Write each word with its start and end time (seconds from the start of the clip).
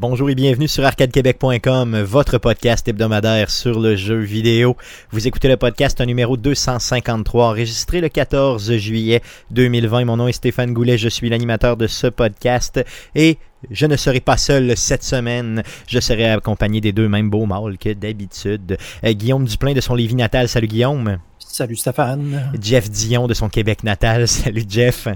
Bonjour 0.00 0.30
et 0.30 0.36
bienvenue 0.36 0.68
sur 0.68 0.84
arcadequebec.com, 0.84 2.02
votre 2.02 2.38
podcast 2.38 2.86
hebdomadaire 2.86 3.50
sur 3.50 3.80
le 3.80 3.96
jeu 3.96 4.20
vidéo. 4.20 4.76
Vous 5.10 5.26
écoutez 5.26 5.48
le 5.48 5.56
podcast 5.56 6.00
numéro 6.00 6.36
253, 6.36 7.48
enregistré 7.48 8.00
le 8.00 8.08
14 8.08 8.76
juillet 8.76 9.22
2020. 9.50 10.04
Mon 10.04 10.18
nom 10.18 10.28
est 10.28 10.32
Stéphane 10.34 10.72
Goulet, 10.72 10.98
je 10.98 11.08
suis 11.08 11.28
l'animateur 11.28 11.76
de 11.76 11.88
ce 11.88 12.06
podcast 12.06 12.80
et 13.16 13.38
je 13.72 13.86
ne 13.86 13.96
serai 13.96 14.20
pas 14.20 14.36
seul 14.36 14.76
cette 14.76 15.02
semaine. 15.02 15.64
Je 15.88 15.98
serai 15.98 16.30
accompagné 16.30 16.80
des 16.80 16.92
deux 16.92 17.08
mêmes 17.08 17.28
beaux 17.28 17.46
mâles 17.46 17.76
que 17.76 17.92
d'habitude. 17.92 18.78
Euh, 19.04 19.12
Guillaume 19.14 19.46
Duplain 19.46 19.72
de 19.72 19.80
son 19.80 19.96
Lévis 19.96 20.14
natal. 20.14 20.48
Salut 20.48 20.68
Guillaume. 20.68 21.18
Salut 21.40 21.74
Stéphane. 21.74 22.52
Jeff 22.62 22.88
Dion 22.88 23.26
de 23.26 23.34
son 23.34 23.48
Québec 23.48 23.82
natal. 23.82 24.28
Salut 24.28 24.64
Jeff. 24.68 25.08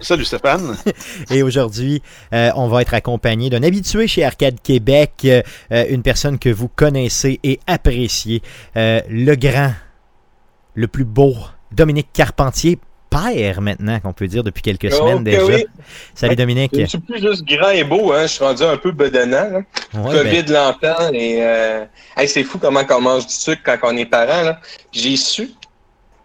Salut 0.00 0.24
Stéphane. 0.24 0.76
Et 1.30 1.42
aujourd'hui, 1.42 2.02
euh, 2.32 2.50
on 2.56 2.68
va 2.68 2.82
être 2.82 2.94
accompagné 2.94 3.50
d'un 3.50 3.62
habitué 3.62 4.06
chez 4.06 4.24
Arcade 4.24 4.60
Québec, 4.62 5.12
euh, 5.24 5.42
une 5.88 6.02
personne 6.02 6.38
que 6.38 6.48
vous 6.48 6.68
connaissez 6.68 7.40
et 7.42 7.60
appréciez, 7.66 8.42
euh, 8.76 9.00
le 9.08 9.34
grand, 9.34 9.72
le 10.74 10.88
plus 10.88 11.04
beau, 11.04 11.34
Dominique 11.72 12.08
Carpentier, 12.12 12.78
père 13.10 13.60
maintenant, 13.60 14.00
qu'on 14.00 14.12
peut 14.12 14.26
dire 14.26 14.42
depuis 14.42 14.62
quelques 14.62 14.92
Oh, 14.92 14.96
semaines 14.96 15.24
déjà. 15.24 15.44
oui. 15.44 15.64
Salut 16.14 16.36
Dominique. 16.36 16.72
Je 16.76 16.84
suis 16.86 16.98
plus 16.98 17.20
juste 17.20 17.44
grand 17.44 17.70
et 17.70 17.84
beau, 17.84 18.12
hein. 18.12 18.22
je 18.22 18.32
suis 18.32 18.44
rendu 18.44 18.62
un 18.64 18.76
peu 18.76 18.90
bedonnant. 18.90 19.62
Ouais, 19.94 20.12
COVID 20.22 20.42
ben, 20.42 20.52
l'entend 20.52 21.12
et 21.12 21.36
euh, 21.40 21.84
hey, 22.16 22.28
c'est 22.28 22.42
fou 22.42 22.58
comment 22.58 22.80
on 22.90 23.00
mange 23.00 23.26
du 23.26 23.32
sucre 23.32 23.60
quand 23.64 23.92
on 23.92 23.96
est 23.96 24.06
parent. 24.06 24.56
J'ai 24.92 25.16
su. 25.16 25.50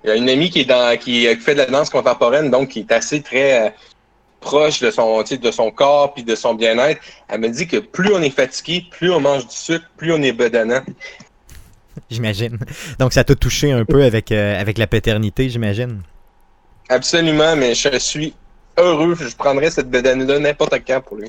Il 0.04 0.10
y 0.10 0.14
a 0.14 0.16
une 0.16 0.30
amie 0.30 0.50
qui 0.50 0.62
est 0.62 0.66
dans 0.66 0.98
qui, 0.98 1.28
qui 1.28 1.36
fait 1.36 1.54
de 1.54 1.60
la 1.60 1.66
danse 1.66 1.90
contemporaine, 1.90 2.50
donc 2.50 2.70
qui 2.70 2.80
est 2.80 2.92
assez 2.92 3.22
très 3.22 3.68
euh, 3.68 3.70
proche 4.40 4.80
de 4.80 4.92
son, 4.92 5.22
de 5.22 5.70
corps 5.72 6.14
puis 6.14 6.24
de 6.24 6.36
son 6.36 6.54
bien-être. 6.54 7.02
Elle 7.28 7.42
me 7.42 7.50
dit 7.50 7.68
que 7.68 7.78
plus 7.78 8.14
on 8.14 8.22
est 8.22 8.30
fatigué, 8.30 8.86
plus 8.90 9.12
on 9.12 9.20
mange 9.20 9.48
du 9.48 9.56
sucre, 9.56 9.86
plus 9.98 10.14
on 10.14 10.22
est 10.22 10.32
bedonnant. 10.32 10.82
j'imagine. 12.10 12.58
Donc 13.00 13.14
ça 13.14 13.24
t'a 13.24 13.36
touché 13.36 13.72
un 13.72 13.86
peu 13.86 14.04
avec, 14.04 14.32
euh, 14.32 14.60
avec 14.60 14.78
la 14.78 14.88
paternité, 14.88 15.50
j'imagine? 15.50 16.02
Absolument, 16.88 17.56
mais 17.56 17.76
je 17.76 18.00
suis 18.00 18.34
heureux. 18.82 19.16
Je 19.16 19.36
prendrais 19.36 19.70
cette 19.70 19.90
bedonnée-là 19.90 20.40
n'importe 20.40 20.76
quand 20.88 21.02
pour 21.02 21.18
lui. 21.18 21.28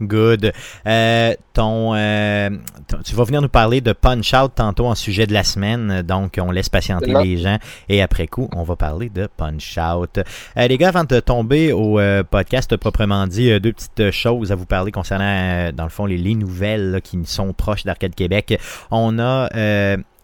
Good. 0.00 0.52
Euh, 0.86 1.34
ton, 1.52 1.94
euh, 1.94 2.50
ton- 2.88 2.98
tu 3.04 3.14
vas 3.14 3.24
venir 3.24 3.42
nous 3.42 3.48
parler 3.48 3.80
de 3.80 3.92
Punch 3.92 4.32
Out 4.34 4.52
tantôt 4.56 4.86
en 4.86 4.94
sujet 4.94 5.26
de 5.26 5.32
la 5.32 5.44
semaine, 5.44 6.02
donc 6.02 6.38
on 6.40 6.50
laisse 6.50 6.68
patienter 6.68 7.12
les 7.22 7.36
gens 7.36 7.58
et 7.88 8.02
après 8.02 8.26
coup, 8.26 8.48
on 8.54 8.62
va 8.62 8.76
parler 8.76 9.10
de 9.10 9.28
Punch 9.36 9.78
Out. 9.78 10.18
Euh, 10.56 10.66
les 10.66 10.78
gars, 10.78 10.88
avant 10.88 11.04
de 11.04 11.20
tomber 11.20 11.72
au 11.72 12.00
podcast 12.30 12.76
proprement 12.76 13.26
dit, 13.26 13.58
deux 13.60 13.72
petites 13.72 14.10
choses 14.10 14.50
à 14.52 14.54
vous 14.54 14.66
parler 14.66 14.92
concernant, 14.92 15.70
dans 15.72 15.84
le 15.84 15.90
fond, 15.90 16.06
les, 16.06 16.16
les 16.18 16.34
nouvelles 16.34 16.90
là, 16.92 17.00
qui 17.00 17.18
sont 17.24 17.52
proches 17.52 17.84
d'Arcade 17.84 18.14
Québec. 18.14 18.58
On 18.90 19.18
a 19.18 19.48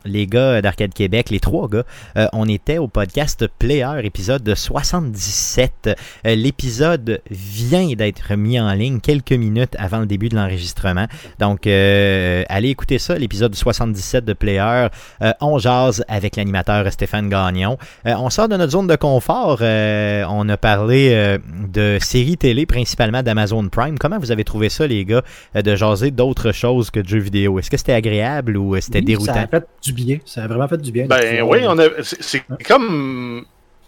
les 0.09 0.27
gars 0.27 0.61
d'Arcade 0.63 0.93
Québec, 0.95 1.31
les 1.31 1.41
trois 1.41 1.69
gars, 1.69 1.85
euh, 2.17 2.27
on 2.33 2.49
était 2.49 2.79
au 2.79 2.89
podcast 2.89 3.47
Player, 3.59 3.91
épisode 4.03 4.55
77. 4.55 5.91
Euh, 6.27 6.35
L'épisode 6.35 7.21
vient 7.31 7.93
d'être 7.95 8.35
mis 8.35 8.59
en 8.59 8.73
ligne 8.73 9.01
quelques 9.01 9.33
minutes 9.33 9.75
avant 9.79 9.99
le 10.01 10.07
début 10.07 10.29
de 10.29 10.37
l'enregistrement. 10.37 11.07
Donc, 11.39 11.67
euh, 11.67 12.45
allez 12.49 12.69
écouter 12.71 12.99
ça, 12.99 13.17
l'épisode 13.17 13.55
77 13.55 14.25
de 14.25 14.33
Player. 14.33 14.89
Euh, 15.23 15.33
on 15.41 15.59
jase 15.59 16.05
avec 16.09 16.37
l'animateur 16.37 16.91
Stéphane 16.93 17.29
Gagnon. 17.29 17.79
Euh, 18.07 18.15
on 18.19 18.31
sort 18.31 18.49
de 18.49 18.57
notre 18.57 18.73
zone 18.73 18.87
de 18.87 18.97
confort. 18.97 19.59
Euh, 19.61 20.25
on 20.29 20.49
a 20.49 20.57
parlé 20.57 21.11
euh, 21.13 21.39
de 21.69 21.99
séries 22.01 22.37
télé, 22.37 22.67
principalement 22.67 23.23
d'Amazon 23.23 23.69
Prime. 23.69 23.99
Comment 23.99 24.19
vous 24.19 24.33
avez 24.33 24.45
trouvé 24.45 24.69
ça, 24.69 24.87
les 24.87 25.05
gars, 25.05 25.23
euh, 25.57 25.63
de 25.63 25.75
jaser 25.77 26.11
d'autres 26.11 26.53
choses 26.53 26.91
que 26.91 27.01
de 27.01 27.09
jeux 27.09 27.19
vidéo? 27.19 27.59
Est-ce 27.59 27.71
que 27.71 27.77
c'était 27.77 27.93
agréable 27.93 28.57
ou 28.57 28.75
euh, 28.75 28.81
c'était 28.81 28.99
Oui, 29.01 29.05
déroutant? 29.05 29.35
Ça 29.35 29.41
a 29.43 29.47
fait 29.47 29.67
du 29.83 29.93
bien. 30.05 30.19
Ça 30.25 30.45
a 30.45 30.47
vraiment 30.47 30.69
fait 30.69 30.81
du 30.81 30.93
bien. 30.93 31.07
Ben 31.07 31.43
oui, 31.43 31.61
on 31.67 31.79
a. 31.79 31.87
C'est 32.03 32.43
comme. 32.67 33.45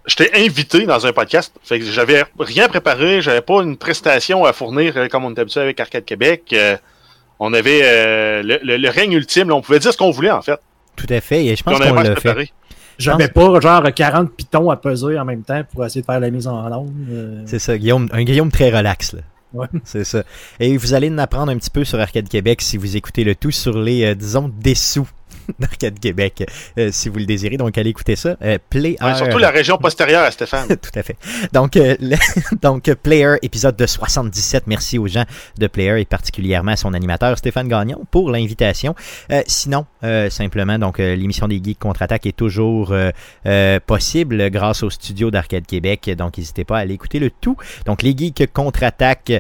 J'étais 0.07 0.31
invité 0.35 0.87
dans 0.87 1.07
un 1.07 1.13
podcast. 1.13 1.55
Fait 1.63 1.79
que 1.79 1.85
j'avais 1.85 2.25
rien 2.39 2.69
préparé, 2.69 3.21
j'avais 3.21 3.43
pas 3.43 3.63
une 3.63 3.77
prestation 3.77 4.45
à 4.45 4.53
fournir 4.55 4.95
euh, 4.97 5.09
comme 5.09 5.25
on 5.27 5.35
est 5.35 5.39
habitué 5.39 5.61
avec 5.61 5.79
Arcade 5.79 6.05
Québec. 6.07 6.45
Euh, 6.55 6.77
on 7.39 7.53
avait 7.53 7.81
euh, 7.83 8.43
le, 8.43 8.59
le- 8.63 8.77
le 8.79 8.89
règne 8.89 9.13
ultime, 9.13 9.49
là, 9.51 9.55
on 9.57 9.61
pouvait 9.61 9.79
dire 9.79 9.93
ce 9.93 9.99
qu'on 9.99 10.11
voulait 10.11 10.31
en 10.31 10.41
fait. 10.43 10.59
Tout 10.97 11.07
à 11.11 11.21
fait. 11.21 11.45
Et 11.45 11.55
je 11.55 11.63
pense 11.63 11.79
qu'on 11.79 11.95
l'a 11.95 12.17
fait. 12.17 12.51
J'avais 12.99 13.29
pas 13.29 13.61
genre 13.61 13.83
40 13.95 14.31
pitons 14.35 14.71
à 14.71 14.77
peser 14.77 15.19
en 15.19 15.25
même 15.25 15.43
temps 15.43 15.63
pour 15.73 15.85
essayer 15.87 16.01
de 16.03 16.07
faire 16.07 16.21
la 16.21 16.31
mise 16.31 16.47
en 16.47 16.71
onde. 16.73 16.93
euh, 17.11 17.43
C'est 17.47 17.59
ça, 17.59 17.77
Guillaume, 17.79 18.09
un 18.13 18.25
Guillaume 18.25 18.51
très 18.51 18.71
relax. 18.71 19.13
Là. 19.15 19.21
Ouais. 19.55 19.67
C'est 19.85 20.05
ça. 20.05 20.23
Et 20.61 20.77
vous 20.77 20.93
allez 20.95 21.09
en 21.11 21.19
apprendre 21.19 21.51
un 21.53 21.57
petit 21.57 21.71
peu 21.71 21.85
sur 21.85 21.99
Arcade 22.01 22.29
Québec 22.29 22.61
si 22.63 22.77
vous 22.77 22.97
écoutez 22.97 23.25
le 23.25 23.35
tout 23.35 23.51
sur 23.53 23.79
les, 23.79 24.05
euh, 24.05 24.15
disons, 24.15 24.51
dessous 24.63 25.09
d'Arcade 25.59 25.99
Québec, 25.99 26.45
euh, 26.79 26.91
si 26.93 27.09
vous 27.09 27.19
le 27.19 27.27
désirez. 27.27 27.57
Donc, 27.57 27.77
allez 27.79 27.91
écouter 27.91 28.17
ça. 28.17 28.37
Euh, 28.43 28.59
Play 28.71 28.97
Ouais, 29.01 29.15
surtout 29.15 29.39
la 29.39 29.51
région 29.51 29.79
postérieure 29.79 30.23
à 30.25 30.31
Stéphane. 30.31 30.69
Tout 30.69 30.99
à 30.99 31.03
fait. 31.03 31.17
Donc, 31.53 31.77
euh, 31.77 31.97
le- 32.01 32.17
donc, 32.63 32.93
Player, 33.03 33.37
épisode 33.43 33.77
de 33.77 33.87
77. 33.87 34.65
Merci 34.67 34.99
aux 34.99 35.07
gens 35.09 35.25
de 35.59 35.67
Player 35.67 36.01
et 36.01 36.05
particulièrement 36.05 36.73
à 36.73 36.77
son 36.77 36.95
animateur 36.95 37.37
Stéphane 37.39 37.69
Gagnon 37.69 38.05
pour 38.11 38.31
l'invitation. 38.31 38.95
Euh, 39.33 39.43
sinon, 39.47 39.87
simplement, 40.31 40.79
donc, 40.79 40.99
l'émission 40.99 41.49
des 41.49 41.61
Geeks 41.63 41.79
Contre-Attaque 41.79 42.27
est 42.27 42.37
toujours 42.37 42.95
possible 43.87 44.51
grâce 44.51 44.83
au 44.83 44.91
studio 44.91 45.31
d'Arcade 45.31 45.67
Québec. 45.67 46.11
Donc, 46.17 46.39
n'hésitez 46.39 46.65
pas 46.65 46.79
à 46.79 46.81
aller 46.81 46.95
écouter 46.95 47.19
le 47.19 47.31
tout. 47.31 47.57
Donc, 47.87 48.03
les 48.03 48.17
Geeks 48.17 48.53
Contre-Attaque 48.53 49.33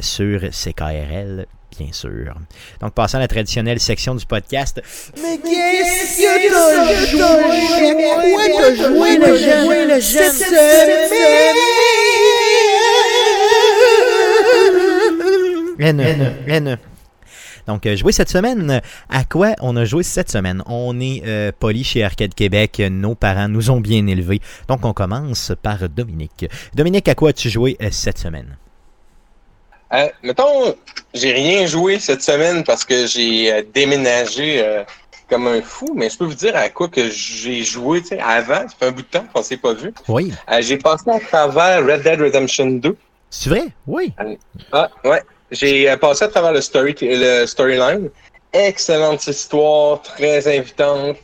sur 0.00 0.40
CKRL. 0.50 1.46
Bien 1.78 1.92
sûr. 1.92 2.34
Donc, 2.80 2.94
passons 2.94 3.18
à 3.18 3.20
la 3.20 3.28
traditionnelle 3.28 3.80
section 3.80 4.14
du 4.14 4.24
podcast. 4.24 4.80
Mais 5.20 5.38
qu'est-ce 5.38 6.22
que 6.22 6.48
t'as 6.50 7.06
joué? 7.06 7.18
Quoi 8.32 8.44
t'as 8.56 8.74
joué, 8.74 9.18
le 9.18 9.36
jeune? 9.36 9.88
le 9.88 10.00
jeune 10.00 10.36
N, 15.78 16.34
N. 16.46 16.78
Donc, 17.66 17.84
euh, 17.86 17.96
jouer 17.96 18.12
cette 18.12 18.30
semaine, 18.30 18.80
à 19.08 19.24
quoi 19.24 19.54
on 19.60 19.76
a 19.76 19.84
joué 19.84 20.02
cette 20.02 20.30
semaine? 20.30 20.62
On 20.66 20.98
est 21.00 21.22
euh, 21.26 21.52
poli 21.58 21.84
chez 21.84 22.04
Arcade 22.04 22.34
Québec, 22.34 22.80
nos 22.90 23.14
parents 23.14 23.48
nous 23.48 23.70
ont 23.70 23.80
bien 23.80 24.06
élevés. 24.06 24.40
Donc, 24.68 24.84
on 24.84 24.92
commence 24.92 25.52
par 25.62 25.88
Dominique. 25.88 26.46
Dominique, 26.74 27.08
à 27.08 27.14
quoi 27.14 27.30
as-tu 27.30 27.50
joué 27.50 27.76
euh, 27.82 27.88
cette 27.90 28.18
semaine? 28.18 28.56
Euh, 29.92 30.08
mettons, 30.22 30.74
j'ai 31.14 31.32
rien 31.32 31.66
joué 31.66 31.98
cette 31.98 32.22
semaine 32.22 32.64
parce 32.64 32.84
que 32.84 33.06
j'ai 33.06 33.52
euh, 33.52 33.62
déménagé 33.72 34.62
euh, 34.64 34.82
comme 35.28 35.46
un 35.46 35.62
fou, 35.62 35.92
mais 35.94 36.10
je 36.10 36.18
peux 36.18 36.24
vous 36.24 36.34
dire 36.34 36.56
à 36.56 36.68
quoi 36.68 36.88
que 36.88 37.08
j'ai 37.10 37.62
joué 37.62 38.00
tu 38.00 38.08
sais, 38.08 38.20
avant. 38.20 38.68
Ça 38.68 38.74
fait 38.78 38.86
un 38.86 38.90
bout 38.92 39.02
de 39.02 39.06
temps 39.06 39.24
qu'on 39.32 39.42
s'est 39.42 39.56
pas 39.56 39.74
vu. 39.74 39.92
Oui. 40.08 40.32
Euh, 40.50 40.60
j'ai 40.60 40.76
passé 40.76 41.10
à 41.10 41.20
travers 41.20 41.84
Red 41.84 42.02
Dead 42.02 42.20
Redemption 42.20 42.66
2. 42.66 42.96
C'est 43.30 43.50
vrai? 43.50 43.68
Oui. 43.86 44.12
Ah, 44.72 44.88
ouais. 45.04 45.22
J'ai 45.50 45.90
euh, 45.90 45.96
passé 45.96 46.24
à 46.24 46.28
travers 46.28 46.52
le 46.52 46.60
story, 46.60 46.94
le 47.00 47.46
storyline. 47.46 48.10
Excellente 48.52 49.26
histoire, 49.26 50.02
très 50.02 50.58
invitante. 50.58 51.18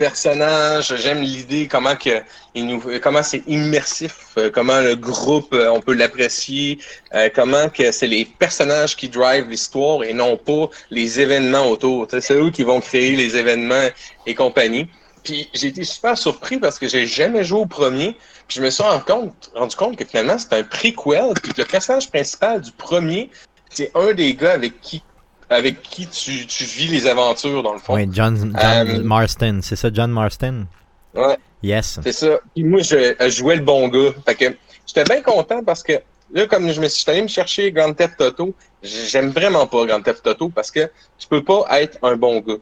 Euh, 0.00 0.04
Personnage, 0.08 0.96
j'aime 0.96 1.22
l'idée 1.22 1.68
comment 1.68 3.22
c'est 3.22 3.42
immersif, 3.46 4.16
euh, 4.38 4.50
comment 4.50 4.80
le 4.80 4.94
groupe 4.96 5.52
euh, 5.52 5.70
on 5.70 5.80
peut 5.80 5.94
l'apprécier, 5.94 6.78
euh, 7.14 7.28
comment 7.34 7.68
que 7.68 7.92
c'est 7.92 8.06
les 8.06 8.24
personnages 8.24 8.96
qui 8.96 9.08
drivent 9.08 9.48
l'histoire 9.48 10.04
et 10.04 10.12
non 10.12 10.36
pas 10.36 10.68
les 10.90 11.20
événements 11.20 11.68
autour. 11.68 12.06
C'est 12.08 12.34
eux 12.34 12.50
qui 12.50 12.62
vont 12.62 12.80
créer 12.80 13.16
les 13.16 13.36
événements 13.36 13.88
et 14.26 14.34
compagnie. 14.34 14.88
Puis 15.24 15.48
j'ai 15.52 15.68
été 15.68 15.84
super 15.84 16.16
surpris 16.16 16.58
parce 16.58 16.78
que 16.78 16.88
j'ai 16.88 17.06
jamais 17.06 17.44
joué 17.44 17.60
au 17.60 17.66
premier. 17.66 18.16
Puis 18.46 18.58
je 18.58 18.62
me 18.62 18.70
suis 18.70 18.82
rendu 18.82 19.04
compte, 19.04 19.50
rendu 19.54 19.76
compte 19.76 19.96
que 19.96 20.04
finalement 20.04 20.38
c'est 20.38 20.54
un 20.54 20.62
prequel, 20.62 21.34
puis 21.42 21.52
que 21.52 21.60
le 21.60 21.66
personnage 21.66 22.08
principal 22.08 22.60
du 22.60 22.72
premier, 22.72 23.30
c'est 23.70 23.90
un 23.94 24.14
des 24.14 24.34
gars 24.34 24.52
avec 24.52 24.80
qui 24.80 25.02
avec 25.50 25.82
qui 25.82 26.06
tu, 26.06 26.46
tu 26.46 26.64
vis 26.64 26.88
les 26.88 27.06
aventures 27.06 27.62
dans 27.62 27.72
le 27.72 27.78
fond. 27.78 27.94
Oui, 27.94 28.08
John, 28.12 28.36
John 28.36 28.88
Euh, 28.88 29.02
Marston. 29.02 29.60
C'est 29.62 29.76
ça, 29.76 29.88
John 29.92 30.10
Marston? 30.10 30.66
Ouais. 31.14 31.36
Yes. 31.62 31.98
C'est 32.02 32.12
ça. 32.12 32.38
Puis 32.54 32.64
moi, 32.64 32.80
je, 32.82 33.14
je 33.20 33.28
jouais 33.30 33.56
le 33.56 33.62
bon 33.62 33.88
gars. 33.88 34.10
Fait 34.26 34.34
que 34.34 34.56
j'étais 34.86 35.04
bien 35.04 35.22
content 35.22 35.62
parce 35.64 35.82
que 35.82 35.94
là, 36.32 36.46
comme 36.46 36.70
je 36.70 36.80
me 36.80 36.88
suis 36.88 37.10
allé 37.10 37.22
me 37.22 37.28
chercher 37.28 37.72
Grand 37.72 37.92
Theft 37.94 38.20
Auto, 38.20 38.54
j'aime 38.82 39.30
vraiment 39.30 39.66
pas 39.66 39.84
Grand 39.86 40.02
Theft 40.02 40.26
Auto 40.26 40.50
parce 40.50 40.70
que 40.70 40.90
tu 41.18 41.26
peux 41.28 41.42
pas 41.42 41.64
être 41.80 41.98
un 42.02 42.16
bon 42.16 42.40
gars. 42.40 42.56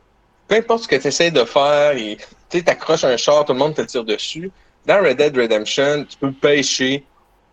Peu 0.48 0.54
importe 0.56 0.84
ce 0.84 0.88
que 0.88 0.96
tu 0.96 1.08
essaies 1.08 1.32
de 1.32 1.44
faire, 1.44 1.96
et 1.96 2.16
tu 2.48 2.58
sais, 2.58 2.62
t'accroches 2.64 3.02
un 3.04 3.16
char, 3.16 3.44
tout 3.44 3.52
le 3.52 3.58
monde 3.58 3.74
te 3.74 3.82
tire 3.82 4.04
dessus. 4.04 4.50
Dans 4.86 5.02
Red 5.02 5.16
Dead 5.16 5.36
Redemption, 5.36 6.06
tu 6.08 6.16
peux 6.16 6.30
pêcher, 6.30 7.04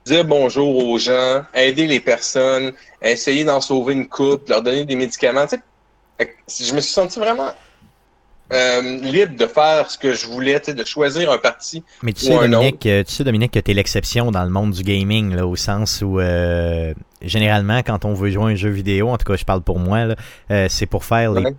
dire 0.06 0.24
bonjour 0.24 0.86
aux 0.88 1.00
gens, 1.00 1.42
aider 1.56 1.88
les 1.88 2.00
personnes, 2.00 2.72
essayer 3.12 3.44
d'en 3.44 3.62
sauver 3.62 3.94
une 3.94 4.08
coupe, 4.08 4.50
leur 4.50 4.62
donner 4.62 4.86
des 4.86 4.96
médicaments. 4.96 5.46
Tu 5.48 5.58
sais, 6.48 6.66
je 6.66 6.74
me 6.74 6.82
suis 6.82 6.94
senti 6.94 7.20
vraiment 7.20 7.52
euh, 8.52 8.82
libre 9.00 9.36
de 9.36 9.48
faire 9.48 9.90
ce 9.90 9.98
que 9.98 10.14
je 10.14 10.28
voulais, 10.28 10.60
tu 10.60 10.68
sais, 10.68 10.74
de 10.74 10.84
choisir 10.86 11.32
un 11.32 11.38
parti. 11.38 11.84
Mais 12.02 12.14
tu 12.14 12.26
Ou 12.26 12.28
sais, 12.28 12.36
un 12.36 12.50
Dominique, 12.50 12.86
euh, 12.86 13.04
tu 13.04 13.14
sais, 13.14 13.24
Dominique, 13.24 13.52
que 13.52 13.60
t'es 13.60 13.74
l'exception 13.74 14.32
dans 14.32 14.44
le 14.44 14.50
monde 14.50 14.72
du 14.72 14.84
gaming, 14.84 15.34
là, 15.36 15.48
au 15.48 15.56
sens 15.56 16.02
où, 16.02 16.20
euh, 16.20 16.94
généralement, 17.22 17.80
quand 17.80 18.06
on 18.06 18.14
veut 18.14 18.30
jouer 18.30 18.44
à 18.44 18.48
un 18.48 18.56
jeu 18.56 18.70
vidéo, 18.70 19.10
en 19.10 19.18
tout 19.18 19.26
cas, 19.26 19.36
je 19.38 19.46
parle 19.46 19.62
pour 19.62 19.80
moi, 19.80 20.06
là, 20.06 20.16
euh, 20.52 20.68
c'est 20.70 20.86
pour 20.86 21.04
faire 21.04 21.32
les... 21.34 21.44
Ouais. 21.44 21.52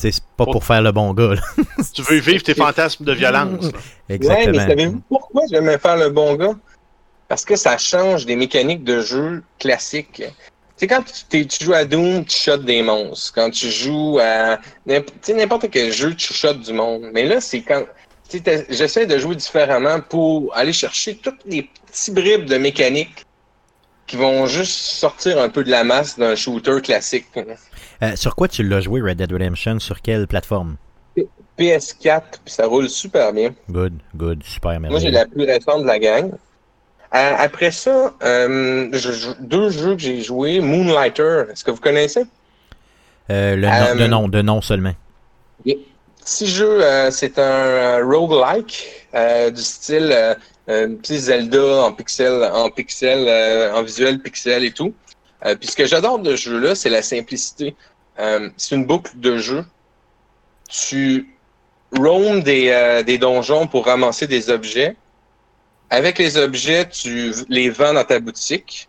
tu 0.00 0.12
C'est 0.12 0.22
pas 0.36 0.44
pour 0.46 0.64
faire 0.64 0.82
le 0.82 0.92
bon 0.92 1.12
gars, 1.12 1.34
là. 1.34 1.42
Tu 1.92 2.02
veux 2.02 2.18
vivre 2.20 2.42
tes 2.42 2.54
fantasmes 2.54 3.04
de 3.04 3.12
violence. 3.12 3.64
là. 3.64 3.70
Ouais, 4.08 4.14
Exactement. 4.14 4.52
mais 4.52 4.66
savez-vous 4.68 5.02
pourquoi 5.08 5.42
j'aimais 5.50 5.78
faire 5.78 5.96
le 5.96 6.10
bon 6.10 6.34
gars? 6.34 6.54
Parce 7.26 7.44
que 7.44 7.56
ça 7.56 7.76
change 7.76 8.24
des 8.26 8.36
mécaniques 8.36 8.84
de 8.84 9.02
jeu 9.02 9.42
classiques. 9.58 10.22
Tu 10.78 10.86
sais, 10.86 10.86
quand 10.86 11.02
tu, 11.28 11.64
joues 11.64 11.74
à 11.74 11.84
Doom, 11.84 12.24
tu 12.24 12.36
shottes 12.36 12.64
des 12.64 12.82
monstres. 12.82 13.32
Quand 13.34 13.50
tu 13.50 13.68
joues 13.68 14.20
à 14.20 14.60
n'importe 14.86 15.70
quel 15.72 15.92
jeu, 15.92 16.14
tu 16.14 16.32
shottes 16.32 16.60
du 16.60 16.72
monde. 16.72 17.10
Mais 17.12 17.24
là, 17.24 17.40
c'est 17.40 17.62
quand... 17.62 17.82
J'essaie 18.68 19.06
de 19.06 19.18
jouer 19.18 19.34
différemment 19.34 20.00
pour 20.00 20.54
aller 20.54 20.72
chercher 20.72 21.16
toutes 21.16 21.40
les 21.46 21.68
petits 21.86 22.12
bribes 22.12 22.44
de 22.44 22.58
mécanique 22.58 23.24
qui 24.06 24.16
vont 24.16 24.46
juste 24.46 24.74
sortir 24.74 25.40
un 25.40 25.48
peu 25.48 25.64
de 25.64 25.70
la 25.70 25.82
masse 25.82 26.16
d'un 26.16 26.36
shooter 26.36 26.80
classique. 26.80 27.26
Euh, 28.02 28.14
sur 28.14 28.36
quoi 28.36 28.46
tu 28.46 28.62
l'as 28.62 28.80
joué, 28.80 29.00
Red 29.00 29.18
Dead 29.18 29.32
Redemption? 29.32 29.80
Sur 29.80 30.00
quelle 30.00 30.28
plateforme? 30.28 30.76
PS4, 31.58 32.22
puis 32.44 32.54
ça 32.54 32.66
roule 32.66 32.88
super 32.88 33.32
bien. 33.32 33.52
Good, 33.68 33.94
good, 34.14 34.44
super, 34.44 34.78
Moi, 34.78 35.00
j'ai 35.00 35.10
la 35.10 35.26
plus 35.26 35.44
récente 35.44 35.82
de 35.82 35.86
la 35.88 35.98
gang. 35.98 36.30
Euh, 37.14 37.32
après 37.38 37.70
ça, 37.70 38.14
euh, 38.22 38.88
je 38.92 39.30
deux 39.40 39.70
jeux 39.70 39.94
que 39.94 40.02
j'ai 40.02 40.20
joués. 40.20 40.60
Moonlighter, 40.60 41.44
est-ce 41.50 41.64
que 41.64 41.70
vous 41.70 41.80
connaissez? 41.80 42.24
Euh, 43.30 43.56
le 43.56 43.66
nom, 43.66 43.72
Euh, 43.72 43.94
de 43.94 44.06
nom, 44.06 44.28
de 44.28 44.42
nom 44.42 44.60
seulement. 44.62 44.94
Petit 45.64 46.46
jeu, 46.46 46.84
euh, 46.84 47.10
c'est 47.10 47.38
un 47.38 47.42
euh, 47.42 48.04
roguelike 48.04 49.06
euh, 49.14 49.50
du 49.50 49.62
style 49.62 50.10
euh, 50.12 50.34
euh, 50.68 50.88
petit 50.96 51.18
Zelda 51.18 51.84
en 51.84 51.92
pixel, 51.92 52.44
en 52.52 52.68
pixel, 52.68 53.24
euh, 53.26 53.72
en 53.74 53.82
visuel 53.82 54.18
pixel 54.20 54.62
et 54.64 54.72
tout. 54.72 54.92
Euh, 55.46 55.56
puis 55.56 55.68
ce 55.68 55.76
que 55.76 55.86
j'adore 55.86 56.18
de 56.18 56.36
ce 56.36 56.50
jeu-là, 56.50 56.74
c'est 56.74 56.90
la 56.90 57.00
simplicité. 57.00 57.74
Euh, 58.18 58.50
c'est 58.58 58.74
une 58.74 58.84
boucle 58.84 59.12
de 59.14 59.38
jeu. 59.38 59.64
Tu 60.68 61.34
roams 61.96 62.42
des, 62.42 62.68
euh, 62.68 63.02
des 63.02 63.16
donjons 63.16 63.66
pour 63.66 63.86
ramasser 63.86 64.26
des 64.26 64.50
objets. 64.50 64.96
Avec 65.90 66.18
les 66.18 66.36
objets, 66.36 66.88
tu 66.88 67.32
les 67.48 67.70
vends 67.70 67.94
dans 67.94 68.04
ta 68.04 68.20
boutique. 68.20 68.88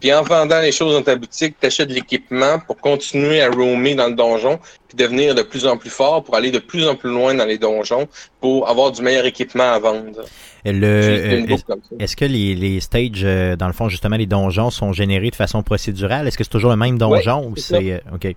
Puis 0.00 0.12
en 0.14 0.22
vendant 0.22 0.60
les 0.60 0.70
choses 0.70 0.94
dans 0.94 1.02
ta 1.02 1.16
boutique, 1.16 1.56
tu 1.60 1.66
achètes 1.66 1.88
de 1.88 1.94
l'équipement 1.94 2.60
pour 2.60 2.76
continuer 2.78 3.42
à 3.42 3.50
roamer 3.50 3.96
dans 3.96 4.06
le 4.06 4.14
donjon, 4.14 4.58
puis 4.88 4.96
devenir 4.96 5.34
de 5.34 5.42
plus 5.42 5.66
en 5.66 5.76
plus 5.76 5.90
fort 5.90 6.22
pour 6.22 6.36
aller 6.36 6.52
de 6.52 6.60
plus 6.60 6.86
en 6.86 6.94
plus 6.94 7.10
loin 7.10 7.34
dans 7.34 7.44
les 7.44 7.58
donjons, 7.58 8.06
pour 8.40 8.68
avoir 8.68 8.92
du 8.92 9.02
meilleur 9.02 9.26
équipement 9.26 9.72
à 9.72 9.78
vendre. 9.80 10.24
Le, 10.64 10.84
euh. 10.86 11.56
Est-ce 11.98 12.14
que 12.14 12.24
les, 12.24 12.54
les 12.54 12.78
stages, 12.80 13.22
euh, 13.24 13.56
dans 13.56 13.66
le 13.66 13.72
fond, 13.72 13.88
justement, 13.88 14.16
les 14.16 14.26
donjons 14.26 14.70
sont 14.70 14.92
générés 14.92 15.30
de 15.30 15.34
façon 15.34 15.64
procédurale? 15.64 16.28
Est-ce 16.28 16.38
que 16.38 16.44
c'est 16.44 16.50
toujours 16.50 16.70
le 16.70 16.76
même 16.76 16.96
donjon 16.96 17.48
ou 17.48 17.56
c'est 17.56 17.92
euh, 17.94 17.98
OK. 18.14 18.28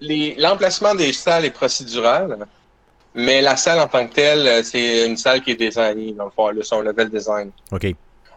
Les- 0.00 0.34
L'emplacement 0.38 0.96
des 0.96 1.12
salles 1.12 1.44
est 1.44 1.50
procédural, 1.50 2.36
mais 3.14 3.42
la 3.42 3.56
salle 3.56 3.80
en 3.80 3.88
tant 3.88 4.06
que 4.06 4.14
telle, 4.14 4.46
euh, 4.46 4.62
c'est 4.62 5.06
une 5.06 5.16
salle 5.16 5.42
qui 5.42 5.52
est 5.52 5.56
designée, 5.56 6.12
dans 6.12 6.26
le 6.26 6.30
fond, 6.30 6.48
là, 6.48 6.62
son 6.62 6.80
level 6.80 7.10
design. 7.10 7.50
OK. 7.72 7.94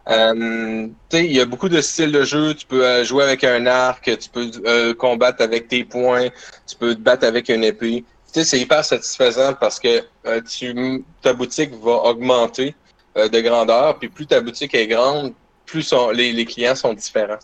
Euh, 0.09 0.87
tu 1.09 1.17
sais, 1.17 1.25
il 1.25 1.31
y 1.31 1.39
a 1.39 1.45
beaucoup 1.45 1.69
de 1.69 1.79
styles 1.79 2.11
de 2.11 2.23
jeu. 2.23 2.53
Tu 2.53 2.65
peux 2.65 2.85
euh, 2.85 3.03
jouer 3.03 3.23
avec 3.23 3.43
un 3.43 3.65
arc, 3.65 4.03
tu 4.05 4.29
peux 4.29 4.49
euh, 4.65 4.93
combattre 4.93 5.41
avec 5.41 5.67
tes 5.67 5.83
poings, 5.83 6.29
tu 6.67 6.75
peux 6.75 6.95
te 6.95 6.99
battre 6.99 7.25
avec 7.25 7.49
une 7.49 7.63
épée. 7.63 8.03
Tu 8.33 8.39
sais, 8.39 8.43
c'est 8.43 8.59
hyper 8.59 8.83
satisfaisant 8.83 9.53
parce 9.53 9.79
que 9.79 10.03
euh, 10.25 10.41
tu, 10.41 11.03
ta 11.21 11.33
boutique 11.33 11.71
va 11.81 11.91
augmenter 12.05 12.75
de 13.15 13.41
grandeur, 13.41 13.99
puis 13.99 14.09
plus 14.09 14.25
ta 14.25 14.41
boutique 14.41 14.73
est 14.73 14.87
grande, 14.87 15.33
plus 15.67 15.93
les 16.13 16.45
clients 16.45 16.73
sont 16.73 16.95
différents. 16.95 17.37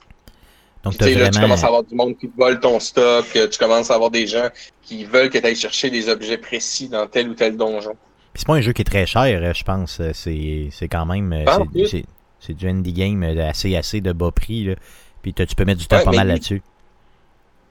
Donc, 0.84 0.98
là, 1.00 1.30
tu 1.30 1.40
commences 1.40 1.64
à 1.64 1.68
avoir 1.68 1.84
du 1.84 1.94
monde 1.94 2.18
qui 2.18 2.30
te 2.30 2.38
vole 2.38 2.60
ton 2.60 2.80
stock, 2.80 3.26
euh, 3.36 3.48
tu 3.48 3.58
commences 3.60 3.92
à 3.92 3.96
avoir 3.96 4.12
des 4.12 4.28
gens 4.28 4.48
qui 4.82 5.04
veulent 5.04 5.30
que 5.30 5.38
tu 5.38 5.46
ailles 5.46 5.56
chercher 5.56 5.90
des 5.90 6.08
objets 6.08 6.38
précis 6.38 6.88
dans 6.88 7.06
tel 7.08 7.30
ou 7.30 7.34
tel 7.34 7.58
donjon. 7.58 7.96
Puis 8.34 8.42
c'est 8.42 8.48
pas 8.48 8.54
un 8.56 8.62
jeu 8.62 8.72
qui 8.72 8.82
est 8.82 8.86
très 8.86 9.06
cher, 9.06 9.24
euh, 9.24 9.54
je 9.54 9.64
pense. 9.64 10.00
Euh, 10.00 10.12
C'est 10.14 10.88
quand 10.88 11.06
même. 11.06 11.44
Ah, 11.46 11.60
c'est- 11.86 12.54
du 12.54 12.70
indie 12.70 12.94
game 12.94 13.22
assez, 13.24 13.76
assez 13.76 14.00
de 14.00 14.14
bas 14.14 14.32
prix. 14.32 14.64
Là. 14.64 14.76
Puis 15.22 15.34
tu 15.34 15.46
peux 15.56 15.66
mettre 15.66 15.82
du 15.82 15.88
temps 15.88 15.98
Ouais, 15.98 16.06
pas 16.06 16.12
mal 16.12 16.28
là-dessus. 16.28 16.62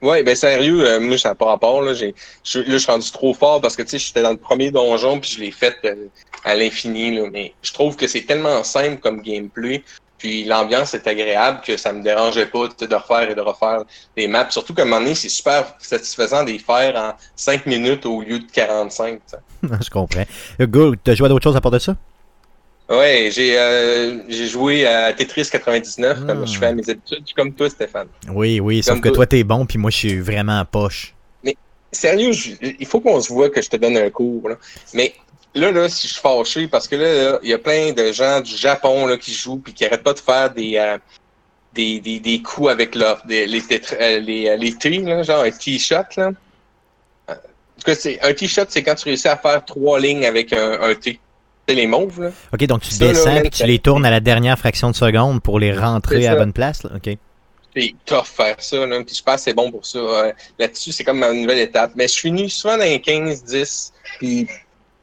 Ouais, 0.01 0.23
ben 0.23 0.37
sérieux, 0.37 0.87
euh, 0.87 1.01
moi 1.01 1.19
ça 1.19 1.31
n'a 1.31 1.35
pas 1.35 1.47
rapport. 1.47 1.83
Là, 1.83 1.93
j'ai, 1.93 2.15
je, 2.45 2.61
là, 2.61 2.65
je 2.69 2.77
suis 2.79 2.91
rendu 2.91 3.11
trop 3.11 3.35
fort 3.35 3.61
parce 3.61 3.75
que 3.75 3.83
tu 3.83 3.89
sais, 3.91 3.99
j'étais 3.99 4.23
dans 4.23 4.31
le 4.31 4.37
premier 4.37 4.71
donjon 4.71 5.19
puis 5.19 5.31
je 5.31 5.41
l'ai 5.41 5.51
fait 5.51 5.77
euh, 5.85 6.07
à 6.45 6.55
l'infini. 6.55 7.17
Là, 7.17 7.29
mais 7.33 7.53
je 7.63 7.73
trouve 7.73 7.97
que 7.97 8.07
c'est 8.07 8.23
tellement 8.23 8.63
simple 8.63 8.99
comme 9.01 9.23
gameplay. 9.23 9.83
Puis 10.19 10.45
l'ambiance 10.45 10.95
est 10.95 11.07
agréable 11.07 11.61
que 11.65 11.77
ça 11.77 11.93
me 11.93 12.03
dérangeait 12.03 12.47
pas 12.47 12.67
de 12.69 12.95
refaire 12.95 13.31
et 13.31 13.35
de 13.35 13.41
refaire 13.41 13.85
des 14.17 14.27
maps. 14.27 14.51
Surtout 14.51 14.75
qu'à 14.75 14.83
un 14.83 14.85
moment 14.87 15.01
donné, 15.01 15.15
c'est 15.15 15.29
super 15.29 15.75
satisfaisant 15.79 16.43
de 16.45 16.51
les 16.51 16.59
faire 16.59 16.97
en 16.97 17.13
5 17.37 17.67
minutes 17.67 18.05
au 18.05 18.21
lieu 18.23 18.41
de 18.41 18.47
45. 18.53 19.15
tu 19.15 19.21
sais. 19.27 19.37
je 19.85 19.91
comprends. 19.91 20.25
Good, 20.61 20.99
t'as 21.05 21.15
joué 21.15 21.27
à 21.27 21.29
d'autres 21.29 21.45
choses 21.45 21.57
à 21.57 21.61
part 21.61 21.71
de 21.73 21.79
ça? 21.79 21.97
Ouais, 22.91 23.29
j'ai 23.31 23.59
euh, 23.59 24.19
j'ai 24.29 24.47
joué 24.47 24.87
à 24.87 25.13
Tetris 25.13 25.47
99 25.53 26.21
Hmm. 26.21 26.27
comme 26.27 26.47
je 26.47 26.59
fais 26.59 26.67
à 26.67 26.73
mes 26.73 26.89
habitudes, 26.89 27.25
comme 27.37 27.53
toi, 27.53 27.69
Stéphane. 27.69 28.09
Oui, 28.33 28.61
oui, 28.61 28.83
sauf 28.83 29.01
que 29.01 29.11
toi. 29.11 29.27
t'es 29.27 29.45
bon, 29.45 29.67
puis 29.67 29.77
moi 29.79 29.91
je 29.91 29.97
suis 29.99 30.19
vraiment 30.21 30.65
poche. 30.65 31.15
Sérieux, 31.91 32.33
je- 32.33 32.51
il 32.79 32.87
faut 32.87 33.01
qu'on 33.01 33.19
se 33.19 33.33
voit 33.33 33.49
que 33.49 33.63
je 33.63 33.71
te 33.71 33.77
donne 33.77 33.97
un 33.97 34.11
cours. 34.11 34.47
Là. 34.51 34.57
Mais 34.93 35.15
là, 35.55 35.73
là, 35.73 35.89
si 35.89 36.07
je 36.07 36.13
suis 36.13 36.21
fâché, 36.21 36.69
parce 36.69 36.89
que 36.89 36.97
là, 36.97 37.31
là, 37.33 37.39
il 37.43 37.51
y 37.51 37.55
a 37.55 37.59
plein 37.59 37.93
de 37.93 38.13
gens 38.13 38.41
du 38.41 38.57
Japon 38.57 39.07
là, 39.07 39.17
qui 39.17 39.33
jouent 39.33 39.59
puis 39.59 39.73
qui 39.73 39.85
arrêtent 39.85 40.03
pas 40.03 40.15
de 40.15 40.19
faire 40.19 40.51
des, 40.51 40.77
euh, 40.77 40.99
des, 41.75 42.01
des, 42.01 42.21
des 42.21 42.43
coups 42.43 42.71
avec 42.71 42.95
leur, 42.95 43.25
des, 43.27 43.47
les, 43.47 43.63
euh, 43.73 44.21
les, 44.21 44.49
euh, 44.49 44.57
les 44.57 44.75
T, 44.75 44.99
là, 44.99 45.23
genre 45.23 45.43
un 45.43 45.51
T-shot. 45.51 45.97
Là. 46.17 46.31
En 47.29 47.35
tout 47.35 47.85
cas, 47.85 47.95
c'est, 47.95 48.21
un 48.23 48.33
T-shot, 48.33 48.65
c'est 48.69 48.83
quand 48.83 48.95
tu 48.95 49.05
réussis 49.05 49.29
à 49.29 49.37
faire 49.37 49.65
trois 49.65 50.01
lignes 50.01 50.27
avec 50.27 50.53
un, 50.53 50.81
un 50.81 50.95
T. 50.95 51.21
C'est 51.69 51.75
les 51.75 51.87
mauves, 51.87 52.23
là. 52.23 52.31
Ok, 52.53 52.65
donc 52.65 52.81
tu 52.81 52.91
Ça, 52.91 53.07
descends 53.07 53.41
puis 53.41 53.51
tu 53.51 53.67
les 53.67 53.79
tournes 53.79 54.07
à 54.07 54.11
la 54.11 54.21
dernière 54.21 54.59
fraction 54.59 54.91
de 54.91 54.97
seconde 54.97 55.43
pour 55.43 55.59
les 55.59 55.73
rentrer 55.73 56.27
à 56.27 56.33
la 56.33 56.39
bonne 56.39 56.55
place. 56.55 56.83
Là? 56.83 56.93
Ok. 56.97 57.15
C'est 57.77 57.95
tough 58.07 58.25
faire 58.25 58.57
ça, 58.59 58.87
là. 58.87 59.05
Puis 59.05 59.15
je 59.17 59.23
pense 59.23 59.37
que 59.37 59.41
c'est 59.43 59.55
bon 59.55 59.71
pour 59.71 59.85
ça. 59.85 59.99
Euh, 59.99 60.33
Là-dessus, 60.59 60.93
c'est 60.93 61.05
comme 61.05 61.19
ma 61.19 61.31
nouvelle 61.33 61.59
étape. 61.59 61.93
Mais 61.95 62.09
je 62.09 62.13
suis 62.13 62.31
venu 62.31 62.49
souvent 62.49 62.79
dans 62.79 62.85
les 62.85 63.01
15, 63.01 63.45
10. 63.45 63.93
Puis 64.19 64.49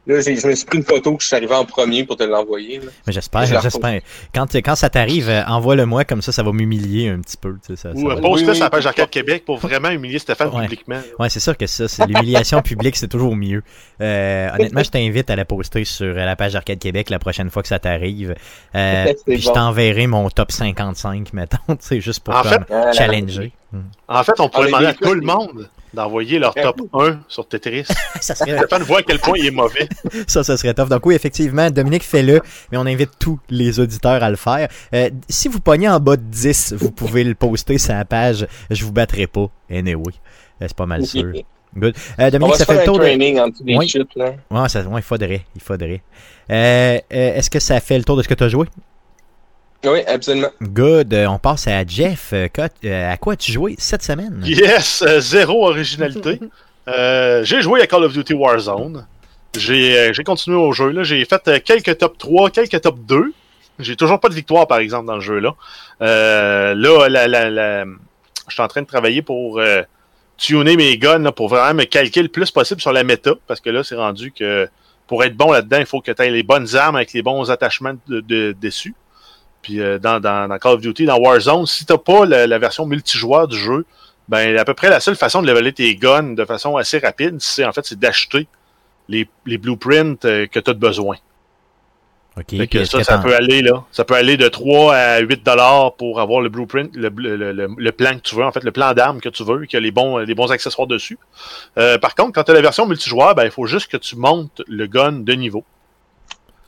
là, 0.06 0.20
j'ai- 0.20 0.36
je 0.36 0.46
me 0.46 0.54
suis 0.54 0.64
pris 0.66 0.78
une 0.78 0.84
photo 0.84 1.16
que 1.16 1.22
je 1.22 1.26
suis 1.28 1.36
arrivé 1.36 1.54
en 1.54 1.64
premier 1.64 2.04
pour 2.04 2.16
te 2.16 2.22
l'envoyer. 2.24 2.78
là. 2.78 2.86
Mais 3.06 3.12
j'espère, 3.12 3.44
j'espère. 3.60 4.00
Quand, 4.34 4.46
quand 4.56 4.74
ça 4.74 4.88
t'arrive, 4.90 5.28
euh, 5.28 5.42
envoie-le-moi 5.46 6.04
comme 6.04 6.22
ça, 6.22 6.32
ça 6.32 6.42
va 6.42 6.52
m'humilier 6.52 7.08
un 7.08 7.20
petit 7.20 7.36
peu. 7.36 7.54
tu 7.66 7.74
sais, 7.74 7.76
Ça, 7.76 7.94
ça 7.94 7.98
Ou 8.00 8.10
euh, 8.10 8.20
poste-le 8.20 8.54
sur 8.54 8.64
la 8.64 8.70
page 8.70 8.86
Arcade 8.86 9.10
Québec 9.10 9.44
pour 9.44 9.58
vraiment 9.58 9.90
humilier 9.90 10.18
Stéphane 10.18 10.48
Ouais. 10.54 10.62
publiquement. 10.62 11.00
Ouais, 11.18 11.28
c'est 11.28 11.40
sûr 11.40 11.56
que 11.56 11.66
ça, 11.66 11.88
c'est 11.88 12.06
l'humiliation 12.06 12.62
publique, 12.62 12.96
c'est 12.96 13.08
toujours 13.08 13.36
mieux. 13.36 13.62
Euh, 14.00 14.48
honnêtement, 14.54 14.82
je 14.82 14.90
t'invite 14.90 15.30
à 15.30 15.36
la 15.36 15.44
poster 15.44 15.84
sur 15.84 16.06
euh, 16.06 16.24
la 16.24 16.36
page 16.36 16.54
Arcade 16.54 16.78
Québec 16.78 17.10
la 17.10 17.18
prochaine 17.18 17.50
fois 17.50 17.62
que 17.62 17.68
ça 17.68 17.78
t'arrive. 17.78 18.34
Euh, 18.74 19.04
C'est 19.16 19.24
puis 19.26 19.40
je 19.40 19.46
bon. 19.48 19.52
t'enverrai 19.54 20.06
mon 20.06 20.28
top 20.30 20.52
55, 20.52 21.32
mettons, 21.32 21.56
sais, 21.80 22.00
juste 22.00 22.20
pour 22.24 22.34
En 22.34 22.42
comme, 22.42 22.50
fait- 22.52 22.72
Euh, 22.72 22.92
challenger. 22.92 23.52
Hmm. 23.72 23.80
En 24.08 24.22
fait, 24.22 24.38
on 24.38 24.48
pourrait 24.48 24.64
est 24.64 24.70
demander 24.70 24.86
à 24.86 24.94
tout 24.94 25.12
le 25.14 25.20
monde 25.22 25.68
d'envoyer 25.96 26.38
leur 26.38 26.54
top 26.54 26.80
1 26.92 27.20
sur 27.26 27.48
Tetris. 27.48 27.84
ça, 28.20 28.34
serait, 28.36 28.56
Stéphane 28.56 28.82
voit 28.84 28.98
à 28.98 29.02
quel 29.02 29.18
point 29.18 29.36
il 29.36 29.46
est 29.46 29.50
mauvais. 29.50 29.88
ça, 30.28 30.44
ça 30.44 30.56
serait 30.56 30.74
tough. 30.74 30.88
Donc 30.88 31.04
oui, 31.06 31.14
effectivement, 31.16 31.70
Dominique 31.70 32.04
fait-le, 32.04 32.40
mais 32.70 32.78
on 32.78 32.86
invite 32.86 33.10
tous 33.18 33.40
les 33.50 33.80
auditeurs 33.80 34.22
à 34.22 34.30
le 34.30 34.36
faire. 34.36 34.68
Euh, 34.94 35.10
si 35.28 35.48
vous 35.48 35.58
pognez 35.60 35.88
en 35.88 35.98
bas 35.98 36.16
de 36.16 36.22
10, 36.22 36.74
vous 36.78 36.90
pouvez 36.92 37.24
le 37.24 37.34
poster 37.34 37.78
sur 37.78 37.94
la 37.94 38.04
page. 38.04 38.46
Je 38.70 38.84
vous 38.84 38.92
battrai 38.92 39.26
pas. 39.26 39.48
Anyway, 39.70 40.12
Euh, 40.62 40.66
c'est 40.68 40.76
pas 40.76 40.86
mal 40.86 41.04
sûr. 41.04 41.32
Good. 41.76 41.94
Euh, 42.18 42.28
On 42.28 42.30
Dominique, 42.30 42.52
va 42.54 42.58
ça 42.58 42.64
fait 42.64 42.78
le 42.78 42.84
tour 42.84 42.98
de... 42.98 43.02
training 43.02 43.38
en 43.40 43.48
dessous 43.48 43.64
des 43.64 43.76
Oui. 43.76 43.86
chutes, 43.88 44.14
là. 44.16 44.32
Ouais, 44.50 44.68
ça, 44.68 44.80
ouais, 44.82 45.00
il 45.00 45.02
faudrait. 45.02 45.44
Il 45.54 45.60
faudrait. 45.60 46.02
Euh, 46.50 46.98
euh, 47.12 47.34
Est-ce 47.34 47.50
que 47.50 47.58
ça 47.60 47.80
fait 47.80 47.98
le 47.98 48.04
tour 48.04 48.16
de 48.16 48.22
ce 48.22 48.28
que 48.28 48.34
tu 48.34 48.44
as 48.44 48.48
joué? 48.48 48.66
Oui, 49.84 50.00
absolument. 50.06 50.50
Good. 50.62 51.12
Euh, 51.14 51.26
on 51.26 51.38
passe 51.38 51.68
à 51.68 51.84
Jeff. 51.86 52.30
Euh, 52.32 52.48
euh, 52.84 53.12
à 53.12 53.16
quoi 53.16 53.34
as-tu 53.34 53.52
joué 53.52 53.74
cette 53.78 54.02
semaine? 54.02 54.40
Yes, 54.44 55.02
euh, 55.06 55.20
zéro 55.20 55.66
originalité. 55.66 56.40
Euh, 56.88 57.42
j'ai 57.42 57.62
joué 57.62 57.80
à 57.82 57.88
Call 57.88 58.04
of 58.04 58.12
Duty 58.12 58.32
Warzone. 58.34 59.08
J'ai 59.58 59.98
euh, 59.98 60.12
j'ai 60.12 60.22
continué 60.22 60.56
au 60.56 60.72
jeu. 60.72 60.90
là. 60.90 61.02
J'ai 61.02 61.24
fait 61.24 61.48
euh, 61.48 61.58
quelques 61.58 61.98
top 61.98 62.16
3, 62.16 62.50
quelques 62.50 62.80
top 62.80 63.00
2. 63.00 63.32
J'ai 63.80 63.96
toujours 63.96 64.20
pas 64.20 64.28
de 64.28 64.34
victoire, 64.34 64.68
par 64.68 64.78
exemple, 64.78 65.06
dans 65.06 65.16
le 65.16 65.20
jeu-là. 65.20 65.56
Euh, 66.00 66.76
là, 66.76 67.08
la, 67.08 67.26
la, 67.26 67.50
la- 67.50 67.84
je 68.46 68.54
suis 68.54 68.62
en 68.62 68.68
train 68.68 68.82
de 68.82 68.86
travailler 68.86 69.20
pour 69.20 69.58
euh, 69.58 69.82
tuner 70.36 70.76
mes 70.76 70.96
guns 70.96 71.18
là, 71.18 71.32
pour 71.32 71.48
vraiment 71.48 71.74
me 71.80 71.84
calquer 71.86 72.22
le 72.22 72.28
plus 72.28 72.52
possible 72.52 72.80
sur 72.80 72.92
la 72.92 73.02
méta. 73.02 73.32
Parce 73.48 73.60
que 73.60 73.70
là, 73.70 73.82
c'est 73.82 73.96
rendu 73.96 74.30
que 74.30 74.68
pour 75.08 75.24
être 75.24 75.36
bon 75.36 75.50
là-dedans, 75.50 75.78
il 75.80 75.86
faut 75.86 76.00
que 76.00 76.12
tu 76.12 76.22
aies 76.22 76.30
les 76.30 76.44
bonnes 76.44 76.76
armes 76.76 76.94
avec 76.94 77.12
les 77.14 77.22
bons 77.22 77.50
attachements 77.50 77.94
de, 78.06 78.20
de- 78.20 78.54
dessus. 78.62 78.94
Puis 79.66 79.80
euh, 79.80 79.98
dans, 79.98 80.20
dans, 80.20 80.46
dans 80.46 80.58
Call 80.58 80.74
of 80.74 80.80
Duty, 80.80 81.06
dans 81.06 81.18
Warzone, 81.18 81.66
si 81.66 81.84
t'as 81.84 81.98
pas 81.98 82.24
la, 82.24 82.46
la 82.46 82.58
version 82.60 82.86
multijoueur 82.86 83.48
du 83.48 83.58
jeu, 83.58 83.84
ben 84.28 84.56
à 84.56 84.64
peu 84.64 84.74
près 84.74 84.90
la 84.90 85.00
seule 85.00 85.16
façon 85.16 85.42
de 85.42 85.46
leveler 85.48 85.72
tes 85.72 85.96
guns 85.96 86.34
de 86.34 86.44
façon 86.44 86.76
assez 86.76 86.98
rapide, 86.98 87.38
c'est 87.40 87.64
en 87.64 87.72
fait 87.72 87.84
c'est 87.84 87.98
d'acheter 87.98 88.46
les, 89.08 89.28
les 89.44 89.58
blueprints 89.58 90.24
euh, 90.24 90.46
que 90.46 90.60
tu 90.60 90.70
as 90.70 90.74
besoin. 90.74 91.16
OK. 92.36 92.44
Fait 92.50 92.56
puis 92.58 92.68
que 92.68 92.84
ça, 92.84 93.18
peut 93.18 93.34
aller 93.34 93.60
là. 93.62 93.82
Ça 93.90 94.04
peut 94.04 94.14
aller 94.14 94.36
de 94.36 94.46
3 94.46 94.94
à 94.94 95.18
8 95.18 95.44
dollars 95.44 95.94
pour 95.94 96.20
avoir 96.20 96.40
le 96.42 96.48
blueprint, 96.48 96.94
le, 96.94 97.08
le, 97.16 97.34
le- 97.36 97.52
le- 97.52 97.68
le 97.76 97.92
plan 97.92 98.14
que 98.14 98.20
tu 98.22 98.36
veux, 98.36 98.44
en 98.44 98.52
fait, 98.52 98.62
le 98.62 98.70
plan 98.72 98.92
d'armes 98.94 99.20
que 99.20 99.28
tu 99.30 99.42
veux, 99.42 99.64
qui 99.64 99.76
a 99.76 99.80
les 99.80 99.90
bons, 99.90 100.18
les 100.18 100.34
bons 100.36 100.52
accessoires 100.52 100.86
dessus. 100.86 101.18
Euh, 101.76 101.98
par 101.98 102.14
contre, 102.14 102.32
quand 102.34 102.44
tu 102.44 102.52
as 102.52 102.54
la 102.54 102.60
version 102.60 102.86
multijoueur, 102.86 103.34
ben, 103.34 103.44
il 103.46 103.50
faut 103.50 103.66
juste 103.66 103.90
que 103.90 103.96
tu 103.96 104.14
montes 104.14 104.62
le 104.68 104.86
gun 104.86 105.12
de 105.12 105.32
niveau. 105.32 105.64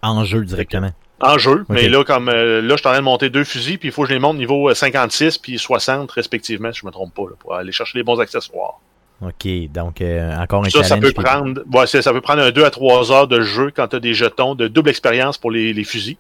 En 0.03 0.25
jeu 0.25 0.45
directement. 0.45 0.91
En 1.21 1.37
jeu, 1.37 1.65
mais 1.69 1.89
là, 1.89 2.05
comme 2.05 2.29
euh, 2.29 2.63
là, 2.63 2.75
je 2.77 2.81
suis 2.81 2.87
en 2.87 2.91
train 2.93 3.01
de 3.01 3.05
monter 3.05 3.29
deux 3.29 3.43
fusils, 3.45 3.77
puis 3.79 3.89
il 3.89 3.93
faut 3.93 4.03
que 4.03 4.09
je 4.09 4.15
les 4.15 4.21
monte 4.21 4.37
niveau 4.37 4.69
euh, 4.71 4.75
56 4.75 5.39
puis 5.39 5.59
60 5.59 6.11
respectivement, 6.13 6.73
si 6.73 6.81
je 6.81 6.87
me 6.87 6.93
trompe 6.93 7.13
pas, 7.15 7.23
là, 7.23 7.35
pour 7.41 7.55
aller 7.55 7.73
chercher 7.73 7.99
les 7.99 8.05
bons 8.05 8.21
accessoires. 8.21 8.79
OK. 9.21 9.49
Donc, 9.73 10.01
euh, 10.01 10.37
encore 10.37 10.65
un 10.65 10.71
Ça, 10.71 10.85
ça 10.85 10.97
peut 10.97 11.13
puis- 11.13 11.25
prendre, 11.25 11.63
ouais, 11.73 11.87
ça 11.89 12.13
peut 12.13 12.21
prendre 12.21 12.43
un 12.43 12.53
2 12.53 12.65
à 12.65 12.71
3 12.71 13.11
heures 13.11 13.27
de 13.27 13.41
jeu 13.41 13.73
quand 13.75 13.89
tu 13.89 13.97
as 13.97 14.01
des 14.01 14.15
jetons 14.15 14.55
de 14.55 14.69
double 14.69 14.91
expérience 14.91 15.39
pour 15.39 15.51
les, 15.51 15.73
les 15.73 15.83
fusils, 15.83 16.17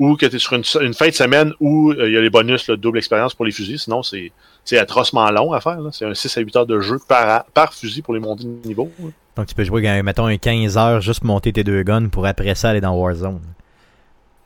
ou 0.00 0.16
que 0.16 0.26
tu 0.26 0.34
es 0.34 0.38
sur 0.40 0.54
une, 0.54 0.64
une 0.80 0.94
fin 0.94 1.06
de 1.06 1.12
semaine 1.14 1.52
où 1.60 1.92
euh, 1.92 2.08
il 2.08 2.12
y 2.14 2.16
a 2.16 2.20
les 2.20 2.30
bonus 2.30 2.66
de 2.66 2.74
double 2.74 2.98
expérience 2.98 3.34
pour 3.34 3.44
les 3.44 3.52
fusils. 3.52 3.78
Sinon, 3.78 4.02
c'est 4.02 4.32
c'est 4.64 4.78
atrocement 4.78 5.30
long 5.30 5.52
à 5.52 5.60
faire. 5.60 5.78
C'est 5.92 6.04
un 6.04 6.14
6 6.14 6.36
à 6.36 6.40
8 6.40 6.56
heures 6.56 6.66
de 6.66 6.80
jeu 6.80 6.96
par, 7.08 7.44
par 7.46 7.74
fusil 7.74 8.02
pour 8.02 8.14
les 8.14 8.20
monter 8.20 8.42
de 8.44 8.66
niveau. 8.66 8.90
là. 9.00 9.08
Donc, 9.36 9.46
tu 9.46 9.54
peux 9.54 9.64
jouer, 9.64 9.88
euh, 9.88 10.02
mettons, 10.02 10.26
un 10.26 10.36
15 10.36 10.76
heures, 10.76 11.00
juste 11.00 11.22
monter 11.24 11.52
tes 11.52 11.62
deux 11.64 11.82
guns 11.84 12.08
pour 12.08 12.26
après 12.26 12.54
ça 12.56 12.70
aller 12.70 12.80
dans 12.80 12.94
Warzone. 12.94 13.40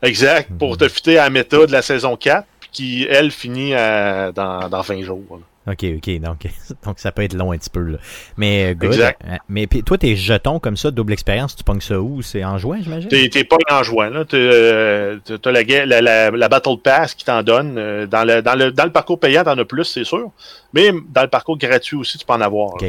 Exact, 0.03 0.49
Mhm. 0.51 0.57
pour 0.57 0.77
te 0.77 0.87
fitter 0.87 1.17
à 1.17 1.23
la 1.23 1.29
méta 1.29 1.65
de 1.65 1.71
la 1.71 1.81
saison 1.81 2.15
4, 2.15 2.45
puis 2.59 2.69
qui, 2.71 3.07
elle, 3.09 3.31
finit 3.31 3.73
à- 3.73 4.31
dans, 4.31 4.69
dans 4.69 4.81
20 4.81 5.01
jours. 5.03 5.23
là. 5.31 5.37
OK, 5.73 5.83
OK. 5.97 6.19
Donc, 6.21 6.37
donc 6.85 6.97
ça 6.99 7.11
peut 7.11 7.23
être 7.23 7.33
long 7.33 7.51
un 7.51 7.57
petit 7.57 7.69
peu. 7.69 7.81
Là. 7.81 7.97
Mais, 8.37 8.67
euh, 8.71 8.73
good. 8.73 8.93
Exact. 8.93 9.21
Euh, 9.27 9.35
Mais 9.49 9.67
puis, 9.67 9.83
toi, 9.83 9.97
tes 9.97 10.15
jetons 10.15 10.59
comme 10.59 10.77
ça, 10.77 10.91
double 10.91 11.11
expérience, 11.11 11.57
tu 11.57 11.63
pognes 11.65 11.81
ça 11.81 11.99
où? 11.99 12.21
C'est 12.21 12.45
en 12.45 12.57
juin, 12.57 12.77
j'imagine? 12.81 13.09
T'es 13.09 13.27
t'es 13.27 13.43
pas 13.43 13.57
en 13.69 13.81
là. 14.09 14.23
T'as 14.23 14.37
euh, 14.37 15.17
t'as 15.41 15.51
la, 15.51 15.63
la, 15.63 16.01
la, 16.01 16.31
la 16.31 16.47
Battle 16.49 16.77
Pass 16.81 17.15
qui 17.15 17.25
t'en 17.25 17.43
donne. 17.43 17.77
euh, 17.77 18.05
Dans 18.07 18.23
le, 18.23 18.41
dans, 18.41 18.55
le, 18.55 18.71
dans 18.71 18.85
le 18.85 18.91
parcours 18.93 19.19
payant, 19.19 19.43
t'en 19.43 19.57
as 19.57 19.65
plus, 19.65 19.83
c'est 19.83 20.05
sûr. 20.05 20.31
Mais 20.71 20.91
dans 21.09 21.23
le 21.23 21.27
parcours 21.27 21.57
gratuit 21.57 21.97
aussi, 21.97 22.17
tu 22.17 22.25
peux 22.25 22.33
en 22.33 22.39
avoir. 22.41 22.69
là. 22.81 22.87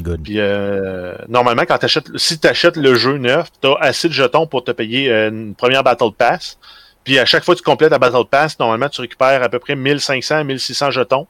Good. 0.00 0.22
Puis 0.22 0.38
euh, 0.38 1.14
normalement, 1.28 1.62
quand 1.66 1.78
t'achètes, 1.78 2.16
si 2.16 2.38
tu 2.38 2.46
achètes 2.46 2.76
le 2.76 2.94
jeu 2.94 3.18
neuf, 3.18 3.48
tu 3.60 3.68
as 3.68 3.74
assez 3.80 4.08
de 4.08 4.12
jetons 4.12 4.46
pour 4.46 4.62
te 4.64 4.70
payer 4.70 5.10
euh, 5.10 5.28
une 5.28 5.54
première 5.54 5.82
Battle 5.82 6.12
Pass. 6.16 6.58
Puis 7.04 7.18
à 7.18 7.24
chaque 7.24 7.44
fois 7.44 7.54
que 7.54 7.60
tu 7.60 7.64
complètes 7.64 7.90
la 7.90 7.98
Battle 7.98 8.26
Pass, 8.30 8.58
normalement, 8.58 8.88
tu 8.88 9.00
récupères 9.00 9.42
à 9.42 9.48
peu 9.48 9.58
près 9.58 9.74
1500, 9.74 10.44
1600 10.44 10.90
jetons 10.92 11.26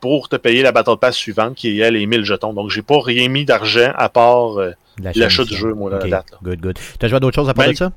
pour 0.00 0.28
te 0.28 0.36
payer 0.36 0.62
la 0.62 0.70
Battle 0.70 0.96
Pass 1.00 1.16
suivante, 1.16 1.56
qui 1.56 1.80
elle 1.80 1.96
est 1.96 2.06
1000 2.06 2.24
jetons. 2.24 2.52
Donc, 2.52 2.70
j'ai 2.70 2.82
pas 2.82 3.00
rien 3.00 3.28
mis 3.28 3.44
d'argent 3.44 3.92
à 3.96 4.08
part 4.08 4.60
euh, 4.60 4.72
l'achat 5.14 5.44
du 5.44 5.56
jeu, 5.56 5.74
moi, 5.74 5.90
la 5.90 5.98
date. 5.98 6.30
là. 6.30 6.38
Good, 6.42 6.60
good. 6.60 6.78
Tu 7.00 7.04
as 7.04 7.08
joué 7.08 7.16
à 7.16 7.20
d'autres 7.20 7.34
choses 7.34 7.48
à 7.48 7.54
part 7.54 7.64
Ben, 7.64 7.72
de 7.72 7.76
ça? 7.76 7.90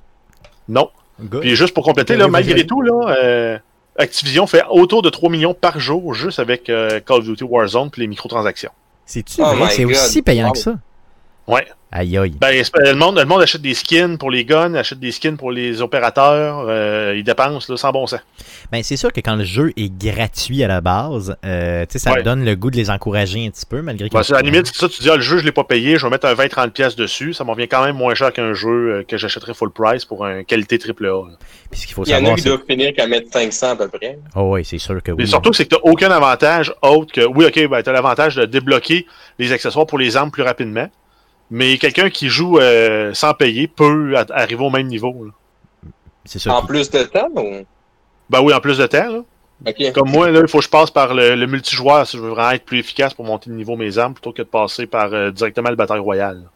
Non. 0.67 0.89
Good. 1.21 1.41
Puis 1.41 1.55
juste 1.55 1.75
pour 1.75 1.83
compléter, 1.83 2.15
là, 2.15 2.27
malgré 2.27 2.65
tout, 2.65 2.81
là, 2.81 3.15
euh, 3.19 3.59
Activision 3.97 4.47
fait 4.47 4.63
autour 4.69 5.01
de 5.03 5.09
3 5.09 5.29
millions 5.29 5.53
par 5.53 5.79
jour 5.79 6.13
juste 6.15 6.39
avec 6.39 6.69
euh, 6.69 6.99
Call 7.01 7.17
of 7.19 7.25
Duty 7.25 7.43
Warzone 7.43 7.91
puis 7.91 8.01
les 8.01 8.07
microtransactions. 8.07 8.71
C'est-tu 9.11 9.41
Oh 9.41 9.53
vrai? 9.55 9.69
C'est 9.71 9.83
aussi 9.83 10.21
payant 10.21 10.47
Wow. 10.47 10.51
que 10.53 10.57
ça 10.59 10.79
Ouais. 11.47 11.67
Aïe, 11.93 12.17
aïe. 12.17 12.31
Ben, 12.39 12.63
le 12.85 12.93
monde, 12.93 13.17
le 13.19 13.25
monde 13.25 13.41
achète 13.41 13.61
des 13.61 13.73
skins 13.73 14.17
pour 14.17 14.31
les 14.31 14.45
guns, 14.45 14.73
achète 14.75 14.99
des 14.99 15.11
skins 15.11 15.35
pour 15.35 15.51
les 15.51 15.81
opérateurs, 15.81 16.65
euh, 16.69 17.13
ils 17.17 17.23
dépensent 17.25 17.69
là, 17.69 17.75
sans 17.75 17.91
bon 17.91 18.07
sens. 18.07 18.21
Ben, 18.71 18.81
c'est 18.81 18.95
sûr 18.95 19.11
que 19.11 19.19
quand 19.19 19.35
le 19.35 19.43
jeu 19.43 19.73
est 19.75 19.91
gratuit 19.93 20.63
à 20.63 20.69
la 20.69 20.79
base, 20.79 21.35
euh, 21.43 21.81
tu 21.85 21.93
sais, 21.93 21.99
ça 21.99 22.13
Ouais. 22.13 22.23
donne 22.23 22.45
le 22.45 22.55
goût 22.55 22.71
de 22.71 22.77
les 22.77 22.89
encourager 22.89 23.45
un 23.45 23.49
petit 23.49 23.65
peu, 23.65 23.81
malgré 23.81 24.07
que. 24.07 24.13
Ben, 24.13 24.23
c'est 24.23 24.33
à 24.33 24.37
la 24.37 24.41
limite, 24.43 24.67
c'est 24.67 24.77
ça, 24.77 24.87
tu 24.87 25.01
dis, 25.01 25.09
ah, 25.09 25.17
le 25.17 25.21
jeu, 25.21 25.37
je 25.39 25.43
l'ai 25.43 25.51
pas 25.51 25.65
payé, 25.65 25.97
je 25.97 26.05
vais 26.05 26.09
mettre 26.09 26.27
un 26.27 26.33
20-30$ 26.33 26.69
piastres 26.71 26.97
dessus, 26.97 27.33
ça 27.33 27.43
m'en 27.43 27.53
vient 27.55 27.67
quand 27.67 27.83
même 27.83 27.97
moins 27.97 28.13
cher 28.15 28.31
qu'un 28.31 28.53
jeu 28.53 28.69
euh, 28.69 29.03
que 29.05 29.17
j'achèterais 29.17 29.53
full 29.53 29.71
price 29.71 30.05
pour 30.05 30.25
un 30.25 30.43
qualité 30.45 30.77
AAA. 30.79 31.07
là. 31.07 31.23
Puis 31.69 31.81
ce 31.81 31.87
qu'il 31.87 31.95
faut 31.95 32.05
Il 32.05 32.11
y 32.11 32.13
en 32.13 32.17
a 32.17 32.19
savoir, 32.19 32.35
qui 32.37 32.41
c'est. 32.43 32.49
doivent 32.49 32.63
finir 32.69 32.93
qu'à 32.93 33.05
mettre 33.07 33.29
500 33.33 33.71
à 33.71 33.75
peu 33.75 33.89
près. 33.89 34.17
Oh, 34.37 34.53
oui, 34.53 34.63
c'est 34.63 34.77
sûr 34.77 35.03
que 35.03 35.11
oui. 35.11 35.17
Mais 35.19 35.25
surtout, 35.25 35.51
c'est 35.51 35.65
que 35.65 35.75
t'as 35.75 35.81
aucun 35.83 36.09
avantage 36.11 36.73
autre 36.81 37.11
que, 37.11 37.25
oui, 37.25 37.45
ok, 37.45 37.67
ben, 37.69 37.83
t'as 37.83 37.91
l'avantage 37.91 38.37
de 38.37 38.45
débloquer 38.45 39.05
les 39.39 39.51
accessoires 39.51 39.85
pour 39.85 39.97
les 39.99 40.15
armes 40.15 40.31
plus 40.31 40.43
rapidement, 40.43 40.87
mais 41.51 41.77
quelqu'un 41.77 42.09
qui 42.09 42.29
joue 42.29 42.57
euh, 42.57 43.13
sans 43.13 43.33
payer 43.33 43.67
peut 43.67 44.15
arriver 44.29 44.63
au 44.63 44.69
même 44.69 44.87
niveau. 44.87 45.27
C'est 46.25 46.39
sûr. 46.39 46.53
En 46.53 46.65
plus 46.65 46.89
de 46.89 47.03
temps 47.03 47.29
ou... 47.35 47.65
Ben 48.29 48.41
oui, 48.41 48.53
en 48.53 48.61
plus 48.61 48.77
de 48.77 48.87
temps, 48.87 49.11
là. 49.11 49.23
Comme 49.93 50.09
moi, 50.09 50.31
là, 50.31 50.39
il 50.41 50.47
faut 50.47 50.57
que 50.57 50.63
je 50.63 50.69
passe 50.69 50.89
par 50.89 51.13
le, 51.13 51.35
le 51.35 51.45
multijoueur 51.45 52.07
si 52.07 52.17
je 52.17 52.21
veux 52.21 52.29
vraiment 52.29 52.51
être 52.51 52.65
plus 52.65 52.79
efficace 52.79 53.13
pour 53.13 53.25
monter 53.25 53.49
le 53.49 53.57
niveau 53.57 53.73
de 53.73 53.79
mes 53.79 53.97
armes 53.97 54.13
plutôt 54.13 54.31
que 54.31 54.41
de 54.41 54.47
passer 54.47 54.87
par 54.87 55.13
euh, 55.13 55.29
directement 55.29 55.69
le 55.69 55.75
bataille 55.75 55.99
royale. 55.99 56.49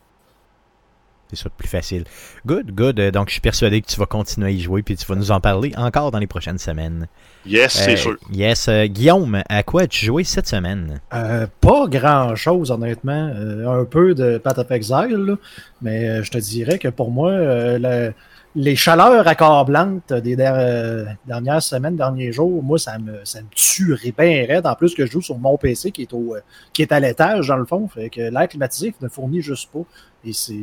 C'est 1.36 1.44
ça, 1.44 1.50
plus 1.50 1.68
facile. 1.68 2.06
Good, 2.46 2.72
good. 2.72 3.00
Euh, 3.00 3.12
Donc, 3.12 3.28
je 3.30 3.34
suis 3.34 3.42
persuadé 3.42 3.82
que 3.82 3.88
tu 3.88 4.00
vas 4.00 4.06
continuer 4.06 4.48
à 4.48 4.52
y 4.52 4.60
jouer, 4.60 4.84
puis 4.84 4.96
tu 4.96 5.06
vas 5.06 5.16
nous 5.16 5.32
en 5.32 5.40
parler 5.40 5.74
encore 5.78 6.12
dans 6.12 6.20
les 6.20 6.28
prochaines 6.28 6.58
semaines. 6.58 7.08
Yes, 7.46 7.74
c'est 7.74 7.94
Euh, 7.94 7.96
sûr. 7.98 8.18
Yes. 8.32 8.68
Euh, 8.68 8.86
Guillaume, 8.86 9.42
à 9.50 9.64
quoi 9.64 9.84
as-tu 9.84 10.06
joué 10.06 10.24
cette 10.24 10.48
semaine? 10.48 11.00
Euh, 11.14 11.46
pas 11.62 11.88
grand 11.88 12.36
chose, 12.36 12.72
honnêtement. 12.72 13.32
Euh, 13.36 13.82
un 13.82 13.86
peu 13.86 14.16
de 14.16 14.38
Path 14.38 14.58
of 14.60 14.72
Exile, 14.72 15.16
là. 15.28 15.36
mais 15.82 16.08
euh, 16.10 16.24
je 16.24 16.32
te 16.32 16.38
dirais 16.38 16.80
que 16.80 16.88
pour 16.88 17.12
moi, 17.12 17.32
euh, 17.32 17.78
le- 17.80 18.14
les 18.58 18.78
chaleurs 18.78 19.28
accablantes 19.28 20.14
des 20.14 20.38
der- 20.38 21.18
dernières 21.28 21.62
semaines, 21.62 21.98
derniers 21.98 22.32
jours, 22.32 22.64
moi, 22.64 22.80
ça 22.80 22.98
me, 22.98 23.20
ça 23.26 23.42
me 23.42 23.48
tuerait 23.54 24.14
bien 24.18 24.46
raide. 24.48 24.66
En 24.66 24.76
plus 24.76 24.96
que 24.96 25.06
je 25.06 25.12
joue 25.12 25.22
sur 25.22 25.38
mon 25.38 25.58
PC 25.58 25.92
qui 25.92 26.04
est, 26.04 26.14
au, 26.14 26.36
euh, 26.36 26.40
qui 26.72 26.82
est 26.82 26.92
à 26.94 27.00
l'étage, 27.02 27.50
dans 27.50 27.58
le 27.58 27.66
fond. 27.66 27.86
Fait 27.90 28.10
que 28.10 28.22
l'air 28.22 28.48
climatisé 28.48 28.96
ne 29.02 29.10
fournit 29.10 29.42
juste 29.42 29.70
pas. 29.74 29.82
Et 30.24 30.32
c'est. 30.32 30.54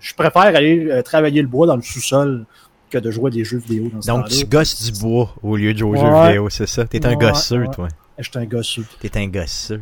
Je 0.00 0.14
préfère 0.14 0.42
aller 0.42 0.86
euh, 0.90 1.02
travailler 1.02 1.42
le 1.42 1.48
bois 1.48 1.66
dans 1.66 1.76
le 1.76 1.82
sous-sol 1.82 2.46
que 2.90 2.98
de 2.98 3.10
jouer 3.10 3.28
à 3.28 3.34
des 3.34 3.44
jeux 3.44 3.58
vidéo 3.58 3.90
dans 3.92 4.02
ce 4.02 4.06
Donc, 4.08 4.28
tu 4.28 4.44
gosses 4.46 4.90
du 4.90 4.98
bois 5.00 5.34
au 5.42 5.56
lieu 5.56 5.72
de 5.72 5.78
jouer 5.78 5.98
aux 5.98 6.00
jeux 6.02 6.26
vidéo, 6.26 6.48
c'est 6.50 6.66
ça? 6.66 6.84
T'es 6.86 7.04
un 7.06 7.10
Ouais, 7.10 7.16
gosseux, 7.16 7.60
ouais. 7.60 7.68
toi. 7.72 7.88
Je 8.18 8.28
suis 8.28 8.38
un 8.38 8.44
gosseux. 8.44 8.84
T'es 9.00 9.16
un 9.16 9.28
gosseux. 9.28 9.80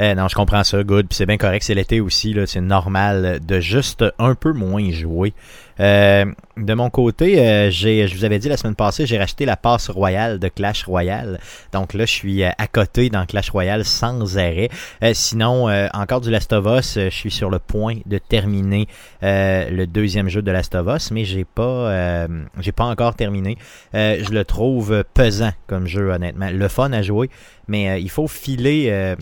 Euh, 0.00 0.14
non, 0.14 0.28
je 0.28 0.34
comprends 0.34 0.64
ça, 0.64 0.82
good. 0.82 1.06
Puis 1.08 1.16
c'est 1.16 1.26
bien 1.26 1.36
correct, 1.36 1.62
c'est 1.62 1.74
l'été 1.74 2.00
aussi. 2.00 2.34
C'est 2.46 2.60
normal 2.60 3.40
de 3.44 3.60
juste 3.60 4.04
un 4.18 4.34
peu 4.34 4.52
moins 4.52 4.90
jouer. 4.90 5.32
Euh, 5.80 6.24
de 6.56 6.74
mon 6.74 6.88
côté, 6.88 7.40
euh, 7.40 7.70
je 7.70 8.14
vous 8.14 8.24
avais 8.24 8.38
dit 8.38 8.48
la 8.48 8.56
semaine 8.56 8.76
passée, 8.76 9.06
j'ai 9.06 9.18
racheté 9.18 9.44
la 9.44 9.56
passe 9.56 9.90
royale 9.90 10.38
de 10.38 10.48
Clash 10.48 10.84
Royale. 10.84 11.40
Donc 11.72 11.94
là, 11.94 12.06
je 12.06 12.12
suis 12.12 12.44
euh, 12.44 12.50
à 12.58 12.66
côté 12.66 13.10
dans 13.10 13.26
Clash 13.26 13.50
Royale 13.50 13.84
sans 13.84 14.38
arrêt. 14.38 14.70
Sinon, 15.12 15.68
encore 15.92 16.20
du 16.20 16.30
Last 16.30 16.52
of 16.52 16.66
Us, 16.66 16.94
je 16.94 17.10
suis 17.10 17.30
sur 17.30 17.50
le 17.50 17.58
point 17.58 17.96
de 18.06 18.18
terminer 18.18 18.88
le 19.22 19.84
deuxième 19.86 20.28
jeu 20.28 20.42
de 20.42 20.50
Last 20.50 20.74
of 20.74 20.86
Us, 20.94 21.10
mais 21.10 21.24
j'ai 21.24 21.44
pas, 21.44 22.26
j'ai 22.60 22.72
pas 22.72 22.84
encore 22.84 23.14
terminé. 23.14 23.56
Je 23.92 24.30
le 24.32 24.44
trouve 24.44 25.04
pesant 25.14 25.52
comme 25.66 25.86
jeu, 25.86 26.10
honnêtement. 26.10 26.50
Le 26.50 26.68
fun 26.68 26.92
à 26.92 27.02
jouer, 27.02 27.30
mais 27.68 28.00
il 28.00 28.10
faut 28.10 28.28
filer. 28.28 29.16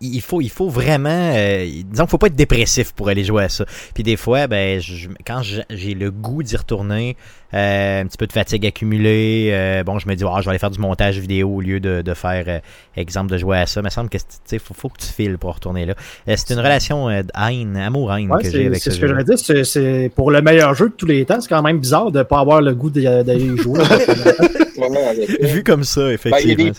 Il- 0.00 0.20
faut, 0.20 0.40
il 0.40 0.50
faut 0.50 0.68
vraiment. 0.68 1.08
euh, 1.34 1.64
disons 1.90 2.04
qu'il 2.04 2.10
faut 2.10 2.18
pas 2.18 2.26
être 2.26 2.34
dépressif 2.36 2.92
pour 2.92 3.08
aller 3.08 3.22
jouer 3.24 3.44
à 3.44 3.48
ça. 3.48 3.64
Puis 3.94 4.02
des 4.02 4.16
fois, 4.16 4.46
ben, 4.48 4.80
je- 4.80 5.08
quand 5.24 5.42
j'ai 5.70 5.94
le 5.94 6.10
goût 6.10 6.42
d'y 6.42 6.56
retourner, 6.56 7.16
euh, 7.54 8.02
un 8.02 8.06
petit 8.06 8.16
peu 8.18 8.26
de 8.26 8.32
fatigue 8.32 8.66
accumulée, 8.66 9.50
euh, 9.52 9.84
bon, 9.84 9.98
je 10.00 10.08
me 10.08 10.14
dis, 10.16 10.24
Ah, 10.26 10.38
je 10.40 10.44
vais 10.44 10.50
aller 10.50 10.58
faire 10.58 10.70
du 10.72 10.80
montage 10.80 11.18
vidéo 11.20 11.48
au 11.48 11.60
lieu 11.60 11.78
de, 11.78 12.02
de 12.02 12.14
faire, 12.14 12.44
euh, 12.48 12.58
exemple, 12.96 13.30
de 13.30 13.38
jouer 13.38 13.58
à 13.58 13.66
ça. 13.66 13.80
Il 13.80 13.84
me 13.84 13.90
semble 13.90 14.08
que 14.08 14.18
il 14.50 14.58
faut, 14.58 14.74
faut 14.74 14.88
que 14.88 14.98
tu 15.00 15.06
files 15.12 15.38
pour 15.38 15.54
retourner 15.54 15.86
là. 15.86 15.94
Euh, 16.28 16.34
c'est 16.36 16.52
une 16.52 16.60
relation 16.60 17.08
euh, 17.08 17.22
haine, 17.48 17.76
amour-haine 17.76 18.30
Ouais, 18.30 18.42
que 18.42 18.46
c'est 18.50 18.58
j'ai 18.58 18.66
avec 18.66 18.82
c'est 18.82 18.90
ce 18.90 18.96
ce 18.96 19.00
que 19.00 19.06
jeu. 19.06 19.12
j'allais 19.14 19.24
dire. 19.24 19.38
c'est- 19.38 19.64
C'est 19.64 20.10
pour 20.14 20.30
le 20.32 20.42
meilleur 20.42 20.74
jeu 20.74 20.88
de 20.88 20.94
tous 20.94 21.06
les 21.06 21.24
temps. 21.24 21.40
C'est 21.40 21.48
quand 21.48 21.62
même 21.62 21.78
bizarre 21.78 22.10
de 22.10 22.18
ne 22.18 22.22
pas 22.24 22.40
avoir 22.40 22.60
le 22.60 22.74
goût 22.74 22.90
d'y- 22.90 23.02
d'aller 23.04 23.44
y 23.44 23.56
jouer. 23.56 23.80
Vu 25.42 25.62
comme 25.62 25.84
ça, 25.84 26.00
Ben, 26.02 26.10
effectivement. 26.10 26.72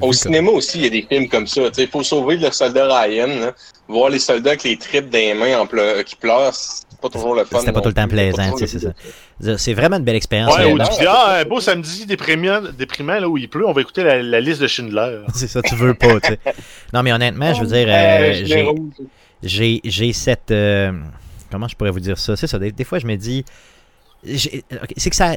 comme- 0.00 0.12
cinéma 0.12 0.50
aussi, 0.50 0.78
il 0.78 0.84
y 0.84 0.86
a 0.86 0.90
des 0.90 1.02
films 1.08 1.28
comme 1.28 1.46
ça. 1.46 1.62
Il 1.76 1.88
faut 1.88 2.02
sauver 2.02 2.36
le 2.36 2.50
soldat 2.50 2.86
Ryan. 3.02 3.26
là. 3.26 3.54
Voir 3.86 4.08
les 4.08 4.18
soldats 4.18 4.50
avec 4.50 4.62
les 4.64 4.78
tripes 4.78 5.10
des 5.10 5.34
mains 5.34 5.58
en 5.58 5.66
pleu- 5.66 6.02
qui 6.04 6.16
pleurent, 6.16 6.54
c'est 6.54 6.86
pas 7.02 7.10
toujours 7.10 7.34
le 7.34 7.44
fun. 7.44 7.58
C'était 7.60 7.70
pas 7.72 7.82
tout 7.82 7.88
le 7.88 7.94
temps 7.94 8.08
plaisant, 8.08 8.56
c'est 8.56 8.66
ça. 8.66 9.56
C'est 9.58 9.74
vraiment 9.74 9.96
une 9.98 10.04
belle 10.04 10.16
expérience. 10.16 10.56
Ouais, 10.56 10.62
Euh, 10.64 10.72
ou 10.72 10.78
non, 10.78 10.84
tu 10.86 11.00
dis, 11.00 11.06
ah, 11.06 11.40
un 11.40 11.44
beau 11.44 11.60
samedi 11.60 12.06
déprimant, 12.06 12.62
déprimant 12.78 13.18
là 13.20 13.28
où 13.28 13.36
il 13.36 13.46
pleut, 13.50 13.66
on 13.68 13.72
va 13.72 13.82
écouter 13.82 14.02
la, 14.02 14.22
la 14.22 14.40
liste 14.40 14.62
de 14.62 14.66
Schindler. 14.66 15.20
C'est 15.34 15.48
ça, 15.48 15.60
tu 15.60 15.74
veux 15.74 15.92
pas. 15.92 16.14
Non, 16.94 17.02
mais 17.02 17.12
honnêtement, 17.12 17.52
je 17.52 17.60
veux 17.60 17.66
dire, 17.66 17.86
Euh, 17.88 18.32
euh, 18.42 18.74
j'ai- 19.42 19.80
j'ai 19.84 20.12
cette 20.14 20.50
euh, 20.50 20.90
comment 21.52 21.68
je 21.68 21.76
pourrais 21.76 21.90
vous 21.90 22.00
dire 22.00 22.16
ça? 22.16 22.36
C'est 22.36 22.46
ça 22.46 22.58
des, 22.58 22.72
des 22.72 22.84
fois 22.84 22.98
je 22.98 23.06
me 23.06 23.16
dis 23.16 23.44
c'est 24.24 25.10
que 25.10 25.16
ça 25.16 25.36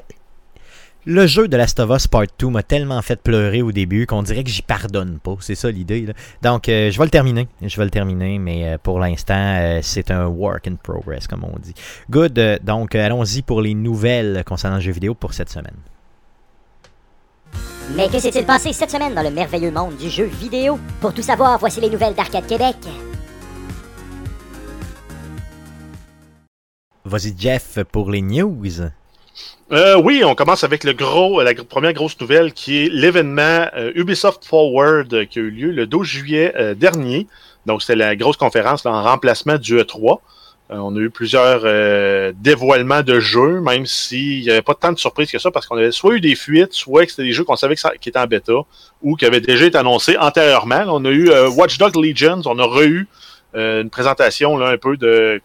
le 1.08 1.26
jeu 1.26 1.48
de 1.48 1.56
Last 1.56 1.80
of 1.80 1.90
Us 1.90 2.06
Part 2.06 2.26
2 2.38 2.50
m'a 2.50 2.64
tellement 2.64 3.02
fait 3.02 3.16
pleurer 3.16 3.62
au 3.62 3.72
début 3.72 4.06
qu'on 4.06 4.24
dirait 4.24 4.44
que 4.44 4.50
j'y 4.50 4.62
pardonne 4.62 5.20
pas. 5.20 5.38
C'est 5.40 5.56
ça 5.56 5.72
l'idée. 5.72 6.06
Donc, 6.42 6.68
euh, 6.68 6.92
je 6.92 6.98
vais 6.98 7.06
le 7.06 7.10
terminer. 7.10 7.48
Je 7.62 7.78
vais 7.78 7.86
le 7.86 7.90
terminer, 7.90 8.38
mais 8.40 8.68
euh, 8.68 8.78
pour 8.78 9.00
l'instant, 9.00 9.56
euh, 9.58 9.80
c'est 9.82 10.12
un 10.12 10.26
work 10.26 10.68
in 10.68 10.76
progress, 10.76 11.26
comme 11.26 11.46
on 11.46 11.58
dit. 11.60 11.74
Good. 12.10 12.60
donc, 12.62 12.94
allons-y 12.94 13.42
pour 13.42 13.62
les 13.62 13.74
nouvelles 13.74 14.44
concernant 14.46 14.76
le 14.76 14.82
jeu 14.82 14.92
vidéo 14.92 15.14
pour 15.14 15.34
cette 15.34 15.50
semaine. 15.50 15.78
Mais 17.96 18.10
que 18.10 18.20
s'est-il 18.20 18.46
passé 18.46 18.74
cette 18.74 18.92
semaine 18.92 19.16
dans 19.16 19.24
le 19.24 19.32
merveilleux 19.32 19.72
monde 19.72 19.96
du 19.96 20.10
jeu 20.10 20.26
vidéo? 20.26 20.78
Pour 21.00 21.14
tout 21.14 21.22
savoir, 21.22 21.58
voici 21.58 21.80
les 21.80 21.90
nouvelles 21.90 22.16
d'Arcade 22.16 22.48
Québec. 22.48 22.76
Vas-y, 27.06 27.34
Jeff, 27.38 27.80
pour 27.94 28.12
les 28.12 28.22
news. 28.22 28.90
Euh, 29.72 30.00
oui, 30.02 30.24
on 30.24 30.34
commence 30.34 30.64
avec 30.64 30.86
le 30.86 30.94
gros, 30.94 31.42
la 31.42 31.54
première 31.54 31.92
grosse 31.92 32.18
nouvelle 32.22 32.54
qui 32.54 32.86
est 32.86 32.90
l'événement 32.90 33.68
euh, 33.76 33.92
Ubisoft 33.96 34.46
Forward 34.46 35.14
euh, 35.14 35.26
qui 35.26 35.40
a 35.40 35.42
eu 35.42 35.52
lieu 35.52 35.72
le 35.72 35.86
12 35.86 36.08
juillet 36.08 36.76
dernier. 36.76 37.28
Donc, 37.66 37.82
c'était 37.82 37.98
la 37.98 38.16
grosse 38.16 38.38
conférence 38.38 38.86
en 38.86 39.04
remplacement 39.04 39.58
du 39.58 39.78
E3. 39.78 40.20
Euh, 40.72 40.78
on 40.78 40.96
a 40.96 41.00
eu 41.00 41.10
plusieurs 41.10 41.64
dévoilements 42.36 43.02
de 43.02 43.20
jeux, 43.20 43.60
même 43.60 43.86
s'il 43.86 44.42
n'y 44.44 44.50
avait 44.50 44.62
pas 44.62 44.74
tant 44.74 44.94
de 44.94 44.98
surprises 44.98 45.32
que 45.32 45.40
ça, 45.40 45.52
parce 45.52 45.66
qu'on 45.66 45.76
avait 45.76 45.92
soit 45.92 46.16
eu 46.16 46.22
des 46.22 46.36
fuites, 46.36 46.74
soit 46.74 47.06
que 47.06 47.12
c'était 47.12 47.24
des 47.24 47.34
jeux 47.34 47.44
qu'on 47.44 47.58
savait 47.58 47.76
qui 47.76 48.10
étaient 48.10 48.20
en 48.20 48.26
bêta, 48.26 48.54
ou 49.02 49.18
qui 49.18 49.26
avaient 49.26 49.42
déjà 49.42 49.66
été 49.66 49.78
annoncés 49.78 50.16
antérieurement. 50.18 50.86
On 50.88 51.04
a 51.04 51.10
eu 51.10 51.30
Watch 51.50 51.78
Dogs 51.78 51.98
Legions, 51.98 52.42
on 52.46 52.58
a 52.60 52.66
re-eu 52.66 53.08
une 53.54 53.90
présentation 53.90 54.56
là, 54.58 54.70
un 54.70 54.78
peu 54.78 54.96
de 54.96 55.42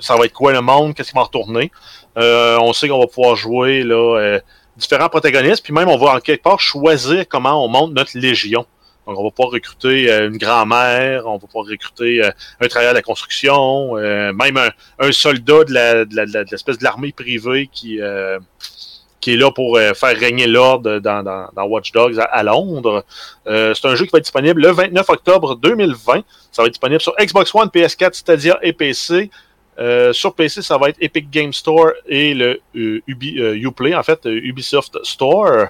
ça 0.00 0.16
va 0.16 0.24
être 0.24 0.32
quoi 0.32 0.52
le 0.52 0.60
monde, 0.60 0.94
qu'est-ce 0.94 1.10
qui 1.10 1.16
va 1.16 1.22
retourner. 1.22 1.70
Euh, 2.16 2.58
on 2.60 2.72
sait 2.72 2.88
qu'on 2.88 3.00
va 3.00 3.06
pouvoir 3.06 3.36
jouer 3.36 3.82
là, 3.82 4.18
euh, 4.18 4.40
différents 4.76 5.08
protagonistes, 5.08 5.62
puis 5.62 5.72
même 5.72 5.88
on 5.88 5.98
va 5.98 6.14
en 6.14 6.20
quelque 6.20 6.42
part 6.42 6.60
choisir 6.60 7.26
comment 7.28 7.62
on 7.64 7.68
monte 7.68 7.92
notre 7.92 8.18
légion. 8.18 8.64
Donc 9.06 9.18
on 9.18 9.24
va 9.24 9.30
pouvoir 9.30 9.50
recruter 9.50 10.10
euh, 10.10 10.28
une 10.28 10.38
grand-mère, 10.38 11.26
on 11.26 11.36
va 11.36 11.46
pouvoir 11.46 11.66
recruter 11.66 12.22
un 12.24 12.68
travailleur 12.68 12.94
de 12.94 12.98
la 12.98 13.02
construction, 13.02 13.94
même 13.94 14.58
un, 14.98 15.12
soldat 15.12 15.64
de 15.64 16.50
l'espèce 16.50 16.78
de 16.78 16.84
l'armée 16.84 17.12
privée 17.12 17.68
qui, 17.70 17.98
est 17.98 19.36
là 19.36 19.50
pour 19.50 19.78
faire 19.78 20.18
régner 20.18 20.46
l'ordre 20.46 20.98
dans, 20.98 21.22
dans, 21.22 21.64
Watch 21.64 21.92
Dogs 21.92 22.18
à, 22.18 22.24
à 22.24 22.42
Londres. 22.42 23.04
C'est 23.46 23.84
un 23.84 23.94
jeu 23.94 24.06
qui 24.06 24.10
va 24.10 24.18
être 24.18 24.24
disponible 24.24 24.62
le 24.62 24.70
29 24.72 25.08
octobre 25.08 25.56
2020. 25.56 26.22
Ça 26.50 26.62
va 26.62 26.66
être 26.66 26.72
disponible 26.72 27.00
sur 27.00 27.14
Xbox 27.20 27.54
One, 27.54 27.68
PS4, 27.68 28.14
Stadia 28.14 28.58
et 28.62 28.72
PC. 28.72 29.30
Euh, 29.78 30.12
sur 30.12 30.34
PC, 30.34 30.62
ça 30.62 30.78
va 30.78 30.88
être 30.88 30.96
Epic 31.00 31.30
Game 31.30 31.52
Store 31.52 31.90
et 32.08 32.32
le 32.34 32.60
euh, 32.76 33.00
Ubi, 33.06 33.38
euh, 33.40 33.54
Uplay, 33.56 33.94
en 33.94 34.02
fait, 34.02 34.24
euh, 34.26 34.40
Ubisoft 34.42 34.98
Store. 35.04 35.66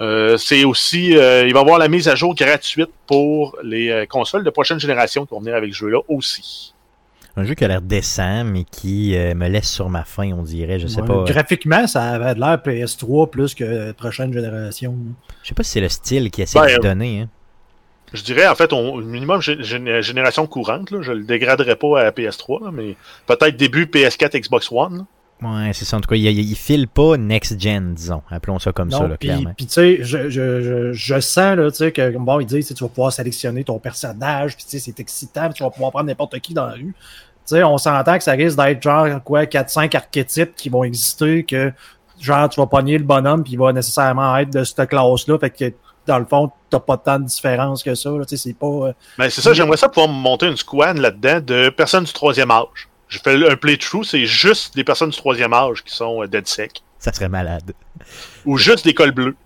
Euh, 0.00 0.36
c'est 0.36 0.64
aussi, 0.64 1.16
euh, 1.16 1.44
il 1.46 1.52
va 1.52 1.58
y 1.58 1.62
avoir 1.62 1.78
la 1.78 1.88
mise 1.88 2.06
à 2.08 2.14
jour 2.14 2.34
gratuite 2.36 2.90
pour 3.06 3.56
les 3.64 3.90
euh, 3.90 4.06
consoles 4.06 4.44
de 4.44 4.50
prochaine 4.50 4.78
génération 4.78 5.26
qui 5.26 5.34
vont 5.34 5.40
venir 5.40 5.56
avec 5.56 5.72
ce 5.74 5.78
jeu-là 5.80 5.98
aussi. 6.06 6.72
Un 7.36 7.44
jeu 7.44 7.54
qui 7.54 7.64
a 7.64 7.68
l'air 7.68 7.82
décent, 7.82 8.44
mais 8.44 8.64
qui 8.64 9.16
euh, 9.16 9.34
me 9.34 9.48
laisse 9.48 9.68
sur 9.70 9.88
ma 9.88 10.04
faim, 10.04 10.32
on 10.38 10.42
dirait. 10.42 10.78
Je 10.78 10.86
sais 10.88 11.00
Ouais, 11.00 11.06
pas. 11.06 11.24
Graphiquement, 11.24 11.86
ça 11.86 12.02
avait 12.10 12.34
de 12.34 12.40
l'air 12.40 12.56
PS3 12.64 13.30
plus 13.30 13.54
que 13.54 13.92
prochaine 13.92 14.32
génération. 14.32 14.96
Je 15.42 15.48
sais 15.48 15.54
pas 15.54 15.62
si 15.62 15.70
c'est 15.72 15.80
le 15.80 15.88
style 15.88 16.30
qui 16.30 16.42
essaie 16.42 16.58
Ben, 16.58 16.66
de 16.66 16.70
se 16.72 16.78
donner. 16.78 17.20
Hein. 17.20 17.28
Je 18.12 18.22
dirais, 18.22 18.46
en 18.46 18.54
fait, 18.54 18.72
on, 18.72 18.96
minimum 18.98 19.40
gé- 19.40 19.60
gé- 19.60 20.02
génération 20.02 20.46
courante. 20.46 20.90
Là, 20.90 21.02
je 21.02 21.12
le 21.12 21.24
dégraderai 21.24 21.76
pas 21.76 22.00
à 22.00 22.10
PS3, 22.10 22.64
là, 22.64 22.70
mais 22.72 22.96
peut-être 23.26 23.56
début 23.56 23.84
PS4, 23.86 24.40
Xbox 24.40 24.70
One. 24.72 24.98
là. 24.98 25.04
Ouais, 25.40 25.70
c'est 25.72 25.84
ça. 25.84 25.96
En 25.96 26.00
tout 26.00 26.08
cas, 26.08 26.16
il, 26.16 26.24
il, 26.26 26.50
il 26.50 26.56
file 26.56 26.88
pas 26.88 27.16
next-gen, 27.16 27.94
disons. 27.94 28.22
Appelons 28.28 28.58
ça 28.58 28.72
comme 28.72 28.90
ça, 28.90 29.06
là, 29.06 29.16
puis, 29.16 29.28
clairement. 29.28 29.52
puis 29.56 29.66
tu 29.66 29.72
sais, 29.72 29.98
je, 30.00 30.28
je, 30.28 30.60
je, 30.62 30.92
je 30.92 31.20
sens 31.20 31.56
là, 31.56 31.70
tu 31.70 31.76
sais, 31.76 31.92
que 31.92 32.16
bon, 32.18 32.40
ils 32.40 32.46
disent, 32.46 32.74
tu 32.74 32.82
vas 32.82 32.88
pouvoir 32.88 33.12
sélectionner 33.12 33.62
ton 33.62 33.78
personnage, 33.78 34.56
puis 34.56 34.64
tu 34.64 34.70
sais, 34.70 34.78
c'est 34.80 34.98
excitant, 34.98 35.44
puis 35.44 35.54
tu 35.54 35.62
vas 35.62 35.70
pouvoir 35.70 35.92
prendre 35.92 36.06
n'importe 36.06 36.40
qui 36.40 36.54
dans 36.54 36.66
la 36.66 36.72
rue. 36.72 36.92
Tu 37.46 37.54
sais, 37.54 37.62
on 37.62 37.78
s'entend 37.78 38.18
que 38.18 38.24
ça 38.24 38.32
risque 38.32 38.56
d'être 38.58 38.82
genre 38.82 39.22
quoi, 39.22 39.44
4-5 39.44 39.94
archétypes 39.96 40.56
qui 40.56 40.70
vont 40.70 40.82
exister, 40.82 41.44
que 41.44 41.72
genre 42.20 42.48
tu 42.48 42.58
vas 42.60 42.66
pogner 42.66 42.98
le 42.98 43.04
bonhomme, 43.04 43.44
puis 43.44 43.52
il 43.52 43.58
va 43.60 43.72
nécessairement 43.72 44.36
être 44.38 44.52
de 44.52 44.64
cette 44.64 44.88
classe-là, 44.88 45.38
fait 45.38 45.50
que 45.50 45.72
dans 46.06 46.18
le 46.18 46.24
fond, 46.24 46.50
t'as 46.70 46.80
pas 46.80 46.96
tant 46.96 47.18
de 47.18 47.24
différence 47.24 47.82
que 47.82 47.94
ça. 47.94 48.10
là, 48.10 48.24
Tu 48.24 48.36
sais, 48.36 48.48
c'est 48.48 48.58
pas. 48.58 48.66
euh, 48.66 48.92
Mais 49.18 49.30
c'est 49.30 49.40
ça, 49.40 49.52
j'aimerais 49.52 49.76
ça 49.76 49.88
pouvoir 49.88 50.08
me 50.08 50.20
monter 50.20 50.46
une 50.46 50.56
squad 50.56 50.96
là-dedans 50.98 51.40
de 51.40 51.68
personnes 51.70 52.04
du 52.04 52.12
troisième 52.12 52.50
âge. 52.50 52.88
J'ai 53.08 53.18
fait 53.20 53.50
un 53.50 53.56
playthrough, 53.56 54.04
c'est 54.04 54.26
juste 54.26 54.74
des 54.74 54.84
personnes 54.84 55.10
du 55.10 55.16
troisième 55.16 55.52
âge 55.54 55.82
qui 55.82 55.94
sont 55.94 56.22
euh, 56.22 56.26
dead 56.28 56.46
sec. 56.46 56.82
Ça 56.98 57.12
serait 57.12 57.28
malade. 57.28 57.72
Ou 58.44 58.58
juste 58.58 58.84
des 58.84 58.92
cols 58.94 59.12
bleus. 59.12 59.36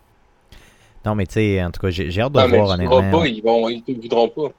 Non, 1.04 1.14
mais 1.14 1.26
tu 1.26 1.34
sais, 1.34 1.62
en 1.62 1.70
tout 1.70 1.80
cas, 1.80 1.90
j'ai 1.90 2.06
hâte 2.20 2.32
de 2.32 2.38
Ah, 2.38 2.46
mais 2.48 2.58
voir, 2.58 2.76
tu 2.76 2.82
voudras 2.84 2.98
honnêtement. 2.98 3.20
pas, 3.20 3.26
ils 3.26 3.42
vont, 3.42 3.68
ils 3.68 3.82
te 3.82 3.92
voudront 3.92 4.28
pas. 4.28 4.52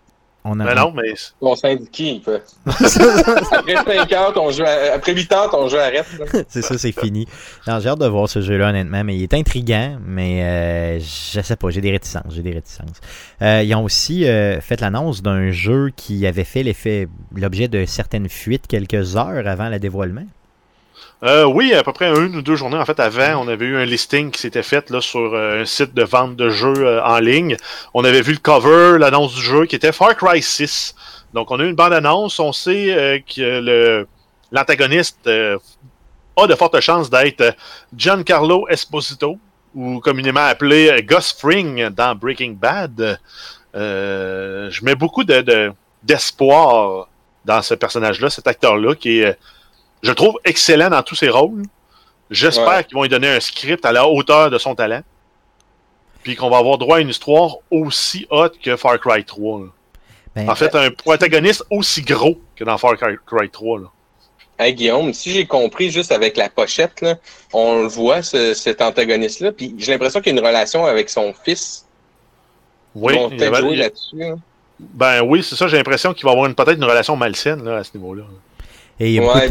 On 0.45 0.59
a, 0.59 0.65
Mais 0.65 0.75
non, 0.75 0.91
mais 0.91 1.55
syndiquer, 1.55 2.15
ils 2.15 2.21
peuvent. 2.21 2.41
Après 2.65 3.75
5 3.75 4.11
heures, 4.11 4.33
ton 4.33 4.51
jeu, 4.51 4.65
après 4.93 5.13
8 5.13 5.31
heures, 5.31 5.49
ton 5.49 5.69
jeu 5.69 5.79
arrête. 5.79 6.05
c'est 6.49 6.61
ça, 6.61 6.77
c'est 6.77 6.91
fini. 6.91 7.27
J'ai 7.65 7.71
hâte 7.71 7.99
de 7.99 8.07
voir 8.07 8.27
ce 8.27 8.41
jeu-là, 8.41 8.69
honnêtement, 8.69 9.05
mais 9.05 9.15
il 9.15 9.23
est 9.23 9.33
intriguant, 9.33 9.97
mais 10.05 10.43
euh, 10.43 10.99
je 10.99 11.39
sais 11.39 11.55
pas, 11.55 11.69
j'ai 11.69 11.79
des 11.79 11.91
réticences, 11.91 12.33
j'ai 12.35 12.41
des 12.41 12.51
réticences. 12.51 12.99
Euh, 13.41 13.63
ils 13.63 13.73
ont 13.73 13.85
aussi 13.85 14.25
euh, 14.25 14.59
fait 14.59 14.81
l'annonce 14.81 15.21
d'un 15.21 15.51
jeu 15.51 15.91
qui 15.95 16.27
avait 16.27 16.43
fait 16.43 16.63
l'effet, 16.63 17.07
l'objet 17.33 17.69
de 17.69 17.85
certaines 17.85 18.27
fuites 18.27 18.67
quelques 18.67 19.15
heures 19.15 19.47
avant 19.47 19.69
le 19.69 19.79
dévoilement. 19.79 20.25
Euh, 21.23 21.45
oui, 21.45 21.73
à 21.73 21.83
peu 21.83 21.93
près 21.93 22.09
une 22.09 22.35
ou 22.35 22.41
deux 22.41 22.55
journées 22.57 22.77
en 22.77 22.83
fait 22.85 22.99
avant, 22.99 23.45
on 23.45 23.47
avait 23.47 23.65
eu 23.65 23.77
un 23.77 23.85
listing 23.85 24.29
qui 24.29 24.41
s'était 24.41 24.63
fait 24.63 24.89
là 24.89 24.99
sur 24.99 25.33
euh, 25.33 25.61
un 25.61 25.65
site 25.65 25.93
de 25.93 26.03
vente 26.03 26.35
de 26.35 26.49
jeux 26.49 26.85
euh, 26.85 27.01
en 27.03 27.19
ligne. 27.19 27.55
On 27.93 28.03
avait 28.03 28.21
vu 28.21 28.33
le 28.33 28.39
cover, 28.39 28.97
l'annonce 28.99 29.33
du 29.33 29.41
jeu 29.41 29.65
qui 29.65 29.75
était 29.77 29.93
Far 29.93 30.17
Cry 30.17 30.41
6. 30.41 30.95
Donc 31.33 31.49
on 31.49 31.59
a 31.61 31.63
eu 31.63 31.69
une 31.69 31.75
bande 31.75 31.93
annonce, 31.93 32.39
on 32.39 32.51
sait 32.51 33.23
que 33.25 33.41
le 33.61 34.07
l'antagoniste 34.51 35.27
a 35.27 36.47
de 36.47 36.55
fortes 36.55 36.79
chances 36.81 37.09
d'être 37.09 37.55
Giancarlo 37.95 38.67
Esposito 38.67 39.39
ou 39.73 39.99
communément 40.01 40.45
appelé 40.45 41.01
Gus 41.07 41.33
Fring 41.33 41.87
dans 41.89 42.15
Breaking 42.15 42.51
Bad. 42.59 43.17
Euh, 43.75 44.69
je 44.69 44.83
mets 44.83 44.95
beaucoup 44.95 45.23
de 45.23 45.41
de- 45.41 45.71
d'espoir 46.03 47.07
dans 47.45 47.61
ce 47.61 47.73
personnage-là, 47.73 48.29
cet 48.29 48.45
acteur-là 48.47 48.93
qui 48.95 49.21
est 49.21 49.37
je 50.03 50.09
le 50.09 50.15
trouve 50.15 50.35
excellent 50.45 50.89
dans 50.89 51.01
tous 51.01 51.15
ses 51.15 51.29
rôles. 51.29 51.63
J'espère 52.29 52.67
Ouais. 52.67 52.83
qu'ils 52.83 52.95
vont 52.95 53.03
lui 53.03 53.09
donner 53.09 53.29
un 53.29 53.39
script 53.39 53.85
à 53.85 53.91
la 53.91 54.07
hauteur 54.07 54.49
de 54.51 54.57
son 54.57 54.75
talent. 54.75 55.01
Puis 56.23 56.35
qu'on 56.35 56.49
va 56.49 56.57
avoir 56.57 56.77
droit 56.77 56.97
à 56.97 56.99
une 57.01 57.09
histoire 57.09 57.57
aussi 57.69 58.25
haute 58.29 58.57
que 58.61 58.75
Far 58.77 58.99
Cry 58.99 59.23
3. 59.25 59.59
là. 59.61 59.65
Ben, 60.35 60.49
En 60.49 60.55
fait, 60.55 60.73
un 60.75 60.89
protagoniste 60.89 61.63
aussi 61.69 62.01
gros 62.01 62.39
que 62.55 62.63
dans 62.63 62.77
Far 62.77 62.95
Cry, 62.97 63.15
Cry 63.25 63.49
3. 63.49 63.79
là. 63.79 63.85
Hey, 64.57 64.73
Guillaume, 64.73 65.13
si 65.13 65.31
j'ai 65.31 65.45
compris 65.45 65.89
juste 65.91 66.11
avec 66.11 66.37
la 66.37 66.47
pochette, 66.47 67.01
là, 67.01 67.15
on 67.53 67.81
le 67.81 67.87
voit, 67.87 68.21
ce- 68.21 68.53
cet 68.53 68.81
antagoniste-là, 68.81 69.51
puis 69.51 69.75
j'ai 69.77 69.91
l'impression 69.91 70.21
qu'il 70.21 70.33
y 70.33 70.35
a 70.37 70.39
une 70.39 70.45
relation 70.45 70.85
avec 70.85 71.09
son 71.09 71.33
fils. 71.33 71.85
Oui, 72.95 73.15
Ils 73.31 73.37
peut-être 73.37 73.55
jouer 73.59 73.75
là-dessus. 73.75 74.15
là. 74.17 74.35
ben 74.79 75.21
oui, 75.23 75.43
c'est 75.43 75.55
ça, 75.55 75.67
j'ai 75.67 75.77
l'impression 75.77 76.13
qu'il 76.13 76.23
va 76.25 76.31
avoir 76.31 76.47
peut-être 76.53 76.77
une 76.77 76.83
relation 76.83 77.15
malsaine 77.15 77.63
là, 77.63 77.77
à 77.77 77.83
ce 77.83 77.91
niveau-là. 77.95 78.23
Et 79.05 79.09
il 79.09 79.13
y 79.13 79.19
a 79.19 79.21
beaucoup, 79.21 79.37
Ouais, 79.37 79.47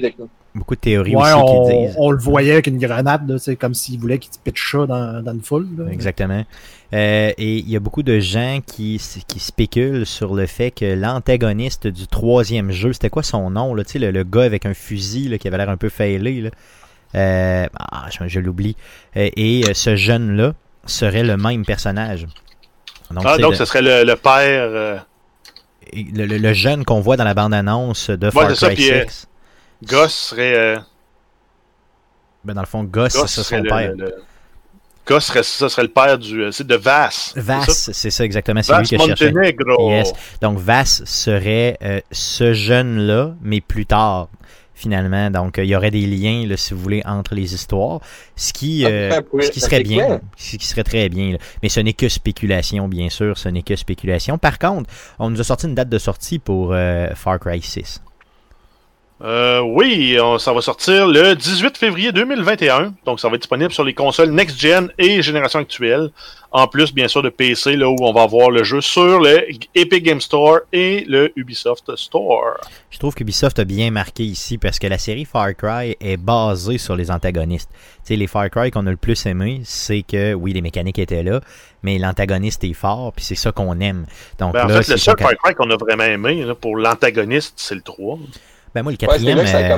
de, 0.00 0.28
beaucoup 0.54 0.76
théories 0.76 1.14
ouais, 1.14 1.22
aussi 1.22 1.32
on, 1.36 1.66
qui 1.68 1.76
disent. 1.86 1.94
on 1.98 2.10
le 2.10 2.18
voyait 2.18 2.52
avec 2.52 2.66
une 2.66 2.78
grenade, 2.78 3.38
sais, 3.38 3.56
comme 3.56 3.74
s'il 3.74 3.98
voulait 4.00 4.18
qu'il 4.18 4.30
te 4.30 4.38
pitche 4.42 4.72
ça 4.72 4.86
dans, 4.86 5.22
dans 5.22 5.32
une 5.32 5.42
foule. 5.42 5.66
là. 5.78 5.84
Exactement. 5.92 6.44
Euh, 6.94 7.32
et 7.36 7.56
il 7.58 7.68
y 7.68 7.76
a 7.76 7.80
beaucoup 7.80 8.02
de 8.02 8.18
gens 8.18 8.60
qui, 8.66 9.00
qui 9.26 9.40
spéculent 9.40 10.06
sur 10.06 10.34
le 10.34 10.46
fait 10.46 10.70
que 10.70 10.86
l'antagoniste 10.94 11.86
du 11.86 12.06
troisième 12.06 12.70
jeu, 12.70 12.92
c'était 12.94 13.10
quoi 13.10 13.22
son 13.22 13.50
nom, 13.50 13.74
là, 13.74 13.82
le, 13.94 14.10
le 14.10 14.24
gars 14.24 14.42
avec 14.44 14.64
un 14.64 14.74
fusil 14.74 15.28
là, 15.28 15.38
qui 15.38 15.48
avait 15.48 15.58
l'air 15.58 15.68
un 15.70 15.76
peu 15.76 15.90
failé, 15.90 16.40
là. 16.40 16.50
Euh, 17.14 17.66
ah, 17.78 18.06
je, 18.10 18.26
je 18.28 18.40
l'oublie. 18.40 18.76
Euh, 19.16 19.28
et 19.36 19.64
euh, 19.68 19.74
ce 19.74 19.96
jeune-là 19.96 20.54
serait 20.86 21.22
le 21.24 21.36
même 21.36 21.64
personnage. 21.64 22.26
Donc, 23.10 23.24
ah, 23.26 23.34
c'est 23.36 23.42
donc 23.42 23.52
le, 23.52 23.56
ce 23.56 23.64
serait 23.64 23.82
le, 23.82 24.04
le 24.04 24.16
père. 24.16 24.68
euh, 24.72 24.96
le- 25.92 26.26
le- 26.26 26.38
le 26.38 26.52
jeune 26.52 26.84
qu'on 26.84 27.00
voit 27.00 27.16
dans 27.16 27.24
la 27.24 27.34
bande-annonce 27.34 28.10
de 28.10 28.30
Far 28.30 28.48
c'est 28.50 28.54
ça, 28.56 28.74
Cry 28.74 28.90
euh, 28.92 29.04
6. 29.08 29.28
Gus 29.84 30.12
serait. 30.12 30.54
euh, 30.56 30.78
Ben, 32.44 32.54
dans 32.54 32.62
le 32.62 32.66
fond, 32.66 32.84
Gus, 32.84 33.14
Gus 33.14 33.26
c'est 33.26 33.42
serait 33.42 33.58
son 33.58 33.62
le, 33.64 33.68
père. 33.68 33.92
Gus 35.06 35.24
serait, 35.24 35.42
ça 35.42 35.68
serait 35.68 35.82
le 35.82 35.88
père 35.88 36.18
du. 36.18 36.42
euh, 36.44 36.50
C'est 36.52 36.66
de 36.66 36.74
Vass. 36.76 37.32
ça? 37.34 37.40
Vass, 37.40 37.90
c'est 37.92 38.10
ça 38.10 38.24
exactement, 38.24 38.62
c'est 38.62 38.76
lui 38.78 38.88
que 38.88 38.96
je 38.98 39.02
cherchais. 39.06 39.32
Montenegro. 39.32 39.90
Yes. 39.90 40.12
Donc 40.40 40.58
Vass 40.58 41.02
serait 41.04 41.78
euh, 41.82 42.00
ce 42.12 42.52
jeune-là, 42.52 43.34
mais 43.42 43.60
plus 43.60 43.86
tard, 43.86 44.28
finalement. 44.78 45.30
Donc 45.30 45.58
euh, 45.58 45.64
il 45.64 45.68
y 45.70 45.76
aurait 45.76 45.90
des 45.90 46.06
liens, 46.06 46.46
là, 46.46 46.56
si 46.56 46.72
vous 46.74 46.80
voulez, 46.80 47.02
entre 47.04 47.34
les 47.34 47.52
histoires. 47.54 48.00
Ce 48.36 48.52
qui, 48.52 48.84
euh, 48.84 49.08
Ah, 49.10 49.14
ça 49.16 49.22
pourrait- 49.22 49.46
ce 49.46 49.50
qui 49.50 49.60
serait 49.60 49.82
bien. 49.82 50.20
Ce 50.36 50.56
qui 50.56 50.66
serait 50.66 50.84
très 50.84 51.08
bien. 51.08 51.32
là. 51.32 51.38
Mais 51.62 51.68
ce 51.68 51.80
n'est 51.80 51.92
que 51.92 52.08
spéculation, 52.08 52.88
bien 52.88 53.08
sûr. 53.10 53.36
Ce 53.36 53.48
n'est 53.48 53.62
que 53.62 53.76
spéculation. 53.76 54.38
Par 54.38 54.58
contre, 54.58 54.88
on 55.18 55.30
nous 55.30 55.40
a 55.40 55.44
sorti 55.44 55.66
une 55.66 55.74
date 55.74 55.88
de 55.88 55.98
sortie 55.98 56.38
pour 56.38 56.72
euh, 56.72 57.08
Far 57.14 57.38
Cry 57.40 57.60
6. 57.60 58.00
Euh, 59.20 59.60
oui, 59.60 60.16
on- 60.22 60.38
ça 60.38 60.52
va 60.52 60.60
sortir 60.60 61.08
le 61.08 61.34
18 61.34 61.76
février 61.76 62.12
2021. 62.12 62.94
Donc, 63.04 63.18
ça 63.18 63.28
va 63.28 63.34
être 63.34 63.42
disponible 63.42 63.72
sur 63.72 63.82
les 63.82 63.92
consoles 63.94 64.30
next-gen 64.30 64.92
et 64.96 65.22
génération 65.22 65.58
actuelle. 65.58 66.10
En 66.52 66.66
plus, 66.68 66.94
bien 66.94 67.08
sûr, 67.08 67.22
de 67.22 67.28
PC, 67.28 67.76
là 67.76 67.90
où 67.90 67.96
on 68.00 68.12
va 68.12 68.22
avoir 68.22 68.48
le 68.50 68.62
jeu 68.62 68.80
sur 68.80 69.20
le 69.20 69.44
Epic 69.74 70.02
Game 70.04 70.20
Store 70.20 70.60
et 70.72 71.04
le 71.06 71.30
Ubisoft 71.36 71.94
Store. 71.96 72.54
Je 72.90 72.98
trouve 72.98 73.14
qu'Ubisoft 73.14 73.58
a 73.58 73.64
bien 73.64 73.90
marqué 73.90 74.22
ici 74.22 74.56
parce 74.56 74.78
que 74.78 74.86
la 74.86 74.96
série 74.98 75.24
Far 75.26 75.54
Cry 75.54 75.96
est 76.00 76.16
basée 76.16 76.78
sur 76.78 76.94
les 76.96 77.10
antagonistes. 77.10 77.68
Tu 77.72 78.14
sais, 78.14 78.16
les 78.16 78.28
Far 78.28 78.48
Cry 78.50 78.70
qu'on 78.70 78.86
a 78.86 78.90
le 78.90 78.96
plus 78.96 79.26
aimé, 79.26 79.60
c'est 79.64 80.02
que, 80.02 80.32
oui, 80.32 80.52
les 80.54 80.62
mécaniques 80.62 80.98
étaient 81.00 81.22
là, 81.24 81.40
mais 81.82 81.98
l'antagoniste 81.98 82.64
est 82.64 82.72
fort, 82.72 83.12
puis 83.14 83.24
c'est 83.24 83.34
ça 83.34 83.52
qu'on 83.52 83.78
aime. 83.80 84.06
Donc 84.38 84.54
Ben, 84.54 84.64
en 84.64 84.68
là, 84.68 84.82
fait, 84.82 84.92
le 84.92 84.96
seul 84.96 85.16
Far 85.18 85.32
Cry 85.42 85.54
qu'on 85.54 85.68
a 85.70 85.76
vraiment 85.76 86.04
aimé 86.04 86.44
là, 86.44 86.54
pour 86.54 86.76
l'antagoniste, 86.76 87.54
c'est 87.56 87.74
le 87.74 87.82
3. 87.82 88.18
Ben 88.74 88.82
moi, 88.82 88.92
le 88.92 88.96
quatrième, 88.98 89.38
euh, 89.64 89.68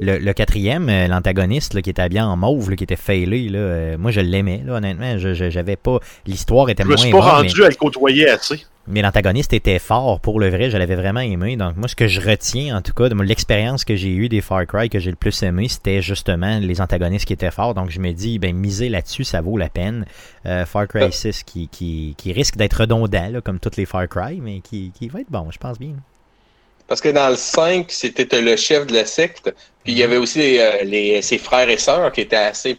le, 0.00 0.18
le 0.18 0.32
quatrième, 0.32 0.88
euh, 0.88 1.08
l'antagoniste 1.08 1.74
là, 1.74 1.82
qui 1.82 1.90
était 1.90 2.02
habillé 2.02 2.20
en 2.20 2.36
mauve, 2.36 2.70
là, 2.70 2.76
qui 2.76 2.84
était 2.84 2.96
failé, 2.96 3.48
là, 3.48 3.58
euh, 3.58 3.98
moi 3.98 4.10
je 4.10 4.20
l'aimais, 4.20 4.62
là, 4.64 4.74
honnêtement. 4.74 5.18
Je, 5.18 5.34
je- 5.34 5.50
j'avais 5.50 5.76
pas. 5.76 5.98
L'histoire 6.26 6.68
était 6.70 6.82
Je 6.82 6.88
me 6.88 6.94
moins 6.94 7.02
suis 7.02 7.10
pas 7.12 7.20
rendu 7.20 7.64
à 7.64 7.68
le 7.68 7.74
côtoyer 7.74 8.28
assez. 8.28 8.54
mais, 8.86 8.92
mais 8.94 9.02
l'antagoniste 9.02 9.52
était 9.52 9.78
fort 9.78 10.20
pour 10.20 10.40
le 10.40 10.48
vrai, 10.48 10.70
je 10.70 10.76
l'avais 10.78 10.94
vraiment 10.96 11.20
aimé. 11.20 11.56
Donc 11.56 11.76
moi, 11.76 11.86
ce 11.88 11.94
que 11.96 12.06
je 12.08 12.20
retiens, 12.20 12.76
en 12.76 12.82
tout 12.82 12.92
cas, 12.92 13.08
de 13.08 13.14
moi, 13.14 13.24
l'expérience 13.24 13.84
que 13.84 13.94
j'ai 13.96 14.10
eue 14.14 14.28
des 14.28 14.40
Far 14.40 14.66
Cry 14.66 14.88
que 14.88 14.98
j'ai 14.98 15.10
le 15.10 15.16
plus 15.16 15.42
aimé, 15.42 15.68
c'était 15.68 16.00
justement 16.02 16.58
les 16.60 16.80
antagonistes 16.80 17.26
qui 17.26 17.32
étaient 17.32 17.50
forts. 17.50 17.74
Donc 17.74 17.90
je 17.90 18.00
me 18.00 18.12
dis, 18.12 18.38
ben 18.38 18.54
miser 18.56 18.88
là-dessus, 18.88 19.24
ça 19.24 19.40
vaut 19.40 19.56
la 19.58 19.68
peine. 19.68 20.04
Euh, 20.46 20.64
Far 20.66 20.86
Cry 20.88 21.12
6 21.12 21.42
qui, 21.44 21.68
qui, 21.68 22.14
qui 22.16 22.32
risque 22.32 22.56
d'être 22.56 22.80
redondant, 22.80 23.28
là, 23.30 23.40
comme 23.40 23.58
toutes 23.58 23.76
les 23.76 23.86
Far 23.86 24.08
Cry, 24.08 24.40
mais 24.42 24.60
qui, 24.60 24.92
qui 24.98 25.08
va 25.08 25.20
être 25.20 25.30
bon, 25.30 25.50
je 25.50 25.58
pense 25.58 25.78
bien. 25.78 25.94
Parce 26.90 27.00
que 27.00 27.08
dans 27.10 27.28
le 27.30 27.36
5, 27.36 27.86
c'était 27.88 28.42
le 28.42 28.56
chef 28.56 28.84
de 28.88 28.94
la 28.94 29.06
secte. 29.06 29.54
Puis 29.84 29.92
il 29.92 29.98
y 29.98 30.02
avait 30.02 30.16
aussi 30.16 30.58
euh, 30.58 30.82
les, 30.82 31.22
ses 31.22 31.38
frères 31.38 31.68
et 31.70 31.78
sœurs 31.78 32.10
qui 32.10 32.22
étaient 32.22 32.34
assez 32.34 32.78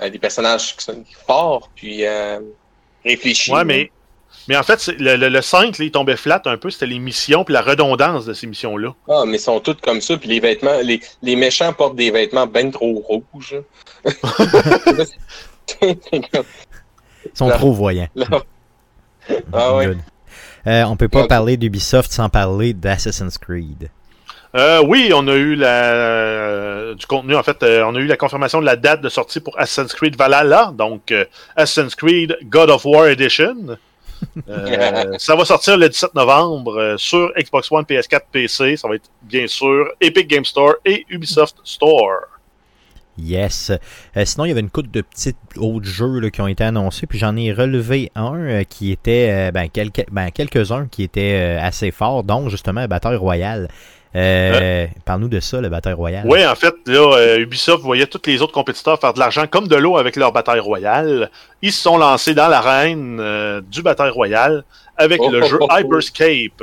euh, 0.00 0.10
des 0.10 0.18
personnages 0.18 0.76
qui 0.76 0.84
sont 0.84 1.04
forts, 1.28 1.70
puis 1.76 2.04
euh, 2.04 2.40
réfléchis. 3.04 3.52
Ouais, 3.52 3.64
mais, 3.64 3.92
mais 4.48 4.56
en 4.56 4.64
fait, 4.64 4.88
le, 4.98 5.14
le, 5.14 5.28
le 5.28 5.40
5, 5.40 5.78
là, 5.78 5.84
il 5.84 5.92
tombait 5.92 6.16
flat 6.16 6.42
un 6.46 6.56
peu. 6.56 6.70
C'était 6.70 6.86
les 6.86 6.98
missions 6.98 7.44
puis 7.44 7.54
la 7.54 7.62
redondance 7.62 8.24
de 8.26 8.34
ces 8.34 8.48
missions-là. 8.48 8.96
Ah, 9.08 9.22
mais 9.28 9.36
ils 9.36 9.40
sont 9.40 9.60
tous 9.60 9.76
comme 9.80 10.00
ça. 10.00 10.16
Puis 10.16 10.28
les 10.28 10.40
vêtements, 10.40 10.80
les, 10.82 11.00
les 11.22 11.36
méchants 11.36 11.72
portent 11.72 11.94
des 11.94 12.10
vêtements 12.10 12.48
bien 12.48 12.68
trop 12.68 12.94
rouges. 13.32 13.62
Ils 15.80 16.26
sont 17.32 17.46
Là. 17.48 17.58
trop 17.58 17.72
voyants. 17.72 18.08
Là. 18.16 18.26
Ah 19.52 19.76
ouais. 19.76 19.96
Euh, 20.66 20.84
on 20.84 20.96
peut 20.96 21.08
pas 21.08 21.26
parler 21.26 21.56
d'Ubisoft 21.56 22.12
sans 22.12 22.28
parler 22.28 22.72
d'Assassin's 22.72 23.38
Creed. 23.38 23.90
Euh, 24.54 24.82
oui, 24.86 25.12
on 25.14 25.26
a 25.28 25.34
eu 25.34 25.54
la, 25.54 25.94
euh, 25.94 26.94
du 26.94 27.06
contenu. 27.06 27.34
En 27.34 27.42
fait, 27.42 27.62
euh, 27.62 27.84
on 27.84 27.94
a 27.94 27.98
eu 27.98 28.06
la 28.06 28.18
confirmation 28.18 28.60
de 28.60 28.66
la 28.66 28.76
date 28.76 29.00
de 29.00 29.08
sortie 29.08 29.40
pour 29.40 29.58
Assassin's 29.58 29.94
Creed 29.94 30.14
Valhalla, 30.16 30.72
donc 30.76 31.10
euh, 31.10 31.24
Assassin's 31.56 31.94
Creed 31.94 32.36
God 32.44 32.68
of 32.70 32.84
War 32.84 33.06
Edition. 33.06 33.78
Euh, 34.48 35.14
ça 35.18 35.34
va 35.34 35.44
sortir 35.46 35.78
le 35.78 35.88
17 35.88 36.14
novembre 36.14 36.78
euh, 36.78 36.96
sur 36.98 37.32
Xbox 37.36 37.72
One, 37.72 37.84
PS4, 37.84 38.20
PC. 38.30 38.76
Ça 38.76 38.88
va 38.88 38.96
être 38.96 39.08
bien 39.22 39.46
sûr 39.46 39.90
Epic 40.00 40.28
Game 40.28 40.44
Store 40.44 40.74
et 40.84 41.06
Ubisoft 41.08 41.56
Store. 41.64 42.20
Yes. 43.22 43.70
Euh, 44.16 44.24
sinon, 44.24 44.44
il 44.44 44.48
y 44.48 44.50
avait 44.52 44.60
une 44.60 44.70
couple 44.70 44.90
de 44.90 45.00
petits 45.00 45.34
autres 45.56 45.86
jeux 45.86 46.18
là, 46.18 46.30
qui 46.30 46.40
ont 46.40 46.48
été 46.48 46.64
annoncés, 46.64 47.06
puis 47.06 47.18
j'en 47.18 47.36
ai 47.36 47.52
relevé 47.52 48.10
un 48.14 48.38
euh, 48.38 48.64
qui 48.64 48.92
était, 48.92 49.28
euh, 49.30 49.50
ben, 49.50 49.68
quelques, 49.68 50.04
ben, 50.10 50.30
quelques-uns 50.30 50.86
qui 50.88 51.02
étaient 51.02 51.58
euh, 51.58 51.66
assez 51.66 51.90
forts, 51.90 52.24
dont 52.24 52.48
justement 52.48 52.86
Bataille 52.86 53.16
Royale. 53.16 53.68
Euh, 54.14 54.86
Parle-nous 55.06 55.28
de 55.28 55.40
ça, 55.40 55.60
le 55.60 55.68
Bataille 55.70 55.94
Royale. 55.94 56.26
Oui, 56.26 56.46
en 56.46 56.54
fait, 56.54 56.74
là, 56.86 57.16
euh, 57.16 57.38
Ubisoft 57.38 57.82
voyait 57.82 58.06
tous 58.06 58.20
les 58.26 58.42
autres 58.42 58.52
compétiteurs 58.52 59.00
faire 59.00 59.14
de 59.14 59.18
l'argent 59.18 59.46
comme 59.46 59.68
de 59.68 59.76
l'eau 59.76 59.96
avec 59.96 60.16
leur 60.16 60.32
bataille 60.32 60.60
royale. 60.60 61.30
Ils 61.62 61.72
se 61.72 61.82
sont 61.82 61.96
lancés 61.96 62.34
dans 62.34 62.48
l'arène 62.48 63.18
euh, 63.20 63.62
du 63.62 63.82
bataille 63.82 64.10
royale 64.10 64.64
avec 64.98 65.20
Oh, 65.22 65.30
le 65.30 65.42
oh, 65.42 65.46
jeu 65.46 65.58
oh, 65.60 65.66
oh. 65.70 65.74
Hyperscape. 65.78 66.62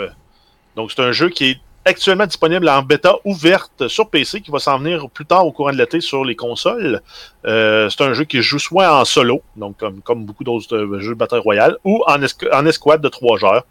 Donc, 0.75 0.91
c'est 0.91 1.01
un 1.01 1.11
jeu 1.11 1.29
qui 1.29 1.51
est 1.51 1.57
actuellement 1.89 2.25
disponible 2.25 2.67
en 2.69 2.81
bêta 2.81 3.15
ouverte 3.25 3.87
sur 3.87 4.09
PC, 4.09 4.41
qui 4.41 4.51
va 4.51 4.59
s'en 4.59 4.79
venir 4.79 5.09
plus 5.09 5.25
tard 5.25 5.45
au 5.45 5.51
courant 5.51 5.71
de 5.71 5.77
l'été 5.77 6.01
sur 6.01 6.23
les 6.23 6.35
consoles. 6.35 7.01
Euh, 7.45 7.89
c'est 7.89 8.01
un 8.03 8.13
jeu 8.13 8.23
qui 8.25 8.37
se 8.37 8.41
joue 8.43 8.59
soit 8.59 8.93
en 8.99 9.05
solo, 9.05 9.41
donc 9.55 9.77
comme, 9.77 10.01
comme 10.01 10.25
beaucoup 10.25 10.43
d'autres 10.43 10.75
euh, 10.75 10.99
jeux 10.99 11.13
de 11.13 11.19
bataille 11.19 11.39
royale, 11.41 11.77
ou 11.83 12.03
en, 12.07 12.19
esc- 12.21 12.47
en 12.53 12.65
escouade 12.65 13.01
de 13.01 13.09
trois 13.09 13.37
joueurs. 13.37 13.65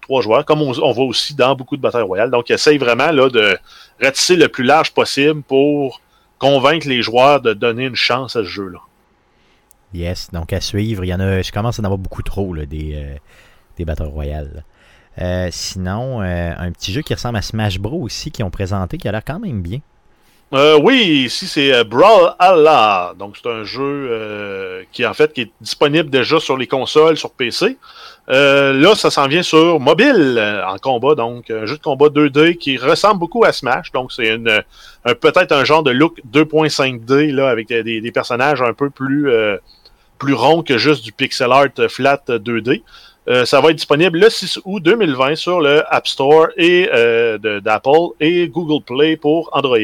Trois 0.00 0.20
joueurs, 0.20 0.44
comme 0.44 0.60
on, 0.60 0.92
voit 0.92 1.04
aussi 1.04 1.34
dans 1.34 1.54
beaucoup 1.54 1.76
de 1.76 1.82
batailles 1.82 2.02
royales. 2.02 2.30
Donc, 2.30 2.50
ils 2.50 2.52
essayent 2.52 2.76
vraiment 2.78 3.10
là, 3.10 3.30
de 3.30 3.56
ratisser 4.02 4.36
le 4.36 4.48
plus 4.48 4.64
large 4.64 4.92
possible 4.92 5.42
pour 5.42 6.00
convaincre 6.38 6.86
les 6.88 7.00
joueurs 7.00 7.40
de 7.40 7.54
donner 7.54 7.86
une 7.86 7.96
chance 7.96 8.36
à 8.36 8.40
ce 8.40 8.48
jeu-là. 8.48 8.80
Yes, 9.94 10.30
donc 10.32 10.52
à 10.52 10.60
suivre. 10.60 11.04
Il 11.04 11.08
y 11.08 11.14
en 11.14 11.20
a, 11.20 11.40
je 11.40 11.52
commence 11.52 11.78
à 11.78 11.82
en 11.82 11.84
avoir 11.86 11.98
beaucoup 11.98 12.22
trop 12.22 12.52
là, 12.52 12.66
des, 12.66 12.94
euh, 12.96 13.16
des 13.78 13.84
Battle 13.84 14.02
Royale. 14.04 14.64
Euh, 15.20 15.48
sinon, 15.50 16.22
euh, 16.22 16.52
un 16.58 16.72
petit 16.72 16.92
jeu 16.92 17.02
qui 17.02 17.14
ressemble 17.14 17.36
à 17.38 17.42
Smash 17.42 17.78
Bros 17.78 18.02
aussi 18.02 18.30
qui 18.30 18.42
ont 18.42 18.50
présenté, 18.50 18.98
qui 18.98 19.06
a 19.08 19.12
l'air 19.12 19.24
quand 19.24 19.38
même 19.38 19.62
bien. 19.62 19.78
Euh, 20.52 20.78
oui, 20.82 21.24
ici 21.26 21.46
c'est 21.48 21.82
Brawl 21.84 22.32
Allah. 22.38 23.12
Donc 23.18 23.36
c'est 23.40 23.48
un 23.50 23.64
jeu 23.64 24.84
qui 24.92 25.04
en 25.04 25.14
fait 25.14 25.32
qui 25.32 25.42
est 25.42 25.50
disponible 25.60 26.10
déjà 26.10 26.38
sur 26.38 26.56
les 26.56 26.66
consoles, 26.68 27.16
sur 27.16 27.30
PC. 27.32 27.76
Là, 28.28 28.94
ça 28.94 29.10
s'en 29.10 29.26
vient 29.26 29.42
sur 29.42 29.80
mobile 29.80 30.40
en 30.66 30.76
combat, 30.78 31.14
donc 31.16 31.50
un 31.50 31.66
jeu 31.66 31.76
de 31.76 31.82
combat 31.82 32.06
2D 32.06 32.56
qui 32.56 32.76
ressemble 32.76 33.18
beaucoup 33.18 33.44
à 33.44 33.52
Smash. 33.52 33.90
Donc 33.92 34.12
c'est 34.12 34.36
peut-être 35.20 35.52
un 35.52 35.64
genre 35.64 35.82
de 35.82 35.90
look 35.90 36.20
2.5D 36.32 37.32
là 37.32 37.48
avec 37.50 37.68
des, 37.68 38.00
des- 38.00 38.12
personnages 38.12 38.62
un 38.62 38.74
peu 38.74 38.90
plus 38.90 39.28
plus 40.18 40.34
ronds 40.34 40.62
que 40.62 40.78
juste 40.78 41.04
du 41.04 41.12
pixel 41.12 41.50
art 41.52 41.66
flat 41.88 42.22
euh, 42.30 42.38
2D. 42.38 42.82
Euh, 43.28 43.44
ça 43.46 43.60
va 43.60 43.70
être 43.70 43.76
disponible 43.76 44.18
le 44.18 44.28
6 44.28 44.60
août 44.64 44.82
2020 44.82 45.34
sur 45.36 45.60
le 45.60 45.82
App 45.92 46.06
Store 46.06 46.48
et 46.56 46.88
euh, 46.92 47.38
de- 47.38 47.58
d'Apple 47.60 48.12
et 48.20 48.48
Google 48.48 48.84
Play 48.84 49.16
pour 49.16 49.48
Android. 49.52 49.78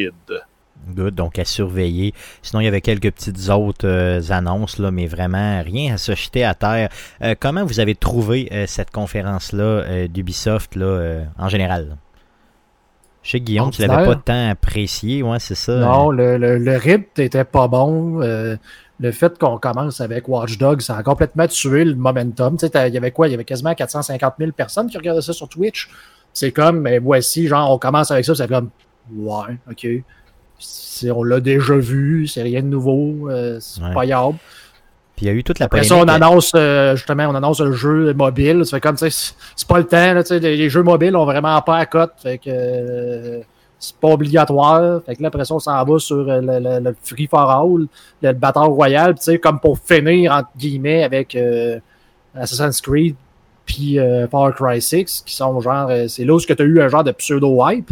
Good, 0.95 1.15
donc 1.15 1.39
à 1.39 1.45
surveiller. 1.45 2.13
Sinon, 2.43 2.61
il 2.61 2.65
y 2.65 2.69
avait 2.69 2.81
quelques 2.81 3.11
petites 3.13 3.49
autres 3.51 3.87
euh, 3.87 4.21
annonces, 4.31 4.79
là, 4.79 4.91
mais 4.91 5.07
vraiment 5.07 5.63
rien 5.63 5.95
à 5.95 5.97
se 5.99 6.15
jeter 6.15 6.45
à 6.45 6.55
terre. 6.55 6.89
Euh, 7.23 7.35
comment 7.39 7.65
vous 7.65 7.81
avez 7.81 7.95
trouvé 7.95 8.49
euh, 8.53 8.65
cette 8.67 8.91
conférence-là 8.91 9.63
euh, 9.63 10.09
d'Ubisoft 10.09 10.77
là, 10.77 10.85
euh, 10.87 11.25
en 11.39 11.49
général? 11.49 11.97
Je 13.23 13.33
sais 13.33 13.41
que 13.41 13.45
Guillaume, 13.45 13.71
tu 13.71 13.83
l'avais 13.83 14.07
pas 14.07 14.17
tant 14.17 14.49
apprécié, 14.51 15.23
ouais, 15.23 15.39
c'est 15.39 15.55
ça. 15.55 15.77
Non, 15.77 16.11
le, 16.11 16.39
le, 16.39 16.57
le 16.57 16.77
rythme 16.77 17.21
était 17.21 17.45
pas 17.45 17.69
bon. 17.69 18.23
Euh, 18.23 18.57
le 19.01 19.13
fait 19.13 19.39
qu'on 19.39 19.57
commence 19.59 20.01
avec 20.01 20.29
Watch 20.29 20.59
Dogs, 20.59 20.83
ça 20.83 20.97
a 20.97 21.03
complètement 21.03 21.47
tué 21.47 21.85
le 21.85 21.95
momentum. 21.95 22.57
Tu 22.57 22.67
sais, 22.67 22.71
t'as- 22.71 22.89
il 22.89 22.95
y 22.95 22.99
avait 22.99 23.11
quoi? 23.11 23.29
Il 23.29 23.31
y 23.31 23.35
avait 23.35 23.45
quasiment 23.45 23.75
450 23.75 24.35
000 24.39 24.53
personnes 24.53 24.89
qui 24.89 24.99
regardaient 24.99 25.23
ça 25.23 25.33
sur 25.33 25.49
Twitch. 25.49 25.89
C'est 26.33 26.53
comme, 26.53 26.81
mais 26.81 26.99
voici, 26.99 27.47
genre, 27.49 27.71
on 27.73 27.79
commence 27.79 28.11
avec 28.11 28.25
ça, 28.25 28.35
c'est 28.35 28.47
comme, 28.49 28.69
ouais, 29.15 29.57
ok. 29.71 29.87
On 31.15 31.23
l'a 31.25 31.41
déjà 31.41 31.75
vu, 31.77 32.27
c'est 32.27 32.43
rien 32.43 32.61
de 32.61 32.67
nouveau, 32.67 33.31
euh, 33.31 33.59
c'est 33.61 33.83
Ouais. 33.83 33.95
pas 33.95 34.05
grave. 34.07 34.35
Puis 35.17 35.27
il 35.27 35.29
y 35.29 35.31
a 35.31 35.35
eu 35.35 35.43
toute 35.43 35.59
la 35.59 35.67
Après 35.67 35.83
ça, 35.83 35.97
on 35.97 36.07
annonce, 36.09 36.53
euh, 36.55 36.95
justement, 36.97 37.25
on 37.29 37.35
annonce 37.35 37.61
le 37.61 37.73
jeu 37.73 38.13
mobile. 38.15 38.65
Ça 38.67 38.77
fait 38.77 38.81
comme, 38.83 38.97
c'est- 38.99 39.35
pas 39.67 39.79
le 39.79 39.85
temps, 39.87 40.13
là, 40.15 40.23
les, 40.31 40.57
les 40.57 40.69
jeux 40.71 40.83
mobiles 40.83 41.17
ont 41.17 41.25
vraiment 41.25 41.61
pas 41.63 41.77
à 41.79 41.87
cote. 41.87 42.13
Fait 42.23 42.37
que 42.39 42.45
euh, 42.49 43.41
c'est 43.81 43.97
pas 43.97 44.09
obligatoire. 44.09 45.03
Fait 45.05 45.17
que 45.17 45.23
là, 45.23 45.29
après 45.29 45.45
ça, 45.45 45.55
on 45.55 45.59
s'en 45.59 45.83
va 45.83 45.99
sur 45.99 46.29
euh, 46.29 46.41
le, 46.43 46.95
Free 47.03 47.27
for 47.27 47.51
All, 47.51 47.81
le, 47.81 47.89
le 48.23 48.33
Battle 48.33 48.69
Royale, 48.69 49.15
tu 49.15 49.23
sais, 49.23 49.39
comme 49.39 49.59
pour 49.59 49.79
finir, 49.79 50.33
entre 50.33 50.51
guillemets, 50.57 51.03
avec 51.03 51.35
euh, 51.35 51.81
Assassin's 52.35 52.81
Creed 52.81 53.17
puis 53.65 53.99
euh, 53.99 54.29
Far 54.29 54.55
Cry 54.55 54.83
6, 54.83 55.23
qui 55.25 55.35
sont 55.35 55.61
genre, 55.61 55.91
c'est 56.09 56.25
là 56.25 56.35
où 56.35 56.41
tu 56.41 56.53
as 56.53 56.65
eu 56.65 56.81
un 56.81 56.89
genre 56.89 57.05
de 57.05 57.13
pseudo-hype. 57.13 57.91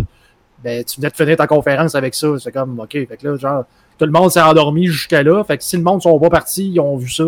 Ben, 0.62 0.84
tu 0.84 1.00
venais 1.00 1.10
de 1.10 1.16
finir 1.16 1.36
ta 1.36 1.46
conférence 1.46 1.94
avec 1.94 2.14
ça. 2.14 2.28
C'est 2.38 2.52
comme, 2.52 2.78
OK, 2.80 2.92
fait 2.92 3.16
que 3.16 3.28
là, 3.28 3.36
genre, 3.36 3.64
tout 3.96 4.04
le 4.04 4.10
monde 4.10 4.30
s'est 4.30 4.42
endormi 4.42 4.86
jusqu'à 4.86 5.22
là. 5.22 5.42
Fait 5.44 5.56
que 5.56 5.64
si 5.64 5.76
le 5.76 5.82
monde 5.82 6.02
sont 6.02 6.18
pas 6.18 6.30
partis, 6.30 6.68
ils 6.68 6.80
ont 6.80 6.96
vu 6.96 7.08
ça. 7.08 7.24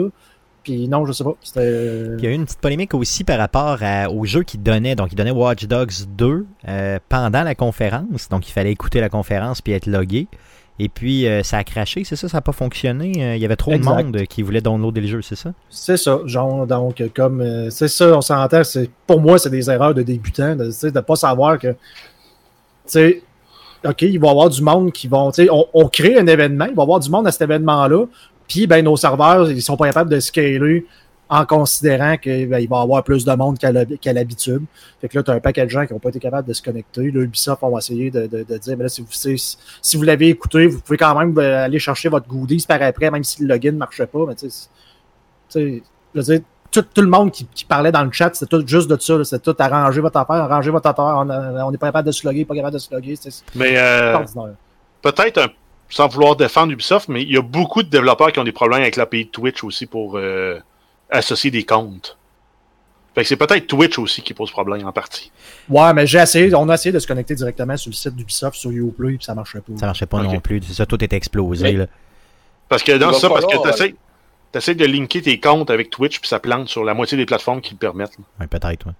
Puis 0.62 0.88
non, 0.88 1.06
je 1.06 1.12
sais 1.12 1.24
pas. 1.24 1.34
Euh, 1.56 2.16
Il 2.18 2.24
y 2.24 2.28
a 2.28 2.30
eu 2.30 2.34
une 2.34 2.44
petite 2.44 2.60
polémique 2.60 2.92
aussi 2.94 3.24
par 3.24 3.38
rapport 3.38 3.78
à- 3.82 4.10
au 4.10 4.24
jeu 4.26 4.42
qu'il 4.42 4.62
donnait. 4.62 4.94
Donc, 4.94 5.08
il 5.12 5.14
donnait 5.16 5.30
Watch 5.30 5.64
Dogs 5.66 6.04
2 6.16 6.46
euh, 6.68 6.98
pendant 7.08 7.42
la 7.42 7.54
conférence. 7.54 8.28
Donc, 8.28 8.48
il 8.48 8.52
fallait 8.52 8.72
écouter 8.72 9.00
la 9.00 9.08
conférence 9.08 9.62
puis 9.62 9.72
être 9.72 9.86
logué. 9.86 10.28
Et 10.78 10.88
puis, 10.88 11.26
euh, 11.26 11.42
ça 11.42 11.58
a 11.58 11.64
craché, 11.64 12.04
c'est 12.04 12.16
ça? 12.16 12.26
Ça 12.28 12.38
n'a 12.38 12.40
pas 12.42 12.52
fonctionné? 12.52 13.12
Euh, 13.18 13.36
Il 13.36 13.42
y 13.42 13.44
avait 13.44 13.56
trop 13.56 13.72
Exact. 13.72 13.98
de 13.98 14.02
monde 14.04 14.22
qui 14.26 14.42
voulait 14.42 14.62
downloader 14.62 15.02
le 15.02 15.06
jeu, 15.08 15.22
c'est 15.22 15.36
ça? 15.36 15.52
C'est 15.68 15.98
ça, 15.98 16.20
genre, 16.24 16.66
donc, 16.66 17.02
comme, 17.14 17.70
c'est 17.70 17.88
ça, 17.88 18.16
on 18.16 18.22
s'entend, 18.22 18.62
pour 19.06 19.20
moi, 19.20 19.38
c'est 19.38 19.50
des 19.50 19.70
erreurs 19.70 19.92
de 19.94 20.02
débutants, 20.02 20.56
de, 20.56 20.70
de 20.90 21.00
pas 21.00 21.16
savoir 21.16 21.58
que, 21.58 21.68
tu 21.68 21.76
sais, 22.86 23.22
OK, 23.86 24.02
il 24.02 24.18
va 24.18 24.28
y 24.28 24.30
avoir 24.30 24.48
du 24.50 24.62
monde 24.62 24.92
qui 24.92 25.06
vont, 25.08 25.30
tu 25.32 25.42
sais, 25.44 25.50
on, 25.50 25.66
on 25.74 25.88
crée 25.88 26.18
un 26.18 26.26
événement, 26.26 26.66
il 26.66 26.74
va 26.74 26.82
y 26.82 26.84
avoir 26.84 27.00
du 27.00 27.10
monde 27.10 27.26
à 27.26 27.32
cet 27.32 27.42
événement-là, 27.42 28.06
puis, 28.50 28.66
ben, 28.66 28.84
nos 28.84 28.96
serveurs, 28.96 29.50
ils 29.50 29.62
sont 29.62 29.76
pas 29.76 29.86
capables 29.86 30.10
de 30.10 30.18
scaler 30.20 30.84
en 31.28 31.44
considérant 31.46 32.16
qu'il 32.16 32.48
va 32.48 32.60
y 32.60 32.64
avoir 32.68 33.04
plus 33.04 33.24
de 33.24 33.32
monde 33.32 33.56
qu'à 33.56 33.70
l'hab- 33.70 33.96
qu'à 34.00 34.12
l'habitude. 34.12 34.62
Fait 35.00 35.08
que 35.08 35.16
là, 35.16 35.22
tu 35.22 35.30
as 35.30 35.34
un 35.34 35.38
paquet 35.40 35.64
de 35.64 35.70
gens 35.70 35.86
qui 35.86 35.92
n'ont 35.92 36.00
pas 36.00 36.08
été 36.08 36.18
capables 36.18 36.48
de 36.48 36.52
se 36.52 36.60
connecter. 36.60 37.12
Là, 37.12 37.20
Ubisoft, 37.22 37.62
on 37.62 37.70
va 37.70 37.78
essayer 37.78 38.10
de, 38.10 38.26
de, 38.26 38.42
de 38.42 38.58
dire, 38.58 38.76
mais 38.76 38.82
là, 38.82 38.88
si 38.88 39.00
vous, 39.00 39.08
si, 39.12 39.96
vous 39.96 40.02
l'avez 40.02 40.28
écouté, 40.30 40.66
vous 40.66 40.80
pouvez 40.80 40.96
quand 40.98 41.16
même 41.16 41.32
euh, 41.38 41.64
aller 41.66 41.78
chercher 41.78 42.08
votre 42.08 42.26
goodies 42.26 42.64
par 42.66 42.82
après, 42.82 43.12
même 43.12 43.22
si 43.22 43.42
le 43.42 43.46
login 43.54 43.70
ne 43.70 43.76
marchait 43.78 44.08
pas. 44.08 44.24
Mais 44.26 44.34
tu 44.34 44.50
sais, 44.50 44.68
c'est- 45.48 45.82
je 46.14 46.20
veux 46.20 46.24
dire, 46.24 46.40
tout, 46.72 46.82
tout 46.82 47.00
le 47.02 47.08
monde 47.08 47.30
qui, 47.30 47.46
qui 47.46 47.64
parlait 47.64 47.92
dans 47.92 48.02
le 48.04 48.10
chat, 48.12 48.30
c'était 48.34 48.46
tout 48.46 48.66
juste 48.66 48.88
de 48.90 48.96
ça. 49.00 49.22
C'était 49.24 49.52
tout 49.52 49.56
arranger 49.62 50.00
votre 50.00 50.16
affaire, 50.16 50.36
arranger 50.36 50.70
votre 50.70 50.88
affaire. 50.88 51.04
On 51.16 51.28
on 51.30 51.70
n'est 51.70 51.78
pas 51.78 51.86
capable 51.88 52.06
de 52.08 52.12
se 52.12 52.26
loguer, 52.26 52.44
pas 52.44 52.54
capable 52.56 52.74
de 52.74 52.78
se 52.78 52.92
loguer. 52.92 53.14
C'est 53.14 53.30
c'est 53.30 53.44
Mais 53.54 53.74
euh, 53.76 54.18
peut-être, 55.02 55.38
un- 55.38 55.48
sans 55.90 56.08
vouloir 56.08 56.36
défendre 56.36 56.72
Ubisoft, 56.72 57.08
mais 57.08 57.22
il 57.22 57.30
y 57.30 57.36
a 57.36 57.42
beaucoup 57.42 57.82
de 57.82 57.88
développeurs 57.90 58.32
qui 58.32 58.38
ont 58.38 58.44
des 58.44 58.52
problèmes 58.52 58.80
avec 58.82 58.96
l'API 58.96 59.26
de 59.26 59.30
Twitch 59.30 59.62
aussi 59.64 59.86
pour 59.86 60.16
euh, 60.16 60.58
associer 61.10 61.50
des 61.50 61.64
comptes. 61.64 62.16
Fait 63.14 63.22
que 63.22 63.28
c'est 63.28 63.36
peut-être 63.36 63.66
Twitch 63.66 63.98
aussi 63.98 64.22
qui 64.22 64.32
pose 64.34 64.52
problème 64.52 64.86
en 64.86 64.92
partie. 64.92 65.32
Ouais, 65.68 65.92
mais 65.92 66.06
j'ai 66.06 66.18
essayé, 66.18 66.54
on 66.54 66.68
a 66.68 66.74
essayé 66.74 66.92
de 66.92 67.00
se 67.00 67.08
connecter 67.08 67.34
directement 67.34 67.76
sur 67.76 67.90
le 67.90 67.94
site 67.96 68.14
d'Ubisoft, 68.14 68.56
sur 68.56 68.70
Uplay, 68.70 69.16
puis 69.16 69.24
ça 69.24 69.34
marchait 69.34 69.60
pas. 69.60 69.72
Ça 69.76 69.86
marchait 69.86 70.06
pas 70.06 70.22
non 70.22 70.38
plus. 70.40 70.62
C'est 70.62 70.74
ça, 70.74 70.86
tout 70.86 71.02
était 71.02 71.16
explosé. 71.16 71.64
Mais- 71.64 71.72
là. 71.72 71.86
Parce 72.68 72.84
que 72.84 72.92
dans 72.92 73.12
ça, 73.12 73.28
parce 73.28 73.46
que 73.46 73.62
t'essayes, 73.68 73.96
t'essayes 74.52 74.76
de 74.76 74.84
linker 74.86 75.22
tes 75.22 75.40
comptes 75.40 75.70
avec 75.70 75.90
Twitch, 75.90 76.20
puis 76.20 76.28
ça 76.28 76.38
plante 76.38 76.68
sur 76.68 76.84
la 76.84 76.94
moitié 76.94 77.18
des 77.18 77.26
plateformes 77.26 77.60
qui 77.60 77.72
le 77.72 77.78
permettent. 77.78 78.16
Ouais, 78.38 78.46
peut-être. 78.46 78.86
ouais. 78.86 78.92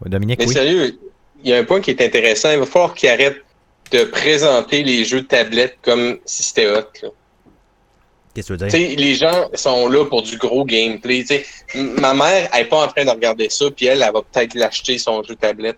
Ouais, 0.00 0.08
Dominique, 0.10 0.38
Mais 0.38 0.46
oui. 0.46 0.52
sérieux, 0.54 0.98
il 1.42 1.50
y 1.50 1.52
a 1.52 1.58
un 1.58 1.64
point 1.64 1.82
qui 1.82 1.90
est 1.90 2.00
intéressant. 2.00 2.50
Il 2.50 2.60
va 2.60 2.66
falloir 2.66 2.94
qu'ils 2.94 3.10
arrêtent 3.10 3.44
de 3.90 4.04
présenter 4.04 4.82
les 4.82 5.04
jeux 5.04 5.22
de 5.22 5.26
tablette 5.26 5.78
comme 5.82 6.18
si 6.24 6.42
c'était 6.42 6.68
hot. 6.70 6.84
là. 7.02 7.08
Qu'est-ce 8.34 8.48
que 8.52 8.54
tu 8.54 8.64
veux 8.64 8.68
dire? 8.68 8.98
les 8.98 9.14
gens 9.14 9.48
sont 9.54 9.88
là 9.88 10.04
pour 10.06 10.22
du 10.22 10.36
gros 10.38 10.64
gameplay. 10.64 11.20
Tu 11.20 11.26
sais, 11.28 11.46
m- 11.74 11.94
ma 12.00 12.14
mère, 12.14 12.48
elle 12.52 12.62
est 12.62 12.68
pas 12.68 12.84
en 12.84 12.88
train 12.88 13.04
de 13.04 13.10
regarder 13.10 13.48
ça, 13.48 13.66
puis 13.70 13.86
elle, 13.86 14.02
elle 14.02 14.12
va 14.12 14.22
peut-être 14.22 14.54
l'acheter 14.54 14.98
son 14.98 15.22
jeu 15.22 15.36
tablette. 15.36 15.76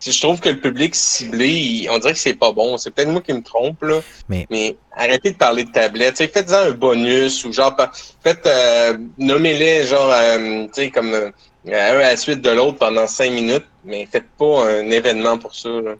Tu 0.00 0.10
sais, 0.10 0.16
Je 0.16 0.20
trouve 0.20 0.38
que 0.38 0.50
le 0.50 0.60
public 0.60 0.94
ciblé, 0.94 1.48
il- 1.48 1.88
on 1.88 1.98
dirait 1.98 2.12
que 2.12 2.18
c'est 2.18 2.34
pas 2.34 2.52
bon. 2.52 2.76
C'est 2.76 2.90
peut-être 2.90 3.08
moi 3.08 3.22
qui 3.22 3.32
me 3.32 3.42
trompe, 3.42 3.82
là. 3.82 4.02
Mais- 4.50 4.76
arrêtez 4.94 5.30
de 5.30 5.36
parler 5.38 5.64
de 5.64 5.70
tablette. 5.72 6.18
Faites-en 6.18 6.52
un 6.52 6.70
bonus 6.72 7.42
ou 7.46 7.52
genre, 7.54 7.74
faites, 8.22 8.46
euh, 8.46 8.98
nommez-les 9.16 9.86
genre, 9.86 10.10
euh, 10.12 10.64
tu 10.66 10.70
sais, 10.74 10.90
comme 10.90 11.14
euh, 11.14 11.30
un 11.68 11.72
à 11.72 11.94
la 11.94 12.16
suite 12.18 12.42
de 12.42 12.50
l'autre 12.50 12.76
pendant 12.76 13.06
cinq 13.06 13.30
minutes, 13.32 13.64
mais 13.82 14.06
faites 14.12 14.28
pas 14.38 14.66
un 14.68 14.90
événement 14.90 15.38
pour 15.38 15.54
ça. 15.54 15.70
Là. 15.70 15.94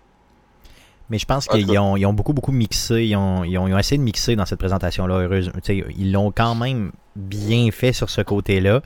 Mais 1.10 1.18
je 1.18 1.26
pense 1.26 1.46
qu'ils 1.46 1.78
ont, 1.78 1.96
ils 1.96 2.06
ont 2.06 2.12
beaucoup, 2.14 2.32
beaucoup 2.32 2.52
mixé. 2.52 3.04
Ils 3.06 3.16
ont, 3.16 3.44
ils 3.44 3.58
ont, 3.58 3.68
ils 3.68 3.74
ont 3.74 3.78
essayé 3.78 3.98
de 3.98 4.02
mixer 4.02 4.36
dans 4.36 4.46
cette 4.46 4.58
présentation-là. 4.58 5.14
Heureuse. 5.20 5.50
tu 5.56 5.60
sais, 5.80 5.84
Ils 5.98 6.12
l'ont 6.12 6.30
quand 6.32 6.54
même 6.54 6.92
bien 7.16 7.70
fait 7.70 7.92
sur 7.92 8.08
ce 8.10 8.22
côté-là. 8.22 8.80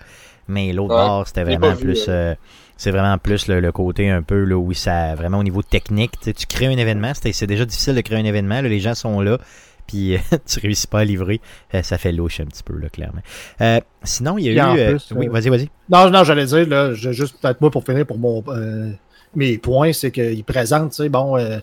Mais 0.48 0.72
l'autre 0.72 0.94
Ouais, 0.94 1.00
bord, 1.00 1.26
c'était 1.28 1.44
vraiment 1.44 1.72
vu, 1.74 1.84
plus. 1.84 2.06
euh, 2.08 2.34
c'est 2.76 2.90
vraiment 2.90 3.18
plus 3.18 3.48
le, 3.48 3.60
le 3.60 3.70
côté 3.70 4.08
un 4.10 4.22
peu 4.22 4.44
là 4.44 4.56
où 4.56 4.72
ça. 4.72 5.14
Vraiment 5.14 5.38
au 5.38 5.42
niveau 5.44 5.62
technique. 5.62 6.12
Tu 6.18 6.24
sais, 6.24 6.32
tu 6.32 6.46
crées 6.46 6.66
un 6.66 6.76
événement. 6.78 7.12
C'est 7.14 7.32
c'est 7.32 7.46
déjà 7.46 7.64
difficile 7.64 7.94
de 7.94 8.00
créer 8.00 8.18
un 8.18 8.24
événement. 8.24 8.60
là, 8.62 8.68
les 8.68 8.80
gens 8.80 8.94
sont 8.94 9.20
là. 9.20 9.38
Puis 9.86 10.14
euh, 10.16 10.18
tu 10.46 10.58
réussis 10.60 10.86
pas 10.86 11.00
à 11.00 11.04
livrer. 11.04 11.40
Euh, 11.74 11.82
ça 11.82 11.98
fait 11.98 12.12
louche 12.12 12.40
un 12.40 12.46
petit 12.46 12.62
peu, 12.62 12.76
là, 12.78 12.88
clairement. 12.88 13.20
Euh, 13.60 13.78
sinon, 14.02 14.38
il 14.38 14.44
y 14.46 14.58
a 14.60 14.74
eu. 14.74 14.78
euh, 14.78 14.90
plus, 14.92 15.12
oui, 15.14 15.28
euh, 15.28 15.30
vas-y, 15.30 15.48
vas-y. 15.50 15.68
Non, 15.88 16.10
non, 16.10 16.24
j'allais 16.24 16.46
dire, 16.46 16.66
là, 16.66 16.94
je- 16.94 17.12
juste 17.12 17.36
peut-être 17.40 17.60
moi 17.60 17.70
pour 17.70 17.84
finir 17.84 18.04
pour 18.06 18.18
mon 18.18 18.42
euh, 18.48 18.90
mes 19.38 19.56
points, 19.58 19.92
c'est 19.92 20.10
qu'ils 20.10 20.44
présentent, 20.44 20.90
tu 20.90 21.02
sais, 21.04 21.08
bon, 21.08 21.38
euh, 21.38 21.58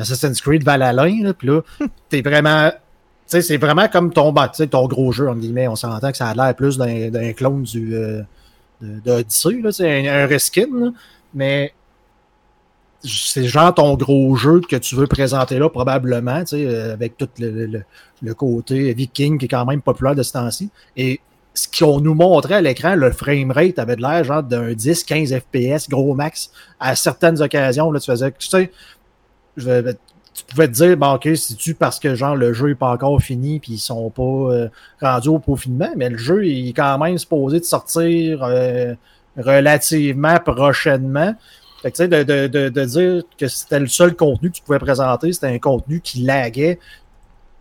Assassin's 0.00 0.40
Creed 0.40 0.62
Valhalla, 0.64 1.06
puis 1.34 1.48
là, 1.48 1.60
t'es 2.08 2.22
vraiment. 2.22 2.70
Tu 2.70 2.76
sais, 3.32 3.42
c'est 3.42 3.56
vraiment 3.58 3.88
comme 3.88 4.10
ton, 4.12 4.32
tu 4.32 4.40
sais, 4.54 4.66
ton 4.68 4.86
gros 4.86 5.12
jeu, 5.12 5.28
en 5.28 5.34
guillemets. 5.34 5.68
On 5.68 5.76
s'entend 5.76 6.10
que 6.10 6.16
ça 6.16 6.28
a 6.28 6.34
l'air 6.34 6.54
plus 6.56 6.78
d'un 6.78 7.10
d'un 7.10 7.32
clone 7.34 7.62
du 7.64 7.94
euh, 7.94 8.22
de, 8.80 9.22
de 9.22 9.70
c'est 9.70 10.08
un, 10.08 10.22
un 10.22 10.26
reskin, 10.26 10.66
là, 10.72 10.90
mais 11.34 11.72
c'est 13.04 13.44
genre 13.46 13.72
ton 13.74 13.94
gros 13.96 14.34
jeu 14.34 14.60
que 14.60 14.76
tu 14.76 14.96
veux 14.96 15.06
présenter 15.06 15.58
là, 15.58 15.68
probablement, 15.68 16.40
tu 16.40 16.56
sais, 16.56 16.66
euh, 16.66 16.92
avec 16.94 17.16
tout 17.16 17.28
le, 17.38 17.50
le- 17.50 17.66
le- 17.66 17.84
le 18.22 18.34
côté 18.34 18.92
viking 18.94 19.38
qui 19.38 19.44
est 19.44 19.48
quand 19.48 19.64
même 19.64 19.80
populaire 19.82 20.16
de 20.16 20.22
ce 20.24 20.32
temps-ci. 20.32 20.70
Et 20.96 21.20
ce 21.58 21.66
qu'on 21.78 22.00
nous 22.00 22.14
montrait 22.14 22.54
à 22.56 22.60
l'écran, 22.60 22.94
le 22.94 23.10
framerate 23.10 23.78
avait 23.78 23.96
de 23.96 24.02
l'air 24.02 24.22
genre 24.24 24.42
d'un 24.42 24.72
10, 24.72 25.04
15 25.04 25.34
FPS, 25.38 25.88
gros 25.88 26.14
max. 26.14 26.50
À 26.78 26.94
certaines 26.94 27.40
occasions, 27.42 27.90
là, 27.90 27.98
tu 28.00 28.10
faisais, 28.10 28.30
tu 28.38 28.48
sais, 28.48 28.70
vais- 29.56 29.94
tu 30.34 30.44
pouvais 30.44 30.68
te 30.68 30.72
dire, 30.72 30.96
bon, 30.96 31.14
ok, 31.14 31.28
c'est-tu 31.34 31.74
parce 31.74 31.98
que 31.98 32.14
genre 32.14 32.36
le 32.36 32.52
jeu 32.52 32.70
est 32.70 32.74
pas 32.76 32.92
encore 32.92 33.20
fini 33.20 33.58
puis 33.58 33.72
ils 33.72 33.78
sont 33.78 34.08
pas 34.10 34.22
euh, 34.22 34.68
rendus 35.00 35.30
au 35.30 35.40
peaufinement, 35.40 35.90
mais 35.96 36.08
le 36.10 36.16
jeu 36.18 36.46
il 36.46 36.68
est 36.68 36.72
quand 36.72 36.96
même 36.98 37.18
supposé 37.18 37.58
de 37.58 37.64
sortir 37.64 38.44
euh, 38.44 38.94
relativement 39.36 40.36
prochainement. 40.38 41.34
Tu 41.82 41.90
sais, 41.94 42.08
de, 42.08 42.22
de, 42.22 42.68
de 42.68 42.84
dire 42.84 43.22
que 43.38 43.46
c'était 43.48 43.80
le 43.80 43.86
seul 43.88 44.14
contenu 44.14 44.50
que 44.50 44.56
tu 44.56 44.62
pouvais 44.62 44.78
présenter, 44.80 45.32
c'était 45.32 45.46
un 45.48 45.58
contenu 45.58 46.00
qui 46.00 46.20
laguait, 46.22 46.78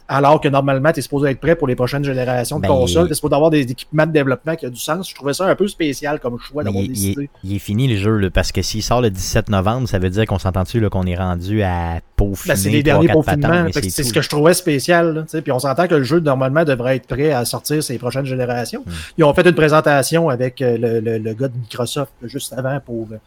alors 0.09 0.39
que 0.39 0.47
normalement, 0.47 0.91
tu 0.93 0.99
es 0.99 1.01
supposé 1.01 1.31
être 1.31 1.39
prêt 1.39 1.55
pour 1.55 1.67
les 1.67 1.75
prochaines 1.75 2.03
générations 2.03 2.57
de 2.57 2.61
Ben, 2.61 2.69
consoles, 2.69 3.07
tu 3.07 3.11
es 3.11 3.15
supposé 3.15 3.35
avoir 3.35 3.49
des 3.49 3.61
équipements 3.61 4.05
de 4.05 4.11
développement 4.13 4.55
qui 4.55 4.65
a 4.65 4.69
du 4.69 4.79
sens. 4.79 5.09
Je 5.09 5.13
trouvais 5.15 5.33
ça 5.33 5.45
un 5.45 5.55
peu 5.55 5.67
spécial 5.67 6.19
comme 6.19 6.39
choix 6.39 6.63
d'avoir 6.63 6.81
il, 6.83 6.91
il 6.91 6.91
est, 6.91 6.93
décidé. 7.15 7.29
il 7.43 7.55
est 7.55 7.59
fini 7.59 7.87
le 7.87 7.97
jeu, 7.97 8.17
là, 8.17 8.29
parce 8.29 8.51
que 8.53 8.61
s'il 8.61 8.81
sort 8.83 9.01
le 9.01 9.09
17 9.09 9.49
novembre, 9.49 9.87
ça 9.89 9.99
veut 9.99 10.09
dire 10.09 10.25
qu'on 10.25 10.39
s'entend-tu 10.39 10.87
qu'on 10.89 11.03
est 11.05 11.15
rendu 11.17 11.61
à 11.61 11.99
peaufiner. 12.15 12.53
Ben, 12.53 12.59
c'est 12.59 12.69
les 12.69 12.83
derniers 12.83 13.09
peaufinements. 13.09 13.67
C'est 13.73 14.03
ce 14.03 14.13
que 14.13 14.21
je 14.21 14.29
trouvais 14.29 14.53
spécial. 14.53 15.13
là. 15.13 15.41
Puis 15.41 15.51
on 15.51 15.59
s'entend 15.59 15.87
que 15.87 15.95
le 15.95 16.03
jeu, 16.03 16.19
normalement, 16.21 16.63
devrait 16.63 16.95
être 16.95 17.07
prêt 17.07 17.31
à 17.31 17.43
sortir 17.43 17.83
ses 17.83 17.97
prochaines 17.97 18.25
générations. 18.25 18.83
Hmm. 18.85 18.91
Ils 19.17 19.23
ont 19.25 19.33
fait 19.33 19.45
une 19.47 19.55
présentation 19.55 20.29
avec 20.29 20.61
euh, 20.61 20.77
le, 20.77 20.99
le- 21.01 21.17
le 21.17 21.33
gars 21.33 21.49
de 21.49 21.57
Microsoft 21.57 22.13
juste 22.23 22.53
avant 22.53 22.79
pour 22.79 23.07
euh, 23.11 23.17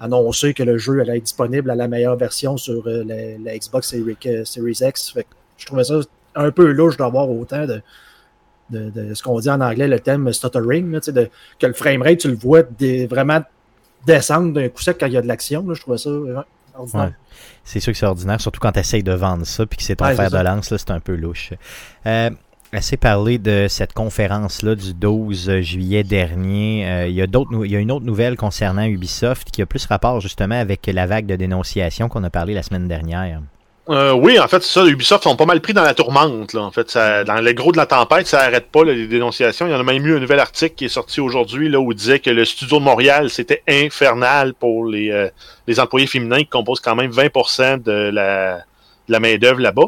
annoncer 0.00 0.54
que 0.54 0.62
le 0.62 0.78
jeu 0.78 1.00
allait 1.00 1.18
être 1.18 1.24
disponible 1.24 1.70
à 1.70 1.74
la 1.74 1.88
meilleure 1.88 2.16
version 2.16 2.56
sur 2.56 2.86
euh, 2.86 3.04
la, 3.06 3.38
la 3.52 3.58
Xbox 3.58 3.90
Series, 3.90 4.16
Series 4.46 4.78
X. 4.80 5.10
Fait 5.12 5.22
que 5.24 5.28
je 5.58 5.66
trouvais 5.66 5.84
ça 5.84 5.94
un 6.34 6.50
peu 6.50 6.70
louche 6.70 6.96
d'avoir 6.96 7.30
autant 7.30 7.66
de, 7.66 7.82
de, 8.70 8.90
de 8.90 9.14
ce 9.14 9.22
qu'on 9.22 9.38
dit 9.38 9.50
en 9.50 9.60
anglais, 9.60 9.88
le 9.88 10.00
thème 10.00 10.32
stuttering, 10.32 10.90
là, 10.90 11.00
de, 11.00 11.28
que 11.58 11.66
le 11.66 11.72
framerate, 11.72 12.18
tu 12.18 12.28
le 12.28 12.34
vois 12.34 12.62
vraiment 13.08 13.42
descendre 14.06 14.52
d'un 14.52 14.68
coup 14.68 14.82
sec 14.82 14.96
quand 14.98 15.06
il 15.06 15.12
y 15.12 15.16
a 15.16 15.22
de 15.22 15.28
l'action. 15.28 15.64
Je 15.72 15.80
trouvais 15.80 15.98
ça 15.98 16.10
vraiment 16.10 16.44
ordinaire. 16.74 17.06
Ouais. 17.06 17.12
C'est 17.64 17.80
sûr 17.80 17.92
que 17.92 17.98
c'est 17.98 18.06
ordinaire, 18.06 18.40
surtout 18.40 18.60
quand 18.60 18.72
tu 18.72 18.80
essayes 18.80 19.02
de 19.02 19.12
vendre 19.12 19.46
ça 19.46 19.66
puis 19.66 19.76
que 19.76 19.82
c'est 19.82 19.96
ton 19.96 20.06
Ouais, 20.06 20.14
fer 20.14 20.30
de 20.30 20.38
lance, 20.38 20.74
c'est 20.74 20.90
un 20.90 21.00
peu 21.00 21.14
louche. 21.14 21.52
Euh, 22.06 22.30
assez 22.72 22.96
parlé 22.96 23.38
de 23.38 23.66
cette 23.68 23.92
conférence-là 23.92 24.74
du 24.74 24.94
12 24.94 25.60
juillet 25.60 26.02
dernier. 26.02 26.88
Euh, 26.88 27.06
il, 27.08 27.14
y 27.14 27.22
a 27.22 27.26
d'autres 27.26 27.64
il 27.64 27.70
y 27.70 27.76
a 27.76 27.78
une 27.78 27.92
autre 27.92 28.06
nouvelle 28.06 28.36
concernant 28.36 28.84
Ubisoft 28.84 29.50
qui 29.50 29.62
a 29.62 29.66
plus 29.66 29.84
rapport 29.86 30.20
justement 30.20 30.58
avec 30.58 30.86
la 30.86 31.06
vague 31.06 31.26
de 31.26 31.36
dénonciation 31.36 32.08
qu'on 32.08 32.24
a 32.24 32.30
parlé 32.30 32.54
la 32.54 32.62
semaine 32.62 32.88
dernière. 32.88 33.42
Euh, 33.88 34.12
oui, 34.12 34.38
en 34.38 34.46
fait, 34.46 34.62
c'est 34.62 34.72
ça. 34.80 34.86
Ubisoft 34.86 35.24
sont 35.24 35.34
pas 35.34 35.44
mal 35.44 35.60
pris 35.60 35.72
dans 35.72 35.82
la 35.82 35.92
tourmente. 35.92 36.52
Là. 36.52 36.62
En 36.62 36.70
fait, 36.70 36.88
ça, 36.88 37.24
dans 37.24 37.40
le 37.40 37.52
gros 37.52 37.72
de 37.72 37.76
la 37.76 37.86
tempête, 37.86 38.28
ça 38.28 38.40
arrête 38.40 38.70
pas 38.70 38.84
là, 38.84 38.92
les 38.92 39.08
dénonciations. 39.08 39.66
Il 39.66 39.72
y 39.72 39.74
en 39.74 39.80
a 39.80 39.82
même 39.82 40.06
eu 40.06 40.16
un 40.16 40.20
nouvel 40.20 40.38
article 40.38 40.76
qui 40.76 40.84
est 40.84 40.88
sorti 40.88 41.20
aujourd'hui 41.20 41.68
là 41.68 41.80
où 41.80 41.90
il 41.90 41.96
disait 41.96 42.20
que 42.20 42.30
le 42.30 42.44
studio 42.44 42.78
de 42.78 42.84
Montréal 42.84 43.28
c'était 43.28 43.62
infernal 43.66 44.54
pour 44.54 44.86
les, 44.86 45.10
euh, 45.10 45.28
les 45.66 45.80
employés 45.80 46.06
féminins 46.06 46.38
qui 46.38 46.46
composent 46.46 46.80
quand 46.80 46.94
même 46.94 47.10
20% 47.10 47.82
de 47.82 48.10
la, 48.12 48.58
de 48.58 49.12
la 49.12 49.20
main 49.20 49.36
d'œuvre 49.36 49.60
là-bas. 49.60 49.86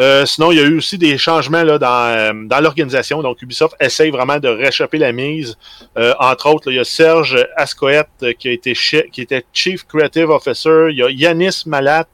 Euh, 0.00 0.24
sinon, 0.24 0.52
il 0.52 0.58
y 0.58 0.60
a 0.60 0.64
eu 0.64 0.78
aussi 0.78 0.96
des 0.96 1.18
changements 1.18 1.62
là, 1.62 1.78
dans, 1.78 1.86
euh, 1.88 2.32
dans 2.46 2.60
l'organisation. 2.60 3.22
Donc, 3.22 3.42
Ubisoft 3.42 3.76
essaye 3.78 4.10
vraiment 4.10 4.38
de 4.38 4.48
réchapper 4.48 4.98
la 4.98 5.12
mise. 5.12 5.56
Euh, 5.98 6.14
entre 6.18 6.46
autres, 6.48 6.70
il 6.70 6.76
y 6.76 6.78
a 6.78 6.84
Serge 6.84 7.46
Ascoët 7.56 8.08
euh, 8.22 8.32
qui 8.32 8.48
a 8.48 8.52
été 8.52 8.72
qui 8.72 9.20
était 9.20 9.44
Chief 9.52 9.84
Creative 9.84 10.30
Officer. 10.30 10.86
Il 10.90 10.96
y 10.96 11.02
a 11.02 11.10
Yanis 11.10 11.64
Malat 11.66 12.06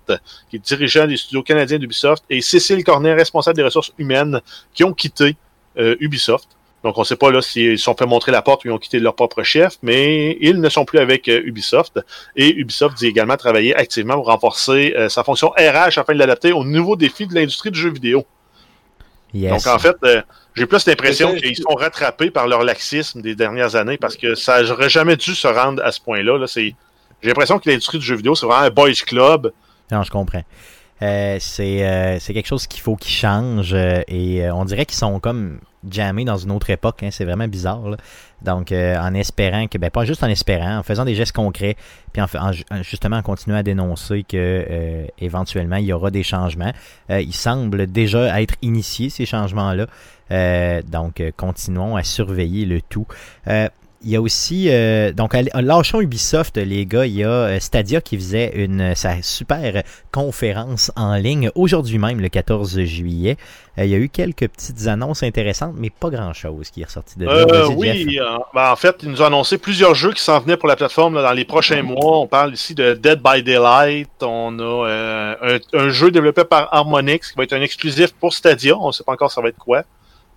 qui 0.50 0.56
est 0.56 0.64
dirigeant 0.64 1.06
des 1.06 1.16
studios 1.16 1.42
canadiens 1.42 1.78
d'Ubisoft, 1.78 2.24
et 2.30 2.40
Cécile 2.40 2.82
Cornet, 2.82 3.14
responsable 3.14 3.56
des 3.56 3.62
ressources 3.62 3.92
humaines, 3.98 4.40
qui 4.74 4.82
ont 4.84 4.92
quitté 4.92 5.36
Ubisoft. 5.76 6.48
Donc, 6.84 6.96
on 6.96 7.00
ne 7.00 7.04
sait 7.06 7.16
pas 7.16 7.30
là 7.32 7.42
s'ils 7.42 7.76
se 7.78 7.84
sont 7.84 7.96
fait 7.96 8.06
montrer 8.06 8.30
la 8.30 8.40
porte 8.40 8.64
ou 8.64 8.68
ils 8.68 8.70
ont 8.70 8.78
quitté 8.78 9.00
leur 9.00 9.14
propre 9.14 9.42
chef, 9.42 9.78
mais 9.82 10.38
ils 10.40 10.60
ne 10.60 10.68
sont 10.68 10.84
plus 10.84 11.00
avec 11.00 11.28
euh, 11.28 11.40
Ubisoft. 11.44 11.98
Et 12.36 12.54
Ubisoft 12.56 12.96
dit 12.98 13.06
également 13.06 13.36
travailler 13.36 13.74
activement 13.74 14.14
pour 14.14 14.26
renforcer 14.26 14.94
euh, 14.96 15.08
sa 15.08 15.24
fonction 15.24 15.48
RH 15.58 15.98
afin 15.98 16.12
de 16.14 16.18
l'adapter 16.18 16.52
aux 16.52 16.64
nouveaux 16.64 16.94
défis 16.96 17.26
de 17.26 17.34
l'industrie 17.34 17.70
du 17.72 17.80
jeu 17.80 17.90
vidéo. 17.90 18.24
Yes. 19.34 19.50
Donc, 19.64 19.74
en 19.74 19.78
fait, 19.78 19.96
euh, 20.04 20.22
j'ai 20.54 20.66
plus 20.66 20.86
l'impression 20.86 21.34
qu'ils 21.34 21.56
sont 21.56 21.74
rattrapés 21.74 22.30
par 22.30 22.46
leur 22.46 22.62
laxisme 22.62 23.20
des 23.22 23.34
dernières 23.34 23.74
années 23.76 23.98
parce 23.98 24.16
que 24.16 24.34
ça 24.34 24.62
n'aurait 24.62 24.88
jamais 24.88 25.16
dû 25.16 25.34
se 25.34 25.48
rendre 25.48 25.82
à 25.84 25.92
ce 25.92 26.00
point-là. 26.00 26.38
Là. 26.38 26.46
C'est- 26.46 26.74
J'ai 27.22 27.28
l'impression 27.28 27.58
que 27.58 27.68
l'industrie 27.68 27.98
du 27.98 28.04
jeu 28.06 28.14
vidéo, 28.14 28.34
c'est 28.36 28.46
vraiment 28.46 28.62
un 28.62 28.70
boys 28.70 28.92
club. 29.04 29.52
Non, 29.90 30.02
je 30.04 30.10
comprends. 30.10 30.42
Euh, 31.00 31.36
c'est 31.40 31.86
euh, 31.86 32.18
c'est 32.18 32.34
quelque 32.34 32.48
chose 32.48 32.66
qu'il 32.66 32.80
faut 32.80 32.96
qu'il 32.96 33.12
change 33.12 33.72
euh, 33.72 34.02
et 34.08 34.50
on 34.50 34.64
dirait 34.64 34.84
qu'ils 34.84 34.98
sont 34.98 35.20
comme 35.20 35.60
jammés 35.88 36.24
dans 36.24 36.36
une 36.36 36.50
autre 36.50 36.70
époque. 36.70 37.02
hein, 37.04 37.10
c'est 37.12 37.24
vraiment 37.24 37.46
bizarre. 37.46 37.80
Donc, 38.42 38.72
en 38.72 39.14
espérant 39.14 39.66
que, 39.68 39.78
ben 39.78 39.90
pas 39.90 40.04
juste 40.04 40.22
en 40.22 40.28
espérant, 40.28 40.78
en 40.78 40.82
faisant 40.82 41.04
des 41.04 41.14
gestes 41.14 41.32
concrets, 41.34 41.76
puis 42.12 42.20
en, 42.22 42.26
en 42.38 42.52
ju- 42.52 42.64
en- 42.70 42.82
justement 42.82 43.16
en 43.16 43.22
continuant 43.22 43.56
à 43.58 43.62
dénoncer 43.62 44.24
que 44.28 45.06
éventuellement 45.20 45.76
il 45.76 45.86
y 45.86 45.92
aura 45.92 46.10
des 46.10 46.22
changements. 46.24 46.72
Euh, 47.10 47.20
il 47.20 47.32
semble 47.34 47.86
déjà 47.86 48.40
être 48.40 48.54
initié 48.62 49.08
ces 49.10 49.24
changements-là. 49.26 49.86
Donc, 50.82 51.22
continuons 51.36 51.96
à 51.96 52.02
surveiller 52.02 52.66
le 52.66 52.80
tout. 52.82 53.06
Euh, 54.00 54.04
il 54.04 54.10
y 54.10 54.16
a 54.16 54.20
aussi, 54.20 54.68
euh, 54.70 55.12
donc, 55.12 55.34
allez- 55.34 55.50
lâchons 55.54 56.00
Ubisoft, 56.00 56.56
les 56.56 56.86
gars. 56.86 57.04
Il 57.06 57.14
y 57.16 57.24
a 57.24 57.28
euh, 57.28 57.58
Stadia 57.60 58.00
qui 58.00 58.16
faisait 58.16 58.52
une 58.54 58.94
sa 58.94 59.22
super 59.22 59.82
conférence 60.12 60.92
en 60.96 61.14
ligne 61.16 61.50
aujourd'hui 61.54 61.98
même, 61.98 62.20
le 62.20 62.28
14 62.28 62.80
juillet. 62.84 63.36
Euh, 63.78 63.84
il 63.84 63.90
y 63.90 63.94
a 63.94 63.98
eu 63.98 64.08
quelques 64.08 64.48
petites 64.48 64.86
annonces 64.86 65.22
intéressantes, 65.22 65.74
mais 65.76 65.90
pas 65.90 66.10
grand-chose 66.10 66.70
qui 66.70 66.82
est 66.82 66.84
ressorti 66.84 67.18
de 67.18 67.26
là. 67.26 67.32
Euh, 67.32 67.68
oui, 67.76 68.18
euh, 68.20 68.24
ben, 68.54 68.70
en 68.72 68.76
fait, 68.76 68.96
ils 69.02 69.08
nous 69.10 69.20
ont 69.22 69.26
annoncé 69.26 69.58
plusieurs 69.58 69.94
jeux 69.94 70.12
qui 70.12 70.22
s'en 70.22 70.38
venaient 70.40 70.56
pour 70.56 70.68
la 70.68 70.76
plateforme 70.76 71.14
là, 71.14 71.22
dans 71.22 71.32
les 71.32 71.44
prochains 71.44 71.82
mois. 71.82 72.18
On 72.20 72.26
parle 72.26 72.54
ici 72.54 72.74
de 72.74 72.94
Dead 72.94 73.20
by 73.22 73.42
Daylight. 73.42 74.10
On 74.22 74.58
a 74.58 74.62
euh, 74.88 75.58
un, 75.74 75.78
un 75.78 75.88
jeu 75.90 76.10
développé 76.10 76.44
par 76.44 76.68
Harmonix 76.72 77.18
qui 77.30 77.36
va 77.36 77.44
être 77.44 77.52
un 77.52 77.62
exclusif 77.62 78.12
pour 78.12 78.32
Stadia. 78.32 78.76
On 78.78 78.88
ne 78.88 78.92
sait 78.92 79.04
pas 79.04 79.12
encore 79.12 79.30
ça 79.32 79.40
va 79.40 79.48
être 79.48 79.58
quoi. 79.58 79.82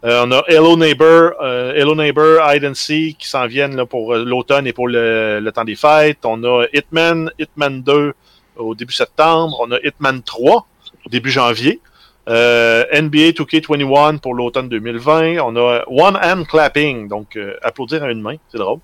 Euh, 0.03 0.25
on 0.25 0.31
a 0.31 0.43
Hello 0.47 0.75
Neighbor, 0.75 1.33
euh, 1.41 1.73
Hello 1.75 1.93
Neighbor, 1.93 2.39
Hide 2.41 2.65
and 2.65 2.73
qui 2.73 3.15
s'en 3.27 3.45
viennent 3.45 3.85
pour 3.85 4.15
euh, 4.15 4.25
l'automne 4.25 4.65
et 4.65 4.73
pour 4.73 4.87
le, 4.87 5.39
le, 5.39 5.51
temps 5.51 5.63
des 5.63 5.75
fêtes. 5.75 6.25
On 6.25 6.43
a 6.43 6.65
Hitman, 6.73 7.29
Hitman 7.37 7.83
2 7.83 8.13
au 8.55 8.73
début 8.73 8.93
septembre. 8.93 9.57
On 9.59 9.71
a 9.71 9.77
Hitman 9.83 10.23
3 10.23 10.67
au 11.05 11.09
début 11.09 11.29
janvier. 11.29 11.79
NBA 12.27 13.31
2K21 13.37 14.19
pour 14.19 14.33
l'automne 14.33 14.69
2020. 14.69 15.37
On 15.39 15.55
a 15.55 15.83
One 15.87 16.17
Hand 16.17 16.47
Clapping, 16.47 17.07
donc 17.07 17.37
applaudir 17.61 18.03
à 18.03 18.11
une 18.11 18.21
main, 18.21 18.37
c'est 18.51 18.57
drôle. 18.57 18.79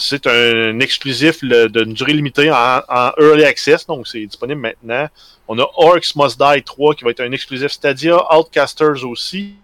c'est 0.00 0.26
un 0.26 0.80
exclusif 0.80 1.44
d'une 1.44 1.92
durée 1.92 2.14
limitée 2.14 2.50
en, 2.50 2.80
en, 2.88 3.10
Early 3.18 3.44
Access, 3.44 3.86
donc 3.86 4.08
c'est 4.08 4.24
disponible 4.24 4.60
maintenant. 4.60 5.08
On 5.48 5.58
a 5.58 5.66
Orcs 5.76 6.16
Must 6.16 6.40
Die 6.40 6.62
3 6.62 6.94
qui 6.94 7.04
va 7.04 7.10
être 7.10 7.20
un 7.20 7.32
exclusif 7.32 7.70
Stadia, 7.70 8.16
Outcasters 8.34 9.04
aussi. 9.04 9.56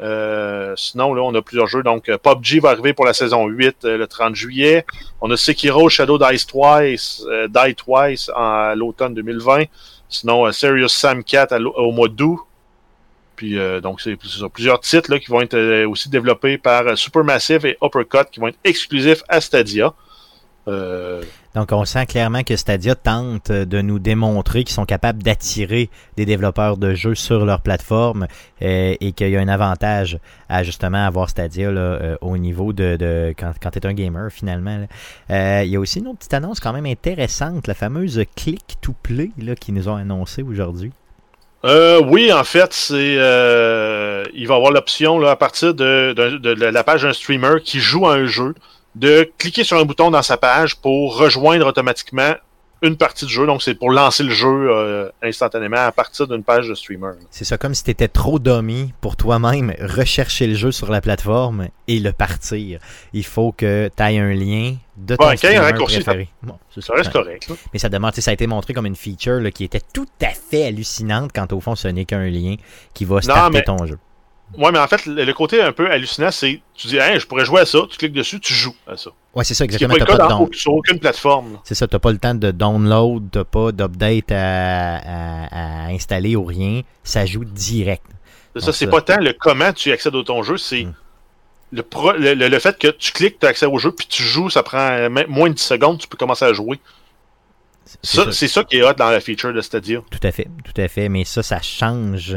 Euh, 0.00 0.74
sinon, 0.76 1.12
là, 1.14 1.22
on 1.22 1.34
a 1.34 1.42
plusieurs 1.42 1.66
jeux. 1.66 1.82
Donc, 1.82 2.04
PUBG 2.04 2.60
va 2.60 2.70
arriver 2.70 2.92
pour 2.92 3.04
la 3.04 3.12
saison 3.12 3.46
8 3.46 3.84
euh, 3.84 3.98
le 3.98 4.06
30 4.06 4.34
juillet. 4.34 4.86
On 5.20 5.30
a 5.30 5.36
Sekiro 5.36 5.88
Shadow 5.88 6.18
Dice 6.18 6.46
Twice, 6.46 7.24
euh, 7.28 7.48
Die 7.48 7.74
Twice 7.74 8.30
en 8.34 8.74
l'automne 8.74 9.14
2020. 9.14 9.64
Sinon, 10.08 10.50
Serious 10.52 10.88
Sam 10.88 11.22
4 11.22 11.60
au 11.76 11.92
mois 11.92 12.08
d'août. 12.08 12.40
Puis, 13.36 13.56
donc, 13.80 14.02
c'est 14.02 14.16
plusieurs 14.52 14.80
titres 14.80 15.10
là, 15.10 15.18
qui 15.18 15.30
vont 15.30 15.40
être 15.40 15.84
aussi 15.86 16.10
développés 16.10 16.58
par 16.58 16.98
Supermassive 16.98 17.64
et 17.64 17.78
Uppercut 17.80 18.28
qui 18.30 18.38
vont 18.38 18.48
être 18.48 18.58
exclusifs 18.64 19.22
à 19.28 19.40
Stadia. 19.40 19.94
Euh, 21.54 21.60
Donc, 21.60 21.72
on 21.72 21.84
sent 21.84 22.06
clairement 22.06 22.42
que 22.42 22.56
Stadia 22.56 22.94
tente 22.94 23.50
de 23.50 23.80
nous 23.80 23.98
démontrer 23.98 24.64
qu'ils 24.64 24.74
sont 24.74 24.84
capables 24.84 25.22
d'attirer 25.22 25.90
des 26.16 26.24
développeurs 26.24 26.76
de 26.76 26.94
jeux 26.94 27.14
sur 27.14 27.44
leur 27.44 27.60
plateforme 27.60 28.26
euh, 28.62 28.94
et 29.00 29.12
qu'il 29.12 29.30
y 29.30 29.36
a 29.36 29.40
un 29.40 29.48
avantage 29.48 30.18
à 30.48 30.62
justement 30.62 31.04
avoir 31.04 31.28
Stadia 31.28 31.70
là, 31.70 31.80
euh, 31.80 32.16
au 32.20 32.36
niveau 32.36 32.72
de, 32.72 33.34
quand, 33.38 33.52
quand 33.62 33.70
tu 33.70 33.78
es 33.78 33.86
un 33.86 33.92
gamer 33.92 34.30
finalement. 34.30 34.86
il 35.28 35.66
y 35.66 35.76
a 35.76 35.80
aussi 35.80 35.98
une 35.98 36.08
autre 36.08 36.18
petite 36.18 36.34
annonce 36.34 36.60
quand 36.60 36.72
même 36.72 36.86
intéressante, 36.86 37.66
la 37.66 37.74
fameuse 37.74 38.22
Click 38.36 38.76
to 38.80 38.94
Play 39.02 39.30
là, 39.38 39.54
qu'ils 39.54 39.74
nous 39.74 39.88
ont 39.88 39.96
annoncé 39.96 40.42
aujourd'hui. 40.42 40.92
oui, 41.64 42.32
en 42.32 42.44
fait, 42.44 42.72
c'est 42.72 43.14
il 44.34 44.46
va 44.46 44.54
avoir 44.54 44.72
l'option 44.72 45.20
à 45.26 45.36
partir 45.36 45.74
de, 45.74 46.14
la 46.54 46.84
page 46.84 47.02
d'un 47.02 47.12
streamer 47.12 47.60
qui 47.62 47.80
joue 47.80 48.06
à 48.06 48.14
un 48.14 48.26
jeu 48.26 48.54
de 48.94 49.30
cliquer 49.38 49.64
sur 49.64 49.78
un 49.78 49.84
bouton 49.84 50.10
dans 50.10 50.22
sa 50.22 50.36
page 50.36 50.76
pour 50.76 51.16
rejoindre 51.16 51.66
automatiquement 51.66 52.34
une 52.82 52.96
partie 52.96 53.26
du 53.26 53.32
jeu. 53.32 53.46
Donc, 53.46 53.62
c'est 53.62 53.74
pour 53.74 53.90
lancer 53.90 54.22
le 54.22 54.30
jeu 54.30 54.48
euh, 54.48 55.10
instantanément 55.22 55.76
à 55.76 55.92
partir 55.92 56.26
d'une 56.26 56.42
page 56.42 56.68
de 56.68 56.74
streamer. 56.74 57.12
C'est 57.30 57.44
ça, 57.44 57.58
comme 57.58 57.74
si 57.74 57.84
tu 57.84 57.90
étais 57.90 58.08
trop 58.08 58.38
dummy 58.38 58.92
pour 59.00 59.16
toi-même 59.16 59.74
rechercher 59.80 60.46
le 60.46 60.54
jeu 60.54 60.72
sur 60.72 60.90
la 60.90 61.00
plateforme 61.00 61.68
et 61.88 61.98
le 61.98 62.12
partir. 62.12 62.80
Il 63.12 63.24
faut 63.24 63.52
que 63.52 63.90
tu 63.94 64.02
ailles 64.02 64.18
un 64.18 64.32
lien 64.32 64.76
de 64.96 65.16
ton 65.16 65.36
streamer 65.36 65.72
préféré. 65.74 66.28
ça, 66.78 66.94
reste 66.94 67.12
correct. 67.12 67.50
Mais 67.72 67.78
ça 67.78 67.88
demande, 67.88 68.14
ça 68.14 68.30
a 68.30 68.34
été 68.34 68.46
montré 68.46 68.74
comme 68.74 68.86
une 68.86 68.96
feature 68.96 69.40
qui 69.52 69.64
était 69.64 69.82
tout 69.92 70.08
à 70.22 70.28
fait 70.30 70.66
hallucinante 70.66 71.32
quand 71.34 71.52
au 71.52 71.60
fond 71.60 71.74
ce 71.74 71.88
n'est 71.88 72.04
qu'un 72.04 72.28
lien 72.28 72.56
qui 72.94 73.04
va 73.04 73.20
starter 73.20 73.62
ton 73.62 73.86
jeu. 73.86 73.98
Ouais, 74.58 74.72
mais 74.72 74.78
en 74.80 74.88
fait, 74.88 75.06
le 75.06 75.32
côté 75.32 75.62
un 75.62 75.72
peu 75.72 75.90
hallucinant, 75.90 76.30
c'est 76.30 76.60
tu 76.74 76.88
dis, 76.88 76.96
hey, 76.96 77.20
je 77.20 77.26
pourrais 77.26 77.44
jouer 77.44 77.60
à 77.60 77.66
ça, 77.66 77.80
tu 77.88 77.96
cliques 77.96 78.12
dessus, 78.12 78.40
tu 78.40 78.52
joues 78.52 78.74
à 78.86 78.96
ça. 78.96 79.10
Ouais, 79.34 79.44
c'est 79.44 79.54
ça, 79.54 79.64
exactement. 79.64 79.94
Tu 79.94 80.04
pas, 80.04 80.16
pas 80.16 80.44
de 80.44 80.54
sur 80.54 80.74
aucune 80.74 80.98
plateforme. 80.98 81.58
C'est 81.62 81.76
ça, 81.76 81.86
t'as 81.86 82.00
pas 82.00 82.10
le 82.10 82.18
temps 82.18 82.34
de 82.34 82.50
download, 82.50 83.30
t'as 83.30 83.44
pas 83.44 83.70
d'update 83.70 84.32
à, 84.32 84.96
à, 84.96 85.86
à, 85.86 85.86
installer 85.90 86.34
ou 86.34 86.44
rien. 86.44 86.82
Ça 87.04 87.26
joue 87.26 87.44
direct. 87.44 88.04
C'est 88.56 88.62
ça, 88.62 88.72
c'est 88.72 88.88
pas 88.88 89.00
tant 89.00 89.20
le 89.20 89.32
comment 89.32 89.72
tu 89.72 89.92
accèdes 89.92 90.16
à 90.16 90.24
ton 90.24 90.42
jeu, 90.42 90.56
c'est 90.56 90.84
hmm. 90.84 90.94
le, 91.72 92.34
le, 92.34 92.48
le, 92.48 92.58
fait 92.58 92.76
que 92.76 92.88
tu 92.88 93.12
cliques, 93.12 93.38
tu 93.38 93.46
as 93.46 93.50
accès 93.50 93.66
au 93.66 93.78
jeu, 93.78 93.92
puis 93.92 94.08
tu 94.08 94.24
joues, 94.24 94.50
ça 94.50 94.64
prend 94.64 95.08
moins 95.28 95.48
de 95.48 95.54
10 95.54 95.62
secondes, 95.62 95.98
tu 95.98 96.08
peux 96.08 96.16
commencer 96.16 96.44
à 96.44 96.52
jouer. 96.52 96.80
C'est 98.02 98.32
ça, 98.32 98.48
ça, 98.48 98.64
qui 98.64 98.76
est 98.78 98.82
hot 98.82 98.94
dans 98.94 99.10
la 99.10 99.20
feature 99.20 99.52
de 99.52 99.60
Stadia. 99.60 100.02
Tout 100.10 100.26
à 100.26 100.32
fait, 100.32 100.48
tout 100.64 100.80
à 100.80 100.88
fait, 100.88 101.08
mais 101.08 101.24
ça, 101.24 101.42
ça 101.42 101.60
change 101.60 102.36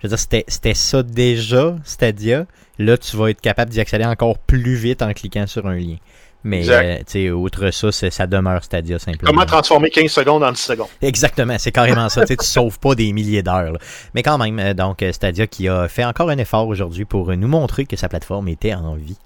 je 0.00 0.06
veux 0.06 0.16
dire, 0.16 0.18
c'était 0.18 0.74
ça 0.74 1.02
déjà, 1.02 1.76
Stadia. 1.84 2.46
Là, 2.78 2.96
tu 2.96 3.16
vas 3.16 3.30
être 3.30 3.40
capable 3.40 3.70
d'y 3.70 3.80
accéder 3.80 4.04
encore 4.04 4.38
plus 4.38 4.74
vite 4.74 5.02
en 5.02 5.12
cliquant 5.12 5.46
sur 5.46 5.66
un 5.66 5.74
lien. 5.74 5.96
Mais, 6.44 6.68
euh, 6.70 6.98
tu 6.98 7.04
sais, 7.06 7.30
outre 7.30 7.72
ça, 7.72 7.90
ça 7.90 8.26
demeure 8.28 8.62
Stadia 8.62 8.98
simplement. 9.00 9.32
Comment 9.32 9.44
transformer 9.44 9.90
15 9.90 10.10
secondes 10.10 10.44
en 10.44 10.52
10 10.52 10.60
secondes? 10.60 10.86
Exactement, 11.02 11.56
c'est 11.58 11.72
carrément 11.72 12.08
ça. 12.08 12.24
tu 12.24 12.36
sauves 12.40 12.78
pas 12.78 12.94
des 12.94 13.12
milliers 13.12 13.42
d'heures. 13.42 13.76
Mais 14.14 14.22
quand 14.22 14.38
même, 14.38 14.58
euh, 14.60 14.72
donc, 14.72 15.02
euh, 15.02 15.10
Stadia 15.10 15.48
qui 15.48 15.68
a 15.68 15.88
fait 15.88 16.04
encore 16.04 16.30
un 16.30 16.38
effort 16.38 16.68
aujourd'hui 16.68 17.04
pour 17.04 17.36
nous 17.36 17.48
montrer 17.48 17.86
que 17.86 17.96
sa 17.96 18.08
plateforme 18.08 18.48
était 18.48 18.72
en 18.72 18.94
vie. 18.94 19.18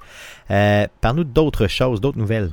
Euh, 0.51 0.87
Parle-nous 1.03 1.25
d'autres 1.25 1.67
choses, 1.67 2.01
d'autres 2.01 2.19
nouvelles. 2.19 2.51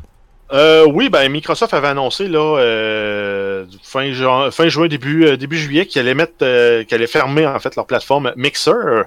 Euh, 0.51 0.83
oui, 0.87 1.09
ben 1.09 1.29
Microsoft 1.29 1.75
avait 1.75 1.89
annoncé 1.89 2.27
là 2.27 2.57
euh, 2.57 3.65
fin, 3.83 4.11
juin, 4.11 4.49
fin 4.49 4.67
juin 4.67 4.87
début 4.87 5.25
euh, 5.27 5.37
début 5.37 5.59
juillet 5.59 5.85
qu'ils 5.85 6.01
allaient 6.01 6.15
mettre 6.15 6.33
euh, 6.41 6.83
qu'ils 6.83 6.95
allaient 6.95 7.05
fermer 7.05 7.45
en 7.45 7.59
fait 7.59 7.75
leur 7.75 7.85
plateforme 7.85 8.33
Mixer. 8.35 9.03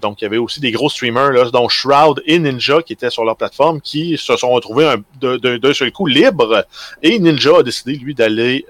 donc 0.00 0.20
il 0.20 0.24
y 0.24 0.26
avait 0.26 0.36
aussi 0.36 0.60
des 0.60 0.70
gros 0.70 0.88
streamers 0.88 1.32
là, 1.32 1.50
dont 1.50 1.68
Shroud 1.68 2.22
et 2.24 2.38
Ninja 2.38 2.82
qui 2.82 2.92
étaient 2.92 3.10
sur 3.10 3.24
leur 3.24 3.36
plateforme 3.36 3.80
qui 3.80 4.16
se 4.16 4.36
sont 4.36 4.50
retrouvés 4.50 4.94
d'un 5.20 5.74
seul 5.74 5.90
coup 5.90 6.06
libres 6.06 6.64
et 7.02 7.18
Ninja 7.18 7.58
a 7.58 7.62
décidé 7.64 7.94
lui 7.94 8.14
d'aller 8.14 8.64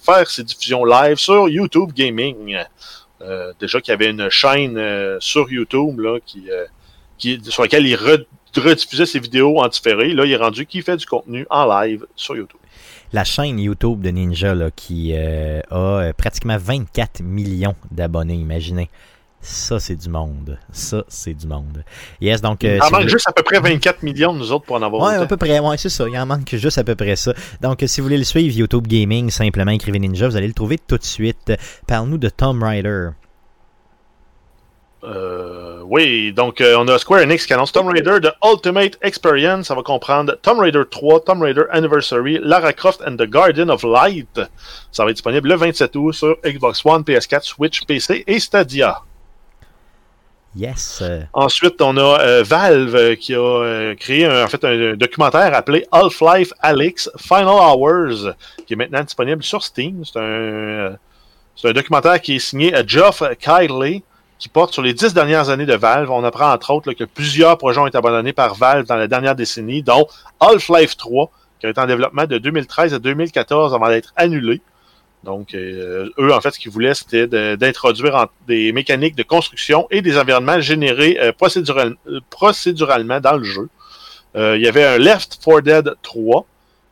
faire 0.00 0.30
ses 0.30 0.44
diffusions 0.44 0.84
live 0.84 1.16
sur 1.16 1.48
YouTube 1.48 1.90
Gaming. 1.92 2.56
déjà 3.58 3.80
qu'il 3.80 3.90
y 3.90 3.94
avait 3.94 4.10
une 4.10 4.30
chaîne 4.30 4.80
sur 5.18 5.50
YouTube 5.50 5.98
là 5.98 6.18
qui 6.24 6.44
qui, 7.18 7.40
sur 7.42 7.62
laquelle 7.62 7.86
il 7.86 7.96
rediffuser 8.56 9.06
ses 9.06 9.20
vidéos 9.20 9.60
en 9.60 9.68
différé. 9.68 10.12
Là, 10.12 10.24
il 10.24 10.32
est 10.32 10.36
rendu 10.36 10.66
qui 10.66 10.82
fait 10.82 10.96
du 10.96 11.06
contenu 11.06 11.46
en 11.50 11.66
live 11.66 12.06
sur 12.16 12.36
YouTube. 12.36 12.60
La 13.12 13.24
chaîne 13.24 13.58
YouTube 13.58 14.02
de 14.02 14.10
Ninja 14.10 14.54
là, 14.54 14.70
qui 14.70 15.12
euh, 15.14 15.60
a 15.70 15.76
euh, 15.76 16.12
pratiquement 16.12 16.58
24 16.58 17.22
millions 17.22 17.74
d'abonnés, 17.90 18.34
imaginez. 18.34 18.90
Ça, 19.40 19.78
c'est 19.78 19.94
du 19.94 20.08
monde. 20.08 20.58
Ça, 20.72 21.04
c'est 21.08 21.32
du 21.32 21.46
monde. 21.46 21.84
Yes, 22.20 22.40
donc. 22.40 22.64
Euh, 22.64 22.76
il 22.76 22.82
en 22.82 22.90
manque 22.90 23.08
juste 23.08 23.28
à 23.28 23.32
peu 23.32 23.42
près 23.42 23.60
24 23.60 24.02
millions, 24.02 24.34
nous 24.34 24.50
autres, 24.50 24.64
pour 24.64 24.76
en 24.76 24.82
avoir. 24.82 25.02
Ouais, 25.02 25.14
à 25.14 25.26
peu 25.26 25.36
près. 25.36 25.60
Ouais, 25.60 25.78
c'est 25.78 25.88
ça. 25.88 26.06
Il 26.08 26.18
en 26.18 26.26
manque 26.26 26.54
juste 26.54 26.76
à 26.76 26.84
peu 26.84 26.96
près 26.96 27.14
ça. 27.14 27.32
Donc, 27.62 27.82
si 27.86 28.00
vous 28.00 28.06
voulez 28.06 28.18
le 28.18 28.24
suivre, 28.24 28.54
YouTube 28.54 28.88
Gaming, 28.88 29.30
simplement 29.30 29.70
écrivez 29.70 30.00
Ninja, 30.00 30.28
vous 30.28 30.36
allez 30.36 30.48
le 30.48 30.54
trouver 30.54 30.76
tout 30.76 30.98
de 30.98 31.04
suite. 31.04 31.52
Parle-nous 31.86 32.18
de 32.18 32.28
Tom 32.28 32.62
Rider. 32.62 33.10
Euh, 35.04 35.80
oui, 35.84 36.32
donc 36.32 36.60
euh, 36.60 36.76
on 36.76 36.88
a 36.88 36.98
Square 36.98 37.22
Enix 37.22 37.46
qui 37.46 37.54
annonce 37.54 37.70
Tomb 37.70 37.88
Raider 37.88 38.18
The 38.20 38.32
Ultimate 38.44 38.98
Experience. 39.02 39.66
Ça 39.66 39.74
va 39.74 39.82
comprendre 39.82 40.36
Tomb 40.42 40.58
Raider 40.58 40.82
3, 40.90 41.24
Tomb 41.24 41.42
Raider 41.42 41.64
Anniversary, 41.70 42.38
Lara 42.42 42.72
Croft 42.72 43.02
and 43.06 43.16
the 43.16 43.26
Guardian 43.26 43.68
of 43.68 43.84
Light. 43.84 44.40
Ça 44.90 45.04
va 45.04 45.10
être 45.10 45.16
disponible 45.16 45.48
le 45.48 45.54
27 45.54 45.94
août 45.96 46.12
sur 46.12 46.36
Xbox 46.44 46.84
One, 46.84 47.02
PS4, 47.02 47.42
Switch, 47.42 47.84
PC 47.84 48.24
et 48.26 48.40
Stadia. 48.40 49.02
Yes. 50.56 51.04
Ensuite, 51.32 51.80
on 51.80 51.96
a 51.96 52.20
euh, 52.20 52.42
Valve 52.42 53.16
qui 53.16 53.34
a 53.34 53.94
créé 53.94 54.26
un, 54.26 54.44
en 54.44 54.48
fait 54.48 54.64
un, 54.64 54.96
documentaire 54.96 55.54
appelé 55.54 55.86
Half-Life 55.92 56.52
Alyx 56.58 57.10
Final 57.16 57.46
Hours, 57.46 58.34
qui 58.66 58.72
est 58.72 58.76
maintenant 58.76 59.04
disponible 59.04 59.44
sur 59.44 59.62
Steam. 59.62 60.02
C'est 60.04 60.18
un, 60.18 60.96
un 61.62 61.72
documentaire 61.72 62.20
qui 62.20 62.36
est 62.36 62.40
signé 62.40 62.74
à 62.74 62.84
Geoff 62.84 63.22
Kiley 63.38 64.02
qui 64.38 64.48
porte 64.48 64.72
sur 64.72 64.82
les 64.82 64.94
dix 64.94 65.14
dernières 65.14 65.50
années 65.50 65.66
de 65.66 65.74
Valve. 65.74 66.10
On 66.10 66.24
apprend 66.24 66.52
entre 66.52 66.70
autres 66.70 66.92
que 66.92 67.04
plusieurs 67.04 67.58
projets 67.58 67.80
ont 67.80 67.86
été 67.86 67.98
abandonnés 67.98 68.32
par 68.32 68.54
Valve 68.54 68.86
dans 68.86 68.96
la 68.96 69.08
dernière 69.08 69.34
décennie, 69.34 69.82
dont 69.82 70.06
Half-Life 70.40 70.96
3, 70.96 71.30
qui 71.60 71.66
a 71.66 71.70
été 71.70 71.80
en 71.80 71.86
développement 71.86 72.26
de 72.26 72.38
2013 72.38 72.94
à 72.94 72.98
2014 72.98 73.74
avant 73.74 73.88
d'être 73.88 74.12
annulé. 74.16 74.60
Donc, 75.24 75.54
euh, 75.54 76.08
eux, 76.18 76.32
en 76.32 76.40
fait, 76.40 76.52
ce 76.52 76.60
qu'ils 76.60 76.70
voulaient, 76.70 76.94
c'était 76.94 77.26
d'introduire 77.56 78.28
des 78.46 78.72
mécaniques 78.72 79.16
de 79.16 79.24
construction 79.24 79.88
et 79.90 80.00
des 80.00 80.16
environnements 80.16 80.60
générés 80.60 81.18
euh, 81.20 81.32
procéduralement 82.30 83.20
dans 83.20 83.36
le 83.36 83.44
jeu. 83.44 83.68
Euh, 84.36 84.56
il 84.56 84.62
y 84.62 84.68
avait 84.68 84.84
un 84.84 84.98
Left 84.98 85.40
4 85.44 85.60
Dead 85.60 85.94
3. 86.02 86.46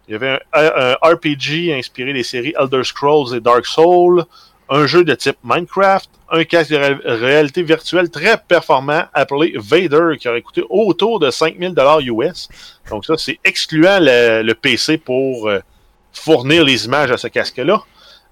Il 0.08 0.12
y 0.12 0.14
avait 0.14 0.40
un 0.52 0.94
RPG 1.02 1.72
inspiré 1.72 2.12
des 2.12 2.22
séries 2.22 2.54
Elder 2.58 2.82
Scrolls 2.84 3.36
et 3.36 3.40
Dark 3.40 3.66
Souls 3.66 4.24
un 4.68 4.86
jeu 4.86 5.04
de 5.04 5.14
type 5.14 5.36
Minecraft, 5.44 6.10
un 6.30 6.44
casque 6.44 6.70
de 6.70 7.00
réalité 7.04 7.62
virtuelle 7.62 8.10
très 8.10 8.36
performant 8.36 9.04
appelé 9.14 9.54
Vader 9.56 10.16
qui 10.18 10.28
aurait 10.28 10.42
coûté 10.42 10.64
autour 10.68 11.20
de 11.20 11.30
5000 11.30 11.74
dollars 11.74 12.00
US. 12.00 12.48
Donc 12.90 13.04
ça, 13.04 13.14
c'est 13.16 13.38
excluant 13.44 13.98
le, 14.00 14.52
PC 14.54 14.98
pour 14.98 15.48
euh, 15.48 15.60
fournir 16.12 16.64
les 16.64 16.86
images 16.86 17.10
à 17.10 17.16
ce 17.16 17.28
casque-là. 17.28 17.82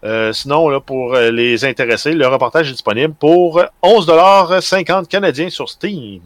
Euh, 0.05 0.32
sinon, 0.32 0.68
là, 0.68 0.80
pour 0.80 1.14
euh, 1.14 1.30
les 1.30 1.64
intéressés, 1.64 2.12
le 2.12 2.26
reportage 2.26 2.68
est 2.68 2.72
disponible 2.72 3.14
pour 3.14 3.62
11,50 3.82 5.07
canadiens 5.07 5.49
sur 5.49 5.68
Steam. 5.70 6.20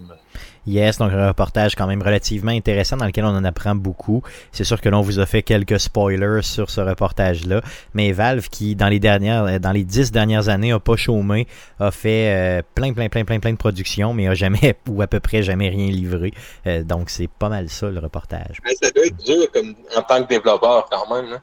Yes, 0.69 0.99
donc 0.99 1.13
un 1.13 1.29
reportage 1.29 1.75
quand 1.75 1.87
même 1.87 2.03
relativement 2.03 2.51
intéressant 2.51 2.99
dans 2.99 3.07
lequel 3.07 3.25
on 3.25 3.35
en 3.35 3.43
apprend 3.43 3.75
beaucoup. 3.75 4.23
C'est 4.53 4.65
sûr 4.65 4.83
que 4.83 4.91
l'on 4.91 5.01
vous 5.01 5.19
a 5.19 5.25
fait 5.25 5.43
quelques 5.43 5.81
spoilers 5.81 6.43
sur 6.43 6.69
ce 6.69 6.83
reportage-là, 6.83 7.63
mais 7.95 8.13
Valve 8.13 8.51
qui 8.51 8.77
dans 8.77 8.89
les 8.89 9.01
dernières, 9.01 9.61
dans 9.61 9.73
les 9.73 9.85
dix 9.85 10.13
dernières 10.13 10.51
années 10.51 10.73
a 10.73 10.79
pas 10.79 10.97
chômé, 10.97 11.47
a 11.81 11.91
fait 11.91 12.29
euh, 12.29 12.63
plein, 12.75 12.93
plein, 12.93 13.09
plein, 13.09 13.25
plein, 13.25 13.41
plein 13.41 13.53
de 13.53 13.57
productions, 13.57 14.13
mais 14.13 14.29
a 14.29 14.35
jamais 14.35 14.77
ou 14.91 15.01
à 15.01 15.07
peu 15.07 15.21
près 15.21 15.43
jamais 15.43 15.71
rien 15.71 15.87
livré. 15.87 16.35
Euh, 16.67 16.85
donc 16.85 17.09
c'est 17.09 17.31
pas 17.31 17.49
mal 17.49 17.71
ça 17.71 17.89
le 17.89 17.99
reportage. 17.99 18.59
Mais 18.63 18.75
ça 18.75 18.91
doit 18.91 19.07
être 19.07 19.25
dur 19.25 19.51
comme, 19.51 19.75
en 19.97 20.03
tant 20.03 20.23
que 20.23 20.29
développeur 20.29 20.87
quand 20.91 21.15
même. 21.17 21.31
Là. 21.31 21.39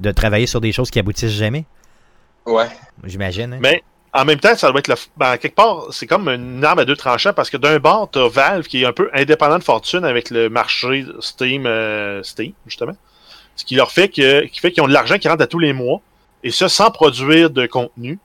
De 0.00 0.12
travailler 0.12 0.46
sur 0.46 0.62
des 0.62 0.72
choses 0.72 0.90
qui 0.90 0.98
aboutissent 0.98 1.30
jamais? 1.30 1.66
Ouais. 2.46 2.68
J'imagine. 3.04 3.52
Hein? 3.52 3.58
Mais 3.60 3.82
en 4.14 4.24
même 4.24 4.38
temps, 4.40 4.54
ça 4.56 4.70
doit 4.70 4.78
être 4.80 4.88
le. 4.88 4.94
Ben, 5.16 5.36
quelque 5.38 5.54
part, 5.54 5.86
c'est 5.90 6.06
comme 6.06 6.28
une 6.28 6.64
arme 6.64 6.80
à 6.80 6.84
deux 6.84 6.96
tranchants 6.96 7.32
parce 7.32 7.48
que 7.50 7.56
d'un 7.56 7.78
bord, 7.78 8.10
t'as 8.10 8.28
Valve 8.28 8.66
qui 8.66 8.82
est 8.82 8.86
un 8.86 8.92
peu 8.92 9.08
indépendant 9.14 9.58
de 9.58 9.64
fortune 9.64 10.04
avec 10.04 10.30
le 10.30 10.48
marché 10.50 11.04
Steam, 11.20 11.64
euh, 11.66 12.22
Steam 12.22 12.52
justement. 12.66 12.94
Ce 13.56 13.64
qui 13.64 13.74
leur 13.74 13.90
fait 13.90 14.08
que, 14.08 14.44
qui 14.46 14.60
fait 14.60 14.70
qu'ils 14.72 14.82
ont 14.82 14.88
de 14.88 14.92
l'argent 14.92 15.18
qui 15.18 15.28
rentre 15.28 15.42
à 15.42 15.46
tous 15.46 15.58
les 15.58 15.72
mois 15.72 16.00
et 16.44 16.50
ça 16.50 16.68
sans 16.68 16.90
produire 16.90 17.50
de 17.50 17.66
contenu. 17.66 18.18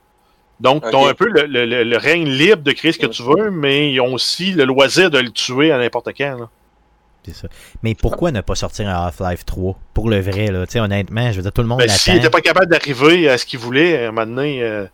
Donc, 0.59 0.83
Ok. 0.85 0.91
t'as 0.91 1.09
un 1.09 1.13
peu 1.13 1.27
le, 1.29 1.45
le- 1.45 1.65
le- 1.65 1.83
le 1.83 1.97
règne 1.97 2.27
libre 2.27 2.63
de 2.63 2.71
créer 2.71 2.91
ce 2.91 2.97
que 2.97 3.05
tu 3.05 3.21
veux, 3.23 3.51
mais 3.51 3.91
ils 3.91 4.01
ont 4.01 4.13
aussi 4.13 4.53
le 4.53 4.63
loisir 4.65 5.11
de 5.11 5.19
le 5.19 5.29
tuer 5.29 5.71
à 5.71 5.77
n'importe 5.77 6.09
quand. 6.17 6.38
là. 6.39 6.49
C'est 7.25 7.35
ça. 7.35 7.47
Mais 7.83 7.93
pourquoi 7.93 8.31
ne 8.31 8.41
pas 8.41 8.55
sortir 8.55 8.88
un 8.88 9.05
Half-Life 9.05 9.45
3 9.45 9.77
pour 9.93 10.09
le 10.09 10.19
vrai 10.19 10.47
là 10.47 10.65
Tu 10.65 10.73
sais, 10.73 10.79
honnêtement, 10.79 11.29
je 11.31 11.38
veux 11.38 11.41
dire 11.43 11.51
tout 11.51 11.61
le 11.61 11.67
monde 11.67 11.79
Ben, 11.79 11.89
s'il 11.89 12.13
n'était 12.15 12.29
pas 12.29 12.41
capable 12.41 12.67
d'arriver 12.67 13.29
à 13.29 13.38
ce 13.38 13.45
qu'il 13.45 13.59
voulait, 13.59 14.05
à 14.05 14.07
un 14.07 14.11
moment 14.11 14.25
donné, 14.35 14.63
euh, 14.63 14.85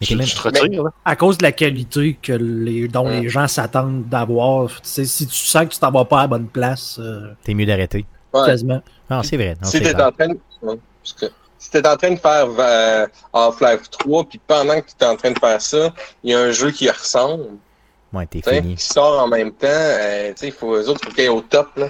Mais 0.00 0.06
t'es 0.06 0.14
même- 0.14 0.26
tu 0.26 0.34
te 0.34 0.42
retires. 0.42 0.82
là. 0.84 0.90
À 1.04 1.16
cause 1.16 1.38
de 1.38 1.42
la 1.42 1.52
qualité 1.52 2.18
que 2.22 2.32
les, 2.32 2.86
dont 2.88 3.06
Ouais. 3.06 3.20
les 3.22 3.28
gens 3.28 3.48
s'attendent 3.48 4.04
d'avoir. 4.08 4.68
Si 4.82 5.02
tu 5.26 5.34
sens 5.34 5.64
que 5.66 5.72
tu 5.72 5.78
t'en 5.78 5.90
vas 5.90 6.04
pas 6.04 6.18
à 6.18 6.22
la 6.22 6.28
bonne 6.28 6.48
place, 6.48 6.98
euh, 7.00 7.32
T'es 7.44 7.54
mieux 7.54 7.66
d'arrêter. 7.66 8.04
Ouais. 8.34 8.44
quasiment. 8.46 8.82
Non, 9.10 9.22
c'est 9.22 9.36
vrai. 9.36 9.54
Non, 9.62 9.68
si 9.68 9.80
t'es 9.80 9.94
en 9.94 10.12
train 10.12 10.28
de... 10.28 10.38
ouais, 10.62 10.78
parce 11.02 11.12
que 11.14 11.26
si 11.58 11.70
t'es 11.70 11.88
en 11.88 11.96
train 11.96 12.10
de 12.10 12.18
faire 12.18 12.46
euh, 12.58 13.06
Half-Life 13.32 13.88
3, 13.90 14.24
puis 14.24 14.38
pendant 14.46 14.80
que 14.80 14.86
tu 14.88 15.04
es 15.04 15.06
en 15.06 15.16
train 15.16 15.30
de 15.30 15.38
faire 15.38 15.60
ça, 15.62 15.94
il 16.22 16.32
y 16.32 16.34
a 16.34 16.40
un 16.40 16.50
jeu 16.50 16.70
qui 16.70 16.90
ressemble, 16.90 17.44
Ouais, 18.12 18.26
t'es 18.26 18.42
fini. 18.42 18.74
qui 18.76 18.84
sort 18.84 19.22
en 19.22 19.28
même 19.28 19.52
temps, 19.52 19.66
euh, 19.68 20.28
tu 20.28 20.34
sais, 20.36 20.46
il 20.48 20.52
faut, 20.52 20.74
eux 20.76 20.88
autres, 20.88 21.00
faut 21.04 21.10
qu'ils 21.12 21.30
au 21.30 21.40
top, 21.40 21.68
là. 21.76 21.88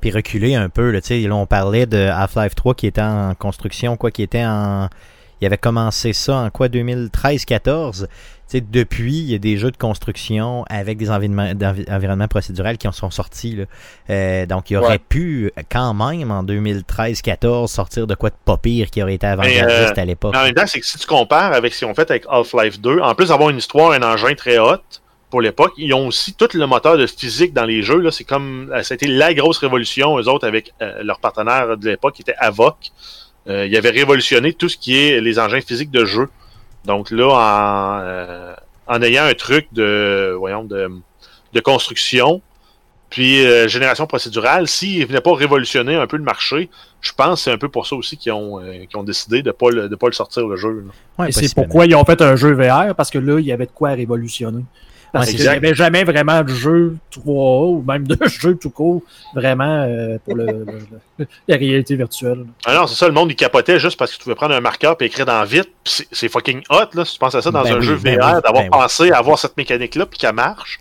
Puis 0.00 0.10
reculer 0.12 0.54
un 0.54 0.68
peu, 0.68 0.90
là, 0.90 1.00
tu 1.00 1.08
sais, 1.08 1.20
là, 1.20 1.34
on 1.34 1.46
parlait 1.46 1.86
de 1.86 1.98
Half-Life 2.08 2.54
3 2.54 2.74
qui 2.74 2.86
était 2.86 3.00
en 3.02 3.34
construction, 3.34 3.96
quoi, 3.96 4.10
qui 4.12 4.22
était 4.22 4.44
en... 4.44 4.88
Il 5.40 5.46
avait 5.46 5.58
commencé 5.58 6.12
ça 6.12 6.36
en 6.36 6.50
quoi, 6.50 6.68
2013-14 6.68 8.06
Tu 8.46 8.58
sais, 8.58 8.60
depuis, 8.60 9.18
il 9.18 9.30
y 9.30 9.34
a 9.34 9.38
des 9.38 9.56
jeux 9.56 9.70
de 9.70 9.76
construction 9.76 10.64
avec 10.68 10.98
des 10.98 11.10
environnements, 11.10 12.28
procédurels 12.28 12.76
qui 12.78 12.86
en 12.86 12.92
sont 12.92 13.10
sortis. 13.10 13.56
Là. 13.56 13.64
Euh, 14.10 14.46
donc, 14.46 14.70
il 14.70 14.76
aurait 14.76 14.92
Ouais. 14.92 14.98
pu, 14.98 15.50
quand 15.70 15.94
même, 15.94 16.30
en 16.30 16.42
2013-14, 16.44 17.68
sortir 17.68 18.06
de 18.06 18.14
quoi 18.14 18.30
de 18.30 18.34
pas 18.44 18.56
pire 18.58 18.90
qui 18.90 19.02
aurait 19.02 19.14
été 19.14 19.26
avant-gardiste 19.26 19.96
euh, 19.98 20.00
à 20.02 20.04
l'époque. 20.04 20.36
En 20.36 20.42
même 20.44 20.54
temps, 20.54 20.66
c'est 20.66 20.80
que 20.80 20.86
si 20.86 20.98
tu 20.98 21.06
compares 21.06 21.52
avec 21.52 21.72
ce 21.72 21.80
qu'ils 21.80 21.88
ont 21.88 21.94
fait 21.94 22.10
avec 22.10 22.24
Half-Life 22.28 22.80
2, 22.80 23.00
en 23.00 23.14
plus 23.14 23.28
d'avoir 23.28 23.50
une 23.50 23.58
histoire, 23.58 23.92
un 23.92 24.02
engin 24.02 24.34
très 24.34 24.58
hot 24.58 24.76
pour 25.30 25.40
l'époque, 25.40 25.72
ils 25.78 25.92
ont 25.94 26.06
aussi 26.08 26.34
tout 26.34 26.48
le 26.54 26.66
moteur 26.66 26.96
de 26.96 27.06
physique 27.06 27.52
dans 27.54 27.64
les 27.64 27.82
jeux. 27.82 28.08
C'est 28.10 28.24
comme 28.24 28.70
euh, 28.72 28.82
ça 28.82 28.92
a 28.92 28.96
été 28.96 29.06
la 29.06 29.32
grosse 29.34 29.58
révolution, 29.58 30.18
eux 30.18 30.28
autres, 30.28 30.46
avec 30.46 30.72
euh, 30.82 31.02
leur 31.02 31.18
partenaire 31.18 31.76
de 31.76 31.88
l'époque 31.90 32.14
qui 32.14 32.22
était 32.22 32.36
Avoc. 32.38 32.76
Euh, 33.48 33.66
ils 33.66 33.76
avaient 33.76 33.90
révolutionné 33.90 34.52
tout 34.52 34.68
ce 34.68 34.76
qui 34.76 34.96
est 34.96 35.20
les 35.20 35.38
engins 35.38 35.60
physiques 35.60 35.90
de 35.90 36.04
jeu. 36.04 36.28
Donc 36.84 37.10
là, 37.10 37.28
en, 37.28 38.00
euh, 38.02 38.54
en 38.86 39.02
ayant 39.02 39.24
un 39.24 39.34
truc 39.34 39.68
de 39.72 40.34
voyons 40.38 40.64
de, 40.64 40.90
de 41.52 41.60
construction, 41.60 42.42
puis 43.14 43.46
euh, 43.46 43.68
génération 43.68 44.08
procédurale, 44.08 44.66
s'ils 44.66 45.06
venaient 45.06 45.20
pas 45.20 45.34
révolutionner 45.34 45.94
un 45.94 46.08
peu 46.08 46.16
le 46.16 46.24
marché, 46.24 46.68
je 47.00 47.12
pense 47.12 47.38
que 47.38 47.44
c'est 47.44 47.52
un 47.52 47.58
peu 47.58 47.68
pour 47.68 47.86
ça 47.86 47.94
aussi 47.94 48.16
qu'ils 48.16 48.32
ont, 48.32 48.60
euh, 48.60 49.02
décidé 49.04 49.40
de 49.40 49.52
pas 49.52 49.70
le, 49.70 49.88
de 49.88 49.94
pas 49.94 50.08
le 50.08 50.12
sortir 50.12 50.48
le 50.48 50.56
jeu. 50.56 50.84
Ouais, 51.16 51.28
Et 51.28 51.32
c'est 51.32 51.54
pourquoi 51.54 51.86
ils 51.86 51.94
ont 51.94 52.04
fait 52.04 52.20
un 52.22 52.34
jeu 52.34 52.52
VR, 52.52 52.92
parce 52.96 53.10
que 53.10 53.18
là, 53.18 53.38
il 53.38 53.46
y 53.46 53.52
avait 53.52 53.66
de 53.66 53.70
quoi 53.70 53.90
révolutionner. 53.90 54.64
Parce 55.14 55.28
Ouais, 55.28 55.34
qu'il 55.36 55.42
n'y 55.42 55.48
avait 55.48 55.74
jamais 55.74 56.02
vraiment 56.04 56.42
de 56.42 56.48
jeu 56.48 56.96
3A 57.12 57.68
ou 57.70 57.84
même 57.86 58.04
de 58.06 58.18
jeu 58.26 58.56
tout 58.56 58.68
court 58.68 59.00
vraiment 59.34 59.84
euh, 59.88 60.18
pour 60.24 60.34
le, 60.34 60.44
le- 60.46 60.64
le- 61.20 61.26
la 61.48 61.56
réalité 61.56 61.94
virtuelle. 61.96 62.44
Ah 62.66 62.74
non, 62.74 62.86
c'est 62.88 62.96
ça, 62.96 63.06
le 63.06 63.14
monde 63.14 63.30
il 63.30 63.36
capotait 63.36 63.78
juste 63.78 63.96
parce 63.96 64.10
que 64.12 64.16
tu 64.18 64.24
pouvais 64.24 64.34
prendre 64.34 64.54
un 64.54 64.60
marqueur 64.60 64.96
et 65.00 65.04
écrire 65.04 65.24
dans 65.24 65.44
vite. 65.44 65.70
Puis 65.84 66.06
C'est 66.10 66.28
fucking 66.28 66.62
hot, 66.68 66.88
là, 66.94 67.04
si 67.04 67.12
tu 67.14 67.18
penses 67.20 67.34
à 67.36 67.40
ça 67.42 67.50
dans 67.52 67.62
Ben 67.62 67.74
un 67.74 67.78
oui, 67.78 67.86
jeu 67.86 67.96
ben 67.96 68.18
VR, 68.18 68.26
oui, 68.36 68.42
d'avoir 68.42 68.52
ben 68.54 68.62
oui. 68.64 68.68
pensé 68.70 69.10
à 69.12 69.18
avoir 69.18 69.38
cette 69.38 69.56
mécanique-là 69.56 70.06
puis 70.06 70.18
qu'elle 70.18 70.34
marche. 70.34 70.80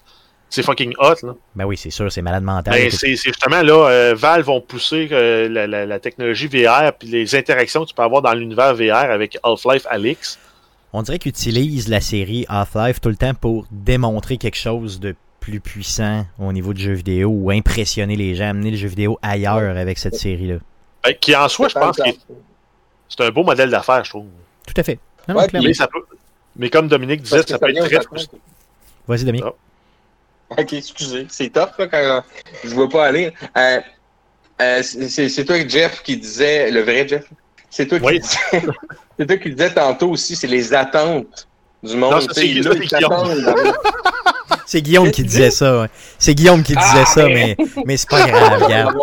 C'est 0.50 0.62
fucking 0.64 0.94
hot, 1.00 1.16
là. 1.24 1.34
Ben 1.56 1.66
oui, 1.66 1.78
c'est 1.78 1.90
sûr, 1.90 2.12
c'est 2.12 2.22
malade 2.22 2.44
mental. 2.44 2.74
Ben, 2.74 2.90
c'est 2.92 3.16
justement 3.16 3.62
là, 3.64 3.88
euh, 3.90 4.14
Valve 4.16 4.46
vont 4.46 4.62
pousser 4.62 5.08
euh, 5.12 5.48
la, 5.50 5.66
la- 5.68 5.86
la 5.86 6.00
technologie 6.00 6.48
VR 6.48 6.92
puis 6.98 7.08
les 7.08 7.36
interactions 7.36 7.84
que 7.84 7.90
tu 7.90 7.96
peux 7.96 8.04
avoir 8.04 8.22
dans 8.22 8.34
l'univers 8.34 8.74
VR 8.76 9.10
avec 9.12 9.38
Half-Life 9.44 9.86
Alix. 9.90 10.38
On 10.94 11.02
dirait 11.02 11.18
qu'ils 11.20 11.32
utilisent 11.32 11.88
la 11.90 12.02
série 12.02 12.46
Half-Life 12.50 13.02
tout 13.02 13.10
le 13.10 13.16
temps 13.16 13.34
pour 13.34 13.66
démontrer 13.72 14.38
quelque 14.38 14.58
chose 14.58 15.00
de 15.00 15.16
plus 15.40 15.60
puissant 15.60 16.26
au 16.40 16.54
niveau 16.54 16.74
du 16.74 16.84
jeu 16.84 16.94
vidéo 16.94 17.30
ou 17.30 17.50
impressionner 17.52 18.16
les 18.16 18.36
gens, 18.36 18.50
amener 18.50 18.72
le 18.72 18.78
jeu 18.78 18.88
vidéo 18.88 19.18
ailleurs 19.22 19.76
avec 19.76 19.98
cette 19.98 20.16
série-là. 20.16 20.58
Ben, 21.04 21.14
qui 21.20 21.36
en 21.36 21.50
soi, 21.50 21.68
je 21.68 21.74
pense 21.74 21.98
que 21.98 22.04
c'est 23.10 23.22
un 23.22 23.30
beau 23.32 23.44
modèle 23.44 23.70
d'affaires, 23.70 24.06
je 24.06 24.12
trouve. 24.12 24.28
Tout 24.68 24.74
à 24.78 24.84
fait. 24.84 25.00
Non, 25.28 25.36
Ouais, 25.36 25.48
clairement. 25.48 25.68
Mais, 25.68 25.74
ça 25.74 25.88
peut, 25.88 26.00
mais 26.56 26.70
comme 26.70 26.88
Dominique 26.88 27.24
disait, 27.24 27.44
que 27.44 27.50
ça 27.50 27.60
peut 27.60 27.70
être 27.76 27.86
très 27.86 28.02
frustrant. 28.04 28.38
Vas-y, 29.08 29.26
Dominique. 29.26 29.46
Ah. 30.52 30.62
Ok, 30.62 30.74
excusez. 30.74 31.26
C'est 31.30 31.50
tough 31.50 31.72
là, 31.80 31.88
quand 31.88 32.24
je 32.64 32.70
ne 32.70 32.74
vois 32.76 32.88
pas 32.90 33.08
aller. 33.08 33.34
Euh, 33.58 33.80
euh, 34.62 34.84
c'est 34.84 35.28
c'est 35.28 35.44
toi, 35.46 35.58
Jeff, 35.68 36.04
qui 36.04 36.16
disait, 36.18 36.70
le 36.72 36.82
vrai 36.82 37.08
Jeff, 37.08 37.26
c'est 37.70 37.88
toi, 37.88 38.00
qui 38.00 38.06
Oui. 38.06 38.20
disais- 38.20 38.68
c'est 39.18 39.26
toi 39.26 39.38
qui 39.38 39.50
disais 39.52 39.74
tantôt 39.74 40.10
aussi, 40.12 40.36
c'est 40.36 40.48
les 40.48 40.74
attentes 40.74 41.48
du 41.84 41.96
monde. 41.96 42.22
Ça, 42.22 42.34
c'est- 42.34 42.62
ça, 42.64 42.98
Guillaume. 43.00 43.44
Guillaume 44.82 45.12
qui 45.12 45.24
disait 45.24 45.52
ça. 45.52 45.82
ouais. 45.82 45.88
C'est 46.18 46.34
Guillaume 46.36 46.64
qui 46.64 46.74
disait 46.76 46.88
Ah, 47.02 47.06
ça, 47.06 47.26
mais- 47.28 47.56
mais, 47.58 47.66
mais 47.86 47.98
c'est 47.98 48.10
pas 48.10 48.28
grave, 48.28 48.64
regarde. 48.64 48.96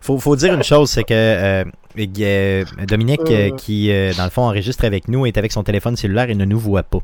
Faut, 0.00 0.18
faut 0.18 0.36
dire 0.36 0.52
une 0.54 0.62
chose, 0.62 0.90
c'est 0.90 1.04
que 1.04 1.14
euh, 1.14 1.64
euh, 1.98 2.64
Dominique, 2.86 3.20
euh, 3.30 3.50
qui 3.56 3.88
dans 4.16 4.24
le 4.24 4.30
fond 4.30 4.42
enregistre 4.42 4.84
avec 4.84 5.08
nous, 5.08 5.24
est 5.26 5.38
avec 5.38 5.50
son 5.52 5.62
téléphone 5.62 5.96
cellulaire 5.96 6.28
et 6.28 6.34
ne 6.34 6.44
nous 6.44 6.58
voit 6.58 6.82
pas. 6.82 6.98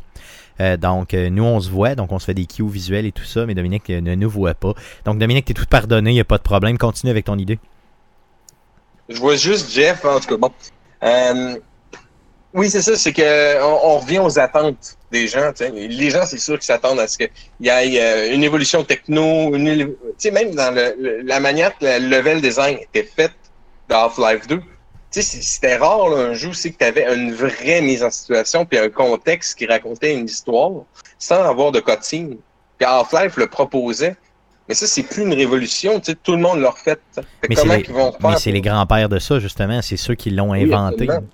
Euh, 0.60 0.76
donc, 0.76 1.14
euh, 1.14 1.30
nous, 1.30 1.42
on 1.44 1.58
se 1.60 1.70
voit, 1.70 1.94
donc 1.94 2.12
on 2.12 2.18
se 2.18 2.26
fait 2.26 2.34
des 2.34 2.44
cues 2.44 2.68
visuels 2.68 3.06
et 3.06 3.12
tout 3.12 3.24
ça, 3.24 3.46
mais 3.46 3.54
Dominique 3.54 3.88
euh, 3.88 4.02
ne 4.02 4.14
nous 4.14 4.28
voit 4.28 4.52
pas. 4.52 4.74
Donc, 5.06 5.18
Dominique, 5.18 5.46
t'es 5.46 5.54
tout 5.54 5.64
pardonné, 5.64 6.10
il 6.10 6.14
n'y 6.14 6.20
a 6.20 6.24
pas 6.24 6.36
de 6.36 6.42
problème. 6.42 6.76
Continue 6.76 7.10
avec 7.10 7.24
ton 7.24 7.38
idée. 7.38 7.58
Je 9.08 9.18
vois 9.18 9.36
juste 9.36 9.72
Jeff, 9.72 10.04
en 10.04 10.20
tout 10.20 10.28
cas. 10.28 10.36
Bon. 10.36 10.50
Oui, 12.52 12.68
c'est 12.68 12.82
ça, 12.82 12.96
c'est 12.96 13.12
que 13.12 13.62
on, 13.62 13.94
on 13.94 13.98
revient 13.98 14.18
aux 14.18 14.38
attentes 14.38 14.96
des 15.12 15.28
gens. 15.28 15.52
Les 15.72 16.10
gens, 16.10 16.26
c'est 16.26 16.38
sûr 16.38 16.54
qu'ils 16.54 16.64
s'attendent 16.64 16.98
à 16.98 17.06
ce 17.06 17.16
qu'il 17.18 17.28
y 17.60 17.68
ait 17.68 18.00
euh, 18.00 18.34
une 18.34 18.42
évolution 18.42 18.82
techno, 18.82 19.54
une 19.54 19.94
sais, 20.18 20.32
même 20.32 20.54
dans 20.54 20.74
le, 20.74 20.96
le- 20.98 21.20
la 21.22 21.38
manière 21.38 21.76
que 21.78 21.84
le 21.84 22.08
level 22.08 22.40
design 22.40 22.78
était 22.78 23.04
fait 23.08 23.30
dans 23.88 24.04
Half-Life 24.06 24.48
2. 24.48 24.56
Tu 24.58 24.64
sais, 25.10 25.22
c- 25.22 25.42
c'était 25.42 25.76
rare 25.76 26.08
là, 26.10 26.16
un 26.30 26.34
jeu 26.34 26.48
aussi 26.48 26.72
que 26.72 26.78
tu 26.78 26.84
avais 26.84 27.12
une 27.14 27.32
vraie 27.32 27.80
mise 27.82 28.02
en 28.02 28.10
situation 28.10 28.64
puis 28.64 28.78
un 28.78 28.88
contexte 28.90 29.56
qui 29.56 29.66
racontait 29.66 30.14
une 30.14 30.24
histoire 30.26 30.72
sans 31.18 31.42
avoir 31.44 31.70
de 31.70 31.78
cutscene. 31.80 32.36
Puis 32.78 32.86
Half-Life 32.86 33.36
le 33.36 33.46
proposait. 33.46 34.16
Mais 34.68 34.74
ça, 34.74 34.86
c'est 34.86 35.02
plus 35.04 35.22
une 35.22 35.34
révolution, 35.34 35.98
tu 36.00 36.12
sais, 36.12 36.18
tout 36.20 36.32
le 36.32 36.38
monde 36.38 36.60
l'a 36.60 36.70
refait. 36.70 36.96
Mais 37.16 37.22
c'est 37.48 37.54
comment 37.56 37.74
les, 37.74 37.84
c'est 38.38 38.52
grands-pères 38.60 39.08
de 39.08 39.18
ça, 39.20 39.38
justement. 39.40 39.82
C'est 39.82 39.96
ceux 39.96 40.14
qui 40.14 40.30
l'ont 40.30 40.50
Oui, 40.50 40.62
inventé. 40.72 41.04
absolument. 41.04 41.28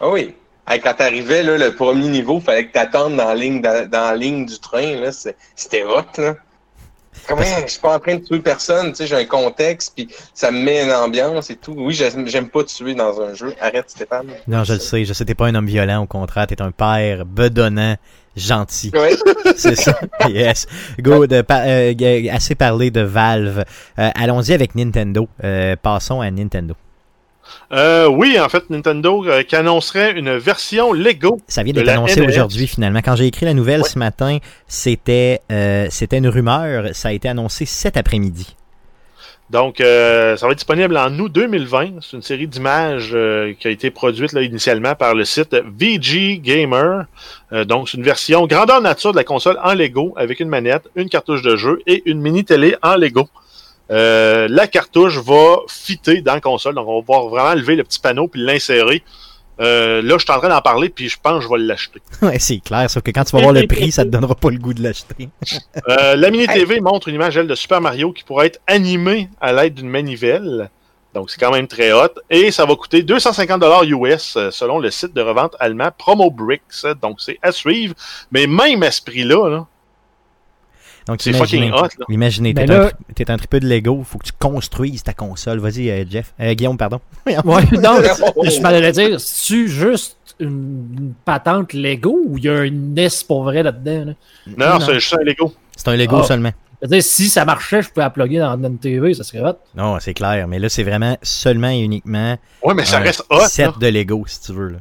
Ah 0.00 0.08
oui. 0.08 0.34
Hey, 0.66 0.80
quand 0.80 0.94
t'arrivais, 0.94 1.42
là, 1.42 1.58
le 1.58 1.74
premier 1.74 2.08
niveau, 2.08 2.40
fallait 2.40 2.66
que 2.66 2.72
t'attendes 2.72 3.16
dans 3.16 3.28
la 3.28 3.34
ligne, 3.34 3.60
dans, 3.60 3.88
dans 3.88 4.10
la 4.10 4.16
ligne 4.16 4.46
du 4.46 4.58
train, 4.58 4.96
là. 4.96 5.10
C'était 5.56 5.84
hot, 5.84 6.04
là. 6.18 6.36
Comment, 7.26 7.42
je 7.42 7.72
suis 7.72 7.80
pas 7.80 7.96
en 7.96 7.98
train 7.98 8.16
de 8.16 8.24
tuer 8.24 8.38
personne, 8.38 8.90
tu 8.90 8.96
sais, 8.96 9.06
j'ai 9.06 9.16
un 9.16 9.24
contexte, 9.24 9.92
puis 9.94 10.08
ça 10.32 10.50
me 10.50 10.60
met 10.62 10.84
une 10.84 10.92
ambiance 10.92 11.50
et 11.50 11.56
tout. 11.56 11.74
Oui, 11.76 11.92
j'aime 11.94 12.48
pas 12.48 12.64
tuer 12.64 12.94
dans 12.94 13.20
un 13.20 13.34
jeu. 13.34 13.54
Arrête, 13.60 13.90
Stéphane. 13.90 14.28
Non, 14.46 14.64
je 14.64 14.74
le 14.74 14.78
sais. 14.78 15.04
Je 15.04 15.12
sais, 15.12 15.24
t'es 15.24 15.34
pas 15.34 15.46
un 15.46 15.54
homme 15.54 15.66
violent, 15.66 16.02
au 16.02 16.06
contraire. 16.06 16.46
T'es 16.46 16.62
un 16.62 16.70
père 16.70 17.26
bedonnant, 17.26 17.96
gentil. 18.36 18.90
Ouais. 18.94 19.16
C'est 19.56 19.76
ça. 19.76 19.98
Yes. 20.28 20.66
Go, 21.00 21.26
de 21.26 21.44
euh, 21.50 22.32
assez 22.32 22.54
parlé 22.54 22.90
de 22.90 23.00
Valve. 23.00 23.64
Euh, 23.98 24.10
Allons-y 24.14 24.52
avec 24.52 24.74
Nintendo. 24.74 25.28
Euh, 25.44 25.76
passons 25.80 26.20
à 26.20 26.30
Nintendo. 26.30 26.74
Euh, 27.72 28.06
oui, 28.08 28.38
en 28.40 28.48
fait, 28.48 28.68
Nintendo 28.70 29.24
euh, 29.26 29.42
qui 29.42 29.54
annoncerait 29.56 30.12
une 30.12 30.36
version 30.36 30.92
Lego. 30.92 31.38
Ça 31.46 31.62
vient 31.62 31.72
d'être 31.72 31.88
annoncé 31.88 32.20
NES. 32.20 32.28
aujourd'hui 32.28 32.66
finalement. 32.66 33.00
Quand 33.00 33.16
j'ai 33.16 33.26
écrit 33.26 33.46
la 33.46 33.54
nouvelle 33.54 33.82
Ouais. 33.82 33.88
ce 33.88 33.98
matin, 33.98 34.38
c'était 34.66 35.40
euh, 35.52 35.86
c'était 35.90 36.18
une 36.18 36.28
rumeur. 36.28 36.90
Ça 36.94 37.08
a 37.08 37.12
été 37.12 37.28
annoncé 37.28 37.64
cet 37.66 37.96
après-midi. 37.96 38.56
Donc, 39.50 39.78
ça 39.78 39.84
va 40.46 40.50
être 40.52 40.54
disponible 40.58 40.96
en 40.96 41.12
août 41.18 41.32
2020. 41.32 42.00
C'est 42.02 42.16
une 42.16 42.22
série 42.22 42.46
d'images 42.46 43.16
qui 43.58 43.66
a 43.66 43.70
été 43.72 43.90
produite 43.90 44.32
là, 44.32 44.42
initialement 44.42 44.94
par 44.94 45.16
le 45.16 45.24
site 45.24 45.56
VG 45.76 46.38
Gamer. 46.38 47.06
Donc, 47.66 47.88
c'est 47.88 47.98
une 47.98 48.04
version 48.04 48.46
grandeur 48.46 48.80
nature 48.80 49.10
de 49.10 49.16
la 49.16 49.24
console 49.24 49.58
en 49.64 49.74
Lego 49.74 50.14
avec 50.16 50.38
une 50.38 50.48
manette, 50.48 50.84
une 50.94 51.08
cartouche 51.08 51.42
de 51.42 51.56
jeu 51.56 51.80
et 51.88 52.02
une 52.08 52.20
mini 52.20 52.44
télé 52.44 52.76
en 52.80 52.94
Lego. 52.94 53.28
Euh, 53.90 54.46
la 54.48 54.66
cartouche 54.66 55.18
va 55.18 55.58
fitter 55.68 56.20
dans 56.22 56.34
la 56.34 56.40
console. 56.40 56.74
Donc, 56.74 56.86
on 56.88 56.96
va 56.96 57.00
pouvoir 57.00 57.28
vraiment 57.28 57.54
lever 57.54 57.76
le 57.76 57.84
petit 57.84 57.98
panneau 57.98 58.28
puis 58.28 58.40
l'insérer. 58.40 59.02
Euh, 59.60 60.00
là, 60.00 60.16
je 60.16 60.24
suis 60.24 60.32
en 60.32 60.38
train 60.38 60.48
d'en 60.48 60.62
parler, 60.62 60.88
puis 60.88 61.08
je 61.08 61.18
pense 61.22 61.38
que 61.38 61.44
je 61.44 61.48
vais 61.48 61.58
l'acheter. 61.58 62.00
Ouais, 62.22 62.38
c'est 62.38 62.60
clair, 62.60 62.88
sauf 62.88 63.02
que 63.02 63.10
quand 63.10 63.24
tu 63.24 63.36
vas 63.36 63.42
voir 63.42 63.52
le 63.52 63.66
prix, 63.66 63.92
ça 63.92 64.04
te 64.04 64.08
donnera 64.08 64.34
pas 64.34 64.50
le 64.50 64.58
goût 64.58 64.72
de 64.72 64.82
l'acheter. 64.82 65.28
Euh, 65.88 66.16
la 66.16 66.30
Mini 66.30 66.46
TV 66.46 66.80
montre 66.80 67.08
une 67.08 67.14
image, 67.16 67.36
elle, 67.36 67.46
de 67.46 67.54
Super 67.54 67.80
Mario 67.80 68.12
qui 68.12 68.22
pourrait 68.22 68.46
être 68.46 68.60
animée 68.66 69.28
à 69.40 69.52
l'aide 69.52 69.74
d'une 69.74 69.88
manivelle. 69.88 70.70
Donc, 71.14 71.30
c'est 71.30 71.40
quand 71.40 71.50
même 71.50 71.66
très 71.66 71.92
hot. 71.92 72.08
Et 72.28 72.50
ça 72.50 72.64
va 72.64 72.76
coûter 72.76 73.02
250 73.02 73.62
US 73.86 74.38
selon 74.50 74.78
le 74.78 74.90
site 74.90 75.14
de 75.14 75.20
revente 75.20 75.56
allemand 75.58 75.90
Promo 75.96 76.30
Bricks. 76.30 76.86
Donc, 77.02 77.20
c'est 77.20 77.38
à 77.42 77.50
suivre. 77.50 77.94
Mais 78.30 78.46
même 78.46 78.82
à 78.82 78.90
ce 78.90 79.02
prix-là, 79.02 79.48
là, 79.48 79.66
Donc, 81.06 81.20
C'est 81.22 81.32
fucking 81.32 81.72
hot, 81.72 81.82
là. 81.82 81.88
imaginez, 82.08 82.54
t'es 82.54 82.66
là- 82.66 82.82
un, 82.84 82.88
tri- 82.88 82.94
t'es 83.14 83.30
un 83.30 83.36
tripeux 83.36 83.60
de 83.60 83.66
Lego, 83.66 83.96
il 84.00 84.04
faut 84.04 84.18
que 84.18 84.26
tu 84.26 84.32
construises 84.38 85.02
ta 85.02 85.12
console. 85.12 85.58
Vas-y, 85.58 85.90
euh, 85.90 86.04
Jeff. 86.08 86.32
Euh, 86.40 86.54
Guillaume, 86.54 86.76
pardon. 86.76 87.00
Ouais, 87.26 87.34
non, 87.44 87.62
je 88.44 88.60
m'allais 88.60 88.92
dire, 88.92 89.20
c'est-tu 89.20 89.68
juste 89.68 90.16
une, 90.38 91.14
patente 91.24 91.72
Lego 91.72 92.18
ou 92.26 92.38
il 92.38 92.44
y 92.44 92.48
a 92.48 92.54
un 92.60 92.70
NES 92.70 93.08
pour 93.26 93.44
vrai 93.44 93.62
là-dedans? 93.62 94.06
Là? 94.06 94.12
non, 94.56 94.78
Non. 94.78 94.86
c'est 94.86 94.94
juste 94.94 95.14
un 95.20 95.24
Lego. 95.24 95.52
C'est 95.76 95.88
un 95.88 95.96
Lego 95.96 96.18
Ah. 96.20 96.24
seulement. 96.24 96.52
Dire, 96.82 97.02
si 97.02 97.28
ça 97.28 97.44
marchait, 97.44 97.82
je 97.82 97.88
pouvais 97.90 98.04
la 98.04 98.10
plugger 98.10 98.38
dans 98.38 98.56
une 98.56 98.78
TV, 98.78 99.12
ça 99.12 99.22
serait 99.22 99.40
hot. 99.46 99.58
Non, 99.74 99.98
c'est 100.00 100.14
clair. 100.14 100.48
Mais 100.48 100.58
là, 100.58 100.70
c'est 100.70 100.82
vraiment 100.82 101.14
seulement 101.22 101.68
et 101.68 101.80
uniquement 101.80 102.38
Ouais, 102.62 102.72
mais 102.72 102.86
ça 102.86 102.98
un 102.98 103.00
reste 103.00 103.22
hot. 103.28 103.40
set 103.48 103.66
là. 103.66 103.74
de 103.78 103.86
Lego, 103.88 104.24
si 104.26 104.40
tu 104.40 104.52
veux. 104.54 104.68
Là. 104.70 104.78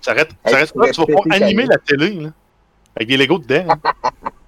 Ça 0.00 0.14
reste, 0.14 0.30
ça 0.46 0.56
reste 0.56 0.72
tu 0.72 0.78
hot. 0.80 0.86
Tu 0.92 1.00
vas 1.00 1.06
pouvoir 1.06 1.24
animer 1.42 1.66
la 1.66 1.76
télé 1.76 2.10
là, 2.14 2.30
avec 2.96 3.06
des 3.08 3.16
Legos 3.18 3.38
dedans. 3.40 3.66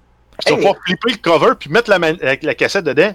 vas 0.45 0.51
Hey. 0.51 0.55
pouvoir 0.57 0.75
flipper 0.85 1.11
le 1.11 1.17
cover 1.17 1.53
puis 1.59 1.69
mettre 1.69 1.89
la, 1.89 1.99
man- 1.99 2.17
la, 2.21 2.35
la 2.41 2.55
cassette 2.55 2.85
dedans. 2.85 3.13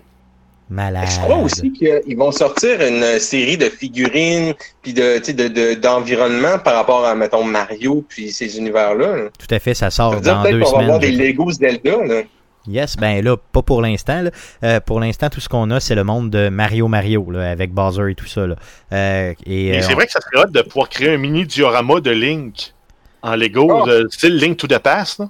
Malade. 0.68 1.08
Je 1.10 1.18
crois 1.18 1.36
aussi 1.38 1.72
qu'ils 1.72 2.16
vont 2.16 2.30
sortir 2.30 2.80
une 2.80 3.18
série 3.18 3.56
de 3.56 3.64
figurines 3.68 4.54
puis 4.82 4.92
de, 4.94 5.18
de, 5.18 6.56
par 6.58 6.74
rapport 6.74 7.04
à, 7.04 7.14
mettons, 7.16 7.42
Mario 7.42 8.04
puis 8.08 8.30
ces 8.30 8.56
univers-là. 8.56 9.16
là. 9.16 9.22
Tout 9.36 9.52
à 9.52 9.58
fait, 9.58 9.74
ça 9.74 9.86
Ça 9.90 9.96
sort 9.96 10.14
veut 10.14 10.20
dire 10.20 10.32
dans 10.36 10.42
peut-être 10.42 10.54
deux 10.54 10.60
qu'on 10.60 10.66
va 10.66 10.70
semaines. 10.76 10.84
avoir 10.84 10.98
des 11.00 11.12
je- 11.12 11.18
Lego 11.18 11.50
Zelda. 11.50 11.96
Là. 12.04 12.22
Yes, 12.68 12.96
ben 12.96 13.24
là, 13.24 13.36
pas 13.36 13.62
pour 13.62 13.82
l'instant. 13.82 14.22
Euh, 14.62 14.78
pour 14.78 15.00
l'instant, 15.00 15.28
tout 15.28 15.40
ce 15.40 15.48
qu'on 15.48 15.70
a, 15.72 15.80
c'est 15.80 15.96
le 15.96 16.04
monde 16.04 16.30
de 16.30 16.50
Mario 16.50 16.86
Mario, 16.86 17.28
là, 17.32 17.50
avec 17.50 17.72
Bowser 17.72 18.10
et 18.10 18.14
tout 18.14 18.26
ça. 18.26 18.46
Là. 18.46 18.54
Euh, 18.92 19.34
et, 19.46 19.68
Et 19.68 19.78
euh, 19.78 19.82
c'est 19.82 19.94
vrai 19.94 20.06
que 20.06 20.12
ça 20.12 20.20
serait 20.20 20.44
hot 20.44 20.50
de 20.50 20.62
pouvoir 20.62 20.88
créer 20.88 21.14
un 21.14 21.16
mini 21.18 21.46
diorama 21.46 22.00
de 22.00 22.10
Link 22.12 22.74
en 23.22 23.34
Lego, 23.34 23.66
Oh. 23.82 23.86
de 23.88 24.06
style 24.10 24.36
Link 24.36 24.56
to 24.58 24.66
the 24.68 24.78
Past. 24.78 25.18
là. 25.18 25.28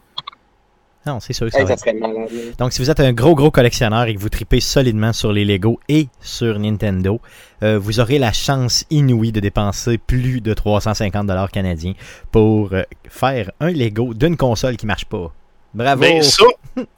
Non, 1.06 1.18
c'est 1.20 1.32
sûr 1.32 1.46
que 1.46 1.52
ça 1.52 1.60
Hey, 1.60 1.64
va 1.64 1.70
ça 1.70 1.76
serait 1.78 1.94
malade. 1.94 2.28
là. 2.30 2.40
Donc, 2.58 2.72
si 2.72 2.80
vous 2.82 2.90
êtes 2.90 3.00
un 3.00 3.12
gros, 3.12 3.34
gros 3.34 3.50
collectionneur 3.50 4.04
et 4.04 4.14
que 4.14 4.20
vous 4.20 4.28
tripez 4.28 4.60
solidement 4.60 5.12
sur 5.14 5.32
les 5.32 5.44
Lego 5.46 5.80
et 5.88 6.08
sur 6.20 6.58
Nintendo, 6.58 7.20
euh, 7.62 7.78
vous 7.78 8.00
aurez 8.00 8.18
la 8.18 8.32
chance 8.32 8.84
inouïe 8.90 9.32
de 9.32 9.40
dépenser 9.40 9.96
plus 9.98 10.40
de 10.42 10.52
350 10.52 11.26
dollars 11.26 11.50
canadiens 11.50 11.94
pour 12.30 12.74
euh, 12.74 12.82
faire 13.08 13.50
un 13.60 13.70
Lego 13.70 14.12
d'une 14.12 14.36
console 14.36 14.76
qui 14.76 14.84
marche 14.86 15.06
pas. 15.06 15.32
Bravo! 15.72 16.00
Mais 16.02 16.20
ça, 16.22 16.44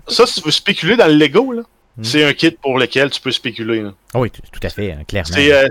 ça, 0.09 0.27
si 0.27 0.41
tu 0.41 0.47
veux 0.47 0.51
spéculer 0.53 0.97
dans 0.97 1.07
le 1.07 1.15
Lego, 1.15 1.53
là, 1.53 1.63
Hmm. 1.99 2.05
c'est 2.05 2.25
un 2.25 2.33
kit 2.33 2.53
pour 2.53 2.79
lequel 2.79 3.11
tu 3.11 3.21
peux 3.21 3.31
spéculer. 3.31 3.83
là. 3.83 3.93
Ah 4.15 4.21
oui, 4.21 4.31
tout, 4.31 4.41
tout 4.51 4.61
à 4.63 4.71
fait, 4.71 4.93
hein, 4.93 5.03
clairement. 5.07 5.29
C'est, 5.35 5.53
euh, 5.53 5.69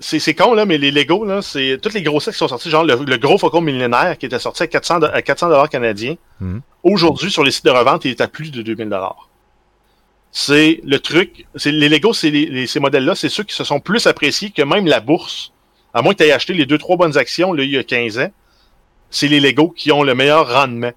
c'est- 0.00 0.34
con, 0.34 0.54
là, 0.54 0.64
mais 0.66 0.78
les 0.78 0.90
Lego, 0.90 1.24
là, 1.24 1.42
c'est 1.42 1.78
toutes 1.82 1.94
les 1.94 2.02
gros 2.02 2.20
sets 2.20 2.32
qui 2.32 2.38
sont 2.38 2.48
sortis, 2.48 2.70
genre 2.70 2.84
le, 2.84 2.96
le 3.04 3.16
gros 3.16 3.38
Faucon 3.38 3.60
millénaire 3.60 4.16
qui 4.18 4.26
était 4.26 4.38
sorti 4.38 4.62
à 4.62 4.66
400, 4.66 5.00
do- 5.00 5.06
à 5.12 5.22
400 5.22 5.48
dollars 5.48 5.68
canadiens. 5.70 6.16
Mhm. 6.40 6.60
Aujourd'hui, 6.82 7.30
sur 7.30 7.42
les 7.44 7.50
sites 7.50 7.64
de 7.64 7.70
revente, 7.70 8.04
il 8.04 8.10
est 8.10 8.20
à 8.20 8.28
plus 8.28 8.50
de 8.50 8.62
2000 8.62 8.88
dollars. 8.88 9.28
C'est 10.32 10.80
le 10.84 10.98
truc. 10.98 11.46
C'est, 11.54 11.72
les 11.72 11.88
Lego, 11.88 12.12
c'est 12.12 12.30
les, 12.30 12.46
les- 12.46 12.66
ces 12.66 12.80
modèles-là, 12.80 13.14
c'est 13.14 13.28
ceux 13.30 13.42
qui 13.44 13.54
se 13.54 13.64
sont 13.64 13.80
plus 13.80 14.06
appréciés 14.06 14.50
que 14.50 14.62
même 14.62 14.86
la 14.86 15.00
bourse. 15.00 15.52
À 15.94 16.02
moins 16.02 16.12
que 16.12 16.18
tu 16.18 16.24
aies 16.24 16.32
acheté 16.32 16.52
les 16.52 16.66
deux, 16.66 16.76
trois 16.78 16.96
bonnes 16.96 17.16
actions, 17.16 17.52
là, 17.54 17.62
il 17.64 17.70
y 17.70 17.78
a 17.78 17.82
15 17.84 18.18
ans. 18.18 18.30
C'est 19.10 19.28
les 19.28 19.40
Lego 19.40 19.68
qui 19.70 19.92
ont 19.92 20.02
le 20.02 20.14
meilleur 20.14 20.52
rendement. 20.52 20.92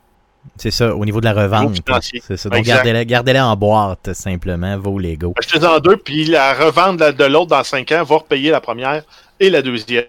C'est 0.57 0.71
ça, 0.71 0.93
au 0.93 1.05
niveau 1.05 1.19
de 1.21 1.25
la 1.25 1.33
revente. 1.33 1.75
financier. 1.75 2.21
C'est 2.25 2.37
ça. 2.37 2.49
Donc, 2.49 2.59
Exact. 2.59 2.75
gardez-les 2.75 3.05
gardez-les 3.05 3.39
en 3.39 3.55
boîte, 3.55 4.13
simplement, 4.13 4.77
vos 4.77 4.99
Lego. 4.99 5.33
Achetez-en 5.37 5.79
deux, 5.79 5.97
puis 5.97 6.25
la 6.25 6.53
revente 6.53 6.97
de, 6.97 7.23
l'autre 7.25 7.47
dans 7.47 7.63
5 7.63 7.91
ans 7.93 8.03
va 8.03 8.17
repayer 8.17 8.51
la 8.51 8.61
première 8.61 9.03
et 9.39 9.49
la 9.49 9.61
deuxième. 9.61 10.05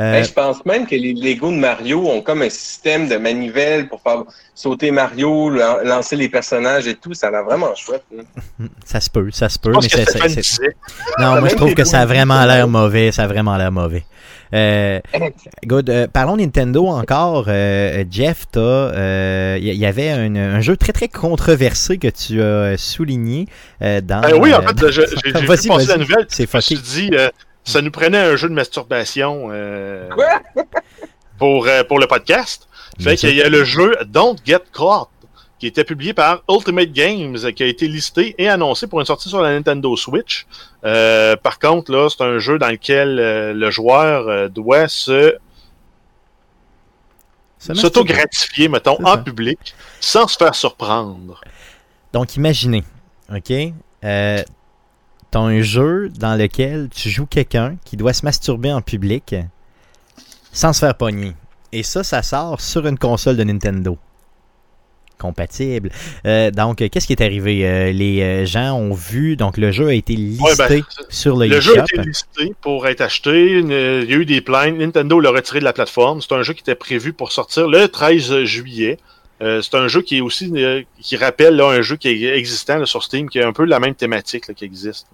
Euh, 0.00 0.14
Hey, 0.14 0.24
je 0.24 0.32
pense 0.32 0.64
même 0.64 0.86
que 0.86 0.94
les 0.94 1.12
Lego 1.12 1.50
de 1.50 1.56
Mario 1.56 2.06
ont 2.08 2.22
comme 2.22 2.42
un 2.42 2.48
système 2.50 3.06
de 3.08 3.16
manivelle 3.16 3.88
pour 3.88 4.00
faire 4.00 4.22
sauter 4.54 4.90
Mario, 4.90 5.50
lan- 5.50 5.78
lancer 5.84 6.16
les 6.16 6.28
personnages 6.28 6.86
et 6.88 6.94
tout. 6.94 7.12
Ça 7.14 7.28
a 7.28 7.30
l'air 7.30 7.44
vraiment 7.44 7.74
chouette. 7.74 8.04
ça 8.84 9.00
se 9.00 9.10
peut, 9.10 9.28
ça 9.32 9.48
se 9.48 9.58
peut, 9.58 9.72
mais 9.80 9.88
c'est-. 10.42 10.74
Non, 11.18 11.38
moi 11.40 11.48
je 11.48 11.54
trouve 11.54 11.74
que 11.74 11.84
ça 11.84 12.00
a 12.00 12.06
vraiment 12.06 12.44
l'air 12.46 12.66
va. 12.66 12.78
mauvais. 12.80 13.12
Ça 13.12 13.24
a 13.24 13.26
vraiment 13.26 13.56
l'air 13.56 13.70
mauvais. 13.72 14.04
Euh, 14.52 14.98
good. 15.64 15.88
euh, 15.90 16.08
parlons 16.12 16.36
Nintendo 16.36 16.86
encore. 16.88 17.44
Euh, 17.46 18.02
Jeff, 18.10 18.46
t'as, 18.50 18.60
euh, 18.60 19.56
il 19.60 19.68
y, 19.72 19.76
y 19.76 19.86
avait 19.86 20.10
un, 20.10 20.34
un 20.34 20.60
jeu 20.60 20.76
très 20.76 20.92
très 20.92 21.06
controversé 21.08 21.98
que 21.98 22.08
tu 22.08 22.42
as 22.42 22.76
souligné 22.76 23.46
euh, 23.82 24.00
dans. 24.00 24.20
Ben 24.22 24.34
oui, 24.40 24.52
en 24.52 24.60
euh, 24.62 24.66
fait, 24.66 24.74
dans- 24.74 24.90
j'ai 24.90 25.02
j'ai- 25.06 25.16
j'ai 25.34 25.40
vu 25.40 25.46
Vas-y, 25.46 25.68
passer 25.68 25.68
la 25.68 25.78
vas-y. 25.78 25.98
nouvelle. 26.00 26.26
C'est 26.28 26.50
Je 26.50 26.56
me 26.56 26.60
suis 26.60 26.78
dit, 26.78 27.10
euh, 27.12 27.28
ça 27.64 27.82
nous 27.82 27.90
prenait 27.90 28.18
un 28.18 28.36
jeu 28.36 28.48
de 28.48 28.54
masturbation 28.54 29.48
euh, 29.50 30.08
Quoi? 30.10 30.40
pour, 31.38 31.66
euh, 31.66 31.84
pour 31.84 31.98
le 31.98 32.06
podcast. 32.06 32.68
Fait 33.00 33.16
qu'il 33.16 33.34
y 33.34 33.42
a 33.42 33.48
le 33.48 33.64
jeu 33.64 33.96
Don't 34.06 34.36
Get 34.44 34.64
Caught, 34.72 35.08
qui 35.58 35.66
était 35.66 35.84
publié 35.84 36.14
par 36.14 36.42
Ultimate 36.48 36.90
Games, 36.90 37.36
qui 37.54 37.62
a 37.62 37.66
été 37.66 37.86
listé 37.86 38.34
et 38.38 38.48
annoncé 38.48 38.86
pour 38.86 38.98
une 38.98 39.06
sortie 39.06 39.28
sur 39.28 39.40
la 39.42 39.52
Nintendo 39.52 39.94
Switch. 39.94 40.46
Euh, 40.84 41.36
par 41.36 41.58
contre, 41.58 41.92
là, 41.92 42.08
c'est 42.08 42.24
un 42.24 42.38
jeu 42.38 42.58
dans 42.58 42.68
lequel 42.68 43.18
euh, 43.18 43.52
le 43.52 43.70
joueur 43.70 44.28
euh, 44.28 44.48
doit 44.48 44.88
se 44.88 45.36
s'auto-gratifier, 47.58 48.68
mettons, 48.68 48.96
en 49.04 49.12
ça. 49.12 49.18
public, 49.18 49.74
sans 50.00 50.26
se 50.26 50.38
faire 50.38 50.54
surprendre. 50.54 51.40
Donc, 52.12 52.36
imaginez, 52.36 52.82
OK? 53.30 53.52
T'as 55.30 55.40
un 55.40 55.62
jeu 55.62 56.08
dans 56.18 56.34
lequel 56.34 56.88
tu 56.88 57.08
joues 57.08 57.26
quelqu'un 57.26 57.76
qui 57.84 57.96
doit 57.96 58.12
se 58.12 58.24
masturber 58.24 58.72
en 58.72 58.80
public 58.80 59.36
sans 60.52 60.72
se 60.72 60.80
faire 60.80 60.94
pogner. 60.94 61.34
Et 61.72 61.82
ça, 61.82 62.02
ça 62.02 62.22
sort 62.22 62.60
sur 62.60 62.86
une 62.86 62.98
console 62.98 63.36
de 63.36 63.44
Nintendo. 63.44 63.96
Compatible. 65.18 65.90
Euh, 66.26 66.50
donc, 66.50 66.78
qu'est-ce 66.78 67.06
qui 67.06 67.12
est 67.12 67.22
arrivé? 67.22 67.68
Euh, 67.68 67.92
les 67.92 68.22
euh, 68.22 68.46
gens 68.46 68.72
ont 68.72 68.94
vu, 68.94 69.36
donc 69.36 69.58
le 69.58 69.70
jeu 69.70 69.88
a 69.88 69.94
été 69.94 70.14
listé 70.14 70.42
Ouais, 70.42 70.56
ben, 70.56 70.82
sur 71.10 71.36
le, 71.36 71.46
Le 71.46 71.60
jeu 71.60 71.78
a 71.78 71.84
été 71.84 71.98
listé 71.98 72.54
pour 72.62 72.88
être 72.88 73.02
acheté. 73.02 73.58
Il 73.58 73.70
y 73.70 74.14
a 74.14 74.16
eu 74.16 74.24
des 74.24 74.40
plaintes. 74.40 74.78
Nintendo 74.78 75.20
l'a 75.20 75.30
retiré 75.30 75.60
de 75.60 75.64
la 75.64 75.74
plateforme. 75.74 76.22
C'est 76.22 76.32
un 76.32 76.42
jeu 76.42 76.54
qui 76.54 76.62
était 76.62 76.74
prévu 76.74 77.12
pour 77.12 77.32
sortir 77.32 77.68
le 77.68 77.86
13 77.86 78.44
juillet. 78.44 78.98
Euh, 79.42 79.62
c'est 79.62 79.74
un 79.74 79.88
jeu 79.88 80.02
qui 80.02 80.18
est 80.18 80.20
aussi 80.20 80.50
euh, 80.56 80.82
qui 81.00 81.16
rappelle 81.16 81.56
là, 81.56 81.68
un 81.68 81.80
jeu 81.80 81.96
qui 81.96 82.08
est 82.08 82.36
existant 82.36 82.76
là, 82.76 82.86
sur 82.86 83.02
Steam, 83.02 83.30
qui 83.30 83.40
a 83.40 83.48
un 83.48 83.52
peu 83.52 83.64
la 83.64 83.80
même 83.80 83.94
thématique 83.94 84.52
qui 84.54 84.64
existe. 84.64 85.06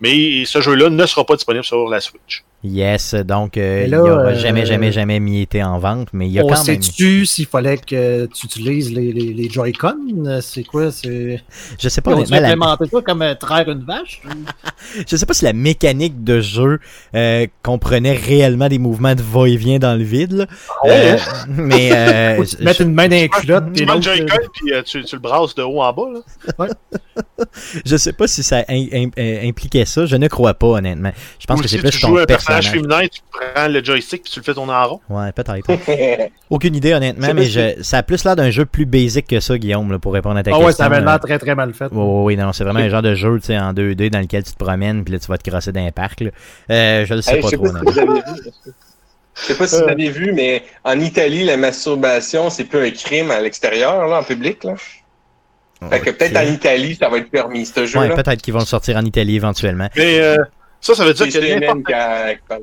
Mais 0.00 0.44
ce 0.44 0.60
jeu-là 0.60 0.90
ne 0.90 1.06
sera 1.06 1.24
pas 1.24 1.36
disponible 1.36 1.64
sur 1.64 1.88
la 1.88 2.00
Switch. 2.00 2.44
Yes, 2.68 3.14
donc 3.14 3.56
euh, 3.56 3.82
il 3.84 3.90
là, 3.90 3.98
n'y 4.02 4.10
aura 4.10 4.22
euh, 4.26 4.34
jamais, 4.34 4.66
jamais, 4.66 4.90
jamais 4.90 5.20
mis 5.20 5.42
été 5.42 5.62
en 5.62 5.78
vente, 5.78 6.08
mais 6.12 6.26
il 6.26 6.32
y 6.32 6.40
a 6.40 6.44
On 6.44 6.48
quand 6.48 6.54
même. 6.66 6.82
sait-tu 6.82 7.24
s'il 7.26 7.46
fallait 7.46 7.76
que 7.78 8.26
tu 8.26 8.46
utilises 8.46 8.92
les, 8.92 9.12
les, 9.12 9.32
les 9.34 9.48
Joy-Con? 9.50 10.40
C'est 10.40 10.64
quoi? 10.64 10.90
C'est... 10.90 11.40
Je 11.78 11.88
sais 11.88 12.00
pas, 12.00 12.10
Ils 12.10 12.14
ont 12.14 12.16
honnêtement, 12.18 12.36
la- 12.40 12.46
implémenté 12.48 12.84
ça 12.92 13.00
comme 13.02 13.22
euh, 13.22 13.34
traire 13.34 13.68
une 13.70 13.84
vache? 13.84 14.20
ou- 14.26 14.30
Je 15.08 15.16
sais 15.16 15.26
pas 15.26 15.34
si 15.34 15.44
la 15.44 15.52
mécanique 15.52 16.24
de 16.24 16.40
jeu 16.40 16.80
euh, 17.14 17.46
comprenait 17.62 18.14
réellement 18.16 18.68
des 18.68 18.78
mouvements 18.78 19.14
de 19.14 19.22
va-et-vient 19.22 19.78
dans 19.78 19.94
le 19.94 20.02
vide, 20.04 20.32
là. 20.32 20.46
Euh, 20.86 21.16
mais 21.48 21.90
euh, 21.92 22.44
tu 22.58 22.64
mettes 22.64 22.80
une 22.80 22.94
main 22.94 23.08
dans 23.08 23.16
les 23.16 23.28
culottes. 23.28 23.66
Tu 23.74 23.84
puis 23.84 23.94
mets 23.94 24.02
Joy-Con 24.02 24.36
puis 24.54 24.72
euh, 24.72 24.82
tu, 24.82 25.04
tu 25.04 25.16
le 25.16 25.20
brasses 25.20 25.54
de 25.54 25.62
haut 25.62 25.82
en 25.82 25.92
bas. 25.92 26.08
Là. 26.58 26.68
je 27.84 27.96
sais 27.96 28.12
pas 28.12 28.26
si 28.26 28.42
ça 28.42 28.64
im- 28.68 28.86
im- 29.16 29.48
impliquait 29.48 29.84
ça. 29.84 30.06
Je 30.06 30.16
ne 30.16 30.28
crois 30.28 30.54
pas, 30.54 30.66
honnêtement. 30.66 31.12
Je 31.38 31.46
pense 31.46 31.58
Ou 31.60 31.62
que 31.62 31.68
si 31.68 31.76
c'est 31.76 31.80
plus 31.82 31.90
tu 31.90 32.00
ton 32.00 32.14
personnage 32.26 32.55
personnage. 32.56 32.70
féminin, 32.70 33.08
tu 33.08 33.20
prends 33.30 33.68
le 33.68 33.82
joystick 33.84 34.22
puis 34.24 34.32
tu 34.32 34.40
le 34.40 34.44
fais 34.44 34.54
tourner 34.54 34.72
en 34.72 34.88
rond. 34.88 35.00
Ouais, 35.08 35.32
peut-être. 35.32 35.66
Aucune 36.50 36.74
idée, 36.76 36.94
honnêtement, 36.94 37.28
mais 37.34 37.44
je, 37.46 37.82
ça 37.82 37.98
a 37.98 38.02
plus 38.02 38.24
l'air 38.24 38.36
d'un 38.36 38.50
jeu 38.50 38.64
plus 38.66 38.86
basique 38.86 39.26
que 39.26 39.40
ça, 39.40 39.58
Guillaume, 39.58 39.90
là, 39.92 39.98
pour 39.98 40.12
répondre 40.12 40.36
à 40.38 40.42
ta 40.42 40.50
Ah 40.50 40.54
question. 40.54 40.66
ouais, 40.66 40.72
ça 40.72 40.86
avait 40.86 41.00
là. 41.00 41.12
l'air 41.12 41.20
très 41.20 41.38
très 41.38 41.54
mal 41.54 41.72
fait. 41.74 41.86
Oui, 41.90 42.02
oui, 42.02 42.22
oui, 42.24 42.36
non, 42.36 42.52
c'est 42.52 42.64
vraiment 42.64 42.80
un 42.80 42.88
genre 42.88 43.02
de 43.02 43.14
jeu, 43.14 43.38
tu 43.40 43.46
sais, 43.46 43.58
en 43.58 43.72
2D 43.72 44.10
dans 44.10 44.20
lequel 44.20 44.44
tu 44.44 44.52
te 44.52 44.58
promènes, 44.64 45.04
puis 45.04 45.12
là, 45.14 45.18
tu 45.18 45.26
vas 45.26 45.38
te 45.38 45.48
crosser 45.48 45.72
dans 45.72 45.84
un 45.84 45.90
parc, 45.90 46.20
là. 46.20 46.30
Euh, 46.70 47.04
je 47.06 47.14
le 47.14 47.22
sais 47.22 47.36
Hey, 47.36 47.42
pas 47.42 47.50
trop, 47.50 47.62
pas 47.64 47.68
si 47.68 47.76
honnêtement. 47.76 47.90
vous 47.92 47.98
avez 47.98 48.20
vu. 48.20 48.72
Je 49.38 49.42
sais 49.42 49.54
pas 49.54 49.66
si 49.66 49.76
vous 49.82 49.88
avez 49.88 50.08
vu, 50.08 50.32
mais 50.32 50.62
en 50.84 50.98
Italie, 50.98 51.44
la 51.44 51.56
masturbation, 51.58 52.48
c'est 52.48 52.64
plus 52.64 52.86
un 52.86 52.90
crime 52.90 53.30
à 53.30 53.40
l'extérieur, 53.40 54.06
là, 54.06 54.20
en 54.20 54.22
public. 54.24 54.64
Là. 54.64 54.74
Fait 55.90 56.00
que 56.00 56.10
peut-être 56.10 56.36
en 56.38 56.50
Italie, 56.50 56.94
ça 56.98 57.10
va 57.10 57.18
être 57.18 57.30
permis, 57.30 57.66
ce 57.66 57.80
Ouais, 57.80 57.86
jeu-là. 57.86 58.14
peut-être 58.14 58.40
qu'ils 58.40 58.54
vont 58.54 58.60
le 58.60 58.64
sortir 58.64 58.96
en 58.96 59.04
Italie 59.04 59.36
éventuellement. 59.36 59.88
Mais 59.94 60.20
euh, 60.20 60.36
ça, 60.86 60.94
ça 60.94 61.04
veut 61.04 61.14
dire 61.14 61.26
que 61.28 61.58
n'importe 61.60 61.86
qui 61.86 61.92
a- 61.92 62.34
qui 62.34 62.40
parle. 62.48 62.62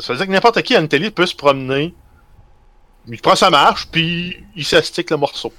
ça 0.00 0.12
veut 0.12 0.16
dire 0.18 0.26
que 0.26 0.32
n'importe 0.32 0.62
qui 0.62 0.76
en 0.76 0.84
Italie 0.84 1.10
peut 1.10 1.26
se 1.26 1.34
promener. 1.34 1.94
Il 3.08 3.20
prend 3.20 3.34
sa 3.34 3.50
marche, 3.50 3.88
puis 3.90 4.36
il 4.54 4.64
s'astique 4.64 5.10
le 5.10 5.16
morceau. 5.16 5.52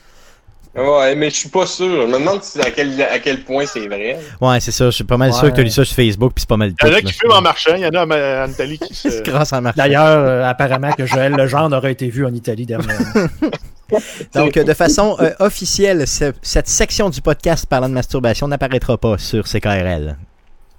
Ouais, 0.74 1.16
mais 1.16 1.30
je 1.30 1.36
suis 1.36 1.50
pas 1.50 1.66
sûr. 1.66 2.04
Je 2.04 2.08
me 2.08 2.14
demande 2.14 2.42
si- 2.44 2.62
à 2.62 2.72
quel, 2.72 3.02
à 3.02 3.20
quel 3.20 3.44
point 3.44 3.66
c'est 3.66 3.88
vrai. 3.88 4.18
Ouais, 4.40 4.60
c'est 4.62 4.72
ça. 4.72 4.86
Je 4.86 4.92
suis 4.92 5.04
pas 5.04 5.18
mal 5.18 5.34
sûr 5.34 5.50
que 5.50 5.56
tu 5.56 5.60
as 5.60 5.64
lu 5.64 5.70
ça 5.70 5.84
sur 5.84 5.94
Facebook, 5.96 6.32
puis 6.34 6.42
c'est 6.44 6.48
pas 6.50 6.56
mal 6.56 6.70
Il 6.82 6.88
y 6.88 6.90
en 6.90 6.94
a 6.94 7.02
tout, 7.02 7.08
qui 7.08 7.14
fument 7.14 7.34
en 7.34 7.42
marchant, 7.42 7.76
il 7.76 7.82
y 7.82 7.86
en 7.86 7.90
a 7.90 8.06
en, 8.06 8.46
en 8.46 8.50
Italie 8.50 8.80
qui 8.80 8.94
se... 8.96 9.10
C'est 9.10 9.26
grâce 9.26 9.52
à 9.52 9.60
marche. 9.60 9.76
D'ailleurs, 9.76 10.06
euh, 10.08 10.46
apparemment 10.46 10.94
que 10.94 11.06
Joël 11.06 11.34
Legendre 11.34 11.76
aurait 11.76 11.92
été 11.92 12.08
vu 12.08 12.26
en 12.26 12.34
Italie 12.34 12.66
dernièrement. 12.66 12.94
Donc, 14.34 14.56
euh, 14.56 14.64
de 14.64 14.74
façon 14.74 15.18
euh, 15.20 15.32
officielle, 15.40 16.08
ce- 16.08 16.32
cette 16.42 16.70
section 16.70 17.10
du 17.10 17.20
podcast 17.22 17.66
parlant 17.66 17.90
de 17.90 17.94
masturbation 17.94 18.48
n'apparaîtra 18.48 18.98
pas 18.98 19.18
sur 19.18 19.44
CKRL. 19.46 20.16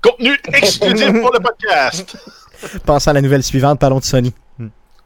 Contenu 0.03 0.37
exclusif 0.53 1.13
pour 1.21 1.33
le 1.33 1.41
podcast! 1.41 2.17
Passons 2.87 3.11
à 3.11 3.13
la 3.13 3.21
nouvelle 3.21 3.43
suivante, 3.43 3.79
parlons 3.79 3.99
de 3.99 4.05
Sony. 4.05 4.33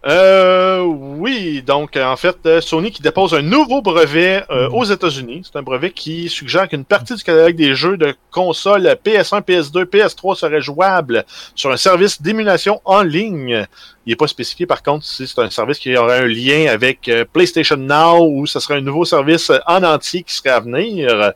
Euh, 0.06 0.82
oui, 0.82 1.62
donc 1.62 1.96
en 1.96 2.16
fait, 2.16 2.36
euh, 2.46 2.60
Sony 2.60 2.92
qui 2.92 3.02
dépose 3.02 3.34
un 3.34 3.42
nouveau 3.42 3.82
brevet 3.82 4.44
euh, 4.50 4.68
aux 4.70 4.84
États-Unis. 4.84 5.42
C'est 5.44 5.58
un 5.58 5.62
brevet 5.62 5.90
qui 5.90 6.28
suggère 6.28 6.68
qu'une 6.68 6.84
partie 6.84 7.14
du 7.14 7.24
catalogue 7.24 7.56
des 7.56 7.74
jeux 7.74 7.96
de 7.96 8.14
consoles 8.30 8.86
PS1, 9.04 9.42
PS2, 9.42 9.84
PS3 9.84 10.36
serait 10.36 10.60
jouable 10.60 11.24
sur 11.56 11.72
un 11.72 11.76
service 11.76 12.22
d'émulation 12.22 12.80
en 12.84 13.02
ligne. 13.02 13.66
Il 14.06 14.10
n'est 14.10 14.16
pas 14.16 14.28
spécifié 14.28 14.66
par 14.66 14.84
contre 14.84 15.04
si 15.04 15.26
c'est 15.26 15.40
un 15.40 15.50
service 15.50 15.80
qui 15.80 15.96
aurait 15.96 16.20
un 16.20 16.26
lien 16.26 16.66
avec 16.72 17.08
euh, 17.08 17.24
PlayStation 17.24 17.76
Now 17.76 18.28
ou 18.30 18.46
ce 18.46 18.60
serait 18.60 18.76
un 18.76 18.82
nouveau 18.82 19.04
service 19.04 19.50
euh, 19.50 19.58
en 19.66 19.82
entier 19.82 20.22
qui 20.22 20.32
serait 20.32 20.50
à 20.50 20.60
venir. 20.60 21.32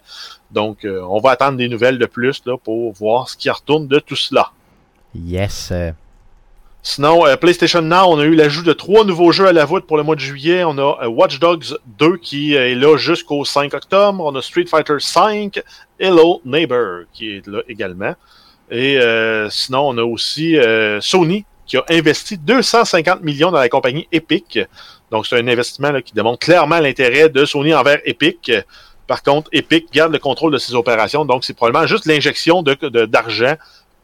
Donc, 0.52 0.84
euh, 0.84 1.00
on 1.08 1.20
va 1.20 1.30
attendre 1.30 1.56
des 1.56 1.68
nouvelles 1.68 1.98
de 1.98 2.06
plus 2.06 2.42
là, 2.46 2.56
pour 2.56 2.92
voir 2.92 3.28
ce 3.28 3.36
qui 3.36 3.50
retourne 3.50 3.86
de 3.86 3.98
tout 3.98 4.16
cela. 4.16 4.50
Yes. 5.14 5.72
Sinon, 6.82 7.26
euh, 7.26 7.36
PlayStation 7.36 7.82
Now, 7.82 8.06
on 8.08 8.18
a 8.18 8.24
eu 8.24 8.34
l'ajout 8.34 8.62
de 8.62 8.72
trois 8.72 9.04
nouveaux 9.04 9.32
jeux 9.32 9.46
à 9.46 9.52
la 9.52 9.66
voûte 9.66 9.86
pour 9.86 9.98
le 9.98 10.02
mois 10.02 10.14
de 10.14 10.20
juillet. 10.20 10.64
On 10.64 10.78
a 10.78 10.98
euh, 11.02 11.08
Watch 11.08 11.38
Dogs 11.38 11.76
2 11.98 12.16
qui 12.16 12.54
est 12.54 12.74
là 12.74 12.96
jusqu'au 12.96 13.44
5 13.44 13.74
octobre. 13.74 14.24
On 14.24 14.34
a 14.34 14.40
Street 14.40 14.64
Fighter 14.64 14.96
5, 14.98 15.62
Hello 15.98 16.40
Neighbor 16.46 17.02
qui 17.12 17.36
est 17.36 17.46
là 17.46 17.60
également. 17.68 18.14
Et 18.70 18.98
euh, 18.98 19.50
sinon, 19.50 19.88
on 19.88 19.98
a 19.98 20.02
aussi 20.02 20.56
Sony 21.00 21.44
qui 21.66 21.76
a 21.76 21.84
investi 21.90 22.38
250 22.38 23.22
millions 23.22 23.50
dans 23.50 23.58
la 23.58 23.68
compagnie 23.68 24.08
Epic. 24.10 24.58
Donc, 25.10 25.26
c'est 25.26 25.38
un 25.38 25.48
investissement 25.48 25.90
là, 25.90 26.00
qui 26.00 26.14
démontre 26.14 26.38
clairement 26.38 26.78
l'intérêt 26.78 27.28
de 27.28 27.44
Sony 27.44 27.74
envers 27.74 28.00
Epic. 28.06 28.50
Par 29.10 29.24
contre, 29.24 29.48
Epic 29.52 29.88
garde 29.92 30.12
le 30.12 30.20
contrôle 30.20 30.52
de 30.52 30.58
ses 30.58 30.72
opérations. 30.76 31.24
Donc, 31.24 31.42
c'est 31.44 31.52
probablement 31.54 31.88
juste 31.88 32.06
l'injection 32.06 32.62
de- 32.62 32.74
de- 32.80 33.06
d'argent 33.06 33.54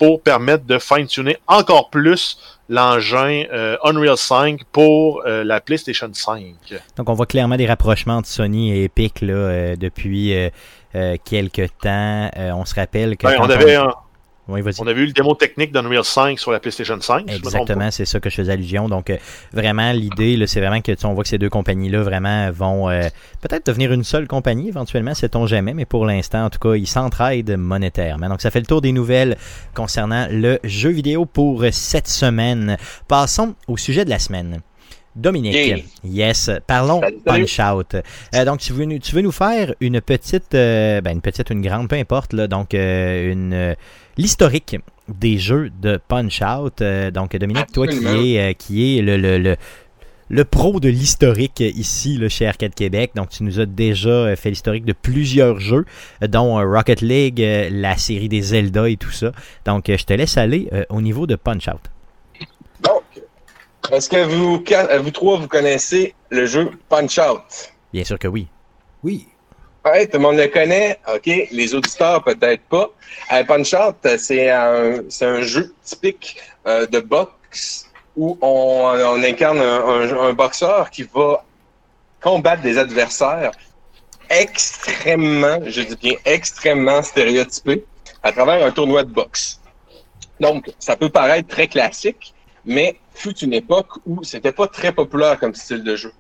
pour 0.01 0.21
permettre 0.21 0.65
de 0.65 0.81
fine-tuner 0.81 1.37
encore 1.47 1.91
plus 1.91 2.39
l'engin 2.69 3.45
euh, 3.53 3.77
Unreal 3.85 4.17
5 4.17 4.63
pour 4.73 5.23
euh, 5.25 5.45
la 5.45 5.61
PlayStation 5.61 6.11
5. 6.13 6.43
Donc, 6.97 7.09
on 7.09 7.15
voit 7.15 7.27
clairement 7.27 7.57
des 7.57 7.67
rapprochements 7.69 8.17
entre 8.17 8.29
Sony 8.29 8.73
et 8.77 8.83
Epic 8.85 9.21
là, 9.21 9.33
euh, 9.35 9.77
depuis 9.77 10.35
quelques 11.25 11.69
temps. 11.83 12.31
On 12.37 12.65
se 12.65 12.75
rappelle 12.75 13.17
que. 13.17 13.27
Ouais, 13.29 13.37
quand 13.37 13.47
on, 13.47 13.51
avait 13.51 13.75
un- 13.77 13.95
Oui, 14.49 14.61
vas-y. 14.61 14.81
on 14.81 14.87
avait 14.87 15.01
eu 15.03 15.07
le 15.07 15.13
démo 15.13 15.35
technique 15.35 15.73
d'Unreal 15.73 16.05
5 16.05 16.39
sur 16.39 16.53
la 16.53 16.61
PlayStation 16.61 17.01
5. 17.01 17.25
si 17.29 17.33
je 17.33 17.39
me 17.39 17.43
trompe 17.43 17.55
Exactement, 17.55 17.91
c'est 17.91 18.05
ça 18.05 18.21
que 18.21 18.31
je 18.31 18.37
faisais 18.37 18.53
allusion. 18.53 18.89
Donc, 18.89 19.11
euh, 19.11 19.17
vraiment, 19.53 19.91
l'idée, 19.93 20.37
là, 20.37 20.47
c'est 20.47 20.61
vraiment 20.61 20.81
que 20.81 20.93
tu 20.93 20.99
sais, 21.01 21.07
on 21.07 21.15
voit 21.15 21.25
que 21.25 21.29
ces 21.29 21.39
deux 21.39 21.49
compagnies-là 21.49 22.03
vraiment 22.03 22.51
vont 22.53 22.89
euh, 22.89 23.09
peut-être 23.41 23.67
devenir 23.67 23.93
une 23.93 24.05
seule 24.05 24.29
compagnie 24.29 24.69
éventuellement, 24.69 25.15
sait-on 25.15 25.47
jamais, 25.47 25.75
mais 25.75 25.85
pour 25.85 26.07
l'instant, 26.07 26.45
en 26.45 26.51
tout 26.51 26.61
cas, 26.61 26.75
ils 26.77 26.87
s'entraident 26.87 27.57
monétairement. 27.57 28.29
Donc, 28.29 28.41
ça 28.41 28.51
fait 28.51 28.61
le 28.61 28.67
tour 28.67 28.81
des 28.81 28.93
nouvelles 28.93 29.37
concernant 29.75 30.29
le 30.31 30.61
jeu 30.63 30.91
vidéo 30.91 31.27
pour 31.27 31.65
cette 31.73 32.09
semaine. 32.09 32.77
Passons 33.09 33.55
au 33.67 33.77
sujet 33.77 34.05
de 34.05 34.11
la 34.11 34.19
semaine. 34.19 34.61
Dominique, 35.17 35.55
Yeah. 35.55 35.79
yes, 36.05 36.51
parlons. 36.67 37.01
Punch 37.25 37.59
Out. 37.59 37.97
Euh, 38.35 38.45
donc, 38.45 38.61
tu 38.61 38.75
veux, 38.75 38.85
nous, 38.85 38.99
tu 38.99 39.15
veux 39.15 39.23
nous 39.23 39.33
faire 39.33 39.75
une 39.81 40.03
petite, 40.03 40.55
euh, 40.55 41.01
ben, 41.01 41.13
une 41.13 41.23
petite, 41.23 41.49
une 41.49 41.63
grande, 41.63 41.89
peu 41.89 41.97
importe, 41.97 42.35
là, 42.35 42.47
donc 42.49 42.75
euh, 42.75 43.33
une 43.33 43.55
euh, 43.55 43.75
l'historique 44.17 44.77
des 45.09 45.39
jeux 45.39 45.71
de 45.81 45.99
Punch 46.09 46.41
Out. 46.43 46.81
Euh, 46.83 47.11
donc, 47.11 47.37
Dominique, 47.37 47.73
toi 47.73 47.87
qui 47.87 48.05
est, 48.07 48.41
euh, 48.41 48.53
qui 48.53 48.99
est 48.99 49.03
le, 49.03 49.17
le, 49.17 49.39
le, 49.39 49.57
le 50.29 50.45
pro 50.45 50.81
de 50.81 50.89
l'historique 50.89 51.61
ici 51.61 52.17
là, 52.19 52.29
chez 52.29 52.47
Arcade 52.47 52.75
Québec. 52.75 53.13
Donc, 53.15 53.31
tu 53.31 53.45
nous 53.45 53.61
as 53.61 53.67
déjà 53.67 54.09
euh, 54.09 54.37
fait 54.37 54.51
l'historique 54.51 54.85
de 54.85 54.93
plusieurs 54.95 55.61
jeux, 55.61 55.85
dont 56.23 56.57
Rocket 56.57 57.01
League, 57.01 57.39
la 57.71 57.97
série 57.97 58.29
des 58.29 58.43
Zelda 58.43 58.89
et 58.89 58.97
tout 58.97 59.13
ça. 59.13 59.33
Donc, 59.65 59.85
je 59.89 60.05
te 60.05 60.13
laisse 60.13 60.37
aller 60.37 60.69
euh, 60.73 60.85
au 60.89 61.01
niveau 61.01 61.27
de 61.27 61.37
Punch 61.37 61.69
Out. 61.69 61.83
Donc, 62.83 63.03
est-ce 63.93 64.09
que 64.09 64.25
vous, 64.25 64.65
vous 65.05 65.11
trois, 65.13 65.39
vous 65.39 65.47
connaissez 65.47 66.15
le 66.31 66.45
jeu 66.47 66.73
Punch-Out? 66.89 67.73
Bien 67.93 68.03
sûr 68.03 68.19
que 68.19 68.27
oui. 68.27 68.49
Oui. 69.05 69.29
Tout 69.87 69.93
le 70.15 70.19
monde 70.19 70.37
le 70.37 70.49
connaît. 70.49 70.99
OK, 71.15 71.27
les 71.27 71.75
auditeurs 71.75 72.23
peut-être 72.25 72.63
pas. 72.65 72.91
Euh, 73.33 73.45
Punch-Out, 73.45 73.95
euh, 74.05 74.19
c'est 74.19 74.51
un, 74.51 74.99
un 75.21 75.41
jeu 75.43 75.73
typique 75.85 76.39
euh, 76.67 76.87
de 76.87 76.99
boxe 76.99 77.89
où 78.17 78.37
on, 78.41 79.23
incarne 79.23 79.61
un, 79.61 80.33
boxeur 80.33 80.91
qui 80.91 81.05
va 81.05 81.45
combattre 82.21 82.63
des 82.63 82.79
adversaires 82.79 83.53
extrêmement, 84.29 85.61
je 85.67 85.83
dis 85.83 85.97
bien 85.97 86.15
extrêmement 86.25 87.01
stéréotypés 87.03 87.85
à 88.25 88.33
travers 88.33 88.67
un 88.67 88.73
tournoi 88.73 89.05
de 89.05 89.13
boxe. 89.13 89.61
Donc, 90.41 90.73
ça 90.81 90.97
peut 90.97 91.11
paraître 91.11 91.49
très 91.49 91.69
classique, 91.69 92.35
mais 92.65 92.99
fut 93.15 93.39
une 93.39 93.53
époque 93.53 94.01
où 94.05 94.25
c'était 94.25 94.53
pas 94.53 94.67
très 94.67 94.91
populaire 94.91 95.39
comme 95.39 95.55
style 95.55 95.85
de 95.85 95.95
jeu. 95.95 96.13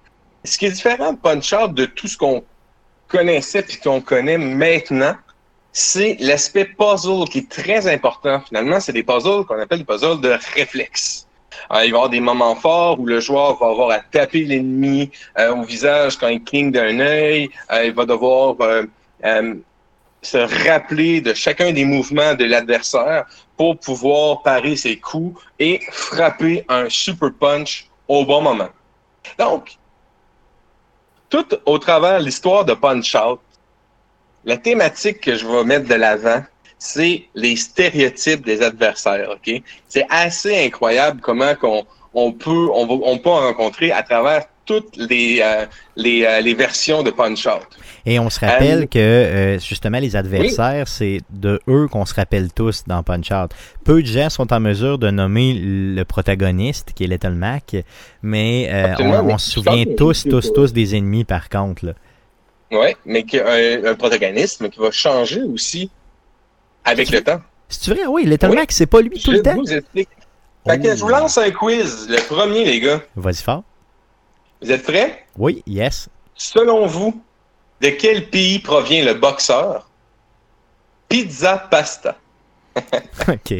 Ce 0.44 0.56
qui 0.56 0.66
est 0.66 0.70
différent 0.70 1.14
de 1.14 1.18
Punch-Out 1.18 1.74
de 1.74 1.86
tout 1.86 2.06
ce 2.06 2.16
qu'on 2.16 2.44
connaissait 3.08 3.62
puis 3.62 3.78
qu'on 3.78 4.00
connaît 4.00 4.38
maintenant, 4.38 5.14
c'est 5.72 6.16
l'aspect 6.20 6.64
puzzle 6.64 7.28
qui 7.30 7.38
est 7.40 7.50
très 7.50 7.86
important. 7.92 8.40
Finalement, 8.40 8.80
c'est 8.80 8.92
des 8.92 9.02
puzzles 9.02 9.44
qu'on 9.44 9.60
appelle 9.60 9.80
des 9.80 9.84
puzzles 9.84 10.20
de 10.20 10.36
réflexe. 10.54 11.26
Euh, 11.70 11.76
il 11.76 11.78
va 11.78 11.84
y 11.84 11.88
avoir 11.88 12.08
des 12.08 12.20
moments 12.20 12.54
forts 12.54 12.98
où 13.00 13.06
le 13.06 13.20
joueur 13.20 13.58
va 13.58 13.68
avoir 13.68 13.90
à 13.90 13.98
taper 13.98 14.44
l'ennemi 14.44 15.10
euh, 15.38 15.54
au 15.54 15.64
visage 15.64 16.16
quand 16.16 16.28
il 16.28 16.42
cligne 16.42 16.70
d'un 16.70 17.00
œil. 17.00 17.50
Euh, 17.72 17.86
il 17.86 17.92
va 17.92 18.06
devoir 18.06 18.56
se 20.22 20.66
rappeler 20.66 21.20
de 21.20 21.34
chacun 21.34 21.72
des 21.72 21.84
mouvements 21.84 22.34
de 22.34 22.44
l'adversaire 22.44 23.26
pour 23.56 23.78
pouvoir 23.78 24.42
parer 24.42 24.76
ses 24.76 24.96
coups 24.96 25.40
et 25.58 25.80
frapper 25.90 26.64
un 26.68 26.88
super 26.88 27.30
punch 27.38 27.88
au 28.08 28.24
bon 28.24 28.40
moment. 28.40 28.68
Donc, 29.38 29.76
tout 31.28 31.46
au 31.64 31.78
travers 31.78 32.20
l'histoire 32.20 32.64
de 32.64 32.74
Punch 32.74 33.14
Out, 33.14 33.40
la 34.44 34.56
thématique 34.56 35.20
que 35.20 35.34
je 35.34 35.46
vais 35.46 35.64
mettre 35.64 35.88
de 35.88 35.94
l'avant, 35.94 36.42
c'est 36.78 37.24
les 37.34 37.56
stéréotypes 37.56 38.44
des 38.44 38.62
adversaires. 38.62 39.30
C'est 39.88 40.06
assez 40.08 40.66
incroyable 40.66 41.20
comment 41.20 41.54
qu'on 41.54 41.86
on 42.14 42.32
peut 42.32 42.68
on 42.72 43.18
peut 43.18 43.30
en 43.30 43.40
rencontrer 43.40 43.92
à 43.92 44.02
travers 44.02 44.46
toutes 44.66 44.96
les 44.96 45.40
euh, 45.42 45.64
les, 45.96 46.24
euh, 46.24 46.40
les 46.40 46.54
versions 46.54 47.02
de 47.02 47.10
Punch 47.10 47.46
Out. 47.46 47.66
Et 48.04 48.18
on 48.18 48.28
se 48.28 48.40
rappelle 48.40 48.86
Euh, 48.96 49.56
que 49.56 49.64
justement 49.64 49.98
les 49.98 50.16
adversaires, 50.16 50.88
c'est 50.88 51.20
de 51.30 51.60
eux 51.68 51.88
qu'on 51.88 52.04
se 52.04 52.14
rappelle 52.14 52.52
tous 52.52 52.84
dans 52.86 53.02
Punch 53.02 53.30
Out. 53.30 53.52
Peu 53.84 54.02
de 54.02 54.06
gens 54.06 54.28
sont 54.28 54.52
en 54.52 54.60
mesure 54.60 54.98
de 54.98 55.10
nommer 55.10 55.54
le 55.54 56.04
protagoniste, 56.04 56.92
qui 56.94 57.04
est 57.04 57.06
Little 57.06 57.30
Mac, 57.30 57.76
mais 58.22 58.70
on, 58.98 59.38
se 59.38 59.50
souvient 59.50 59.84
tous, 59.96 60.24
tous, 60.24 60.52
tous 60.52 60.72
des 60.72 60.96
ennemis 60.96 61.24
par 61.24 61.48
contre. 61.48 61.94
Ouais, 62.70 62.96
mais 63.06 63.24
un, 63.86 63.94
protagonisme 63.94 64.68
qui 64.68 64.80
va 64.80 64.90
changer 64.90 65.42
aussi 65.42 65.90
avec 66.84 67.10
le 67.10 67.22
temps. 67.22 67.40
C'est 67.68 67.92
vrai, 67.92 68.06
oui, 68.06 68.24
Little 68.24 68.50
Oui. 68.50 68.56
Mac, 68.56 68.72
c'est 68.72 68.86
pas 68.86 69.00
lui 69.00 69.20
tout 69.20 69.32
le 69.32 69.42
temps. 69.42 69.54
vous 69.54 69.72
explique. 69.72 70.08
Fait 70.66 70.80
que 70.80 70.96
je 70.96 71.00
vous 71.00 71.08
lance 71.08 71.38
un 71.38 71.50
quiz, 71.50 72.08
le 72.08 72.18
premier 72.26 72.64
les 72.64 72.80
gars. 72.80 73.00
Vas-y 73.14 73.42
fort. 73.42 73.62
Vous 74.62 74.70
êtes 74.70 74.82
prêts? 74.84 75.26
Oui, 75.36 75.62
yes. 75.66 76.08
Selon 76.34 76.86
vous, 76.86 77.20
de 77.80 77.88
quel 77.90 78.28
pays 78.30 78.58
provient 78.58 79.04
le 79.04 79.14
boxeur? 79.14 79.88
Pizza 81.08 81.58
Pasta. 81.70 82.16
OK. 83.28 83.54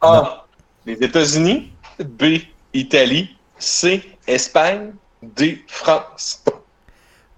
A. 0.00 0.44
Les 0.86 0.94
États-Unis. 0.94 1.70
B. 1.98 2.38
Italie. 2.72 3.36
C. 3.58 4.02
Espagne. 4.26 4.92
D. 5.22 5.62
France. 5.66 6.42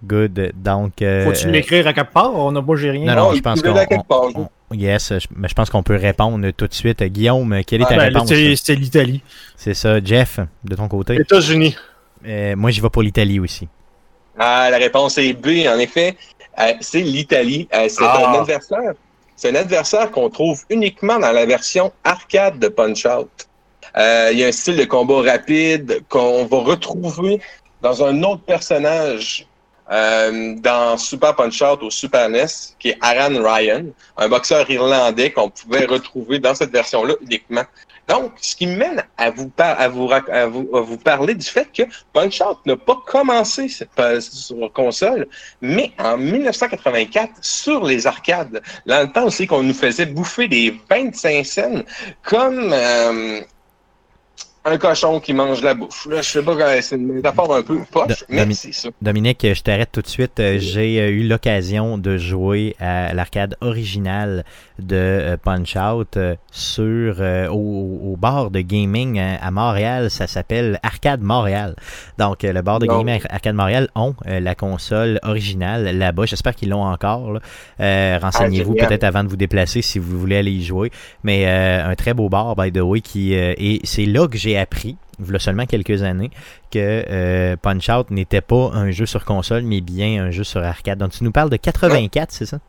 Good. 0.03 0.51
Donc. 0.55 1.01
euh, 1.01 1.25
Faut-tu 1.25 1.49
l'écrire 1.49 1.87
à 1.87 1.93
quelque 1.93 2.11
part? 2.13 2.33
On 2.33 2.55
a, 2.55 2.61
moi, 2.61 2.75
j'ai 2.75 2.91
rien. 2.91 3.15
Non, 3.15 3.29
non, 3.29 3.35
je 3.35 3.41
pense 3.41 3.61
qu'on. 3.61 3.73
quelque 3.73 4.07
part. 4.07 4.23
on- 4.35 4.41
on- 4.41 4.49
Yes, 4.75 5.13
je, 5.17 5.27
mais 5.33 5.47
je 5.47 5.53
pense 5.53 5.69
qu'on 5.69 5.81
peut 5.81 5.95
répondre 5.95 6.49
tout 6.51 6.67
de 6.67 6.73
suite. 6.73 7.01
Guillaume, 7.01 7.61
quelle 7.65 7.81
est 7.83 7.85
ta 7.85 7.95
Ben, 7.95 8.13
réponse? 8.13 8.27
c'est 8.27 8.53
c'est 8.57 8.75
l'Italie. 8.75 9.23
C'est 9.55 9.73
ça. 9.73 10.03
Jeff, 10.03 10.41
de 10.65 10.75
ton 10.75 10.89
côté? 10.89 11.15
États-Unis. 11.15 11.77
Euh, 12.25 12.55
moi, 12.55 12.71
j'y 12.71 12.81
vais 12.81 12.89
pour 12.89 13.01
l'Italie 13.03 13.39
aussi. 13.39 13.67
Ah, 14.37 14.69
la 14.69 14.77
réponse 14.77 15.17
est 15.17 15.33
B, 15.33 15.67
en 15.67 15.79
effet. 15.79 16.15
Euh, 16.59 16.73
c'est 16.81 17.01
l'Italie. 17.01 17.67
Euh, 17.73 17.87
c'est 17.89 18.03
Ah. 18.03 18.31
un 18.33 18.39
adversaire. 18.41 18.93
C'est 19.35 19.49
un 19.49 19.55
adversaire 19.55 20.09
qu'on 20.11 20.29
trouve 20.29 20.63
uniquement 20.69 21.19
dans 21.19 21.31
la 21.31 21.45
version 21.45 21.91
arcade 22.03 22.57
de 22.59 22.67
Punch-Out. 22.69 23.29
Euh, 23.95 24.29
il 24.31 24.39
y 24.39 24.43
a 24.43 24.47
un 24.47 24.51
style 24.51 24.77
de 24.77 24.85
combat 24.85 25.21
rapide 25.31 26.03
qu'on 26.09 26.45
va 26.45 26.57
retrouver 26.57 27.39
dans 27.81 28.03
un 28.03 28.23
autre 28.23 28.41
personnage 28.41 29.47
euh, 29.91 30.55
dans 30.57 30.97
Super 30.97 31.35
Punch-Out 31.35 31.81
au 31.83 31.89
Super 31.91 32.29
NES, 32.29 32.45
qui 32.79 32.89
est 32.89 32.97
Aaron 33.01 33.41
Ryan, 33.43 33.85
un 34.17 34.27
boxeur 34.27 34.69
irlandais 34.69 35.31
qu'on 35.31 35.49
pouvait 35.49 35.85
retrouver 35.85 36.39
dans 36.39 36.53
cette 36.55 36.71
version-là 36.71 37.13
uniquement. 37.21 37.63
Donc, 38.07 38.31
ce 38.41 38.55
qui 38.55 38.67
me 38.67 38.77
mène 38.77 39.03
à 39.17 39.29
vous, 39.31 39.49
par- 39.49 39.79
à 39.79 39.87
vous, 39.89 40.09
à 40.11 40.45
vous, 40.47 40.69
à 40.73 40.81
vous 40.81 40.97
parler 40.97 41.35
du 41.35 41.45
fait 41.45 41.67
que 41.73 41.83
Punch-Out 42.13 42.59
n'a 42.65 42.77
pas 42.77 42.97
commencé 43.05 43.67
sur 43.67 43.87
console, 44.73 45.27
mais 45.61 45.91
en 45.99 46.17
1984 46.17 47.31
sur 47.41 47.83
les 47.85 48.07
arcades. 48.07 48.61
Dans 48.85 49.05
le 49.05 49.11
temps 49.11 49.25
aussi 49.25 49.45
qu'on 49.45 49.63
nous 49.63 49.73
faisait 49.73 50.05
bouffer 50.05 50.47
des 50.47 50.79
25 50.89 51.45
scènes 51.45 51.83
comme 52.23 52.69
euh, 52.73 53.41
un 54.65 54.77
cochon 54.77 55.19
qui 55.21 55.33
mange 55.33 55.61
la 55.61 55.73
bouffe. 55.73 56.05
Là, 56.09 56.21
je 56.21 56.29
sais 56.29 56.43
pas, 56.43 56.51
euh, 56.51 56.79
c'est 56.81 56.95
une 56.95 57.07
métaphore 57.13 57.55
un 57.55 57.61
peu 57.61 57.79
poche, 57.89 58.07
De- 58.07 58.25
mais 58.45 58.53
c'est 58.53 58.73
ça. 58.73 58.89
Dominique, 59.01 59.45
je 59.53 59.61
t'arrête 59.61 59.91
tout 59.93 60.01
de 60.01 60.07
suite. 60.07 60.39
Euh, 60.41 60.57
J'ai 60.59 61.07
eu 61.09 61.25
l'occasion 61.27 61.97
de 61.97 62.17
jouer 62.17 62.75
à 62.79 63.13
l'arcade 63.13 63.55
originale 63.61 64.43
de 64.79 64.95
euh, 64.95 65.37
Punch-Out 65.37 66.17
euh, 66.17 66.35
sur 66.51 67.17
euh, 67.19 67.47
au, 67.49 68.11
au 68.13 68.15
bar 68.17 68.51
de 68.51 68.61
gaming 68.61 69.19
à 69.19 69.51
Montréal. 69.51 70.09
Ça 70.09 70.27
s'appelle 70.27 70.79
Arcade 70.83 71.21
Montréal. 71.21 71.75
Donc, 72.17 72.43
le 72.43 72.61
bar 72.61 72.79
de 72.79 72.85
Non. 72.85 72.99
gaming 72.99 73.21
Arcade 73.29 73.55
Montréal 73.55 73.89
ont 73.95 74.15
la 74.25 74.55
console 74.55 75.19
originale 75.23 75.97
là-bas. 75.97 76.25
J'espère 76.25 76.55
qu'ils 76.55 76.69
l'ont 76.69 76.83
encore. 76.83 77.39
Euh, 77.79 78.19
Renseignez-vous 78.21 78.75
peut-être 78.75 79.03
avant 79.03 79.23
de 79.23 79.29
vous 79.29 79.37
déplacer 79.37 79.81
si 79.81 79.99
vous 79.99 80.19
voulez 80.19 80.37
aller 80.37 80.51
y 80.51 80.63
jouer. 80.63 80.91
Mais 81.23 81.45
un 81.47 81.95
très 81.95 82.13
beau 82.13 82.29
bar, 82.29 82.55
by 82.55 82.71
the 82.71 82.79
way, 82.81 83.01
qui 83.01 83.33
et 83.33 83.81
c'est 83.83 84.05
là 84.05 84.27
que 84.27 84.37
j'ai 84.37 84.57
appris, 84.57 84.97
il 85.19 85.31
y 85.31 85.35
a 85.35 85.39
seulement 85.39 85.65
quelques 85.65 86.03
années, 86.03 86.29
que 86.71 87.03
euh, 87.09 87.55
Punch-Out 87.61 88.11
n'était 88.11 88.41
pas 88.41 88.71
un 88.73 88.91
jeu 88.91 89.05
sur 89.05 89.25
console, 89.25 89.63
mais 89.63 89.81
bien 89.81 90.25
un 90.25 90.31
jeu 90.31 90.43
sur 90.43 90.63
arcade. 90.63 90.99
Donc 90.99 91.11
tu 91.11 91.23
nous 91.23 91.31
parles 91.31 91.49
de 91.49 91.57
84, 91.57 92.31
c'est 92.31 92.45
ça? 92.45 92.59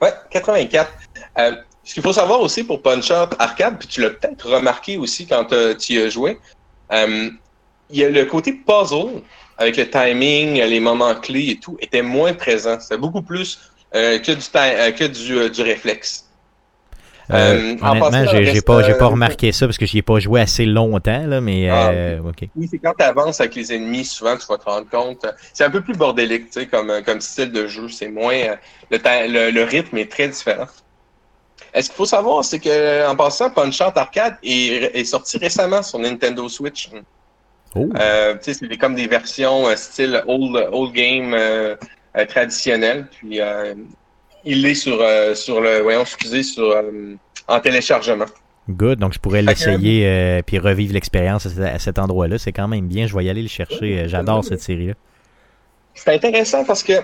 Ouais, 0.00 0.12
84. 0.30 0.92
Euh, 1.38 1.56
ce 1.84 1.94
qu'il 1.94 2.02
faut 2.02 2.12
savoir 2.12 2.40
aussi 2.40 2.64
pour 2.64 2.82
Punch-Out 2.82 3.36
Arcade, 3.38 3.78
puis 3.78 3.88
tu 3.88 4.00
l'as 4.00 4.10
peut-être 4.10 4.48
remarqué 4.48 4.96
aussi 4.96 5.26
quand 5.26 5.52
euh, 5.52 5.74
tu 5.74 5.94
y 5.94 5.98
as 5.98 6.08
joué, 6.08 6.38
euh, 6.92 7.30
il 7.90 7.98
y 7.98 8.04
a 8.04 8.10
le 8.10 8.24
côté 8.24 8.52
puzzle, 8.52 9.22
avec 9.58 9.76
le 9.76 9.88
timing, 9.88 10.54
les 10.54 10.80
moments 10.80 11.14
clés 11.14 11.50
et 11.50 11.56
tout, 11.60 11.76
était 11.80 12.02
moins 12.02 12.32
présent. 12.32 12.80
C'était 12.80 12.96
beaucoup 12.96 13.22
plus 13.22 13.60
euh, 13.94 14.18
que, 14.18 14.32
du, 14.32 14.94
que 14.96 15.04
du, 15.04 15.50
du 15.50 15.62
réflexe. 15.62 16.23
Euh, 17.30 17.34
Euh, 17.34 17.76
en 17.80 18.02
honnêtement, 18.02 18.26
j'ai 18.26 18.60
pas, 18.60 18.82
j'ai 18.82 18.94
pas 18.94 19.06
euh, 19.06 19.08
remarqué 19.08 19.50
ça 19.52 19.66
parce 19.66 19.78
que 19.78 19.86
j'y 19.86 19.98
ai 19.98 20.02
pas 20.02 20.18
joué 20.18 20.40
assez 20.40 20.66
longtemps, 20.66 21.26
là, 21.26 21.40
mais 21.40 21.68
Ah, 21.70 21.88
euh. 21.90 22.20
Oui, 22.54 22.68
c'est 22.70 22.78
quand 22.78 22.92
tu 22.98 23.04
avances 23.04 23.40
avec 23.40 23.54
les 23.54 23.72
ennemis, 23.72 24.04
souvent 24.04 24.36
tu 24.36 24.46
vas 24.46 24.58
te 24.58 24.64
rendre 24.64 24.88
compte. 24.90 25.24
C'est 25.52 25.64
un 25.64 25.70
peu 25.70 25.80
plus 25.80 25.94
bordélique, 25.96 26.50
tu 26.50 26.60
sais, 26.60 26.66
comme, 26.66 26.92
comme 27.04 27.20
style 27.20 27.50
de 27.50 27.66
jeu. 27.66 27.88
C'est 27.88 28.08
moins. 28.08 28.56
le, 28.90 28.98
le, 28.98 29.50
le 29.50 29.62
rythme 29.64 29.96
est 29.96 30.10
très 30.10 30.28
différent. 30.28 30.66
Est-ce 31.72 31.88
qu'il 31.88 31.96
faut 31.96 32.04
savoir, 32.06 32.44
c'est 32.44 32.58
que 32.60 33.08
en 33.08 33.16
passant, 33.16 33.50
Punch-Out 33.50 33.96
Arcade 33.96 34.36
est, 34.42 34.94
est 34.94 35.04
sorti 35.04 35.38
récemment 35.38 35.82
sur 35.82 35.98
Nintendo 35.98 36.48
Switch. 36.48 36.90
Oh. 37.74 37.88
Euh, 37.98 38.36
c'est 38.40 38.76
comme 38.76 38.94
des 38.94 39.06
versions 39.08 39.64
style 39.76 40.22
old, 40.26 40.68
old 40.72 40.92
game 40.92 41.34
traditionnel. 42.28 43.06
Puis 43.18 43.40
il 44.44 44.64
est 44.66 44.74
sur, 44.74 44.98
euh, 45.00 45.34
sur 45.34 45.60
le. 45.60 45.80
Voyons, 45.80 46.02
excusez, 46.02 46.42
sur 46.42 46.64
euh, 46.70 47.14
en 47.48 47.60
téléchargement. 47.60 48.26
Good, 48.68 48.98
donc 48.98 49.12
je 49.12 49.18
pourrais 49.18 49.42
l'essayer 49.42 50.06
euh, 50.06 50.40
puis 50.40 50.58
revivre 50.58 50.94
l'expérience 50.94 51.44
à, 51.46 51.50
ce- 51.50 51.60
à 51.60 51.78
cet 51.78 51.98
endroit-là. 51.98 52.38
C'est 52.38 52.52
quand 52.52 52.68
même 52.68 52.86
bien, 52.86 53.06
je 53.06 53.14
vais 53.14 53.24
y 53.24 53.30
aller 53.30 53.42
le 53.42 53.48
chercher. 53.48 54.00
Euh, 54.00 54.08
J'adore 54.08 54.42
cette 54.44 54.62
série-là. 54.62 54.94
C'est 55.94 56.14
intéressant 56.14 56.64
parce 56.64 56.82
que 56.82 56.94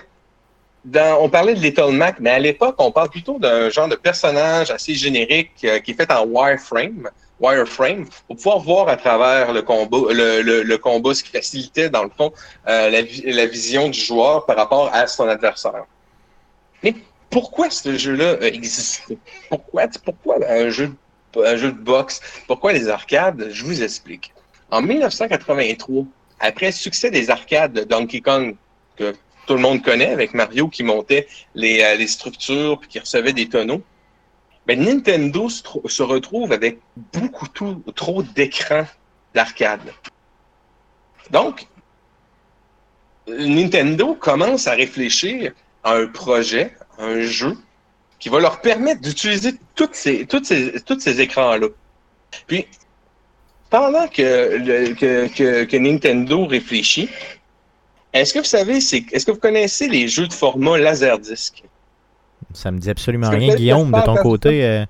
dans, 0.85 1.19
on 1.23 1.29
parlait 1.29 1.55
de 1.55 1.61
Little 1.61 1.93
Mac, 1.93 2.17
mais 2.19 2.31
à 2.31 2.39
l'époque, 2.39 2.77
on 2.79 2.91
parle 2.91 3.11
plutôt 3.11 3.39
d'un 3.39 3.69
genre 3.69 3.89
de 3.89 3.97
personnage 3.97 4.71
assez 4.71 4.95
générique 4.95 5.51
qui 5.57 5.67
est 5.67 5.95
fait 5.95 6.11
en 6.11 6.25
wireframe, 6.27 7.11
wireframe, 7.39 8.07
pour 8.27 8.37
pouvoir 8.37 8.59
voir 8.61 8.89
à 8.89 8.97
travers 8.97 9.53
le 9.53 9.61
combat, 9.61 10.13
le, 10.13 10.41
le, 10.41 10.63
le 10.63 10.79
combat, 10.79 11.13
ce 11.15 11.23
qui 11.23 11.31
facilitait 11.31 11.91
dans 11.91 12.05
le 12.05 12.11
fond 12.17 12.33
la, 12.67 12.91
la 12.91 13.47
vision 13.47 13.91
du 13.91 14.01
joueur 14.01 14.47
par 14.47 14.57
rapport 14.57 14.91
à 14.95 15.07
son 15.07 15.29
adversaire. 15.29 15.85
Mais 16.83 16.95
pourquoi 17.31 17.71
ce 17.71 17.97
jeu-là 17.97 18.37
a 18.41 18.47
existé 18.47 19.19
Pourquoi 19.49 19.87
Pourquoi 20.05 20.37
un 20.49 20.69
jeu, 20.71 20.93
un 21.37 21.57
jeu 21.57 21.73
de 21.73 21.79
boxe? 21.79 22.21
Pourquoi 22.47 22.73
les 22.73 22.89
arcades? 22.89 23.49
Je 23.51 23.65
vous 23.65 23.83
explique. 23.83 24.33
En 24.71 24.83
1983, 24.83 26.05
après 26.41 26.67
le 26.67 26.73
succès 26.73 27.11
des 27.11 27.31
arcades 27.31 27.73
de 27.73 27.85
Donkey 27.85 28.21
Kong 28.21 28.57
que 28.97 29.15
tout 29.47 29.55
le 29.55 29.61
monde 29.61 29.83
connaît 29.83 30.11
avec 30.11 30.35
Mario 30.35 30.69
qui 30.69 30.83
montait 30.83 31.27
les, 31.55 31.83
euh, 31.83 32.07
structures 32.07 32.79
puis 32.79 32.89
qui 32.89 32.99
recevait 32.99 33.33
des 33.33 33.49
tonneaux. 33.49 33.83
Ben, 34.67 34.81
Nintendo 34.81 35.49
se, 35.49 35.63
tro- 35.63 35.89
se 35.89 36.03
retrouve 36.03 36.53
avec 36.53 36.79
beaucoup 37.13 37.47
trop 37.95 38.23
d'écrans 38.23 38.87
d'arcade. 39.35 39.93
Donc, 41.31 41.67
Nintendo 43.29 44.15
commence 44.15 44.67
à 44.67 44.73
réfléchir 44.73 45.53
à 45.85 45.95
un 45.95 46.07
projet, 46.07 46.75
un 47.01 47.21
jeu 47.21 47.57
qui 48.19 48.29
va 48.29 48.41
leur 48.41 48.61
permettre 48.61 49.01
d'utiliser 49.01 49.55
toutes 49.75 49.95
ces, 49.95 50.27
toutes 50.27 50.45
ces, 50.45 50.81
tous 50.83 51.01
ces 51.01 51.21
écrans-là. 51.21 51.69
Puis, 52.47 52.67
pendant 53.71 54.07
que, 54.09 54.57
le- 54.59 54.95
que, 54.95 55.29
que, 55.29 55.65
que 55.65 55.77
Nintendo 55.77 56.47
réfléchit, 56.47 57.09
est-ce 58.13 58.35
que 58.35 58.41
vous 58.41 58.45
savez, 58.45 58.81
c'est, 58.81 59.05
est-ce 59.13 59.25
que 59.25 59.31
vous 59.31 59.39
connaissez 59.39 59.89
les 59.89 60.09
jeux 60.09 60.27
de 60.27 60.33
format 60.33 60.77
Laserdisc? 60.79 61.63
Ça 62.53 62.71
me 62.73 62.79
dit 62.79 62.91
absolument 62.91 63.31
rien. 63.31 63.55
Guillaume, 63.55 63.93
de 63.93 64.01
ton 64.05 64.17
côté, 64.17 64.65
euh, 64.65 64.85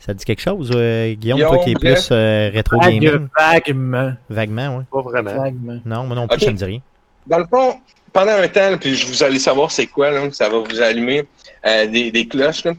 ça 0.00 0.12
te 0.12 0.18
dit 0.18 0.24
quelque 0.24 0.42
chose, 0.42 0.72
euh, 0.74 1.14
Guillaume, 1.14 1.36
Guillaume, 1.38 1.54
toi 1.54 1.64
qui 1.64 1.70
es 1.70 1.74
plus 1.74 2.08
euh, 2.10 2.50
rétro 2.52 2.78
gaming? 2.80 3.28
vaguement. 3.38 4.12
Vaguement, 4.28 4.76
oui. 4.78 4.84
Pas 4.90 5.00
vraiment. 5.02 5.34
Vaguement. 5.42 5.80
Non, 5.84 6.04
moi 6.04 6.16
non 6.16 6.26
plus, 6.26 6.36
Ok. 6.36 6.42
ça 6.42 6.50
me 6.50 6.56
dit 6.56 6.64
rien. 6.64 6.80
Dans 7.26 7.38
le 7.38 7.46
fond, 7.46 7.78
pendant 8.16 8.32
un 8.32 8.48
temps, 8.48 8.78
puis 8.78 8.94
je 8.94 9.06
vous 9.06 9.22
allez 9.22 9.38
savoir 9.38 9.70
c'est 9.70 9.88
quoi, 9.88 10.10
là, 10.10 10.22
ça 10.32 10.48
va 10.48 10.58
vous 10.60 10.80
allumer 10.80 11.24
euh, 11.66 11.86
des, 11.86 12.10
des 12.10 12.26
cloches. 12.26 12.64
Là. 12.64 12.72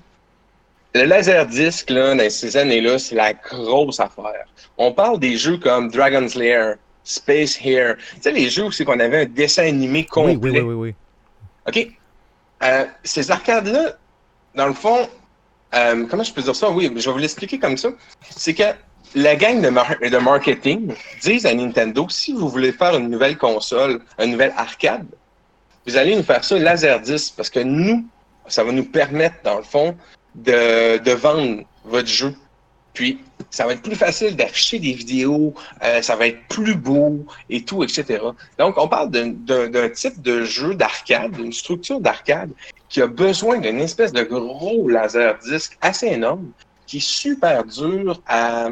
Le 0.95 1.03
Laserdisc, 1.03 1.91
là, 1.91 2.15
dans 2.15 2.27
ces 2.27 2.57
années-là, 2.57 2.97
c'est 2.97 3.13
la 3.13 3.33
grosse 3.33 3.99
affaire. 3.99 4.45
On 4.79 4.91
parle 4.91 5.19
des 5.19 5.37
jeux 5.37 5.57
comme 5.57 5.91
Dragon's 5.91 6.33
Lair, 6.33 6.77
Space 7.03 7.59
Hare. 7.63 7.97
Tu 8.15 8.21
sais, 8.21 8.31
les 8.31 8.49
jeux 8.49 8.63
où 8.63 8.71
c'est 8.71 8.83
qu'on 8.83 8.99
avait 8.99 9.21
un 9.21 9.25
dessin 9.25 9.67
animé 9.67 10.05
complet. 10.05 10.33
Oui, 10.35 10.49
oui, 10.49 10.59
oui, 10.59 10.73
oui, 10.73 10.95
oui. 11.67 11.85
OK. 11.85 11.87
Euh, 12.63 12.85
ces 13.03 13.29
arcades-là, 13.29 13.95
dans 14.55 14.65
le 14.65 14.73
fond, 14.73 15.07
euh, 15.75 16.07
comment 16.09 16.23
je 16.23 16.33
peux 16.33 16.41
dire 16.41 16.55
ça? 16.55 16.71
Oui, 16.71 16.91
je 16.95 17.05
vais 17.05 17.11
vous 17.11 17.19
l'expliquer 17.19 17.59
comme 17.59 17.77
ça. 17.77 17.89
C'est 18.27 18.55
que 18.55 18.63
la 19.13 19.35
gang 19.35 19.61
de, 19.61 19.69
mar- 19.69 19.99
de 20.01 20.17
marketing 20.17 20.95
disent 21.21 21.45
à 21.45 21.53
Nintendo, 21.53 22.07
si 22.09 22.33
vous 22.33 22.49
voulez 22.49 22.71
faire 22.71 22.97
une 22.97 23.09
nouvelle 23.09 23.37
console, 23.37 23.99
une 24.17 24.31
nouvelle 24.31 24.53
arcade, 24.57 25.05
vous 25.87 25.95
allez 25.95 26.15
nous 26.15 26.23
faire 26.23 26.43
ça 26.43 26.59
Laserdisc 26.59 27.33
parce 27.35 27.49
que 27.49 27.61
nous, 27.61 28.05
ça 28.47 28.63
va 28.63 28.71
nous 28.71 28.83
permettre, 28.83 29.37
dans 29.43 29.57
le 29.57 29.63
fond, 29.63 29.95
de, 30.35 30.97
de 30.97 31.11
vendre 31.11 31.63
votre 31.85 32.07
jeu. 32.07 32.35
Puis, 32.93 33.19
ça 33.51 33.65
va 33.65 33.73
être 33.73 33.83
plus 33.83 33.95
facile 33.95 34.35
d'afficher 34.35 34.79
des 34.79 34.91
vidéos, 34.91 35.53
euh, 35.83 36.01
ça 36.01 36.15
va 36.15 36.27
être 36.27 36.39
plus 36.49 36.75
beau 36.75 37.25
et 37.49 37.63
tout, 37.63 37.83
etc. 37.83 38.19
Donc, 38.57 38.75
on 38.77 38.87
parle 38.87 39.11
d'un- 39.11 39.89
type 39.89 40.21
de 40.21 40.43
jeu 40.43 40.75
d'arcade, 40.75 41.31
d'une 41.31 41.53
structure 41.53 42.01
d'arcade 42.01 42.49
qui 42.89 43.01
a 43.01 43.07
besoin 43.07 43.59
d'une 43.59 43.79
espèce 43.79 44.11
de 44.11 44.23
gros 44.23 44.89
laser 44.89 45.37
disque 45.39 45.77
assez 45.81 46.07
énorme, 46.07 46.51
qui 46.85 46.97
est 46.97 47.07
super 47.07 47.63
dur 47.63 48.21
à, 48.27 48.69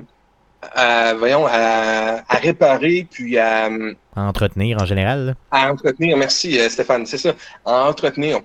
voyons, 1.18 1.46
à 1.48 2.24
réparer 2.38 3.08
puis 3.10 3.38
à, 3.38 3.70
À 4.16 4.24
entretenir 4.24 4.82
en 4.82 4.86
général. 4.86 5.26
là? 5.26 5.34
à 5.52 5.72
entretenir. 5.72 6.18
Merci 6.18 6.60
euh, 6.60 6.70
Stéphane, 6.70 7.06
c'est 7.06 7.18
ça, 7.18 7.34
à 7.66 7.90
entretenir. 7.90 8.42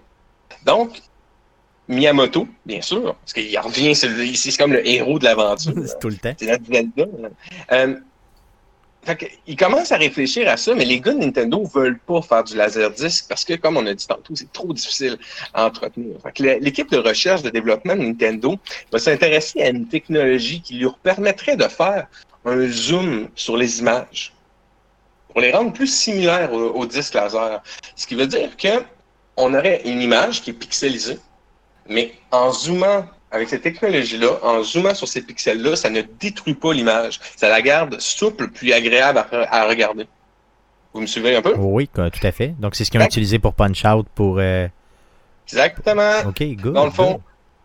Donc, 0.65 1.01
Miyamoto, 1.89 2.47
bien 2.67 2.81
sûr, 2.81 3.15
parce 3.15 3.33
qu'il 3.33 3.59
revient, 3.59 3.95
c'est 3.95 4.57
comme 4.57 4.73
le 4.73 4.87
héros 4.87 5.19
de 5.19 5.25
l'aventure. 5.25 5.73
C'est 5.87 5.99
tout 5.99 6.09
le 6.09 6.17
temps. 6.17 6.35
C'est. 6.39 6.87
Euh, 7.73 7.95
ils 9.47 9.57
commencent 9.57 9.93
à 9.93 9.97
réfléchir 9.97 10.49
à 10.49 10.57
ça, 10.57 10.75
mais 10.75 10.85
les 10.85 11.01
gars 11.01 11.15
de 11.15 11.19
Nintendo 11.19 11.65
veulent 11.65 11.99
pas 11.99 12.21
faire 12.21 12.45
du 12.45 12.55
laserdisc 12.55 13.27
parce 13.29 13.45
que, 13.45 13.55
comme 13.55 13.77
on 13.79 13.87
a 13.87 13.95
dit 13.95 14.07
tantôt, 14.07 14.35
c'est 14.37 14.53
trop 14.53 14.73
difficile 14.73 15.17
à 15.55 15.67
entretenir. 15.67 16.17
L'équipe 16.39 16.91
de 16.91 16.99
recherche 16.99 17.43
de 17.43 17.51
développement 17.51 17.97
de 17.97 18.03
Nintendo 18.03 18.57
va 18.93 18.99
s'intéresser 18.99 19.63
à 19.63 19.71
une 19.71 19.89
technologie 19.89 20.61
qui 20.61 20.79
leur 20.79 20.99
permettrait 20.99 21.57
de 21.57 21.65
faire 21.65 22.09
un 22.45 22.69
zoom 22.69 23.29
sur 23.35 23.57
les 23.57 23.81
images 23.81 24.35
pour 25.33 25.41
les 25.41 25.53
rendre 25.53 25.73
plus 25.73 25.87
similaires 25.87 26.53
au, 26.53 26.71
au 26.71 26.87
disque 26.87 27.15
laser. 27.15 27.63
Ce 27.97 28.07
qui 28.07 28.15
veut 28.15 28.27
dire 28.27 28.57
que 28.57 28.83
on 29.37 29.55
aurait 29.55 29.83
une 29.85 30.03
image 30.03 30.43
qui 30.43 30.51
est 30.51 30.55
pixelisée, 30.55 31.19
mais 31.89 32.13
en 32.31 32.53
zoomant 32.53 33.07
avec 33.31 33.49
cette 33.49 33.63
technologie-là, 33.63 34.39
en 34.43 34.63
zoomant 34.63 34.93
sur 34.95 35.07
ces 35.07 35.23
pixels-là, 35.23 35.77
ça 35.77 35.89
ne 35.89 36.03
détruit 36.19 36.55
pas 36.55 36.73
l'image. 36.73 37.21
Ça 37.37 37.49
la 37.49 37.63
garde 37.63 37.99
souple 38.01 38.49
puis 38.49 38.73
agréable 38.73 39.19
à, 39.19 39.61
à 39.63 39.69
regarder. 39.69 40.07
Vous 40.93 41.01
me 41.01 41.07
suivez 41.07 41.37
un 41.37 41.43
peu? 41.43 41.55
Oui, 41.57 41.89
tout 41.89 42.01
à 42.01 42.33
fait. 42.33 42.49
Donc, 42.59 42.75
c'est 42.75 42.85
ce 42.85 42.91
qu'ils 42.91 43.01
ont 43.01 43.05
utilisé 43.05 43.39
pour 43.39 43.55
Punch-Out 43.55 44.07
pour. 44.15 44.39
euh, 44.41 44.67
Exactement. 45.47 46.21
OK, 46.29 46.43
good. 46.57 46.73
Dans 46.75 46.85
le 46.85 46.91
fond, 46.91 47.13
good. 47.13 47.21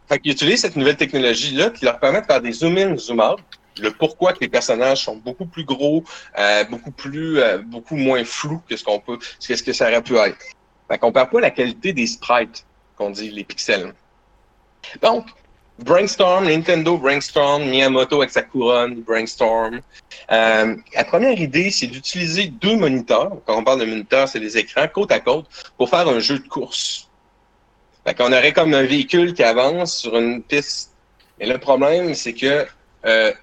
fait 0.10 0.20
qu'ils 0.20 0.32
utilisent 0.34 0.62
cette 0.62 0.76
nouvelle 0.76 0.98
technologie-là 0.98 1.72
qui 1.72 1.86
leur 1.86 2.00
permet 2.00 2.22
de 2.22 2.26
faire 2.28 2.42
des 2.42 2.52
zoom-in, 2.52 2.96
zoom-out. 2.98 3.40
Le 3.82 3.92
pourquoi 3.92 4.34
que 4.34 4.40
les 4.40 4.48
personnages 4.48 5.04
sont 5.04 5.18
beaucoup 5.18 5.46
plus 5.46 5.66
gros, 5.66 6.04
euh, 6.38 6.64
beaucoup 6.66 6.92
plus, 6.92 7.40
euh, 7.40 7.58
beaucoup 7.60 7.98
moins 7.98 8.24
flous 8.24 8.62
que 8.70 8.78
ce 8.78 8.84
qu'on 8.84 9.00
peut, 9.00 9.18
que 9.18 9.56
ce 9.56 9.62
que 9.62 9.74
ça 9.74 9.88
aurait 9.88 10.02
pu 10.02 10.16
être. 10.18 10.38
Fait 10.88 10.98
qu'on 10.98 11.12
perd 11.12 11.30
pas 11.30 11.42
la 11.42 11.52
qualité 11.52 11.94
des 11.94 12.08
sprites, 12.08 12.66
qu'on 12.96 13.10
dit 13.10 13.32
les 13.32 13.44
pixels. 13.44 13.94
Donc, 15.02 15.26
brainstorm, 15.80 16.46
Nintendo 16.46 16.98
brainstorm, 16.98 17.64
Miyamoto 17.64 18.18
avec 18.18 18.32
sa 18.32 18.44
couronne, 18.44 19.02
brainstorm. 19.02 19.82
Euh, 20.32 20.76
la 20.96 21.04
première 21.04 21.40
idée, 21.40 21.72
c'est 21.72 21.88
d'utiliser 21.88 22.48
deux 22.48 22.78
moniteurs. 22.78 23.38
Quand 23.46 23.58
on 23.58 23.64
parle 23.64 23.82
de 23.82 23.86
moniteurs, 23.86 24.28
c'est 24.28 24.40
les 24.40 24.58
écrans 24.58 24.88
côte 24.88 25.12
à 25.12 25.20
côte 25.20 25.48
pour 25.78 25.90
faire 25.90 26.08
un 26.08 26.20
jeu 26.20 26.40
de 26.40 26.48
course. 26.48 27.10
Fait 28.06 28.14
qu'on 28.14 28.32
aurait 28.32 28.54
comme 28.54 28.74
un 28.74 28.84
véhicule 28.84 29.34
qui 29.34 29.44
avance 29.44 29.98
sur 29.98 30.16
une 30.16 30.44
piste. 30.44 30.92
Et 31.40 31.48
le 31.48 31.58
problème, 31.58 32.14
c'est 32.14 32.34
que 32.34 32.66
euh, 33.06 33.34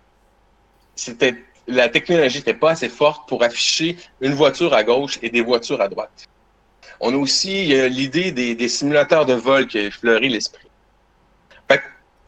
la 1.66 1.88
technologie 1.88 2.38
n'était 2.38 2.54
pas 2.54 2.72
assez 2.72 2.88
forte 2.88 3.28
pour 3.28 3.42
afficher 3.42 3.96
une 4.20 4.34
voiture 4.34 4.74
à 4.74 4.82
gauche 4.82 5.18
et 5.22 5.30
des 5.30 5.40
voitures 5.40 5.80
à 5.80 5.88
droite. 5.88 6.28
On 7.00 7.12
a 7.14 7.16
aussi 7.16 7.66
l'idée 7.88 8.30
des, 8.32 8.68
simulateurs 8.68 9.26
de 9.26 9.34
vol 9.34 9.66
qui 9.66 9.78
a 9.78 9.82
effleuré 9.82 10.28
l'esprit. 10.28 10.68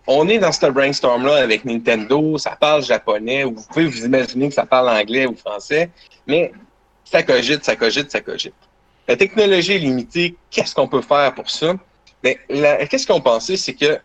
On 0.07 0.29
est 0.29 0.39
dans 0.39 0.53
ce 0.53 0.67
brainstorm-là 0.67 1.37
avec 1.37 1.65
Nintendo, 1.65 2.37
ça 2.37 2.57
parle 2.61 2.85
japonais, 2.85 3.45
ou 3.45 3.55
vous 3.55 3.65
pouvez 3.73 3.87
vous 3.87 4.05
imaginer 4.05 4.49
que 4.49 4.55
ça 4.55 4.67
parle 4.67 4.91
anglais 4.91 5.27
ou 5.27 5.35
français, 5.35 5.91
mais 6.27 6.53
ça 7.05 7.23
cogite, 7.23 7.65
ça 7.65 7.75
cogite, 7.75 8.11
ça 8.11 8.21
cogite. 8.21 8.55
La 9.09 9.17
technologie 9.17 9.73
est 9.73 9.79
limitée, 9.79 10.37
qu'est-ce 10.51 10.75
qu'on 10.75 10.89
peut 10.89 11.01
faire 11.01 11.35
pour 11.35 11.49
ça? 11.49 11.75
La- 12.51 12.87
qu'est-ce 12.87 13.07
qu'on 13.07 13.21
pensait, 13.21 13.57
c'est 13.57 13.75
que 13.75 13.99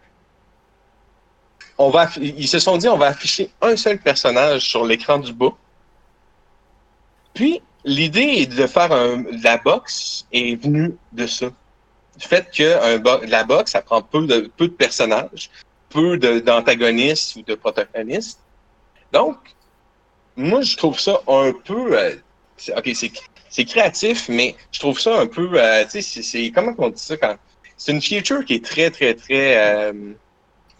on 1.79 1.89
va, 1.89 2.09
ils 2.17 2.47
se 2.47 2.59
sont 2.59 2.77
dit, 2.77 2.89
on 2.89 2.97
va 2.97 3.07
afficher 3.07 3.49
un 3.61 3.77
seul 3.77 3.99
personnage 3.99 4.69
sur 4.69 4.85
l'écran 4.85 5.17
du 5.17 5.31
bas. 5.31 5.53
Puis, 7.33 7.61
l'idée 7.85 8.45
de 8.45 8.67
faire 8.67 8.89
la 9.43 9.57
boxe 9.57 10.27
est 10.33 10.61
venue 10.61 10.93
de 11.13 11.25
ça. 11.25 11.47
Du 12.17 12.27
fait 12.27 12.51
que 12.53 13.25
la 13.25 13.43
boxe, 13.45 13.71
ça 13.71 13.81
prend 13.81 14.01
peu 14.01 14.27
de, 14.27 14.67
personnages, 14.67 15.49
peu 15.89 16.17
d'antagonistes 16.17 17.37
ou 17.37 17.43
de 17.43 17.55
protagonistes. 17.55 18.41
Donc, 19.13 19.37
moi, 20.35 20.61
je 20.61 20.75
trouve 20.75 20.99
ça 20.99 21.21
un 21.29 21.53
peu... 21.53 21.97
euh, 21.97 22.15
OK, 22.75 22.91
c'est 23.49 23.65
créatif, 23.65 24.27
mais 24.27 24.53
je 24.73 24.79
trouve 24.81 24.99
ça 24.99 25.17
un 25.17 25.27
peu... 25.27 25.49
euh. 25.53 25.85
Comment 26.53 26.73
on 26.77 26.89
dit 26.89 27.01
ça 27.01 27.15
quand... 27.15 27.37
C'est 27.77 27.93
une 27.93 28.01
feature 28.01 28.43
qui 28.43 28.55
est 28.55 28.65
très, 28.65 28.91
très, 28.91 29.13
très 29.13 29.57
euh, 29.57 29.93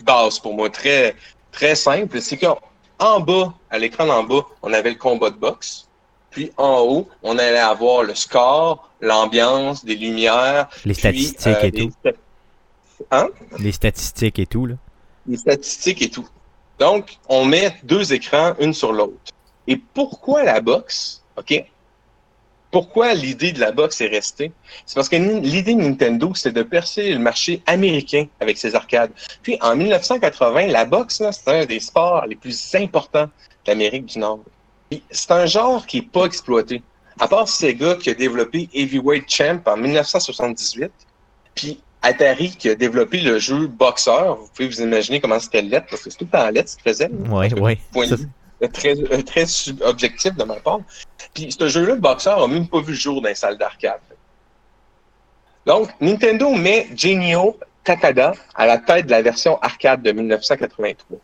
basse 0.03 0.39
pour 0.39 0.53
moi, 0.53 0.69
très, 0.69 1.15
très 1.51 1.75
simple. 1.75 2.21
C'est 2.21 2.37
qu'en 2.37 3.19
bas, 3.19 3.53
à 3.69 3.77
l'écran 3.77 4.05
d'en 4.05 4.23
bas, 4.23 4.45
on 4.61 4.73
avait 4.73 4.91
le 4.91 4.97
combat 4.97 5.29
de 5.29 5.37
boxe. 5.37 5.87
Puis 6.31 6.51
en 6.57 6.79
haut, 6.81 7.09
on 7.23 7.37
allait 7.37 7.57
avoir 7.57 8.03
le 8.03 8.13
score, 8.13 8.89
l'ambiance, 9.01 9.83
des 9.83 9.95
lumières. 9.95 10.69
Les 10.85 10.93
puis, 10.93 10.99
statistiques 11.01 11.47
euh, 11.47 11.63
et 11.63 11.71
tout. 11.71 11.91
Hein? 13.11 13.29
Les 13.57 13.71
statistiques 13.71 14.39
et 14.39 14.45
tout, 14.45 14.65
là. 14.65 14.75
les 15.25 15.37
statistiques 15.37 16.01
et 16.01 16.09
tout. 16.09 16.27
Donc, 16.79 17.17
on 17.27 17.45
met 17.45 17.75
deux 17.83 18.13
écrans, 18.13 18.53
une 18.59 18.73
sur 18.73 18.93
l'autre. 18.93 19.33
Et 19.67 19.77
pourquoi 19.77 20.43
la 20.43 20.61
boxe? 20.61 21.23
OK? 21.37 21.63
Pourquoi 22.71 23.13
l'idée 23.15 23.51
de 23.51 23.59
la 23.59 23.71
boxe 23.71 23.99
est 24.01 24.07
restée? 24.07 24.51
C'est 24.85 24.95
parce 24.95 25.09
que 25.09 25.15
l'idée 25.15 25.73
de 25.73 25.81
Nintendo, 25.81 26.31
c'est 26.35 26.51
de 26.51 26.61
percer 26.61 27.11
le 27.11 27.19
marché 27.19 27.63
américain 27.65 28.27
avec 28.39 28.57
ses 28.57 28.75
arcades. 28.75 29.11
Puis, 29.41 29.57
en 29.61 29.75
1980, 29.75 30.67
la 30.67 30.85
boxe, 30.85 31.19
là, 31.19 31.31
c'est 31.31 31.47
un 31.47 31.65
des 31.65 31.79
sports 31.79 32.25
les 32.27 32.35
plus 32.35 32.75
importants 32.75 33.29
d'Amérique 33.65 34.05
du 34.05 34.19
Nord. 34.19 34.41
Puis, 34.89 35.01
C'est 35.09 35.31
un 35.31 35.47
genre 35.47 35.85
qui 35.85 36.01
n'est 36.01 36.07
pas 36.07 36.25
exploité. 36.25 36.83
À 37.19 37.27
part 37.27 37.47
Sega 37.47 37.95
qui 37.95 38.11
a 38.11 38.13
développé 38.13 38.69
Heavyweight 38.73 39.25
Champ 39.27 39.61
en 39.65 39.75
1978, 39.75 40.91
puis 41.55 41.81
Atari 42.01 42.51
qui 42.51 42.69
a 42.69 42.75
développé 42.75 43.19
le 43.19 43.39
jeu 43.39 43.67
Boxer. 43.67 44.35
Vous 44.39 44.47
pouvez 44.53 44.69
vous 44.69 44.81
imaginer 44.81 45.19
comment 45.19 45.39
c'était 45.39 45.61
lettre, 45.61 45.87
parce 45.89 46.03
que 46.03 46.11
c'est 46.11 46.17
tout 46.17 46.25
temps 46.25 46.49
lettre 46.49 46.69
ce 46.69 46.75
qu'il 46.75 46.83
faisait. 46.83 47.09
Oui, 47.29 47.77
oui. 47.95 48.09
Très, 48.73 48.97
euh, 48.99 49.21
très 49.23 49.45
objectif 49.81 50.35
de 50.35 50.43
ma 50.43 50.55
part. 50.55 50.81
Puis 51.33 51.49
ce 51.57 51.67
jeu-là, 51.69 51.95
Boxer, 51.95 52.31
a 52.31 52.47
même 52.47 52.67
pas 52.67 52.81
vu 52.81 52.91
le 52.91 52.97
jour 52.97 53.21
dans 53.21 53.29
les 53.29 53.35
salles 53.35 53.57
d'arcade. 53.57 54.01
Donc, 55.65 55.89
Nintendo 56.01 56.49
met 56.51 56.87
Genio 56.95 57.57
Takada 57.83 58.33
à 58.55 58.65
la 58.65 58.77
tête 58.77 59.05
de 59.05 59.11
la 59.11 59.21
version 59.21 59.57
arcade 59.61 60.01
de 60.01 60.11
1983. 60.11 61.17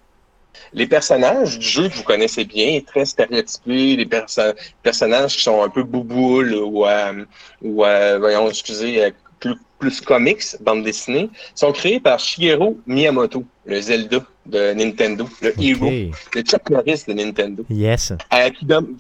Les 0.71 0.87
personnages 0.87 1.59
du 1.59 1.65
jeu 1.67 1.89
que 1.89 1.95
vous 1.95 2.03
connaissez 2.03 2.45
bien, 2.45 2.79
très 2.79 3.05
stéréotypés, 3.05 3.97
les 3.97 4.05
perso- 4.05 4.53
personnages 4.81 5.35
qui 5.35 5.43
sont 5.43 5.61
un 5.61 5.69
peu 5.69 5.83
bouboules 5.83 6.53
ou, 6.55 6.85
euh, 6.85 7.25
ou 7.61 7.83
euh, 7.83 8.17
voyons, 8.19 8.47
excusez, 8.49 9.13
plus, 9.53 9.59
plus 9.79 10.01
comics, 10.01 10.43
bande 10.61 10.83
dessinée, 10.83 11.29
sont 11.53 11.71
créés 11.71 11.99
par 11.99 12.19
Shigeru 12.19 12.75
Miyamoto, 12.87 13.43
le 13.65 13.81
Zelda 13.81 14.19
de 14.45 14.73
Nintendo, 14.73 15.27
le 15.41 15.53
héros, 15.61 15.87
OK. 15.87 16.35
le 16.35 16.41
Chuck 16.41 16.69
Norris 16.69 17.03
de 17.07 17.13
Nintendo, 17.13 17.65
Yes. 17.69 18.11
euh, 18.33 18.49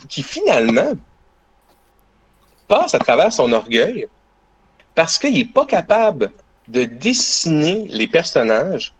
qui, 0.09 0.23
finalement 0.23 0.93
passe 2.67 2.95
à 2.95 2.99
travers 2.99 3.31
son 3.31 3.51
orgueil 3.53 4.07
parce 4.95 5.17
qu'il 5.19 5.33
n'est 5.33 5.45
pas 5.45 5.65
capable 5.65 6.31
de 6.67 6.83
dessiner 6.85 7.87
les 7.89 8.07
personnages 8.07 8.93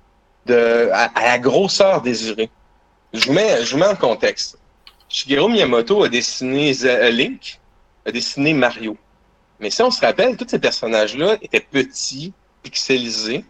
de, 0.46 0.90
à, 0.94 1.06
à 1.16 1.24
la 1.24 1.40
grosseur 1.40 2.02
désirée. 2.02 2.50
Je 3.14 3.26
vous, 3.26 3.34
mets, 3.34 3.64
je 3.64 3.72
vous 3.72 3.80
mets 3.80 3.88
en 3.88 3.96
contexte. 3.96 4.60
Shigeru 5.10 5.52
Miyamoto 5.52 6.04
a 6.04 6.10
dessiné 6.10 6.74
euh, 6.84 7.10
Link, 7.10 7.60
a 8.06 8.12
dessiné 8.12 8.54
Mario. 8.54 8.98
Mais 9.60 9.70
si 9.70 9.82
on 9.82 9.92
se 9.92 10.02
rappelle, 10.02 10.36
tous 10.38 10.48
ces 10.50 10.60
personnages-là 10.60 11.38
étaient 11.42 11.60
petits, 11.62 12.34
pixelisés 12.64 13.46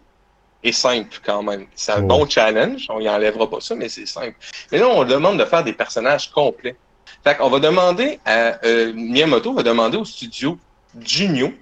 et 0.62 0.72
simples 0.72 1.18
quand 1.24 1.42
même. 1.42 1.66
C'est 1.74 1.92
un 1.92 2.00
Ouais. 2.00 2.06
bon 2.06 2.28
challenge, 2.28 2.86
on 2.90 3.00
y 3.00 3.08
enlèvera 3.08 3.48
pas 3.50 3.60
ça, 3.60 3.74
mais 3.74 3.88
c'est 3.88 4.06
simple. 4.06 4.34
Mais 4.72 4.78
là, 4.78 4.88
on 4.88 5.04
demande 5.04 5.38
de 5.38 5.44
faire 5.44 5.64
des 5.64 5.72
personnages 5.72 6.30
complets. 6.30 6.76
Fait 7.24 7.36
qu'on 7.36 7.50
va 7.50 7.58
demander 7.60 8.20
à 8.24 8.64
euh, 8.64 8.92
Miyamoto 8.92 9.52
va 9.52 9.62
demander 9.62 9.96
au 9.96 10.04
studio 10.04 10.58
Junio, 11.00 11.52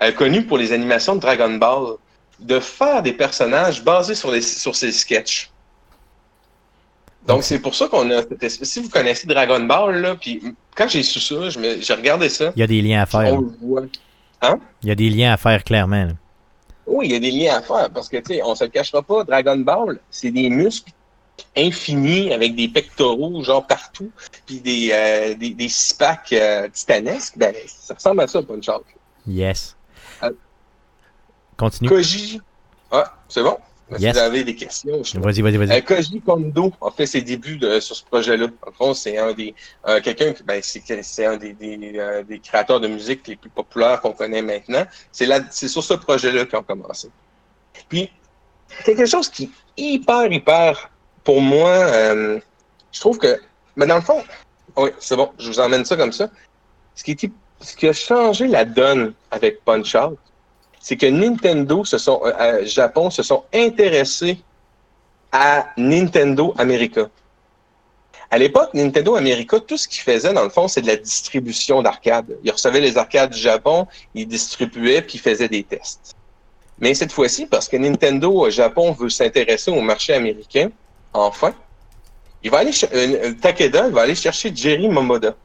euh, 0.00 0.12
connu 0.12 0.44
pour 0.46 0.58
les 0.58 0.72
animations 0.72 1.14
de 1.16 1.20
Dragon 1.20 1.50
Ball, 1.54 1.96
de 2.38 2.58
faire 2.60 3.02
des 3.02 3.12
personnages 3.12 3.82
basés 3.84 4.14
sur, 4.14 4.30
les, 4.30 4.42
sur 4.42 4.74
ses 4.74 4.90
sketchs. 4.92 5.50
Donc, 7.26 7.44
c'est 7.44 7.60
pour 7.60 7.74
ça 7.74 7.86
qu'on 7.88 8.10
a. 8.10 8.22
cette 8.22 8.42
espèce- 8.42 8.68
Si 8.68 8.80
vous 8.80 8.88
connaissez 8.88 9.26
Dragon 9.26 9.60
Ball, 9.60 10.00
là, 10.00 10.16
puis 10.16 10.42
quand 10.76 10.88
j'ai 10.88 11.02
su 11.02 11.20
ça, 11.20 11.50
je 11.50 11.58
me- 11.58 11.80
j'ai 11.80 11.94
regardé 11.94 12.28
ça. 12.28 12.52
Il 12.56 12.60
y 12.60 12.62
a 12.62 12.66
des 12.66 12.82
liens 12.82 13.02
à 13.02 13.06
faire. 13.06 13.34
On 13.34 13.40
le 13.40 13.52
voit. 13.60 13.82
Il 14.82 14.88
y 14.88 14.92
a 14.92 14.94
des 14.94 15.08
liens 15.10 15.32
à 15.32 15.36
faire, 15.36 15.62
clairement. 15.64 16.04
là. 16.04 16.12
Oui, 16.86 17.06
il 17.06 17.12
y 17.12 17.16
a 17.16 17.20
des 17.20 17.30
liens 17.30 17.56
à 17.58 17.62
faire 17.62 17.90
parce 17.90 18.08
que, 18.08 18.16
tu 18.16 18.34
sais, 18.34 18.42
on 18.44 18.54
se 18.56 18.64
le 18.64 18.70
cachera 18.70 19.02
pas, 19.02 19.22
Dragon 19.22 19.56
Ball, 19.56 20.00
c'est 20.10 20.32
des 20.32 20.50
muscles 20.50 20.90
infinis 21.56 22.32
avec 22.32 22.54
des 22.56 22.68
pectoraux, 22.68 23.42
genre 23.44 23.64
partout, 23.66 24.10
puis 24.46 24.60
des, 24.60 24.90
euh, 24.92 25.34
des, 25.34 25.50
des 25.50 25.68
six 25.68 25.94
packs 25.94 26.32
euh, 26.32 26.68
titanesques. 26.68 27.34
Ben, 27.38 27.54
ça 27.66 27.94
ressemble 27.94 28.20
à 28.22 28.26
ça, 28.26 28.42
Punch 28.42 28.68
Out. 28.68 28.84
Yes. 29.26 29.76
Euh, 30.24 30.30
Continue. 31.56 31.88
Koji. 31.88 32.40
Ah, 32.90 33.14
c'est 33.28 33.42
bon? 33.42 33.56
Si 33.96 34.02
Yes. 34.02 34.14
vous 34.14 34.18
avez 34.22 34.44
des 34.44 34.54
questions, 34.54 35.02
je 35.04 35.18
Vas-y, 35.18 35.42
vas-y, 35.42 35.56
Euh, 35.56 35.66
vas-y. 35.66 35.82
Koji 35.84 36.20
Kondo 36.22 36.72
a 36.80 36.90
fait 36.90 37.06
ses 37.06 37.20
débuts 37.22 37.56
de- 37.58 37.80
sur 37.80 37.94
ce 37.96 38.04
projet-là. 38.04 38.46
En 38.66 38.72
fond, 38.72 38.94
c'est 38.94 39.18
un 39.18 39.32
des 39.32 39.54
euh, 39.88 40.00
quelqu'un 40.00 40.32
qui 40.32 40.42
ben, 40.44 40.60
c'est 40.62 40.82
c'est 41.02 41.26
un 41.26 41.36
des, 41.36 41.52
des, 41.52 41.92
euh, 41.96 42.22
des 42.22 42.38
créateurs 42.38 42.80
de 42.80 42.88
musique 42.88 43.26
les 43.28 43.36
plus 43.36 43.50
populaires 43.50 44.00
qu'on 44.00 44.12
connaît 44.12 44.42
maintenant. 44.42 44.84
C'est 45.10 45.26
là 45.26 45.40
c'est 45.50 45.68
sur 45.68 45.82
ce 45.84 45.94
projet-là 45.94 46.46
qu'ils 46.46 46.58
ont 46.58 46.62
commencé. 46.62 47.08
Puis 47.88 48.10
quelque 48.84 49.06
chose 49.06 49.28
qui 49.28 49.44
est 49.44 49.50
hyper 49.82 50.32
hyper 50.32 50.90
pour 51.24 51.40
moi, 51.40 51.68
euh, 51.70 52.40
je 52.92 53.00
trouve 53.00 53.18
que 53.18 53.40
mais 53.76 53.86
dans 53.86 53.96
le 53.96 54.00
fond, 54.02 54.22
oui, 54.76 54.90
c'est 54.98 55.16
bon, 55.16 55.30
je 55.38 55.48
vous 55.48 55.60
emmène 55.60 55.84
ça 55.84 55.96
comme 55.96 56.12
ça. 56.12 56.30
Ce 56.94 57.02
qui 57.04 57.12
est 57.12 57.30
ce 57.60 57.76
qui 57.76 57.86
a 57.88 57.92
changé 57.92 58.48
la 58.48 58.64
donne 58.64 59.14
avec 59.30 59.64
Punch 59.64 59.94
Out, 59.94 60.18
c'est 60.82 60.96
que 60.96 61.06
Nintendo 61.06 61.84
se 61.84 61.96
euh, 62.10 62.64
Japon 62.66 63.08
se 63.08 63.22
sont 63.22 63.44
intéressés 63.54 64.38
à 65.30 65.68
Nintendo 65.78 66.52
America. 66.58 67.08
À 68.30 68.38
l'époque, 68.38 68.74
Nintendo 68.74 69.14
America, 69.14 69.60
tout 69.60 69.76
ce 69.76 69.86
qu'ils 69.86 70.02
faisait, 70.02 70.32
dans 70.32 70.42
le 70.42 70.48
fond, 70.50 70.66
c'est 70.66 70.82
de 70.82 70.86
la 70.88 70.96
distribution 70.96 71.82
d'arcades. 71.82 72.36
Ils 72.42 72.50
recevaient 72.50 72.80
les 72.80 72.98
arcades 72.98 73.30
du 73.30 73.38
Japon, 73.38 73.86
ils 74.14 74.26
distribuaient, 74.26 75.02
puis 75.02 75.14
ils 75.16 75.20
faisaient 75.20 75.48
des 75.48 75.62
tests. 75.62 76.14
Mais 76.78 76.94
cette 76.94 77.12
fois-ci, 77.12 77.46
parce 77.46 77.68
que 77.68 77.76
Nintendo 77.76 78.50
Japon 78.50 78.92
veut 78.92 79.10
s'intéresser 79.10 79.70
au 79.70 79.82
marché 79.82 80.14
américain, 80.14 80.70
enfin, 81.12 81.54
il 82.42 82.50
va 82.50 82.58
aller 82.58 82.72
euh, 82.92 83.34
Takeda 83.40 83.88
va 83.90 84.02
aller 84.02 84.16
chercher 84.16 84.50
Jerry 84.54 84.88
Momoda, 84.88 85.36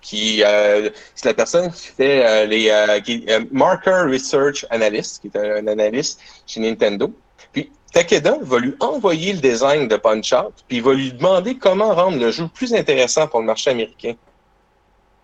qui 0.00 0.42
euh, 0.44 0.90
c'est 1.14 1.26
la 1.26 1.34
personne 1.34 1.70
qui 1.70 1.88
fait 1.88 2.26
euh, 2.26 2.46
les 2.46 2.70
euh, 2.70 3.00
qui, 3.00 3.24
euh, 3.28 3.44
Marker 3.50 4.04
Research 4.10 4.64
Analyst, 4.70 5.20
qui 5.20 5.28
est 5.28 5.36
un, 5.36 5.56
un 5.56 5.66
analyste 5.66 6.20
chez 6.46 6.60
Nintendo. 6.60 7.12
Puis 7.52 7.70
Takeda 7.92 8.38
va 8.40 8.58
lui 8.58 8.74
envoyer 8.80 9.32
le 9.32 9.40
design 9.40 9.88
de 9.88 9.96
Punch 9.96 10.32
Out, 10.32 10.54
puis 10.68 10.78
il 10.78 10.82
va 10.82 10.94
lui 10.94 11.12
demander 11.12 11.56
comment 11.56 11.94
rendre 11.94 12.18
le 12.18 12.30
jeu 12.30 12.48
plus 12.52 12.74
intéressant 12.74 13.26
pour 13.26 13.40
le 13.40 13.46
marché 13.46 13.70
américain. 13.70 14.14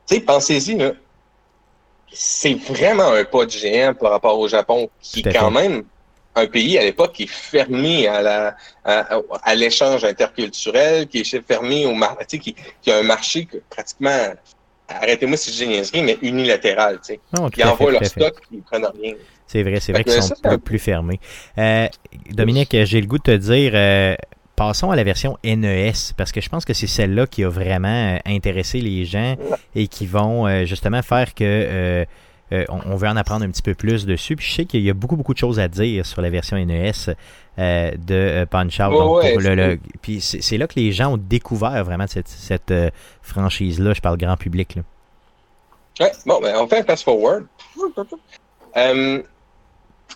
Tu 0.06 0.16
sais, 0.16 0.20
pensez-y, 0.20 0.76
là. 0.76 0.92
C'est 2.12 2.54
vraiment 2.54 3.10
un 3.12 3.24
pas 3.24 3.44
de 3.44 3.50
géant 3.50 3.92
par 3.94 4.12
rapport 4.12 4.38
au 4.38 4.46
Japon, 4.46 4.88
qui 5.00 5.20
est 5.20 5.32
quand 5.32 5.50
même 5.50 5.84
un 6.36 6.46
pays 6.46 6.78
à 6.78 6.82
l'époque 6.82 7.12
qui 7.12 7.24
est 7.24 7.30
fermé 7.30 8.06
à 8.06 8.22
la 8.22 8.56
à, 8.84 9.18
à 9.42 9.54
l'échange 9.54 10.04
interculturel, 10.04 11.08
qui 11.08 11.20
est 11.20 11.46
fermé 11.46 11.86
au 11.86 11.94
marché, 11.94 12.38
qui, 12.38 12.54
qui 12.82 12.90
a 12.92 12.98
un 12.98 13.02
marché 13.02 13.46
que 13.46 13.58
pratiquement, 13.68 14.32
arrêtez-moi 14.88 15.36
si 15.36 15.50
je 15.52 15.56
dis 15.64 15.68
niaiserie, 15.68 16.02
mais 16.02 16.18
unilatéral. 16.22 16.96
tu 16.96 17.14
sais. 17.14 17.20
Non, 17.36 17.48
Ils 17.56 17.64
envoient 17.64 17.92
leur 17.92 18.04
stock, 18.04 18.34
ils 18.52 18.62
prennent 18.62 18.86
rien. 19.00 19.14
C'est 19.46 19.62
vrai, 19.62 19.78
c'est 19.80 19.92
vrai 19.92 20.04
qu'ils 20.04 20.12
ça, 20.14 20.22
sont 20.22 20.34
c'est 20.40 20.46
un- 20.46 20.50
plus, 20.50 20.58
plus 20.58 20.78
fermés. 20.78 21.20
Euh, 21.58 21.86
Dominique, 22.30 22.74
j'ai 22.84 23.00
le 23.00 23.06
goût 23.06 23.18
de 23.18 23.22
te 23.22 23.36
dire, 23.36 23.72
euh, 23.74 24.14
passons 24.56 24.90
à 24.90 24.96
la 24.96 25.04
version 25.04 25.36
NES, 25.44 25.92
parce 26.16 26.32
que 26.32 26.40
je 26.40 26.48
pense 26.48 26.64
que 26.64 26.72
c'est 26.74 26.86
celle-là 26.86 27.26
qui 27.26 27.44
a 27.44 27.48
vraiment 27.48 28.14
euh, 28.14 28.18
intéressé 28.26 28.80
les 28.80 29.04
gens 29.04 29.36
et 29.74 29.86
qui 29.88 30.06
vont 30.06 30.46
euh, 30.46 30.64
justement 30.64 31.02
faire 31.02 31.34
que 31.34 32.06
euh, 32.52 32.64
on, 32.68 32.80
on 32.92 32.96
veut 32.96 33.08
en 33.08 33.16
apprendre 33.16 33.44
un 33.44 33.50
petit 33.50 33.62
peu 33.62 33.74
plus 33.74 34.06
dessus. 34.06 34.36
Puis 34.36 34.46
je 34.46 34.54
sais 34.54 34.64
qu'il 34.64 34.82
y 34.82 34.90
a 34.90 34.94
beaucoup, 34.94 35.16
beaucoup 35.16 35.32
de 35.34 35.38
choses 35.38 35.58
à 35.58 35.68
dire 35.68 36.04
sur 36.06 36.20
la 36.22 36.30
version 36.30 36.56
NES 36.56 36.92
euh, 37.58 37.90
de 37.92 38.14
euh, 38.14 38.46
Punch 38.46 38.78
Out. 38.80 38.92
Ouais, 38.92 39.36
le- 39.36 39.54
le- 39.54 39.78
puis 40.02 40.20
c'est 40.20 40.58
là 40.58 40.66
que 40.66 40.74
les 40.76 40.92
gens 40.92 41.12
ont 41.14 41.16
découvert 41.16 41.84
vraiment 41.84 42.06
cette, 42.06 42.28
cette 42.28 42.70
euh, 42.70 42.90
franchise-là. 43.22 43.94
Je 43.94 44.00
parle 44.00 44.16
grand 44.18 44.36
public. 44.36 44.76
Là. 44.76 44.82
Ouais, 46.00 46.12
bon, 46.26 46.40
ben, 46.40 46.54
on 46.58 46.66
fait 46.66 46.80
un 46.80 46.84
fast-forward. 46.84 47.46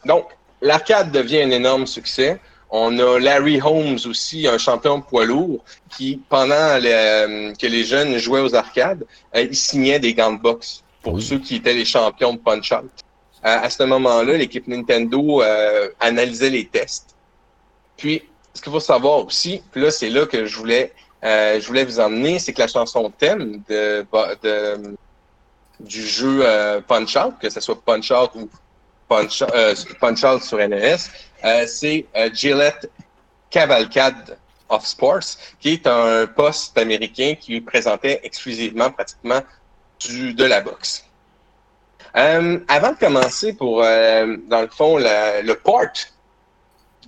Donc, 0.04 0.26
l'arcade 0.60 1.10
devient 1.12 1.42
un 1.42 1.50
énorme 1.50 1.86
succès. 1.86 2.40
On 2.70 2.98
a 2.98 3.18
Larry 3.18 3.60
Holmes 3.62 3.98
aussi, 4.06 4.46
un 4.46 4.58
champion 4.58 5.00
poids 5.00 5.24
lourd, 5.24 5.64
qui, 5.90 6.20
pendant 6.28 6.78
le- 6.80 7.54
que 7.56 7.66
les 7.66 7.84
jeunes 7.84 8.18
jouaient 8.18 8.42
aux 8.42 8.54
arcades, 8.54 9.04
il 9.34 9.54
signait 9.56 9.98
des 9.98 10.12
gants 10.12 10.32
de 10.32 10.38
boxe 10.40 10.84
pour 11.02 11.14
Oui. 11.14 11.22
ceux 11.22 11.38
qui 11.38 11.56
étaient 11.56 11.74
les 11.74 11.84
champions 11.84 12.32
de 12.34 12.38
Punch-Out. 12.38 12.90
Euh, 13.44 13.58
à 13.62 13.70
ce 13.70 13.82
moment-là, 13.84 14.36
l'équipe 14.36 14.66
Nintendo 14.66 15.42
euh, 15.42 15.88
analysait 16.00 16.50
les 16.50 16.66
tests. 16.66 17.14
Puis, 17.96 18.22
ce 18.54 18.60
qu'il 18.60 18.72
faut 18.72 18.80
savoir 18.80 19.24
aussi, 19.26 19.62
puis 19.70 19.82
là, 19.82 19.90
c'est 19.90 20.10
là 20.10 20.26
que 20.26 20.44
je 20.44 20.56
voulais, 20.56 20.92
euh, 21.24 21.60
je 21.60 21.66
voulais 21.66 21.84
vous 21.84 22.00
emmener, 22.00 22.38
c'est 22.40 22.52
que 22.52 22.60
la 22.60 22.66
chanson 22.68 23.10
thème 23.16 23.62
de, 23.68 24.04
de 24.42 24.96
du 25.80 26.02
jeu 26.04 26.40
euh, 26.42 26.80
Punch 26.80 27.14
Out, 27.16 27.34
que 27.40 27.48
ce 27.48 27.60
soit 27.60 27.80
Punch 27.80 28.10
Out 28.10 28.30
ou 28.34 28.48
Punch, 29.08 29.42
euh, 29.54 29.74
Punch 30.00 30.24
Out 30.24 30.42
sur 30.42 30.58
NES, 30.58 30.96
euh, 31.44 31.64
c'est 31.68 32.04
euh, 32.16 32.28
Gillette 32.34 32.90
Cavalcade 33.50 34.36
of 34.68 34.84
Sports, 34.84 35.36
qui 35.60 35.74
est 35.74 35.86
un 35.86 36.26
poste 36.26 36.76
américain 36.76 37.34
qui 37.40 37.60
présentait 37.60 38.20
exclusivement 38.24 38.90
pratiquement 38.90 39.40
du, 40.00 40.34
de 40.34 40.44
la 40.44 40.60
boxe. 40.60 41.04
Euh, 42.16 42.58
avant 42.68 42.92
de 42.92 42.96
commencer 42.98 43.52
pour, 43.52 43.82
euh, 43.82 44.36
dans 44.48 44.62
le 44.62 44.68
fond, 44.68 44.96
la- 44.96 45.42
le 45.42 45.54
port 45.54 45.86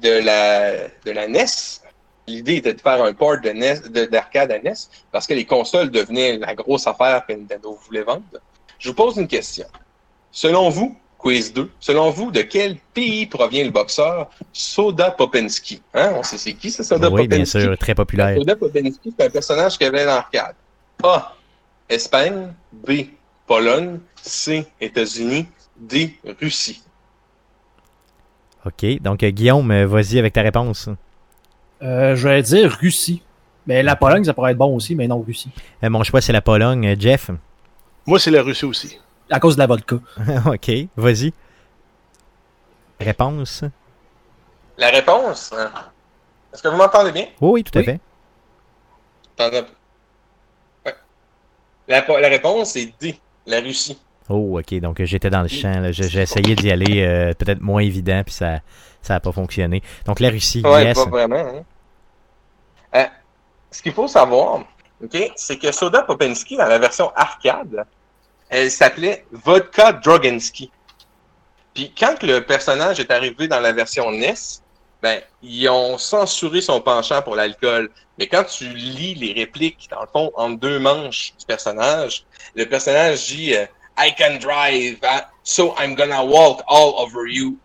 de 0.00 0.10
la, 0.24 0.88
de 1.04 1.10
la 1.10 1.26
NES, 1.28 1.46
l'idée 2.26 2.56
était 2.56 2.74
de 2.74 2.80
faire 2.80 3.02
un 3.02 3.12
port 3.12 3.40
de 3.40 3.50
NES, 3.50 3.80
de- 3.88 4.04
d'arcade 4.06 4.52
à 4.52 4.58
NES, 4.58 4.74
parce 5.10 5.26
que 5.26 5.34
les 5.34 5.44
consoles 5.46 5.90
devenaient 5.90 6.38
la 6.38 6.54
grosse 6.54 6.86
affaire 6.86 7.24
que 7.26 7.32
Nintendo 7.32 7.78
voulait 7.86 8.02
vendre. 8.02 8.22
Je 8.78 8.88
vous 8.88 8.94
pose 8.94 9.16
une 9.16 9.28
question. 9.28 9.66
Selon 10.30 10.68
vous, 10.68 10.96
quiz 11.18 11.52
2, 11.52 11.70
selon 11.80 12.10
vous, 12.10 12.30
de 12.30 12.42
quel 12.42 12.76
pays 12.94 13.26
provient 13.26 13.64
le 13.64 13.70
boxeur 13.70 14.30
Soda 14.52 15.10
Popinski? 15.10 15.82
Hein? 15.92 16.12
On 16.16 16.22
sait 16.22 16.38
c'est 16.38 16.54
qui, 16.54 16.70
ce 16.70 16.82
Soda 16.82 17.10
oui, 17.10 17.26
bien 17.26 17.38
Popinski? 17.38 17.60
sûr, 17.62 17.76
très 17.78 17.94
populaire. 17.94 18.36
Soda 18.38 18.54
Popinski, 18.56 19.12
c'est 19.18 19.26
un 19.26 19.30
personnage 19.30 19.76
qu'il 19.76 19.86
y 19.86 19.88
avait 19.88 20.04
dans 20.04 20.14
l'arcade. 20.14 20.54
A. 21.02 21.34
Espagne. 21.90 22.54
B. 22.72 22.92
Pologne. 23.46 23.98
C. 24.22 24.66
États-Unis. 24.80 25.46
D. 25.76 26.14
Russie. 26.40 26.82
OK. 28.64 29.00
Donc, 29.02 29.22
euh, 29.22 29.30
Guillaume, 29.30 29.70
euh, 29.70 29.86
vas-y 29.86 30.18
avec 30.18 30.32
ta 30.32 30.42
réponse. 30.42 30.88
Euh, 31.82 32.14
je 32.14 32.28
vais 32.28 32.42
dire 32.42 32.70
Russie. 32.80 33.22
Mais 33.66 33.82
la 33.82 33.96
Pologne, 33.96 34.24
ça 34.24 34.34
pourrait 34.34 34.52
être 34.52 34.58
bon 34.58 34.74
aussi, 34.74 34.94
mais 34.94 35.06
non 35.06 35.20
Russie. 35.20 35.50
Euh, 35.82 35.90
mon 35.90 36.02
choix, 36.02 36.20
c'est 36.20 36.32
la 36.32 36.40
Pologne. 36.40 36.96
Jeff? 36.98 37.30
Moi, 38.06 38.18
c'est 38.18 38.30
la 38.30 38.42
Russie 38.42 38.64
aussi. 38.64 38.98
À 39.30 39.38
cause 39.38 39.54
de 39.56 39.60
la 39.60 39.66
vodka. 39.66 39.96
OK, 40.46 40.70
vas-y. 40.96 41.32
Réponse? 42.98 43.64
La 44.76 44.88
réponse, 44.88 45.52
hein? 45.56 45.70
est-ce 46.52 46.62
que 46.62 46.68
vous 46.68 46.76
m'entendez 46.76 47.12
bien? 47.12 47.26
Oui, 47.40 47.50
oui, 47.52 47.64
tout 47.64 47.78
à 47.78 47.82
fait. 47.82 48.00
La, 51.90 52.02
la 52.20 52.28
réponse 52.28 52.76
est 52.76 52.92
D. 53.00 53.18
La 53.46 53.60
Russie. 53.60 53.98
Oh, 54.28 54.58
OK. 54.58 54.74
Donc, 54.80 55.02
j'étais 55.02 55.28
dans 55.28 55.42
le 55.42 55.48
champ. 55.48 55.90
J'ai 55.92 56.20
essayé 56.22 56.54
d'y 56.54 56.70
aller 56.70 57.02
euh, 57.02 57.34
peut-être 57.34 57.60
moins 57.60 57.82
évident, 57.82 58.22
puis 58.24 58.32
ça 58.34 58.60
ça 59.02 59.14
n'a 59.14 59.20
pas 59.20 59.32
fonctionné. 59.32 59.82
Donc, 60.06 60.20
la 60.20 60.28
Russie, 60.30 60.62
Ouais, 60.64 60.84
yes. 60.84 60.94
pas 61.02 61.10
vraiment. 61.10 61.36
hein. 61.36 61.64
Euh, 62.94 63.04
ce 63.70 63.82
qu'il 63.82 63.92
faut 63.92 64.06
savoir, 64.08 64.64
ok, 65.02 65.32
c'est 65.36 65.56
que 65.58 65.72
Soda 65.72 66.02
Popinski, 66.02 66.56
dans 66.56 66.66
la 66.66 66.78
version 66.78 67.10
arcade, 67.16 67.84
elle 68.50 68.70
s'appelait 68.70 69.24
Vodka 69.32 69.92
Droginski. 69.94 70.70
Puis 71.72 71.92
quand 71.98 72.22
le 72.22 72.40
personnage 72.40 73.00
est 73.00 73.10
arrivé 73.10 73.48
dans 73.48 73.60
la 73.60 73.72
version 73.72 74.10
NES, 74.10 74.34
ben, 75.02 75.20
ils 75.42 75.68
ont 75.68 75.96
censuré 75.98 76.60
son 76.60 76.80
penchant 76.80 77.22
pour 77.22 77.34
l'alcool. 77.36 77.90
Mais 78.18 78.26
quand 78.26 78.44
tu 78.44 78.64
lis 78.68 79.14
les 79.14 79.32
répliques, 79.32 79.88
dans 79.90 80.02
le 80.02 80.08
fond, 80.12 80.30
en 80.36 80.50
deux 80.50 80.78
manches 80.78 81.32
du 81.38 81.46
personnage, 81.46 82.24
le 82.54 82.66
personnage 82.66 83.26
dit 83.28 83.54
euh, 83.54 83.64
I 83.98 84.12
can 84.18 84.36
drive, 84.40 84.98
uh, 85.02 85.22
so 85.42 85.74
I'm 85.78 85.94
gonna 85.94 86.22
walk 86.24 86.60
all 86.68 86.94
over 86.98 87.26
you. 87.28 87.56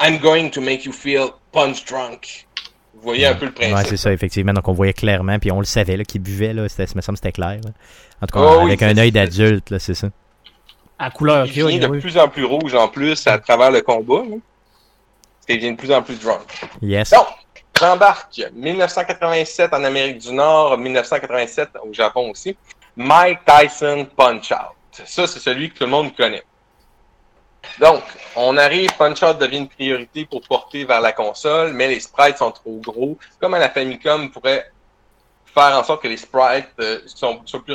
I'm 0.00 0.18
going 0.18 0.50
to 0.50 0.60
make 0.60 0.84
you 0.84 0.92
feel 0.92 1.30
punch 1.52 1.84
drunk. 1.86 2.46
Vous 2.94 3.00
voyez 3.02 3.26
un 3.26 3.34
peu 3.34 3.46
le 3.46 3.52
Ouais, 3.52 3.70
principe. 3.70 3.88
c'est 3.90 3.96
ça, 3.96 4.12
effectivement. 4.12 4.52
Donc, 4.52 4.66
on 4.68 4.72
voyait 4.72 4.92
clairement, 4.94 5.38
puis 5.38 5.50
on 5.52 5.58
le 5.60 5.64
savait, 5.66 5.96
là, 5.96 6.04
qu'il 6.04 6.20
buvait, 6.22 6.52
là. 6.54 6.68
C'était, 6.68 6.86
me 6.94 7.00
semble 7.02 7.16
que 7.18 7.24
c'était 7.24 7.32
clair. 7.32 7.58
là. 7.62 7.70
En 8.22 8.26
tout 8.26 8.38
cas, 8.38 8.40
Oh 8.44 8.58
oui, 8.60 8.66
avec 8.68 8.82
un 8.82 8.96
œil 8.98 9.12
d'adulte, 9.12 9.70
là, 9.70 9.78
c'est 9.78 9.94
ça. 9.94 10.08
À 10.98 11.10
couleur 11.10 11.44
Il 11.46 11.52
qui 11.52 11.60
a, 11.62 11.66
vient 11.66 11.78
de 11.78 11.86
oui. 11.88 12.00
plus 12.00 12.16
en 12.18 12.28
plus 12.28 12.44
rouge 12.44 12.74
en 12.74 12.88
plus 12.88 13.26
à 13.26 13.38
travers 13.38 13.70
le 13.70 13.82
combat. 13.82 14.22
là. 14.28 14.36
Qu'il 15.46 15.60
vient 15.60 15.72
de 15.72 15.76
plus 15.76 15.92
en 15.92 16.02
plus 16.02 16.18
drunk. 16.18 16.42
Yes. 16.82 17.10
Donc, 17.10 17.26
j'embarque 17.78 18.42
1987 18.52 19.72
en 19.72 19.84
Amérique 19.84 20.18
du 20.18 20.32
Nord, 20.32 20.76
1987 20.78 21.70
au 21.84 21.92
Japon 21.92 22.30
aussi. 22.30 22.56
Mike 22.96 23.40
Tyson 23.44 24.06
Punch 24.16 24.50
Out. 24.50 25.04
Ça, 25.04 25.26
c'est 25.26 25.38
celui 25.38 25.70
que 25.70 25.78
tout 25.78 25.84
le 25.84 25.90
monde 25.90 26.16
connaît. 26.16 26.42
Donc, 27.80 28.02
on 28.34 28.56
arrive, 28.56 28.90
Punch 28.96 29.22
Out 29.22 29.38
devient 29.38 29.58
une 29.58 29.68
priorité 29.68 30.24
pour 30.24 30.40
porter 30.42 30.84
vers 30.84 31.00
la 31.00 31.12
console, 31.12 31.72
mais 31.72 31.88
les 31.88 32.00
sprites 32.00 32.38
sont 32.38 32.50
trop 32.50 32.78
gros. 32.78 33.18
Comme 33.40 33.54
à 33.54 33.58
la 33.58 33.68
Famicom, 33.68 34.30
pourrait 34.30 34.70
faire 35.44 35.78
en 35.78 35.84
sorte 35.84 36.02
que 36.02 36.08
les 36.08 36.16
sprites 36.16 36.68
euh, 36.80 37.00
sont, 37.06 37.40
soient 37.44 37.62
plus. 37.62 37.74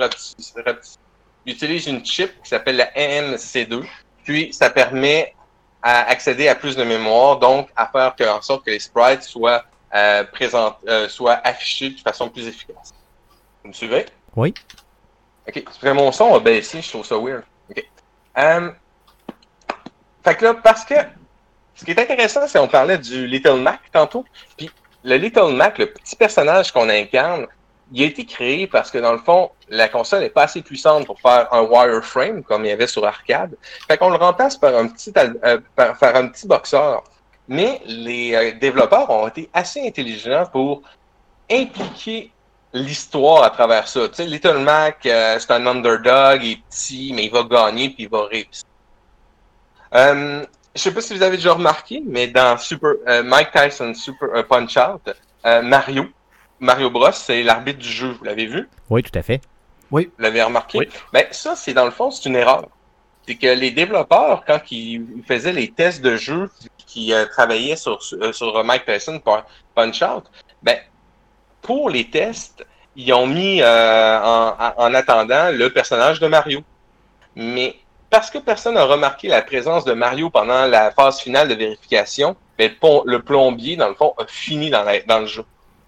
Ils 1.46 1.54
utilisent 1.54 1.88
une 1.88 2.06
chip 2.06 2.32
qui 2.44 2.50
s'appelle 2.50 2.78
la 2.78 2.92
MC2, 2.94 3.84
puis 4.24 4.54
ça 4.54 4.70
permet 4.70 5.36
à 5.82 6.10
accéder 6.10 6.48
à 6.48 6.56
plus 6.56 6.76
de 6.76 6.84
mémoire, 6.84 7.40
donc 7.40 7.70
à 7.76 7.88
faire 7.88 8.16
que, 8.16 8.24
en 8.24 8.42
sorte 8.42 8.66
que 8.66 8.72
les 8.72 8.80
sprites 8.80 9.24
soient, 9.24 9.64
euh, 9.96 10.24
présent- 10.26 10.78
euh, 10.88 11.10
soient 11.10 11.40
affichés 11.44 11.90
de 11.92 12.00
façon 12.00 12.30
plus 12.30 12.48
efficace. 12.48 12.94
Vous 13.64 13.70
me 13.70 13.74
suivez? 13.74 14.06
Oui. 14.36 14.54
OK. 15.48 15.64
Parce 15.64 15.78
que 15.78 15.90
mon 15.90 16.12
son 16.12 16.36
a 16.36 16.40
baissé, 16.40 16.82
je 16.82 16.90
trouve 16.90 17.06
ça 17.06 17.18
weird. 17.18 17.44
OK. 17.70 17.84
Euh, 18.38 18.72
fait 20.24 20.36
que 20.36 20.46
là, 20.46 20.54
parce 20.54 20.86
que 20.86 20.96
ce 21.76 21.84
qui 21.84 21.92
est 21.92 22.00
intéressant, 22.00 22.48
c'est 22.48 22.60
qu'on 22.60 22.68
parlait 22.68 22.98
du 22.98 23.26
Little 23.26 23.60
Mac 23.60 23.80
tantôt. 23.92 24.24
Puis 24.58 24.70
le 25.04 25.16
Little 25.16 25.54
Mac, 25.54 25.80
le 25.80 25.88
petit 25.88 26.16
personnage 26.16 26.72
qu'on 26.72 26.90
incarne, 26.90 27.48
il 27.92 28.04
a 28.04 28.06
été 28.06 28.26
créé 28.26 28.68
parce 28.68 28.90
que 28.90 28.98
dans 28.98 29.12
le 29.12 29.20
fond, 29.20 29.52
la 29.70 29.90
console 29.90 30.22
n'est 30.22 30.30
pas 30.30 30.44
assez 30.44 30.62
puissante 30.62 31.06
pour 31.06 31.20
faire 31.20 31.54
un 31.54 31.62
wireframe 31.62 32.44
comme 32.44 32.66
il 32.66 32.70
y 32.70 32.72
avait 32.72 32.88
sur 32.88 33.06
arcade. 33.06 33.56
Fait 33.88 33.98
qu'on 33.98 34.10
le 34.10 34.16
remplace 34.16 34.58
par 34.58 34.76
un 34.76 34.88
petit, 34.88 35.14
euh, 35.18 35.60
un 35.78 36.28
petit 36.28 36.48
boxeur. 36.48 37.04
Mais 37.48 37.82
les 37.86 38.34
euh, 38.34 38.52
développeurs 38.60 39.10
ont 39.10 39.28
été 39.28 39.50
assez 39.54 39.86
intelligents 39.86 40.46
pour 40.52 40.84
impliquer 41.52 42.32
l'histoire 42.72 43.44
à 43.44 43.50
travers 43.50 43.90
ça. 43.90 44.08
Tu 44.08 44.16
sais, 44.16 44.26
Little 44.26 44.60
Mac, 44.60 45.06
euh, 45.06 45.38
c'est 45.38 45.52
un 45.52 45.66
underdog, 45.68 46.44
il 46.44 46.52
est 46.52 46.64
petit, 46.70 47.12
mais 47.14 47.26
il 47.26 47.32
va 47.32 47.44
gagner 47.44 47.90
puis 47.90 48.04
il 48.04 48.10
va 48.10 48.26
réussir. 48.28 48.64
Euh, 49.94 50.46
je 50.74 50.82
sais 50.82 50.94
pas 50.94 51.02
si 51.02 51.14
vous 51.14 51.22
avez 51.22 51.36
déjà 51.36 51.52
remarqué, 51.52 52.02
mais 52.06 52.28
dans 52.28 52.58
Super 52.58 52.94
Mike 53.26 53.52
Tyson 53.52 53.94
Super 53.94 54.48
Punch 54.48 54.78
Out, 54.78 55.14
Mario, 55.44 56.06
Mario 56.62 56.90
Bros, 56.92 57.12
c'est 57.12 57.44
l'arbitre 57.44 57.80
du 57.80 57.90
jeu. 57.90 58.12
Vous 58.18 58.24
l'avez 58.24 58.46
vu? 58.46 58.70
Oui, 58.90 59.02
tout 59.04 59.18
à 59.18 59.24
fait. 59.24 59.42
Vous 60.08 60.24
l'avez 60.24 60.42
remarqué? 60.44 60.78
Oui. 60.78 60.90
Ben, 61.12 61.26
ça, 61.32 61.56
c'est 61.56 61.74
dans 61.74 61.86
le 61.86 61.92
fond, 61.92 62.12
c'est 62.12 62.30
une 62.30 62.36
erreur. 62.36 62.68
C'est 63.28 63.36
que 63.36 63.48
les 63.48 63.72
développeurs, 63.72 64.44
quand 64.46 64.60
ils 64.72 65.04
faisaient 65.28 65.52
les 65.54 65.72
tests 65.72 66.02
de 66.02 66.16
jeu 66.16 66.50
qui 66.88 67.14
euh, 67.14 67.26
travaillaient 67.26 67.76
sur, 67.76 68.00
euh, 68.14 68.32
sur 68.32 68.64
Mike 68.64 68.86
Tyson 68.86 69.20
pour 69.20 69.44
Punch 69.76 70.02
Out, 70.02 70.26
ben, 70.64 70.78
pour 71.62 71.90
les 71.90 72.10
tests, 72.10 72.66
ils 72.96 73.12
ont 73.14 73.28
mis 73.28 73.62
euh, 73.62 74.20
en, 74.22 74.56
en 74.78 74.94
attendant 74.94 75.50
le 75.52 75.70
personnage 75.72 76.20
de 76.20 76.28
Mario. 76.28 76.62
Mais 77.36 77.76
parce 78.10 78.30
que 78.30 78.38
personne 78.38 78.76
n'a 78.76 78.84
remarqué 78.86 79.28
la 79.30 79.42
présence 79.42 79.84
de 79.86 79.94
Mario 79.94 80.30
pendant 80.30 80.66
la 80.68 80.92
phase 80.92 81.20
finale 81.22 81.48
de 81.48 81.56
vérification, 81.56 82.36
ben, 82.58 82.72
le, 83.06 83.20
plombier, 83.22 83.76
dans 83.78 83.88
le 83.88 83.96
fond, 83.96 84.14
a 84.18 84.26
fini 84.28 84.70
dans, 84.70 84.84
la- 84.84 85.02
dans 85.02 85.20
le 85.20 85.26
jeu. 85.28 85.44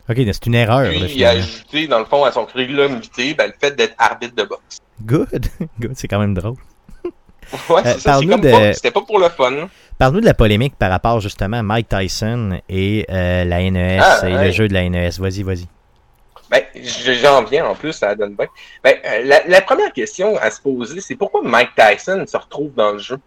Ok, 0.09 0.17
c'est 0.17 0.45
une 0.47 0.55
erreur. 0.55 0.89
Puis 0.89 0.99
là, 0.99 1.07
il 1.07 1.25
a 1.25 1.29
ajouté, 1.29 1.87
dans 1.87 1.99
le 1.99 2.05
fond, 2.05 2.23
à 2.25 2.31
son 2.31 2.45
curriculum 2.45 2.99
vitae, 2.99 3.33
ben, 3.37 3.47
le 3.47 3.53
fait 3.59 3.71
d'être 3.75 3.95
arbitre 3.97 4.35
de 4.35 4.43
boxe. 4.43 4.79
Good. 5.01 5.45
Good, 5.79 5.91
c'est 5.95 6.07
quand 6.07 6.19
même 6.19 6.33
drôle. 6.33 6.55
Ouais, 7.69 7.81
Euh, 7.85 7.93
c'est 7.93 7.99
ça. 7.99 8.19
De- 8.19 8.51
pas- 8.51 8.73
C'était 8.73 8.89
pas 8.91 9.01
pour 9.01 9.19
le 9.19 9.29
fun. 9.29 9.67
Parle-nous 9.99 10.21
de 10.21 10.25
la 10.25 10.33
polémique 10.33 10.75
par 10.77 10.89
rapport 10.89 11.19
justement 11.19 11.57
à 11.59 11.63
Mike 11.63 11.87
Tyson 11.89 12.59
et 12.67 13.05
euh, 13.11 13.43
la 13.43 13.61
NES 13.69 13.99
Ah, 14.01 14.27
et 14.27 14.45
le 14.45 14.51
jeu 14.51 14.67
de 14.67 14.73
la 14.73 14.89
NES. 14.89 15.09
Vas-y, 15.19 15.43
vas-y. 15.43 15.67
Ben, 16.49 16.63
j'en 17.21 17.43
viens 17.43 17.65
en 17.67 17.75
plus, 17.75 17.93
ça 17.93 18.15
donne 18.15 18.33
bien. 18.35 18.47
Ben, 18.83 18.95
euh, 19.05 19.21
la, 19.25 19.45
la 19.45 19.61
première 19.61 19.91
question 19.93 20.35
à 20.37 20.49
se 20.51 20.61
poser, 20.61 20.99
c'est 21.01 21.15
pourquoi 21.15 21.41
Mike 21.43 21.71
Tyson 21.75 22.23
se 22.27 22.37
retrouve 22.37 22.73
dans 22.75 22.91
le 22.93 22.99
jeu? 22.99 23.17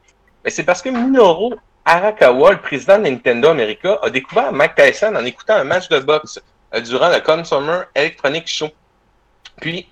Ben, 0.44 0.50
c'est 0.50 0.64
parce 0.64 0.82
que 0.82 0.88
Minoru 0.88 1.54
Arakawa, 1.84 2.52
le 2.52 2.58
président 2.60 2.98
de 2.98 3.04
Nintendo 3.04 3.48
America, 3.50 3.98
a 4.02 4.10
découvert 4.10 4.52
Mike 4.52 4.74
Tyson 4.76 5.14
en 5.14 5.24
écoutant 5.24 5.54
un 5.56 5.64
match 5.64 5.88
de 5.88 5.98
boxe 6.00 6.38
euh, 6.38 6.40
durant 6.84 7.08
le 7.08 7.20
Consumer 7.20 7.82
Electronic 7.94 8.46
Show. 8.48 8.68
Puis, 9.60 9.90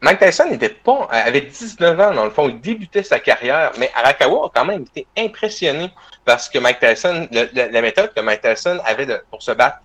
Mike 0.00 0.20
Tyson 0.20 0.46
n'était 0.50 0.68
pas, 0.68 1.08
euh, 1.12 1.26
avait 1.26 1.40
19 1.40 2.00
ans 2.00 2.14
dans 2.14 2.24
le 2.24 2.30
fond, 2.30 2.48
il 2.48 2.60
débutait 2.60 3.02
sa 3.02 3.18
carrière, 3.18 3.72
mais 3.78 3.90
Arakawa 3.94 4.46
a 4.46 4.50
quand 4.54 4.64
même 4.64 4.82
été 4.82 5.06
impressionné 5.16 5.90
parce 6.24 6.48
que 6.48 6.58
Mike 6.58 6.78
Tyson, 6.78 7.28
la 7.30 7.82
méthode 7.82 8.14
que 8.14 8.20
Mike 8.20 8.42
Tyson 8.42 8.78
avait 8.84 9.06
pour 9.30 9.42
se 9.42 9.50
battre. 9.52 9.78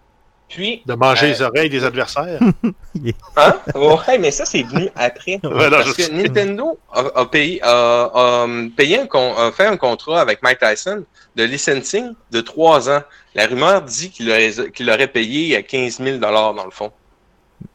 Puis, 0.53 0.83
De 0.85 0.93
manger 0.93 1.25
Euh, 1.25 1.29
les 1.29 1.41
oreilles 1.41 1.69
des 1.69 1.83
adversaires. 1.83 2.39
Hein? 3.35 3.55
Ouais, 3.73 4.19
mais 4.19 4.29
ça, 4.29 4.45
c'est 4.45 4.61
venu 4.63 4.87
après. 4.95 5.39
Ouais, 5.43 5.69
non, 5.69 5.77
Parce 5.77 5.93
que 5.93 6.03
sais. 6.03 6.13
Nintendo 6.13 6.77
a, 6.91 6.99
a 7.21 7.25
payé, 7.25 7.59
a, 7.63 8.03
a, 8.13 8.43
um, 8.43 8.69
payé 8.71 8.99
un 8.99 9.07
con- 9.07 9.35
a 9.35 9.51
fait 9.51 9.65
un 9.65 9.77
contrat 9.77 10.21
avec 10.21 10.43
Mike 10.43 10.59
Tyson 10.59 11.03
de 11.35 11.43
licensing 11.43 12.13
de 12.29 12.41
trois 12.41 12.89
ans. 12.89 13.01
La 13.33 13.47
rumeur 13.47 13.81
dit 13.81 14.11
qu'il 14.11 14.29
aurait, 14.29 14.51
qu'il 14.71 14.89
aurait 14.91 15.07
payé 15.07 15.55
à 15.55 15.63
15 15.63 15.97
000 15.99 16.17
dans 16.19 16.65
le 16.65 16.71
fond. 16.71 16.91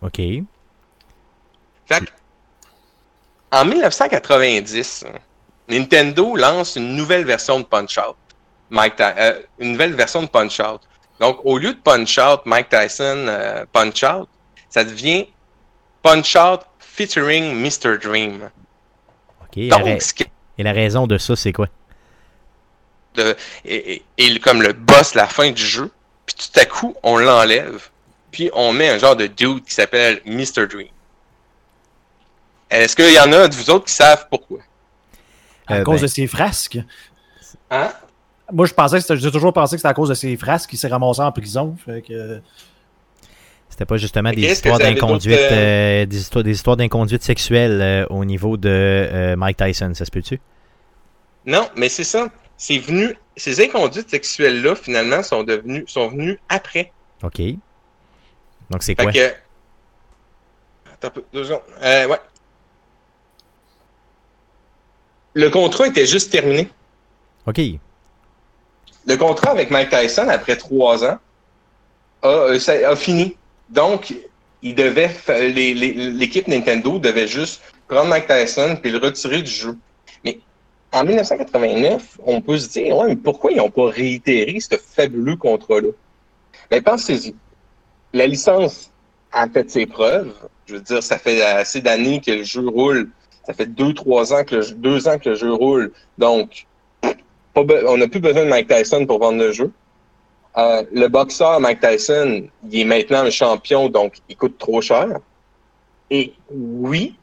Ok. 0.02 0.18
Fait 0.18 0.44
que, 2.00 2.04
en 3.50 3.64
1990, 3.64 5.04
Nintendo 5.68 6.36
lance 6.36 6.76
une 6.76 6.94
nouvelle 6.94 7.24
version 7.24 7.58
de 7.58 7.64
Punch-Out. 7.64 8.14
Euh, 9.00 9.42
une 9.58 9.72
nouvelle 9.72 9.94
version 9.94 10.22
de 10.22 10.28
Punch-Out. 10.28 10.82
Donc, 11.20 11.38
au 11.44 11.58
lieu 11.58 11.74
de 11.74 11.78
Punch-Out, 11.80 12.42
Mike 12.44 12.68
Tyson 12.68 13.26
euh, 13.28 13.64
Punch-Out, 13.72 14.28
ça 14.70 14.84
devient 14.84 15.26
Punch-Out 16.02 16.60
featuring 16.78 17.54
Mr. 17.54 17.98
Dream. 17.98 18.50
Ok. 19.42 19.56
Et 19.56 19.68
la, 19.68 19.78
Donc, 19.78 20.28
et 20.58 20.62
la 20.62 20.72
raison 20.72 21.06
de 21.06 21.18
ça, 21.18 21.34
c'est 21.36 21.52
quoi? 21.52 21.68
De, 23.14 23.34
et, 23.64 23.94
et- 23.94 24.04
et 24.18 24.38
comme 24.40 24.62
le 24.62 24.72
boss 24.72 25.14
la 25.14 25.26
fin 25.26 25.50
du 25.50 25.62
jeu, 25.64 25.90
puis 26.26 26.36
tout 26.36 26.60
à 26.60 26.64
coup, 26.66 26.94
on 27.02 27.16
l'enlève, 27.18 27.88
puis 28.30 28.50
on 28.52 28.72
met 28.72 28.88
un 28.90 28.98
genre 28.98 29.16
de 29.16 29.26
dude 29.26 29.64
qui 29.64 29.74
s'appelle 29.74 30.20
Mr. 30.24 30.66
Dream. 30.68 30.88
Est-ce 32.70 32.94
qu'il 32.94 33.12
y 33.12 33.18
en 33.18 33.32
a 33.32 33.48
de 33.48 33.54
vous 33.54 33.70
autres 33.70 33.86
qui 33.86 33.94
savent 33.94 34.26
pourquoi? 34.30 34.58
À 35.66 35.76
Euh, 35.78 35.82
cause 35.84 35.96
ben- 35.96 36.02
de 36.02 36.06
ses 36.06 36.26
frasques. 36.26 36.78
Hein? 37.70 37.92
Moi, 38.52 38.66
je 38.66 38.74
pensais 38.74 39.00
que 39.00 39.16
j'ai 39.16 39.30
toujours 39.30 39.52
pensé 39.52 39.76
que 39.76 39.80
c'était 39.80 39.88
à 39.88 39.94
cause 39.94 40.08
de 40.08 40.14
ses 40.14 40.36
frasques 40.36 40.70
qu'il 40.70 40.78
s'est 40.78 40.88
ramassé 40.88 41.20
en 41.20 41.32
prison. 41.32 41.76
Fait 41.84 42.02
que, 42.02 42.40
C'était 43.68 43.84
pas 43.84 43.98
justement 43.98 44.30
des 44.30 44.42
histoires 44.42 44.78
d'inconduite, 44.78 45.38
euh, 45.38 46.06
des 46.06 46.16
histoires, 46.16 46.44
des 46.44 46.52
histoires 46.52 46.76
d'inconduite 46.76 47.22
sexuelle 47.22 47.80
euh, 47.82 48.06
au 48.08 48.24
niveau 48.24 48.56
de 48.56 48.68
euh, 48.70 49.36
Mike 49.36 49.58
Tyson, 49.58 49.92
ça 49.94 50.04
se 50.04 50.10
peut-tu? 50.10 50.40
Non, 51.46 51.68
mais 51.76 51.88
c'est 51.88 52.04
ça. 52.04 52.28
C'est 52.56 52.78
venu. 52.78 53.16
Ces 53.36 53.62
inconduites 53.64 54.10
sexuelles-là, 54.10 54.74
finalement, 54.74 55.22
sont 55.22 55.44
devenues, 55.44 55.84
sont 55.86 56.08
venues 56.08 56.40
après. 56.48 56.90
Ok. 57.22 57.40
Donc 58.70 58.82
c'est 58.82 58.94
Fait 58.96 59.04
quoi? 59.04 59.12
que. 59.12 59.32
Attends 60.92 61.08
un 61.08 61.10
peu, 61.10 61.24
deux 61.32 61.44
secondes. 61.44 61.60
Euh, 61.82 62.06
ouais. 62.08 62.18
Le 65.34 65.50
contrat 65.50 65.86
était 65.86 66.06
juste 66.06 66.32
terminé. 66.32 66.68
Ok. 67.46 67.60
Le 69.08 69.16
contrat 69.16 69.52
avec 69.52 69.70
Mike 69.70 69.88
Tyson, 69.88 70.28
après 70.28 70.56
trois 70.56 71.02
ans, 71.02 71.18
a, 72.22 72.28
euh, 72.28 72.96
fini. 72.96 73.36
Donc, 73.70 74.14
il 74.62 74.74
devait, 74.74 75.10
l'équipe 75.28 76.46
Nintendo 76.46 76.98
devait 76.98 77.26
juste 77.26 77.62
prendre 77.88 78.08
Mike 78.08 78.26
Tyson 78.26 78.76
puis 78.80 78.90
le 78.90 78.98
retirer 78.98 79.40
du 79.40 79.50
jeu. 79.50 79.78
Mais 80.24 80.38
en 80.92 81.04
1989, 81.04 82.18
on 82.26 82.42
peut 82.42 82.58
se 82.58 82.68
dire, 82.68 82.96
ouais, 82.98 83.08
mais 83.08 83.16
pourquoi 83.16 83.50
ils 83.50 83.56
n'ont 83.56 83.70
pas 83.70 83.88
réitéré 83.88 84.60
ce 84.60 84.76
fabuleux 84.76 85.36
contrat-là? 85.36 85.88
Mais 86.70 86.82
pensez-y. 86.82 87.34
La 88.12 88.26
licence 88.26 88.90
a 89.32 89.48
fait 89.48 89.70
ses 89.70 89.86
preuves. 89.86 90.34
Je 90.66 90.74
veux 90.74 90.80
dire, 90.80 91.02
ça 91.02 91.18
fait 91.18 91.40
assez 91.42 91.80
d'années 91.80 92.20
que 92.20 92.32
le 92.32 92.42
jeu 92.42 92.68
roule. 92.68 93.08
Ça 93.46 93.54
fait 93.54 93.66
deux, 93.66 93.94
trois 93.94 94.34
ans 94.34 94.44
que 94.44 94.56
le, 94.56 94.70
deux 94.72 95.08
ans 95.08 95.18
que 95.18 95.30
le 95.30 95.34
jeu 95.34 95.52
roule. 95.52 95.92
Donc, 96.18 96.66
on 97.86 97.96
n'a 97.96 98.08
plus 98.08 98.20
besoin 98.20 98.44
de 98.44 98.48
Mike 98.48 98.68
Tyson 98.68 99.06
pour 99.06 99.18
vendre 99.18 99.38
le 99.38 99.52
jeu. 99.52 99.70
Euh, 100.56 100.82
le 100.92 101.08
boxeur 101.08 101.60
Mike 101.60 101.80
Tyson, 101.80 102.48
il 102.70 102.80
est 102.80 102.84
maintenant 102.84 103.20
un 103.20 103.30
champion, 103.30 103.88
donc 103.88 104.14
il 104.28 104.36
coûte 104.36 104.58
trop 104.58 104.80
cher. 104.80 105.18
Et 106.10 106.32
oui, 106.50 107.14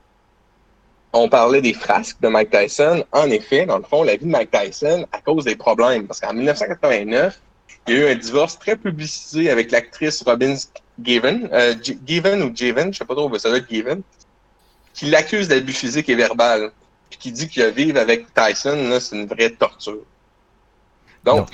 on 1.12 1.28
parlait 1.28 1.62
des 1.62 1.74
frasques 1.74 2.20
de 2.22 2.28
Mike 2.28 2.52
Tyson. 2.52 3.04
En 3.12 3.30
effet, 3.30 3.66
dans 3.66 3.78
le 3.78 3.84
fond, 3.84 4.04
la 4.04 4.16
vie 4.16 4.26
de 4.26 4.32
Mike 4.32 4.52
Tyson, 4.52 5.06
à 5.12 5.20
cause 5.22 5.46
des 5.46 5.56
problèmes. 5.56 6.08
Parce 6.08 6.20
qu'en 6.20 6.34
1989, 6.34 7.40
il 7.88 7.94
y 7.94 7.98
a 7.98 8.02
eu 8.02 8.12
un 8.14 8.16
divorce 8.16 8.58
très 8.58 8.76
publicisé 8.76 9.50
avec 9.50 9.72
l'actrice 9.72 10.24
Robin 10.24 10.56
Given, 11.02 11.50
euh, 11.52 11.76
Given 12.06 12.42
ou 12.44 12.56
Javen, 12.56 12.94
je 12.94 13.00
sais 13.00 13.06
pas 13.06 13.16
trop, 13.16 13.30
mais 13.30 13.40
ça 13.40 13.50
doit 13.50 13.58
être 13.60 13.70
Given, 13.70 14.02
qui 14.94 15.06
l'accuse 15.08 15.48
d'abus 15.48 15.74
physique 15.74 16.10
et 16.10 16.16
verbal. 16.16 16.72
Puis 17.10 17.20
qui 17.20 17.32
dit 17.32 17.50
que 17.50 17.70
vivre 17.70 18.00
avec 18.00 18.26
Tyson, 18.34 18.98
c'est 19.00 19.16
une 19.16 19.28
vraie 19.28 19.52
torture. 19.52 20.04
Donc, 21.26 21.50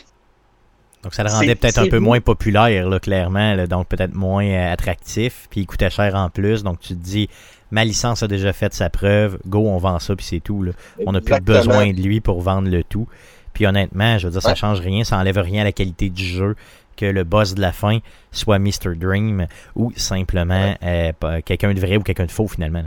Donc 1.03 1.14
ça 1.14 1.23
le 1.23 1.30
rendait 1.30 1.56
peut-être 1.56 1.80
un 1.80 1.88
peu 1.88 1.99
moins 1.99 2.19
populaire, 2.19 2.88
là, 2.89 2.99
clairement, 2.99 3.53
là, 3.56 3.65
donc 3.68 3.88
peut-être 3.88 4.14
moins 4.14 4.45
euh, 4.45 4.72
attractif, 4.73 5.48
puis 5.49 5.61
il 5.61 5.65
coûtait 5.65 5.89
cher 5.89 6.14
en 6.15 6.30
plus, 6.30 6.64
donc 6.64 6.80
tu 6.80 6.89
te 6.89 6.93
dis, 7.03 7.27
ma 7.72 7.84
licence 7.84 8.22
a 8.22 8.27
déjà 8.27 8.53
fait 8.53 8.73
sa 8.73 8.89
preuve, 8.89 9.39
go, 9.48 9.68
on 9.68 9.77
vend 9.77 9.98
ça, 9.99 10.15
puis 10.15 10.26
c'est 10.26 10.39
tout. 10.41 10.61
Là. 10.64 10.73
On 11.07 11.14
n'a 11.14 11.22
plus 11.22 11.39
besoin 11.41 11.91
de 11.91 12.02
lui 12.02 12.22
pour 12.22 12.41
vendre 12.41 12.69
le 12.69 12.84
tout. 12.84 13.07
Puis 13.53 13.65
honnêtement, 13.65 14.18
je 14.18 14.27
veux 14.27 14.31
dire, 14.31 14.41
ça 14.41 14.49
Ouais. 14.49 14.56
change 14.56 14.80
rien, 14.80 15.03
ça 15.03 15.18
enlève 15.18 15.38
rien 15.39 15.61
à 15.61 15.65
la 15.65 15.72
qualité 15.72 16.10
du 16.10 16.23
jeu, 16.23 16.56
que 16.98 17.06
le 17.06 17.23
boss 17.23 17.56
de 17.56 17.61
la 17.61 17.72
fin 17.72 17.98
soit 18.31 18.60
Mr. 18.60 18.95
Dream, 18.95 19.48
ou 19.76 19.91
simplement 19.95 20.76
euh, 20.84 21.11
quelqu'un 21.43 21.73
de 21.73 21.80
vrai 21.80 21.98
ou 21.98 22.02
quelqu'un 22.02 22.26
de 22.26 22.31
faux, 22.31 22.48
finalement. 22.48 22.84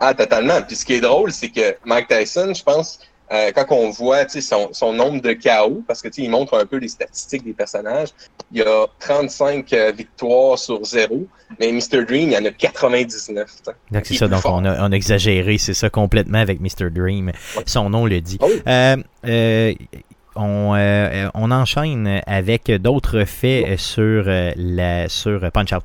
Ah, 0.00 0.14
totalement. 0.14 0.62
Puis 0.62 0.76
ce 0.76 0.84
qui 0.86 0.94
est 0.94 1.00
drôle, 1.00 1.32
c'est 1.32 1.50
que 1.50 1.76
Mike 1.84 2.08
Tyson, 2.08 2.52
je 2.54 2.62
pense, 2.62 2.98
euh, 3.32 3.50
quand 3.54 3.66
on 3.70 3.90
voit 3.90 4.28
son, 4.28 4.68
son 4.72 4.92
nombre 4.92 5.20
de 5.20 5.32
KO, 5.32 5.82
parce 5.86 6.02
que 6.02 6.08
il 6.18 6.30
montre 6.30 6.58
un 6.58 6.66
peu 6.66 6.76
les 6.76 6.88
statistiques 6.88 7.44
des 7.44 7.52
personnages, 7.52 8.10
il 8.52 8.58
y 8.58 8.62
a 8.62 8.86
35 9.00 9.72
euh, 9.72 9.92
victoires 9.92 10.58
sur 10.58 10.84
zéro, 10.84 11.26
mais 11.58 11.72
Mr. 11.72 12.04
Dream, 12.04 12.30
il 12.30 12.32
y 12.32 12.36
en 12.36 12.44
a 12.44 12.50
99. 12.50 13.46
tu 13.46 13.56
sais. 13.64 13.72
Donc 13.90 14.06
c'est 14.06 14.14
ça, 14.14 14.28
donc 14.28 14.42
on 14.44 14.64
a, 14.64 14.86
on 14.86 14.92
a 14.92 14.94
exagéré, 14.94 15.58
c'est 15.58 15.74
ça 15.74 15.90
complètement 15.90 16.38
avec 16.38 16.60
Mr. 16.60 16.90
Dream. 16.90 17.32
Ouais. 17.56 17.62
Son 17.66 17.90
nom 17.90 18.06
le 18.06 18.20
dit. 18.20 18.38
Ah. 18.66 18.96
Euh, 19.26 19.74
on, 20.36 21.30
on 21.34 21.50
enchaîne 21.50 22.20
avec 22.26 22.70
d'autres 22.70 23.24
faits 23.24 23.78
sur, 23.78 24.24
la, 24.26 25.08
sur 25.08 25.50
Punch 25.50 25.72
Out. 25.72 25.84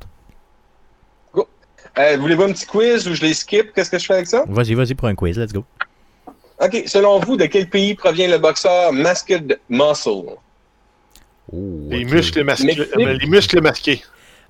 Euh, 1.98 2.18
Voulez-vous 2.18 2.44
un 2.44 2.54
petit 2.54 2.66
quiz 2.66 3.08
ou 3.08 3.14
je 3.14 3.22
les 3.22 3.34
skip? 3.34 3.74
Qu'est-ce 3.74 3.92
que 3.92 4.00
je 4.00 4.06
fais 4.06 4.14
avec 4.14 4.28
ça? 4.28 4.46
Vas-y, 4.48 4.74
vas-y 4.74 4.96
pour 4.96 5.08
un 5.08 5.16
quiz, 5.16 5.38
let's 5.38 5.52
go. 5.52 5.66
OK. 6.62 6.84
Selon 6.86 7.20
vous, 7.20 7.38
de 7.38 7.46
quel 7.46 7.70
pays 7.70 7.96
provient 7.96 8.28
le 8.28 8.38
boxeur 8.38 8.94
Masked 8.94 9.60
Muscle? 9.70 10.36
Oh, 11.52 11.58
Les, 11.90 12.06
muscles 12.06 12.44
masqués, 12.44 12.78
Mais- 12.98 13.06
euh, 13.06 13.18
les 13.20 13.28
muscles 13.28 13.62
masqués. 13.62 14.02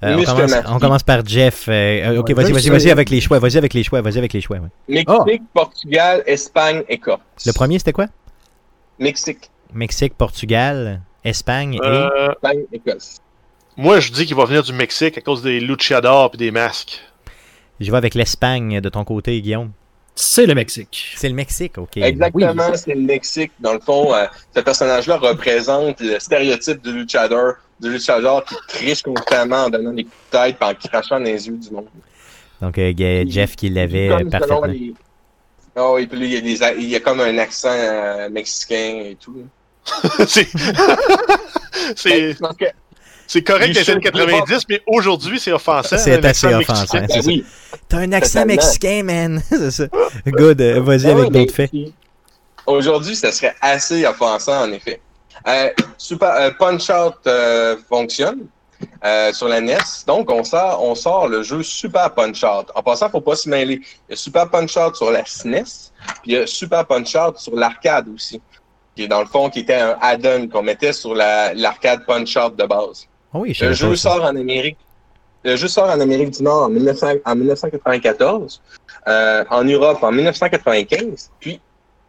Euh, 0.04 0.18
on, 0.18 0.24
commence, 0.24 0.52
Marty. 0.52 0.72
on 0.74 0.80
commence 0.80 1.04
par 1.04 1.26
Jeff. 1.26 1.68
Euh, 1.68 1.72
euh, 1.72 2.20
ok, 2.20 2.32
vas-y, 2.32 2.52
vas-y, 2.52 2.70
vas-y 2.70 2.90
avec 2.90 3.10
les 3.12 3.22
choix. 3.22 3.38
Vas-y 3.38 3.58
avec 3.58 3.74
les 3.74 3.84
choix. 3.84 4.02
Vas-y 4.02 4.18
avec 4.18 4.34
les 4.34 4.42
choix. 4.42 4.58
ouais. 4.58 4.70
Mexique, 4.88 5.44
Portugal, 5.54 6.24
Espagne, 6.26 6.84
Écosse. 6.90 7.20
Le 7.46 7.52
premier, 7.54 7.78
c'était 7.78 7.94
quoi? 7.94 8.08
Mexique, 8.98 9.50
Mexique, 9.74 10.16
Portugal, 10.18 11.02
Espagne 11.24 11.76
et. 11.76 11.80
Euh, 11.84 12.32
Espagne, 12.32 12.64
Écosse. 12.74 13.18
moi, 13.78 14.00
je 14.00 14.12
dis 14.12 14.26
qu'il 14.26 14.36
va 14.36 14.46
venir 14.46 14.64
du 14.64 14.74
Mexique 14.74 15.18
à 15.18 15.22
cause 15.22 15.44
des 15.44 15.60
luchadors 15.60 16.32
et 16.34 16.38
des 16.38 16.52
masques. 16.52 17.00
Je 17.80 17.90
vais 17.90 17.98
avec 17.98 18.16
l'Espagne 18.16 18.82
de 18.82 18.90
ton 18.90 19.04
côté, 19.04 19.40
Guillaume. 19.42 19.72
C'est 20.16 20.46
le 20.46 20.54
Mexique. 20.56 21.14
C'est 21.16 21.30
le 21.30 21.36
Mexique, 21.36 21.78
ok. 21.78 21.98
Exactement, 21.98 22.74
c'est 22.76 22.94
le 22.94 23.02
Mexique. 23.02 23.52
Dans 23.60 23.74
le 23.74 23.80
fond, 23.80 24.14
euh, 24.14 24.26
ce 24.56 24.60
personnage-là 24.62 25.18
représente 25.18 26.00
le 26.02 26.20
stéréotype 26.20 26.82
du 26.82 26.92
luchador, 26.94 27.54
du 27.80 27.90
luchador 27.92 28.44
qui 28.46 28.56
triche 28.68 29.02
constamment 29.04 29.66
en 29.66 29.70
donnant 29.70 29.94
des 29.94 30.04
coups 30.04 30.16
de 30.34 30.38
tête 30.38 30.58
et 30.62 30.64
en 30.66 30.74
crachant 30.76 31.18
dans 31.18 31.24
les 31.26 31.48
yeux 31.48 31.58
du 31.58 31.72
monde. 31.72 31.88
Donc, 32.62 32.78
euh, 32.78 33.24
Jeff 33.28 33.56
qui 33.56 33.70
l'avait 33.70 34.10
parfaitement. 34.30 34.66
les- 34.66 34.94
Oh, 35.78 35.98
et 35.98 36.06
puis 36.06 36.20
il 36.20 36.34
y, 36.34 36.38
a 36.38 36.42
des 36.42 36.82
il 36.82 36.90
y 36.90 36.96
a 36.98 37.00
comme 37.00 37.22
un 37.22 37.38
accent 37.38 37.70
euh, 37.72 38.30
mexicain 38.30 39.04
et 39.06 39.18
tout. 39.20 39.38
c'est 40.28 40.48
c'est- 41.96 42.38
Parce 42.40 42.58
que- 42.58 42.66
c'est 43.32 43.44
correct 43.44 43.68
les 43.74 43.78
années 43.90 44.02
should 44.02 44.02
90, 44.02 44.66
mais 44.70 44.82
aujourd'hui, 44.88 45.40
c'est 45.40 45.52
offensant. 45.54 45.98
C'est 45.98 46.26
assez 46.26 46.48
offensant. 46.48 46.98
Ben 47.00 47.08
c'est 47.10 47.22
ça. 47.22 47.28
oui. 47.28 47.46
T'as 47.88 47.98
un 48.00 48.12
accent 48.12 48.46
mexicain, 48.46 49.04
man. 49.04 49.42
c'est 49.50 49.72
ça. 49.72 49.86
Good. 50.28 50.62
euh, 50.62 50.82
Vas-y 50.82 51.10
avec 51.10 51.32
mais 51.32 51.40
d'autres 51.40 51.54
faits. 51.56 51.72
Aujourd'hui, 52.68 53.16
ça 53.16 53.32
serait 53.32 53.56
assez 53.62 54.06
offensant, 54.06 54.64
en 54.64 54.72
effet. 54.72 55.02
Euh, 55.48 55.70
Super, 55.98 56.30
euh, 56.36 56.52
Punch-Out 56.60 57.16
euh, 57.26 57.76
fonctionne 57.90 58.48
euh, 59.04 59.32
sur 59.34 59.48
la 59.48 59.62
NES. 59.62 59.78
Donc, 60.06 60.30
on 60.30 60.44
sort, 60.44 60.84
on 60.84 60.94
sort 60.94 61.28
le 61.28 61.42
jeu 61.42 61.64
Super 61.64 62.14
Punch-Out. 62.14 62.68
En 62.76 62.84
passant, 62.84 63.10
faut 63.10 63.22
pas 63.22 63.36
se 63.36 63.50
mêler. 63.50 63.82
Il 64.08 64.12
y 64.12 64.14
a 64.14 64.16
Super 64.16 64.50
Punch-Out 64.50 64.96
sur 64.96 65.10
la 65.10 65.26
SNES, 65.26 65.64
puis 66.22 66.22
il 66.26 66.34
y 66.34 66.38
a 66.38 66.46
Super 66.46 66.86
Punch-Out 66.86 67.38
sur 67.40 67.56
l'arcade 67.56 68.08
aussi. 68.14 68.42
Qui 68.96 69.04
est 69.04 69.08
dans 69.08 69.22
le 69.22 69.26
fond, 69.28 69.50
qui 69.50 69.60
était 69.62 69.76
un 69.76 69.98
add-on 70.02 70.48
qu'on 70.50 70.62
mettait 70.64 70.92
sur 70.94 71.16
la- 71.16 71.54
l'arcade 71.54 72.06
Punch-Out 72.06 72.56
de 72.58 72.66
base. 72.66 73.08
Oh 73.34 73.40
oui, 73.40 73.58
Le 73.60 73.74
jeu 73.74 73.96
sort 73.96 74.24
en 74.24 74.36
Amérique. 74.36 74.78
Le 75.44 75.56
jeu 75.56 75.68
sort 75.68 75.90
en 75.90 76.00
Amérique 76.00 76.32
du 76.32 76.44
Nord 76.44 76.64
en, 76.64 76.70
1900 76.70 77.08
en 77.26 77.36
1994, 77.36 78.62
euh, 79.08 79.44
en 79.50 79.64
Europe 79.64 80.04
en 80.04 80.12
1995, 80.12 81.32
puis 81.40 81.60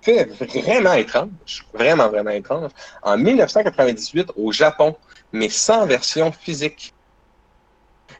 fait 0.02 0.24
vraiment 0.24 0.92
étrange, 0.94 1.64
vraiment 1.72 2.08
vraiment 2.08 2.32
étrange, 2.32 2.70
en 3.02 3.16
1998 3.16 4.32
au 4.36 4.52
Japon, 4.52 4.96
mais 5.32 5.48
sans 5.48 5.86
version 5.86 6.32
physique. 6.32 6.92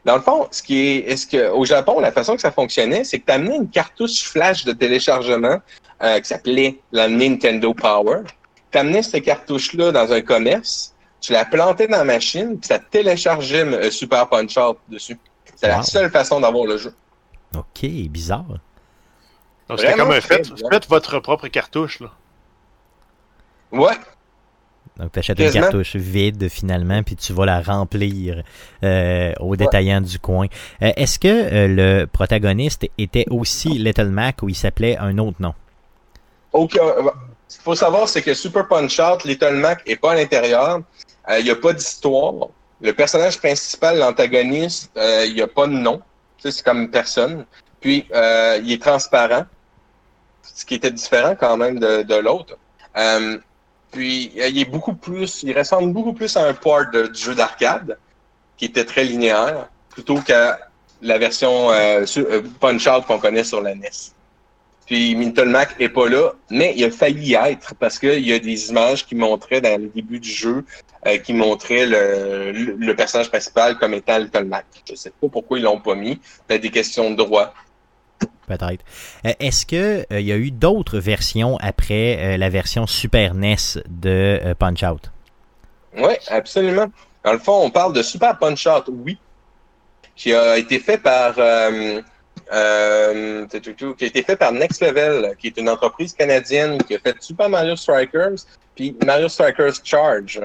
Dans 0.05 0.15
le 0.15 0.21
fond, 0.21 0.47
ce 0.51 0.63
qui 0.63 0.79
est, 0.79 1.11
est-ce 1.11 1.27
que 1.27 1.49
au 1.51 1.65
Japon, 1.65 1.99
la 1.99 2.11
façon 2.11 2.35
que 2.35 2.41
ça 2.41 2.51
fonctionnait, 2.51 3.03
c'est 3.03 3.19
que 3.19 3.25
tu 3.25 3.31
amenais 3.31 3.57
une 3.57 3.69
cartouche 3.69 4.23
flash 4.23 4.65
de 4.65 4.71
téléchargement 4.71 5.59
euh, 6.01 6.19
qui 6.19 6.27
s'appelait 6.27 6.79
la 6.91 7.07
Nintendo 7.07 7.73
Power. 7.73 8.21
Tu 8.71 8.77
amenais 8.77 9.03
cette 9.03 9.23
cartouche-là 9.23 9.91
dans 9.91 10.11
un 10.11 10.21
commerce, 10.21 10.92
tu 11.23 11.31
la 11.31 11.45
plantais 11.45 11.87
dans 11.87 11.99
la 11.99 12.03
machine, 12.03 12.59
puis 12.59 12.67
ça 12.67 12.79
téléchargeait 12.79 13.63
euh, 13.63 13.89
Super 13.89 14.27
Punch 14.27 14.57
Out 14.57 14.77
dessus. 14.89 15.17
C'est 15.55 15.69
la 15.69 15.81
seule 15.81 16.11
façon 16.11 16.41
d'avoir 16.41 16.65
le 16.65 16.77
jeu. 16.77 16.93
Ok, 17.55 17.85
bizarre. 18.09 18.45
Donc, 19.69 19.79
C'était 19.79 19.93
comme 19.93 20.11
un 20.11 20.19
fait. 20.19 20.51
Faites 20.69 20.89
votre 20.89 21.19
propre 21.19 21.47
cartouche. 21.47 22.01
Là. 22.01 22.11
Ouais, 23.71 23.93
Donc, 24.99 25.13
tu 25.13 25.19
achètes 25.19 25.39
une 25.39 25.51
cartouche 25.51 25.95
vide 25.95 26.49
finalement, 26.49 27.01
puis 27.03 27.15
tu 27.15 27.31
vas 27.31 27.45
la 27.45 27.61
remplir 27.61 28.43
euh, 28.83 29.33
au 29.39 29.55
détaillant 29.55 30.01
du 30.01 30.19
coin. 30.19 30.47
Euh, 30.81 30.91
Est-ce 30.97 31.17
que 31.19 31.27
euh, 31.27 31.67
le 31.67 32.05
protagoniste 32.05 32.85
était 32.97 33.25
aussi 33.31 33.69
Little 33.69 34.09
Mac 34.09 34.43
ou 34.43 34.49
il 34.49 34.55
s'appelait 34.55 34.97
un 34.97 35.17
autre 35.17 35.37
nom? 35.39 35.53
Ok, 36.51 36.73
Ce 37.47 37.55
qu'il 37.57 37.63
faut 37.63 37.75
savoir, 37.75 38.09
c'est 38.09 38.21
que 38.21 38.33
Super 38.33 38.67
Punch 38.67 38.99
Out, 38.99 39.23
Little 39.23 39.55
Mac 39.55 39.81
est 39.87 39.95
pas 39.95 40.11
à 40.11 40.15
l'intérieur. 40.15 40.81
Euh, 41.29 41.39
Il 41.39 41.45
n'y 41.45 41.51
a 41.51 41.55
pas 41.55 41.73
d'histoire. 41.73 42.49
Le 42.81 42.91
personnage 42.93 43.37
principal, 43.37 43.97
l'antagoniste, 43.99 44.91
euh, 44.97 45.25
il 45.25 45.33
n'y 45.35 45.41
a 45.41 45.47
pas 45.47 45.67
de 45.67 45.73
nom. 45.73 46.01
C'est 46.39 46.61
comme 46.63 46.89
personne. 46.91 47.45
Puis, 47.79 48.05
euh, 48.13 48.59
il 48.63 48.71
est 48.73 48.81
transparent, 48.81 49.45
ce 50.43 50.65
qui 50.65 50.75
était 50.75 50.91
différent 50.91 51.35
quand 51.39 51.55
même 51.57 51.79
de, 51.79 52.03
de 52.03 52.15
l'autre. 52.15 52.57
Euh, 52.97 53.37
puis, 53.91 54.33
euh, 54.37 54.47
il 54.49 54.59
est 54.59 54.65
beaucoup 54.69 54.93
plus, 54.95 55.43
il 55.43 55.57
ressemble 55.57 55.93
beaucoup 55.93 56.13
plus 56.13 56.35
à 56.35 56.45
un 56.45 56.53
port 56.53 56.85
de, 56.91 57.07
du 57.07 57.19
jeu 57.21 57.35
d'arcade, 57.35 57.97
qui 58.57 58.65
était 58.65 58.85
très 58.85 59.03
linéaire, 59.05 59.67
plutôt 59.89 60.19
qu'à 60.19 60.59
la 61.01 61.17
version 61.17 61.71
euh, 61.71 62.05
sur- 62.05 62.25
euh, 62.29 62.41
Punch 62.59 62.87
Out 62.87 63.05
qu'on 63.05 63.19
connaît 63.19 63.43
sur 63.43 63.61
la 63.61 63.75
NES. 63.75 63.89
Puis 64.85 65.15
Minton 65.15 65.45
Mac 65.45 65.75
est 65.79 65.89
pas 65.89 66.09
là, 66.09 66.31
mais 66.49 66.73
il 66.75 66.83
a 66.83 66.91
failli 66.91 67.29
y 67.29 67.33
être 67.35 67.73
parce 67.75 67.97
qu'il 67.97 68.25
y 68.27 68.33
a 68.33 68.39
des 68.39 68.69
images 68.69 69.05
qui 69.05 69.15
montraient 69.15 69.61
dans 69.61 69.79
le 69.81 69.87
début 69.87 70.19
du 70.19 70.29
jeu, 70.29 70.65
euh, 71.07 71.17
qui 71.19 71.33
montraient 71.33 71.85
le, 71.85 72.51
le, 72.51 72.75
le 72.77 72.95
personnage 72.95 73.29
principal 73.29 73.77
comme 73.77 73.93
étant 73.93 74.17
Little 74.17 74.45
Mac. 74.45 74.65
Je 74.89 74.95
sais 74.95 75.11
pas 75.11 75.27
pourquoi 75.29 75.57
ils 75.59 75.63
l'ont 75.63 75.79
pas 75.79 75.95
mis. 75.95 76.19
Peut-être 76.47 76.61
des 76.61 76.69
questions 76.71 77.11
de 77.11 77.15
droit. 77.15 77.53
Peut-être. 78.47 78.83
Euh, 79.25 79.31
Est-ce 79.39 79.65
que 79.65 80.05
euh, 80.11 80.19
il 80.19 80.25
y 80.27 80.31
a 80.31 80.37
eu 80.37 80.51
d'autres 80.51 80.99
versions 80.99 81.57
après 81.61 82.37
la 82.37 82.49
version 82.49 82.85
Super 82.85 83.33
NES 83.33 83.55
de 83.89 84.53
Punch 84.59 84.83
Out? 84.83 85.11
Oui, 85.95 86.13
absolument. 86.27 86.87
Dans 87.23 87.31
le 87.31 87.39
fond, 87.39 87.61
on 87.63 87.69
parle 87.69 87.93
de 87.93 88.01
Super 88.01 88.37
Punch 88.37 88.67
Out, 88.67 88.85
oui, 88.89 89.17
qui 90.15 90.33
a 90.33 90.57
été 90.57 90.79
fait 90.79 90.97
par 90.97 91.35
euh, 91.37 92.01
euh, 92.53 93.45
qui 93.47 94.03
a 94.03 94.07
été 94.07 94.21
fait 94.21 94.35
par 94.35 94.51
Next 94.51 94.81
Level, 94.81 95.35
qui 95.39 95.47
est 95.47 95.57
une 95.57 95.69
entreprise 95.69 96.13
canadienne 96.13 96.81
qui 96.83 96.95
a 96.95 96.99
fait 96.99 97.15
Super 97.19 97.49
Mario 97.49 97.75
Strikers, 97.75 98.45
puis 98.75 98.95
Mario 99.03 99.27
Strikers 99.27 99.83
Charge. 99.83 100.41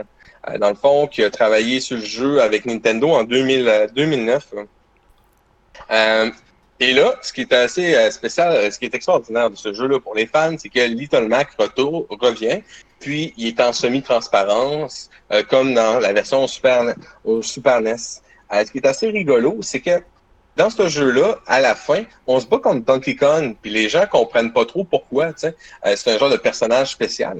Euh, 0.49 0.59
dans 0.59 0.71
le 0.71 0.75
fond, 0.75 1.07
qui 1.07 1.23
a 1.23 1.31
travaillé 1.31 1.81
sur 1.81 1.97
le 1.97 2.05
jeu 2.05 2.41
avec 2.41 2.65
Nintendo 2.65 3.11
en 3.11 3.25
2000, 3.25 3.69
euh, 3.69 3.87
2009. 3.89 4.55
Euh, 5.91 6.31
et 6.81 6.93
là, 6.93 7.17
ce 7.23 7.33
qui 7.33 7.41
est 7.43 7.53
assez 7.53 8.11
spécial, 8.11 8.73
ce 8.73 8.79
qui 8.79 8.85
est 8.85 8.95
extraordinaire 8.95 9.51
de 9.51 9.57
ce 9.57 9.73
jeu-là 9.73 9.99
pour 9.99 10.15
les 10.15 10.27
fans, 10.27 10.55
c'est 10.59 10.69
que 10.69 10.81
Little 10.81 11.27
Mac 11.27 11.49
retour, 11.59 12.07
revient, 12.09 12.63
puis 13.01 13.35
il 13.37 13.49
est 13.49 13.61
en 13.61 13.73
semi-transparence, 13.73 15.11
comme 15.51 15.75
dans 15.75 15.99
la 15.99 16.13
version 16.13 16.47
Super, 16.47 16.95
au 17.25 17.43
Super 17.43 17.81
NES. 17.81 17.97
Ce 17.97 18.71
qui 18.71 18.79
est 18.79 18.87
assez 18.87 19.09
rigolo, 19.09 19.59
c'est 19.61 19.81
que 19.81 20.01
dans 20.59 20.69
ce 20.71 20.89
jeu-là, 20.89 21.39
à 21.47 21.61
la 21.61 21.75
fin, 21.75 22.03
on 22.27 22.39
se 22.41 22.47
bat 22.47 22.59
contre 22.59 22.85
Donkey 22.85 23.17
Kong, 23.17 23.57
puis 23.63 23.71
les 23.71 23.89
gens 23.89 24.07
comprennent 24.07 24.53
pas 24.53 24.67
trop 24.67 24.85
pourquoi. 24.85 25.27
Euh, 25.45 25.53
c'est 25.97 26.15
un 26.15 26.19
genre 26.19 26.29
de 26.31 26.37
personnage 26.37 26.91
spécial. 26.91 27.39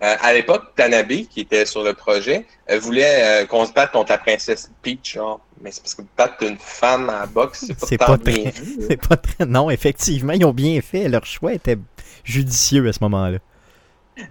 Euh, 0.00 0.14
à 0.20 0.32
l'époque, 0.32 0.62
Tanabe, 0.76 1.08
qui 1.28 1.40
était 1.40 1.66
sur 1.66 1.82
le 1.82 1.92
projet, 1.94 2.46
euh, 2.70 2.78
voulait 2.78 3.44
qu'on 3.50 3.66
se 3.66 3.72
batte 3.72 3.90
contre 3.90 4.12
la 4.12 4.18
princesse 4.18 4.70
Peach. 4.82 5.14
Genre. 5.14 5.40
Mais 5.60 5.72
c'est 5.72 5.82
parce 5.82 5.94
que 5.96 6.02
battre 6.16 6.42
une 6.44 6.56
femme 6.58 7.10
à 7.10 7.20
la 7.20 7.26
boxe, 7.26 7.72
c'est 7.84 7.98
pas, 7.98 8.16
bien 8.16 8.34
très- 8.34 8.50
vu, 8.52 8.76
là. 8.80 8.86
C'est 8.90 9.08
pas 9.08 9.16
très. 9.16 9.44
Non, 9.46 9.70
effectivement, 9.70 10.34
ils 10.34 10.44
ont 10.44 10.52
bien 10.52 10.80
fait. 10.82 11.08
Leur 11.08 11.26
choix 11.26 11.52
était 11.52 11.78
judicieux 12.22 12.86
à 12.86 12.92
ce 12.92 12.98
moment-là. 13.00 13.38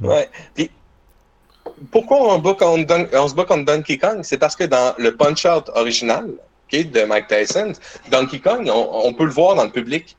Ouais. 0.02 0.30
Puis, 0.56 0.72
pourquoi 1.92 2.34
on, 2.34 2.40
bat 2.40 2.54
contre 2.54 2.86
Don- 2.86 3.08
on 3.14 3.28
se 3.28 3.36
bat 3.36 3.44
contre 3.44 3.66
Donkey 3.66 3.98
Kong? 3.98 4.20
C'est 4.24 4.38
parce 4.38 4.56
que 4.56 4.64
dans 4.64 4.94
le 4.98 5.16
Punch-Out 5.18 5.70
original 5.76 6.30
de 6.72 7.04
Mike 7.06 7.28
Tyson, 7.28 7.74
Donkey 8.12 8.40
Kong, 8.40 8.70
on, 8.74 8.90
on 9.06 9.14
peut 9.14 9.26
le 9.26 9.32
voir 9.32 9.56
dans 9.56 9.64
le 9.64 9.70
public. 9.72 10.16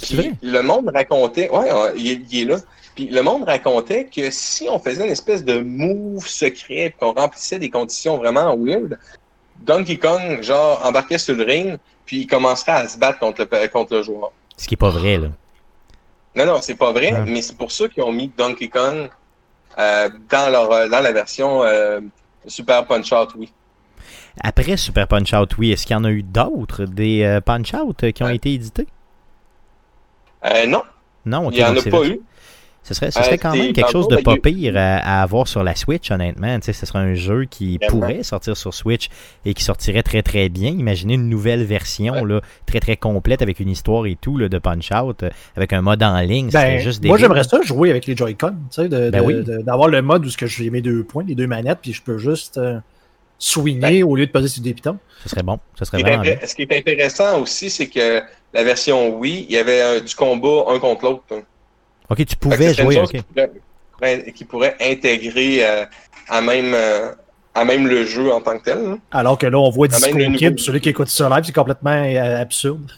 Puis, 0.00 0.32
le 0.42 0.62
monde 0.62 0.90
racontait, 0.94 1.50
ouais, 1.50 1.68
il, 1.96 2.10
est- 2.10 2.22
il 2.30 2.42
est 2.42 2.44
là. 2.46 2.56
Puis 2.94 3.06
le 3.08 3.22
monde 3.22 3.44
racontait 3.44 4.06
que 4.06 4.30
si 4.30 4.66
on 4.68 4.78
faisait 4.78 5.04
une 5.04 5.12
espèce 5.12 5.44
de 5.44 5.60
move 5.60 6.26
secret, 6.26 6.94
qu'on 6.98 7.12
remplissait 7.12 7.58
des 7.58 7.70
conditions 7.70 8.16
vraiment 8.16 8.56
weird, 8.56 8.98
Donkey 9.58 9.98
Kong, 9.98 10.42
genre, 10.42 10.80
embarquait 10.84 11.18
sur 11.18 11.34
le 11.34 11.44
ring, 11.44 11.78
puis 12.06 12.20
il 12.22 12.26
commencerait 12.26 12.72
à 12.72 12.88
se 12.88 12.98
battre 12.98 13.18
contre 13.18 13.42
le, 13.50 13.68
contre 13.68 13.94
le 13.94 14.02
joueur. 14.02 14.32
Ce 14.56 14.66
qui 14.66 14.74
est 14.74 14.76
pas 14.78 14.90
vrai, 14.90 15.18
là. 15.18 15.28
Non, 16.34 16.46
non, 16.46 16.58
c'est 16.62 16.74
pas 16.76 16.92
vrai, 16.92 17.12
mais 17.26 17.42
c'est 17.42 17.56
pour 17.56 17.70
ça 17.72 17.88
qu'ils 17.88 18.02
ont 18.02 18.12
mis 18.12 18.30
Donkey 18.36 18.68
Kong 18.68 19.08
euh, 19.78 20.08
dans, 20.30 20.50
leur, 20.50 20.70
euh, 20.72 20.88
dans 20.88 21.00
la 21.00 21.12
version 21.12 21.62
euh, 21.62 22.00
Super 22.46 22.86
Punch-Out, 22.86 23.30
oui. 23.36 23.52
Après 24.42 24.76
Super 24.76 25.06
Punch 25.08 25.32
Out, 25.34 25.56
oui, 25.58 25.72
est-ce 25.72 25.86
qu'il 25.86 25.94
y 25.94 25.98
en 25.98 26.04
a 26.04 26.10
eu 26.10 26.22
d'autres 26.22 26.84
des 26.84 27.22
euh, 27.22 27.40
Punch 27.40 27.74
Out 27.74 28.04
euh, 28.04 28.10
qui 28.12 28.22
ont 28.22 28.28
été 28.28 28.52
édités? 28.54 28.86
Euh, 30.44 30.66
non, 30.66 30.82
Non, 31.26 31.46
ok, 31.48 31.54
il 31.54 31.58
n'y 31.58 31.64
en 31.64 31.76
a 31.76 31.80
c'est 31.80 31.90
pas 31.90 31.98
vrai. 31.98 32.08
eu. 32.10 32.20
Ce 32.82 32.94
serait, 32.94 33.10
ce 33.10 33.22
serait 33.22 33.36
quand 33.36 33.54
même 33.54 33.74
quelque 33.74 33.90
chose 33.90 34.08
de 34.08 34.16
pas 34.16 34.36
pire 34.38 34.72
à, 34.74 34.96
à 34.96 35.22
avoir 35.22 35.46
sur 35.46 35.62
la 35.62 35.74
Switch, 35.76 36.10
honnêtement. 36.10 36.58
Tu 36.60 36.64
sais, 36.64 36.72
ce 36.72 36.86
serait 36.86 36.98
un 37.00 37.12
jeu 37.12 37.44
qui 37.44 37.78
pourrait 37.88 38.22
sortir 38.22 38.56
sur 38.56 38.72
Switch 38.72 39.08
et 39.44 39.52
qui 39.52 39.62
sortirait 39.62 40.02
très 40.02 40.22
très 40.22 40.48
bien. 40.48 40.70
Imaginez 40.70 41.14
une 41.14 41.28
nouvelle 41.28 41.62
version 41.62 42.24
là, 42.24 42.40
très 42.64 42.80
très 42.80 42.96
complète 42.96 43.42
avec 43.42 43.60
une 43.60 43.68
histoire 43.68 44.06
et 44.06 44.16
tout 44.18 44.38
là, 44.38 44.48
de 44.48 44.58
Punch 44.58 44.90
Out, 44.92 45.24
avec 45.56 45.74
un 45.74 45.82
mode 45.82 46.02
en 46.02 46.18
ligne. 46.20 46.48
Ben, 46.50 46.78
juste 46.80 47.04
moi, 47.04 47.18
j'aimerais 47.18 47.44
ça 47.44 47.60
jouer 47.60 47.90
avec 47.90 48.06
les 48.06 48.16
Joy-Con, 48.16 48.54
tu 48.70 48.82
sais, 48.82 48.88
Ben 48.88 49.22
oui. 49.22 49.44
d'avoir 49.62 49.88
le 49.88 50.00
mode 50.00 50.24
où 50.24 50.30
que 50.30 50.46
j'ai 50.46 50.70
mes 50.70 50.80
deux 50.80 51.04
points, 51.04 51.24
les 51.28 51.34
deux 51.34 51.46
manettes, 51.46 51.80
puis 51.82 51.92
je 51.92 52.00
peux 52.00 52.16
juste 52.16 52.56
euh, 52.56 52.80
swinguer 53.40 54.02
au 54.04 54.14
lieu 54.14 54.26
de 54.26 54.30
poser 54.30 54.46
sur 54.48 54.62
des 54.62 54.72
pitons. 54.74 54.98
Ce 55.24 55.28
serait 55.30 55.42
bon. 55.42 55.58
Ce 55.76 55.84
serait 55.84 55.96
qui, 55.98 56.02
est 56.02 56.06
vraiment 56.06 56.22
bien. 56.22 56.36
ce 56.46 56.54
qui 56.54 56.62
est 56.62 56.72
intéressant 56.78 57.40
aussi, 57.40 57.70
c'est 57.70 57.88
que 57.88 58.22
la 58.54 58.62
version 58.64 59.16
Wii, 59.18 59.46
il 59.48 59.54
y 59.54 59.58
avait 59.58 59.80
euh, 59.82 60.00
du 60.00 60.14
combat 60.14 60.66
un 60.68 60.78
contre 60.78 61.04
l'autre. 61.06 61.24
hein. 61.32 61.40
Ok, 62.08 62.24
tu 62.26 62.36
pouvais 62.36 62.68
une 62.68 62.74
jouer, 62.74 62.94
chose 62.96 63.08
ok. 63.08 63.16
qui 63.16 63.22
pourrait- 63.22 63.50
pourrait- 63.92 64.32
qui 64.34 64.44
pourrait 64.44 64.76
intégrer 64.80 65.66
euh, 65.66 65.84
à, 66.28 66.40
même, 66.40 66.72
euh, 66.74 67.12
à 67.54 67.64
même 67.64 67.86
le 67.86 68.04
jeu 68.04 68.32
en 68.32 68.40
tant 68.40 68.58
que 68.58 68.64
tel. 68.64 68.78
hein. 68.78 68.98
Alors 69.10 69.38
que 69.38 69.46
là, 69.46 69.58
on 69.58 69.70
voit 69.70 69.88
Disco 69.88 70.16
Kid, 70.36 70.58
celui 70.58 70.80
qui 70.80 70.88
écoute 70.90 71.08
ça 71.08 71.28
live, 71.30 71.44
c'est 71.44 71.52
complètement 71.54 71.90
euh, 71.92 72.40
absurde. 72.42 72.90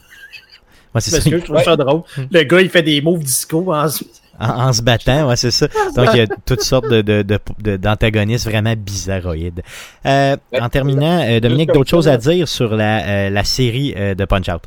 Ouais, 0.94 1.00
c'est 1.00 1.10
Parce 1.10 1.24
ça. 1.24 1.30
que 1.30 1.38
je 1.38 1.44
trouve 1.44 1.62
ça 1.62 1.76
drôle. 1.76 2.02
Le 2.30 2.42
gars, 2.42 2.60
il 2.60 2.68
fait 2.70 2.82
des 2.82 3.00
moves 3.00 3.22
disco 3.22 3.72
ensuite. 3.72 4.21
En, 4.40 4.68
en 4.68 4.72
se 4.72 4.82
battant, 4.82 5.28
ouais, 5.28 5.36
c'est 5.36 5.50
ça. 5.50 5.68
Donc, 5.94 6.08
il 6.14 6.18
y 6.18 6.20
a 6.22 6.26
toutes 6.46 6.62
sortes 6.62 6.88
de, 6.88 7.02
de, 7.02 7.22
de- 7.22 7.38
de- 7.60 7.76
d'antagonistes 7.76 8.46
vraiment 8.46 8.74
bizarroïdes. 8.76 9.62
Euh, 10.06 10.36
en 10.58 10.68
terminant, 10.68 11.22
euh, 11.22 11.38
Dominique, 11.40 11.70
d'autres 11.72 11.90
choses 11.90 12.08
à 12.08 12.16
dire 12.16 12.48
sur 12.48 12.74
la, 12.74 13.04
euh, 13.06 13.30
la 13.30 13.44
série 13.44 13.94
euh, 13.96 14.14
de 14.14 14.24
Punch-Out? 14.24 14.62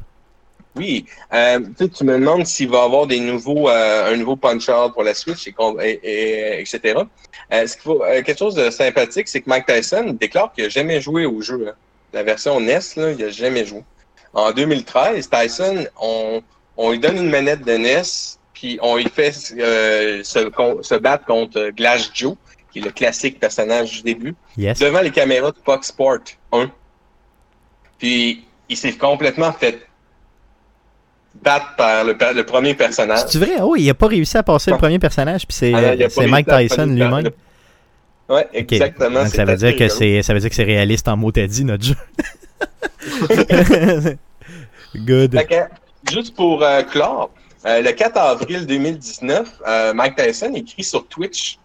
Oui, 0.77 1.05
euh, 1.33 1.59
tu 1.97 2.03
me 2.03 2.13
demandes 2.19 2.45
s'il 2.45 2.69
va 2.69 2.79
y 2.79 2.81
avoir 2.81 3.07
des 3.07 3.19
nouveaux, 3.19 3.69
euh, 3.69 4.13
un 4.13 4.17
nouveau 4.17 4.35
Punch-Out 4.35 4.93
pour 4.93 5.03
la 5.03 5.13
Switch, 5.13 5.47
et, 5.47 5.51
qu'on- 5.53 5.79
et- 5.79 5.99
et- 6.03 6.59
etc. 6.61 6.99
Euh, 7.53 7.65
ce 7.67 7.73
qu'il 7.73 7.81
faut, 7.83 8.03
euh, 8.03 8.21
quelque 8.23 8.37
chose 8.37 8.55
de 8.55 8.69
sympathique, 8.69 9.27
c'est 9.29 9.41
que 9.41 9.49
Mike 9.49 9.65
Tyson 9.65 10.15
déclare 10.19 10.51
qu'il 10.53 10.65
n'a 10.65 10.69
jamais 10.69 10.99
joué 11.01 11.25
au 11.25 11.41
jeu. 11.41 11.67
hein. 11.69 11.73
La 12.13 12.23
version 12.23 12.59
NES, 12.59 12.79
là, 12.97 13.11
il 13.11 13.17
n'a 13.17 13.29
jamais 13.29 13.65
joué. 13.65 13.83
En 14.33 14.51
2013, 14.51 15.29
Tyson, 15.29 15.85
on, 16.01 16.41
on 16.77 16.91
lui 16.91 16.99
donne 16.99 17.17
une 17.17 17.29
manette 17.29 17.63
de 17.65 17.71
NES, 17.77 18.01
puis 18.55 18.79
on 18.81 18.95
lui 18.95 19.07
fait 19.13 19.35
euh, 19.59 20.23
se, 20.23 20.97
battre 20.97 21.25
contre 21.25 21.69
Glass 21.75 22.09
Joe, 22.13 22.35
qui 22.71 22.79
est 22.79 22.81
le 22.81 22.91
classique 22.91 23.39
personnage 23.39 23.97
du 23.97 24.01
début, 24.01 24.33
Yes. 24.57 24.79
devant 24.79 25.01
les 25.01 25.11
caméras 25.11 25.51
de 25.51 25.57
Fox 25.63 25.89
Sport 25.89 26.19
1. 26.51 26.71
Puis 27.99 28.45
il 28.69 28.77
s'est 28.77 28.93
complètement 28.93 29.51
fait 29.51 29.85
battre 31.35 31.75
par 31.75 32.05
le, 32.05 32.43
premier 32.43 32.73
personnage. 32.73 33.25
C'est 33.27 33.37
vrai? 33.37 33.57
Oh, 33.61 33.75
il 33.75 33.87
a 33.89 33.93
pas 33.93 34.07
réussi 34.07 34.37
à 34.37 34.43
passer 34.43 34.71
le 34.71 34.77
premier 34.77 34.99
personnage, 34.99 35.45
puis 35.45 35.55
c'est, 35.55 35.73
Ah 35.73 36.27
Mike 36.27 36.47
Tyson 36.47 36.85
lui-même. 36.85 37.29
Ouais, 38.27 38.47
Ok. 38.55 38.71
exactement. 38.71 39.23
Donc, 39.23 39.33
ça 39.33 39.45
veut 39.45 39.57
dire 39.57 39.75
que 39.75 39.87
c'est, 39.87 40.23
ça 40.23 40.33
veut 40.33 40.39
dire 40.39 40.49
que 40.49 40.55
c'est 40.55 40.63
réaliste 40.63 41.07
en 41.07 41.15
mot 41.15 41.31
t'as 41.31 41.45
dit, 41.45 41.63
notre 41.63 41.83
jeu. 41.83 41.95
Good. 44.95 45.39
Juste 46.09 46.35
pour 46.35 46.63
euh, 46.63 46.81
clore, 46.83 47.29
euh, 47.65 47.81
le 47.81 47.91
4 47.91 48.17
avril 48.17 48.65
2019, 48.67 49.61
euh, 49.67 49.93
Mike 49.93 50.15
Tyson 50.15 50.53
écrit 50.53 50.83
sur 50.83 51.07
Twitch 51.07 51.57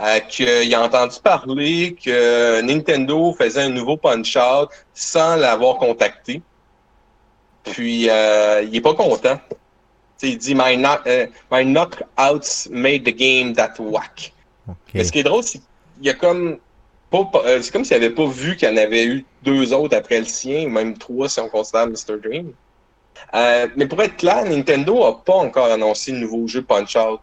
euh, 0.00 0.20
qu'il 0.20 0.74
a 0.74 0.82
entendu 0.82 1.16
parler 1.22 1.94
que 2.02 2.60
Nintendo 2.62 3.34
faisait 3.38 3.62
un 3.62 3.68
nouveau 3.68 3.96
Punch-Out 3.96 4.70
sans 4.94 5.36
l'avoir 5.36 5.76
contacté. 5.76 6.40
Puis, 7.64 8.04
il 8.04 8.08
est 8.08 8.80
pas 8.82 8.94
content. 8.94 9.38
Il 10.22 10.38
dit 10.38 10.54
my, 10.54 10.76
knock, 10.76 11.06
my 11.50 11.64
knockouts 11.64 12.70
made 12.70 13.04
the 13.04 13.14
game 13.14 13.52
that 13.54 13.74
whack. 13.78 14.32
Mais 14.94 15.04
ce 15.04 15.12
qui 15.12 15.18
est 15.18 15.24
drôle, 15.24 15.42
c'est 15.42 15.58
qu'il 15.58 16.06
y 16.06 16.10
a 16.10 16.14
comme 16.14 16.58
c'est 17.12 17.70
comme 17.70 17.84
s'il 17.84 17.96
avait 17.96 18.10
pas 18.10 18.26
vu 18.26 18.56
qu'il 18.56 18.68
y 18.68 18.72
en 18.72 18.76
avait 18.76 19.04
eu 19.04 19.24
deux 19.42 19.72
autres 19.72 19.96
après 19.96 20.18
le 20.18 20.24
sien, 20.24 20.64
ou 20.66 20.70
même 20.70 20.96
trois 20.96 21.28
si 21.28 21.40
on 21.40 21.48
considère 21.48 21.86
Mr. 21.86 22.18
Dream. 22.22 22.52
Euh, 23.34 23.68
mais 23.76 23.86
pour 23.86 24.02
être 24.02 24.16
clair, 24.16 24.44
Nintendo 24.44 25.04
a 25.04 25.24
pas 25.24 25.34
encore 25.34 25.66
annoncé 25.72 26.12
le 26.12 26.18
nouveau 26.18 26.46
jeu 26.46 26.62
Punch-Out. 26.62 27.20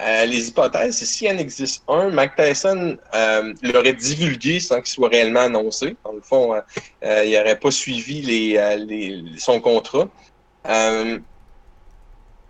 Euh, 0.00 0.24
les 0.24 0.48
hypothèses, 0.48 0.96
c'est 0.98 1.04
s'il 1.06 1.28
en 1.28 1.38
existe 1.38 1.84
un, 1.86 2.10
Mike 2.10 2.32
Tyson 2.36 2.96
euh, 3.14 3.54
l'aurait 3.62 3.92
divulgué 3.92 4.58
sans 4.58 4.76
qu'il 4.76 4.86
soit 4.88 5.08
réellement 5.08 5.40
annoncé. 5.42 5.96
Dans 6.04 6.12
le 6.12 6.20
fond, 6.20 6.54
il 7.02 7.30
n'aurait 7.32 7.58
pas 7.58 7.70
suivi 7.70 8.20
les, 8.22 8.76
les- 8.84 9.38
son 9.38 9.60
contrat. 9.60 10.08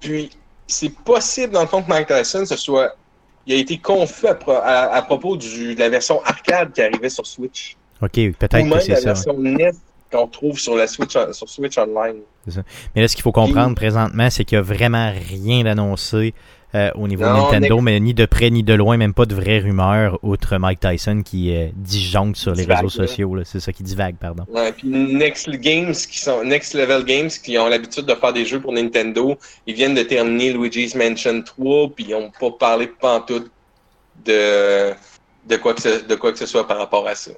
Puis, 0.01 0.31
c'est 0.67 0.95
possible, 0.95 1.53
dans 1.53 1.63
le 1.63 1.67
fond, 1.69 1.83
que 1.83 1.89
Mike 1.89 2.09
Tyson 2.09 2.47
se 2.47 2.57
soit 2.57 2.95
il 3.47 3.55
a 3.55 3.59
été 3.59 3.77
confus 3.77 4.27
à, 4.27 4.35
pro- 4.35 4.53
à- 4.53 4.95
à 4.95 5.03
propos 5.03 5.37
du- 5.37 5.75
de 5.75 5.81
la 5.81 5.91
version 5.91 6.23
arcade 6.25 6.73
qui 6.73 6.81
arrivait 6.81 7.11
sur 7.11 7.27
Switch. 7.27 7.77
Ok, 8.01 8.13
peut-être 8.13 8.57
que 8.57 8.75
la 8.75 8.81
c'est 8.81 8.95
ça. 8.97 9.01
version 9.03 9.35
NES 9.39 9.73
qu'on 10.13 10.27
trouve 10.27 10.59
sur 10.59 10.77
la 10.77 10.87
Switch, 10.87 11.17
sur 11.33 11.49
Switch 11.49 11.79
Online. 11.79 12.21
Mais 12.95 13.03
là, 13.03 13.09
ce 13.09 13.15
qu'il 13.17 13.23
faut 13.23 13.33
comprendre 13.33 13.75
présentement, 13.75 14.31
c'est 14.31 14.45
qu'il 14.45 14.59
n'y 14.59 14.61
a 14.61 14.63
vraiment 14.63 15.13
rien 15.13 15.65
d'annoncé 15.65 16.35
euh, 16.75 16.91
au 16.97 17.07
niveau 17.07 17.23
de 17.23 17.29
Nintendo, 17.29 17.81
mais 17.81 18.01
ni 18.01 18.15
de 18.15 18.27
près 18.27 18.51
ni 18.51 18.65
de 18.65 18.75
loin, 18.75 18.97
même 18.97 19.15
pas 19.15 19.27
de 19.27 19.35
vraies 19.35 19.61
rumeurs, 19.61 20.19
outre 20.23 20.59
Mike 20.59 20.81
Tyson 20.81 21.23
qui 21.25 21.55
euh, 21.55 21.69
disjoncte 21.77 22.37
sur 22.37 22.53
les 22.53 22.65
réseaux 22.65 22.83
là. 22.83 23.07
sociaux. 23.07 23.39
C'est 23.45 23.61
ça 23.61 23.73
qui 23.73 23.85
divague, 23.85 24.17
pardon. 24.17 24.45
Ouais, 24.49 24.73
puis 24.73 24.89
Next 24.89 25.49
Games, 25.51 25.93
qui 25.93 26.19
sont 26.19 26.43
Next 26.43 26.75
Level 26.75 27.05
Games, 27.05 27.29
qui 27.29 27.57
ont 27.59 27.69
l'habitude 27.69 28.07
de 28.07 28.15
faire 28.15 28.33
des 28.33 28.45
jeux 28.45 28.61
pour 28.61 28.73
Nintendo, 28.73 29.39
ils 29.69 29.75
viennent 29.75 29.95
de 29.95 30.03
terminer 30.03 30.53
Luigi's 30.53 30.97
Mansion 30.97 31.43
3, 31.43 31.91
puis 31.95 32.07
ils 32.09 32.11
n'ont 32.11 32.33
pas 32.41 32.51
parlé 32.51 32.89
pantoute 32.89 33.51
de 34.25 34.93
de 35.47 35.57
quoi 35.57 35.75
que 35.75 35.83
ce, 35.83 36.05
de 36.05 36.15
quoi 36.15 36.33
que 36.33 36.39
ce 36.39 36.47
soit 36.47 36.67
par 36.67 36.79
rapport 36.79 37.07
à 37.07 37.15
ça. 37.15 37.31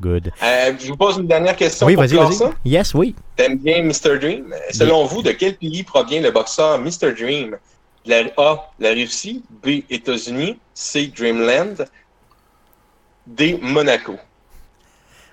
Good. 0.00 0.30
Euh, 0.42 0.72
je 0.78 0.86
vous 0.88 0.96
pose 0.96 1.16
une 1.18 1.26
dernière 1.26 1.56
question 1.56 1.86
Oui, 1.86 1.94
pour 1.94 2.04
vas-y, 2.04 2.32
ça. 2.34 2.52
Yes, 2.64 2.94
oui. 2.94 3.14
T'aimes 3.36 3.58
bien 3.58 3.82
Mr. 3.82 4.18
Dream? 4.20 4.54
Selon 4.70 5.04
vous, 5.06 5.22
de 5.22 5.32
quel 5.32 5.56
pays 5.56 5.82
provient 5.82 6.20
le 6.20 6.30
boxeur 6.30 6.78
Mr. 6.78 7.12
Dream? 7.18 7.56
La 8.06 8.22
A, 8.36 8.70
la 8.78 8.90
Russie. 8.90 9.42
B, 9.62 9.80
États-Unis. 9.90 10.56
C, 10.72 11.12
Dreamland. 11.16 11.84
D, 13.26 13.58
Monaco. 13.60 14.16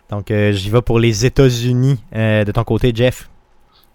Donc, 0.09 0.29
euh, 0.31 0.51
j'y 0.51 0.69
vais 0.69 0.81
pour 0.81 0.99
les 0.99 1.25
États-Unis. 1.25 1.99
Euh, 2.15 2.43
de 2.43 2.51
ton 2.51 2.63
côté, 2.63 2.91
Jeff? 2.93 3.29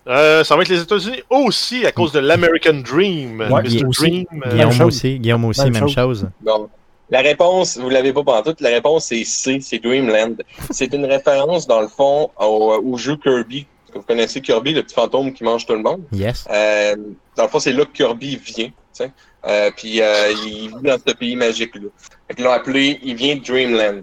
Euh, 0.07 0.43
ça 0.45 0.57
va 0.57 0.63
être 0.63 0.69
les 0.69 0.81
États-Unis 0.81 1.23
aussi 1.29 1.85
à 1.85 1.93
cause 1.93 2.13
de 2.13 2.21
l'American 2.21 2.75
Dream. 2.75 3.41
Ouais, 3.51 3.63
Mr. 3.63 3.85
aussi. 3.85 4.03
Dream. 4.03 4.27
Guillaume 4.51 4.73
chose. 4.73 4.87
aussi. 4.87 5.19
Guillaume 5.19 5.45
aussi, 5.45 5.63
Même 5.65 5.73
même 5.75 5.83
chose. 5.83 5.95
chose. 5.95 6.29
Bon. 6.41 6.69
La 7.11 7.21
réponse, 7.21 7.77
vous 7.77 7.89
l'avez 7.89 8.13
pas 8.13 8.23
pendant 8.23 8.43
toute, 8.43 8.61
la 8.61 8.69
réponse 8.71 9.07
c'est 9.07 9.25
C, 9.25 9.59
c'est 9.61 9.79
Dreamland. 9.79 10.37
C'est 10.71 10.93
une 10.95 11.05
référence, 11.07 11.67
dans 11.67 11.81
le 11.81 11.89
fond, 11.89 12.31
au, 12.39 12.81
au 12.85 12.97
jeu 12.97 13.17
Kirby. 13.17 13.67
Vous 13.95 14.03
connaissez 14.03 14.41
Kirby, 14.41 14.73
le 14.73 14.83
petit 14.85 14.95
fantôme 14.95 15.33
qui 15.33 15.43
mange 15.43 15.67
tout 15.67 15.73
le 15.73 15.83
monde? 15.83 16.03
Yes. 16.13 16.47
Euh, 16.51 16.95
dans 17.37 17.43
le 17.45 17.49
fond, 17.49 17.59
c'est 17.59 17.73
là 17.73 17.85
que 17.85 17.91
Kirby 17.93 18.37
vient. 18.37 18.71
Euh, 19.47 19.71
puis 19.75 20.03
euh, 20.03 20.33
il 20.47 20.69
vit 20.69 20.83
dans 20.85 20.99
ce 21.05 21.15
pays 21.15 21.35
magique-là. 21.35 21.89
Qu'ils 22.37 22.45
l'ont 22.45 22.51
appelé, 22.53 23.01
il 23.03 23.15
vient 23.17 23.35
de 23.37 23.41
Dreamland. 23.43 24.03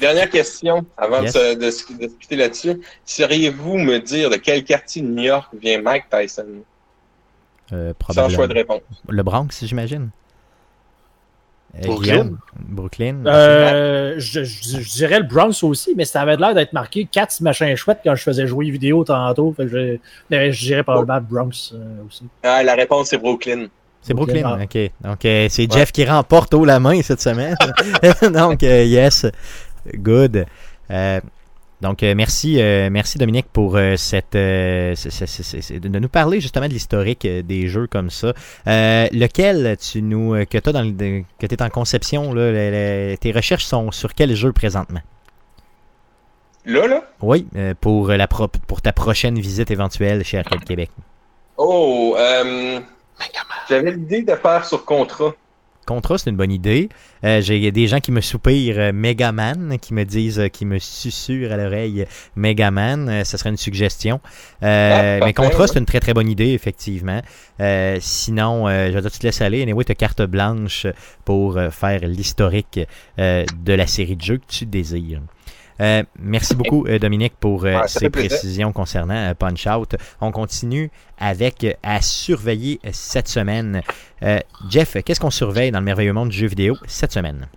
Dernière 0.00 0.30
question, 0.30 0.86
avant 0.96 1.20
Yes. 1.22 1.32
de, 1.34 1.38
se- 1.38 1.54
de 1.56 1.70
se- 1.70 1.92
de 1.92 2.06
discuter 2.06 2.36
là-dessus. 2.36 2.80
Sauriez-vous 3.04 3.76
me 3.78 3.98
dire 3.98 4.30
de 4.30 4.36
quel 4.36 4.62
quartier 4.64 5.02
de 5.02 5.08
New 5.08 5.24
York 5.24 5.48
vient 5.60 5.82
Mike 5.82 6.04
Tyson? 6.10 6.46
Euh, 7.72 7.92
Sans 8.14 8.28
choix 8.28 8.46
de 8.46 8.54
réponse. 8.54 8.80
Le 9.08 9.22
Bronx, 9.22 9.48
j'imagine. 9.64 10.10
Euh, 11.74 11.86
Brooklyn? 11.86 12.30
Brooklyn. 12.68 13.22
Euh, 13.26 14.14
je, 14.18 14.44
je- 14.44 14.80
je 14.80 14.90
dirais 14.92 15.18
le 15.20 15.26
Bronx 15.26 15.62
aussi, 15.62 15.94
mais 15.96 16.04
ça 16.04 16.20
avait 16.20 16.36
l'air 16.36 16.54
d'être 16.54 16.72
marqué 16.74 17.06
4 17.10 17.40
machins 17.40 17.74
chouettes 17.76 18.00
quand 18.04 18.14
je 18.14 18.22
faisais 18.22 18.46
jouer 18.46 18.70
vidéo 18.70 19.04
tantôt. 19.04 19.54
Fait 19.56 19.64
que 19.64 19.68
je, 19.70 19.96
mais 20.28 20.52
je 20.52 20.60
dirais 20.66 20.82
probablement 20.82 21.18
le 21.18 21.24
Bronx 21.24 21.72
euh, 21.74 22.06
aussi. 22.06 22.24
Ah, 22.42 22.62
la 22.62 22.74
réponse 22.74 23.08
c'est 23.08 23.18
Brooklyn. 23.18 23.66
C'est 24.02 24.14
Brooklyn, 24.14 24.42
Brooklyn, 24.42 24.64
ok. 24.64 24.90
Donc, 25.00 25.24
euh, 25.24 25.46
c'est 25.48 25.70
Jeff 25.72 25.92
qui 25.92 26.04
remporte 26.04 26.52
haut 26.54 26.64
la 26.64 26.80
main 26.80 27.00
cette 27.02 27.20
semaine. 27.20 27.54
donc, 28.34 28.62
euh, 28.64 28.82
yes, 28.84 29.26
good. 29.94 30.44
Euh, 30.90 31.20
donc, 31.82 32.02
euh, 32.04 32.14
merci, 32.14 32.62
euh, 32.62 32.88
merci 32.90 33.18
Dominique 33.18 33.46
pour 33.52 33.76
euh, 33.76 33.96
cette, 33.96 34.36
euh, 34.36 34.94
de 34.94 35.98
nous 35.98 36.08
parler 36.08 36.40
justement 36.40 36.68
de 36.68 36.72
l'historique 36.72 37.24
euh, 37.24 37.42
des 37.42 37.66
jeux 37.66 37.88
comme 37.88 38.08
ça. 38.08 38.32
Euh, 38.68 39.08
lequel 39.12 39.76
tu 39.78 40.00
nous, 40.00 40.34
euh, 40.34 40.44
que 40.44 40.58
tu 40.58 40.72
dans 40.72 40.82
le, 40.82 41.24
que 41.38 41.46
t'es 41.46 41.60
en 41.60 41.68
conception, 41.68 42.32
là, 42.32 42.52
le- 42.52 42.70
le- 43.10 43.16
tes 43.18 43.32
recherches 43.32 43.64
sont 43.64 43.90
sur 43.90 44.14
quel 44.14 44.34
jeu 44.34 44.52
présentement? 44.52 45.00
Là, 46.64 46.86
là? 46.86 47.02
Oui, 47.20 47.48
euh, 47.56 47.74
pour, 47.80 48.08
la 48.08 48.28
pro- 48.28 48.46
pour 48.46 48.80
ta 48.80 48.92
prochaine 48.92 49.38
visite 49.38 49.70
éventuelle 49.72 50.24
chez 50.24 50.38
Arcade 50.38 50.64
Québec. 50.64 50.90
Oh, 51.56 52.14
euh, 52.16 52.78
j'avais 53.68 53.90
l'idée 53.90 54.22
de 54.22 54.34
faire 54.36 54.64
sur 54.64 54.84
contrat. 54.84 55.34
Contra, 55.86 56.16
c'est 56.16 56.30
une 56.30 56.36
bonne 56.36 56.52
idée. 56.52 56.88
Euh, 57.24 57.40
J'ai 57.40 57.70
des 57.72 57.86
gens 57.88 57.98
qui 58.00 58.12
me 58.12 58.20
soupirent 58.20 58.78
euh, 58.78 58.92
Megaman, 58.92 59.78
qui 59.80 59.94
me 59.94 60.04
disent, 60.04 60.38
euh, 60.38 60.48
qui 60.48 60.64
me 60.64 60.78
susurrent 60.78 61.52
à 61.52 61.56
l'oreille 61.56 62.06
Megaman. 62.36 63.08
Euh, 63.08 63.24
ça 63.24 63.36
serait 63.38 63.50
une 63.50 63.56
suggestion. 63.56 64.20
Euh, 64.62 65.18
Ah, 65.20 65.24
mais 65.26 65.32
Contra, 65.32 65.62
ouais. 65.62 65.66
c'est 65.66 65.78
une 65.78 65.86
très 65.86 66.00
très 66.00 66.14
bonne 66.14 66.28
idée, 66.28 66.50
effectivement. 66.52 67.20
Euh, 67.60 67.98
sinon, 68.00 68.68
euh, 68.68 68.88
je 68.88 68.92
vais 68.94 69.00
dire, 69.00 69.10
tu 69.10 69.18
te 69.18 69.26
laisses 69.26 69.40
aller. 69.40 69.62
Anyway, 69.62 69.84
tu 69.84 69.92
as 69.92 69.96
carte 69.96 70.22
blanche 70.22 70.86
pour 71.24 71.58
faire 71.70 72.00
l'historique 72.06 72.80
euh, 73.18 73.44
de 73.64 73.72
la 73.72 73.86
série 73.86 74.16
de 74.16 74.22
jeux 74.22 74.36
que 74.38 74.46
tu 74.48 74.66
désires. 74.66 75.20
Euh, 75.82 76.02
merci 76.18 76.54
beaucoup, 76.54 76.86
euh, 76.86 76.98
Dominique, 76.98 77.34
pour 77.40 77.64
euh, 77.64 77.80
Ouais, 77.80 77.88
ces 77.88 78.08
précisions 78.08 78.72
concernant 78.72 79.34
Punch 79.34 79.66
Out. 79.66 79.96
On 80.20 80.30
continue 80.30 80.90
avec 81.18 81.66
à 81.82 82.00
surveiller 82.00 82.78
cette 82.92 83.28
semaine. 83.28 83.82
Euh, 84.22 84.38
Jeff, 84.70 84.96
qu'est-ce 85.04 85.18
qu'on 85.20 85.30
surveille 85.30 85.72
dans 85.72 85.80
le 85.80 85.84
merveilleux 85.84 86.12
monde 86.12 86.28
du 86.28 86.38
jeu 86.38 86.46
vidéo 86.46 86.76
cette 86.86 87.12
semaine? 87.12 87.48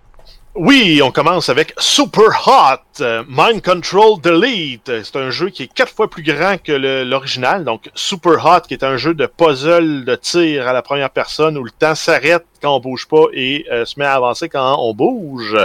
Oui, 0.58 1.02
on 1.04 1.12
commence 1.12 1.50
avec 1.50 1.74
Super 1.78 2.48
Hot, 2.48 3.04
Mind 3.28 3.62
Control 3.62 4.22
Delete. 4.22 5.04
C'est 5.04 5.18
un 5.18 5.30
jeu 5.30 5.50
qui 5.50 5.64
est 5.64 5.68
quatre 5.74 5.92
fois 5.94 6.10
plus 6.10 6.24
grand 6.24 6.56
que 6.64 6.72
le- 6.72 7.04
l'original. 7.04 7.66
Donc, 7.66 7.90
Super 7.94 8.46
Hot, 8.46 8.62
qui 8.66 8.74
est 8.74 8.84
un 8.86 8.96
jeu 8.96 9.14
de 9.14 9.26
puzzle 9.26 10.06
de 10.06 10.16
tir 10.16 10.66
à 10.66 10.72
la 10.72 10.82
première 10.82 11.10
personne 11.10 11.58
où 11.58 11.64
le 11.66 11.72
temps 11.72 11.94
s'arrête 11.94 12.46
quand 12.62 12.76
on 12.76 12.80
bouge 12.80 13.08
pas 13.08 13.26
et 13.34 13.66
euh, 13.72 13.86
se 13.86 14.00
met 14.00 14.06
à 14.06 14.14
avancer 14.14 14.50
quand 14.50 14.78
on 14.80 14.94
bouge. 14.94 15.56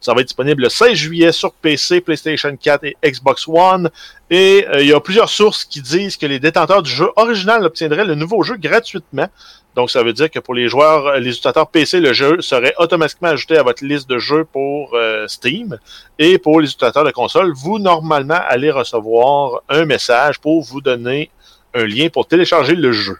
Ça 0.00 0.14
va 0.14 0.20
être 0.20 0.28
disponible 0.28 0.62
le 0.62 0.68
16 0.68 0.94
juillet 0.94 1.32
sur 1.32 1.52
PC, 1.52 2.00
PlayStation 2.00 2.56
4 2.56 2.84
et 2.84 2.96
Xbox 3.04 3.46
One. 3.48 3.90
Et 4.30 4.66
euh, 4.68 4.80
il 4.80 4.88
y 4.88 4.92
a 4.92 5.00
plusieurs 5.00 5.28
sources 5.28 5.64
qui 5.64 5.80
disent 5.80 6.16
que 6.16 6.26
les 6.26 6.38
détenteurs 6.38 6.82
du 6.82 6.90
jeu 6.90 7.10
original 7.16 7.64
obtiendraient 7.64 8.04
le 8.04 8.14
nouveau 8.14 8.42
jeu 8.42 8.56
gratuitement. 8.56 9.28
Donc, 9.76 9.90
ça 9.90 10.02
veut 10.02 10.12
dire 10.12 10.30
que 10.30 10.40
pour 10.40 10.54
les 10.54 10.68
joueurs, 10.68 11.06
euh, 11.06 11.18
les 11.18 11.30
utilisateurs 11.30 11.68
PC, 11.68 12.00
le 12.00 12.12
jeu 12.12 12.40
serait 12.40 12.74
automatiquement 12.78 13.28
ajouté 13.28 13.56
à 13.56 13.62
votre 13.62 13.84
liste 13.84 14.08
de 14.08 14.18
jeux 14.18 14.44
pour 14.44 14.96
Steam. 15.28 15.78
Et 16.18 16.38
pour 16.38 16.60
les 16.60 16.68
utilisateurs 16.68 17.04
de 17.04 17.12
console, 17.12 17.52
vous, 17.54 17.78
normalement, 17.78 18.40
allez 18.48 18.70
recevoir 18.70 19.62
un 19.68 19.84
message 19.84 20.40
pour 20.40 20.62
vous 20.62 20.80
donner 20.80 21.30
un 21.74 21.84
lien 21.84 22.08
pour 22.08 22.26
télécharger 22.26 22.74
le 22.74 22.92
jeu. 22.92 23.18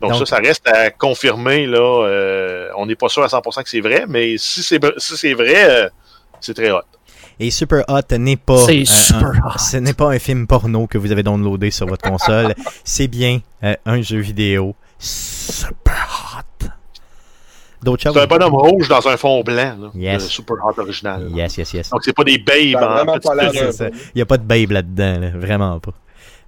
Donc, 0.00 0.12
Donc- 0.12 0.26
ça, 0.26 0.36
ça 0.36 0.42
reste 0.42 0.66
à 0.68 0.90
confirmer. 0.90 1.66
Là, 1.66 1.78
euh, 1.80 2.68
on 2.76 2.86
n'est 2.86 2.96
pas 2.96 3.08
sûr 3.08 3.22
à 3.22 3.28
100% 3.28 3.62
que 3.62 3.68
c'est 3.70 3.80
vrai, 3.80 4.04
mais 4.08 4.36
si 4.38 4.62
c'est 4.62 4.80
si 4.98 5.16
c'est 5.16 5.34
vrai, 5.34 5.54
euh, 5.84 5.88
c'est 6.40 6.54
très 6.54 6.70
hot. 6.70 6.80
Et 7.38 7.50
Super 7.50 7.84
Hot 7.88 8.14
n'est 8.18 8.36
pas, 8.36 8.64
C'est 8.64 8.80
euh, 8.80 8.84
super 8.86 9.26
un- 9.28 9.48
hot. 9.54 9.58
ce 9.58 9.76
n'est 9.76 9.92
pas 9.92 10.10
un 10.10 10.18
film 10.18 10.46
porno 10.46 10.86
que 10.86 10.96
vous 10.96 11.12
avez 11.12 11.22
downloadé 11.22 11.70
sur 11.70 11.86
votre 11.86 12.08
console. 12.08 12.54
C'est 12.84 13.08
bien 13.08 13.40
euh, 13.62 13.74
un 13.84 14.00
jeu 14.00 14.18
vidéo 14.20 14.74
super 14.98 16.08
hot. 16.34 16.66
C'est 17.98 18.16
un 18.18 18.26
bonhomme 18.26 18.54
rouge 18.54 18.88
dans 18.88 19.06
un 19.06 19.16
fond 19.16 19.42
blanc, 19.42 19.76
là, 19.78 19.90
Yes. 19.94 20.22
le 20.24 20.28
Super 20.28 20.56
Hot 20.64 20.80
original. 20.80 21.28
Yes, 21.32 21.56
yes, 21.58 21.72
yes. 21.74 21.90
Donc, 21.90 22.00
c'est 22.04 22.14
pas 22.14 22.24
des 22.24 22.38
babes 22.38 23.20
ça. 23.22 23.88
Il 23.88 24.16
n'y 24.16 24.22
a 24.22 24.26
pas 24.26 24.38
de 24.38 24.42
babe 24.42 24.70
là-dedans, 24.72 25.20
là. 25.20 25.30
vraiment 25.34 25.78
pas. 25.78 25.92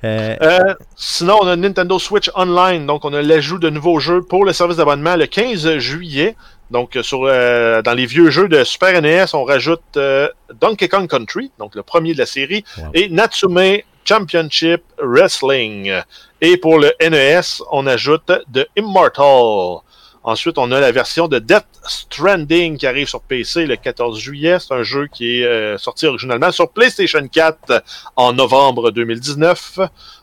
Euh, 0.05 0.37
Euh, 0.41 0.75
sinon, 0.97 1.39
on 1.43 1.47
a 1.49 1.57
Nintendo 1.57 1.99
Switch 1.99 2.31
Online. 2.35 2.87
Donc, 2.87 3.05
on 3.05 3.13
a 3.13 3.23
l'ajout 3.23 3.59
de 3.59 3.69
nouveaux 3.71 3.99
jeux 3.99 4.23
pour 4.23 4.45
le 4.45 4.53
service 4.53 4.77
d'abonnement 4.77 5.17
le 5.17 5.27
15 5.27 5.79
juillet. 5.79 6.37
Donc, 6.71 6.97
euh, 6.97 7.03
sur, 7.03 7.25
euh, 7.25 7.83
dans 7.83 7.95
les 7.95 8.07
vieux 8.07 8.31
jeux 8.31 8.49
de 8.49 8.63
Super 8.63 9.01
NES, 9.03 9.25
on 9.35 9.45
rajoute 9.45 9.81
euh, 9.97 10.29
Donkey 10.61 10.87
Kong 10.89 11.09
Country, 11.09 11.51
donc 11.59 11.75
le 11.75 11.83
premier 11.83 12.13
de 12.13 12.19
la 12.19 12.27
série, 12.27 12.63
Wow. 12.77 12.85
et 12.95 13.09
Natsume 13.09 13.79
Championship 14.05 14.83
Wrestling. 15.03 15.93
Et 16.41 16.57
pour 16.57 16.79
le 16.79 16.93
NES, 17.01 17.41
on 17.73 17.87
ajoute 17.87 18.31
The 18.53 18.67
Immortal. 18.77 19.81
Ensuite, 20.29 20.59
on 20.59 20.71
a 20.73 20.79
la 20.79 20.93
version 20.93 21.27
de 21.27 21.39
Death 21.39 21.65
Stranding 21.87 22.77
qui 22.77 22.87
arrive 22.87 23.09
sur 23.09 23.23
PC 23.23 23.65
le 23.65 23.77
14 23.77 24.19
juillet. 24.19 24.59
C'est 24.61 24.75
un 24.75 24.83
jeu 24.83 25.07
qui 25.11 25.41
est 25.41 25.47
euh, 25.47 25.79
sorti 25.79 26.05
originalement 26.05 26.53
sur 26.53 26.69
PlayStation 26.69 27.27
4 27.27 27.83
en 28.15 28.35
novembre 28.35 28.91
2019. 28.91 29.79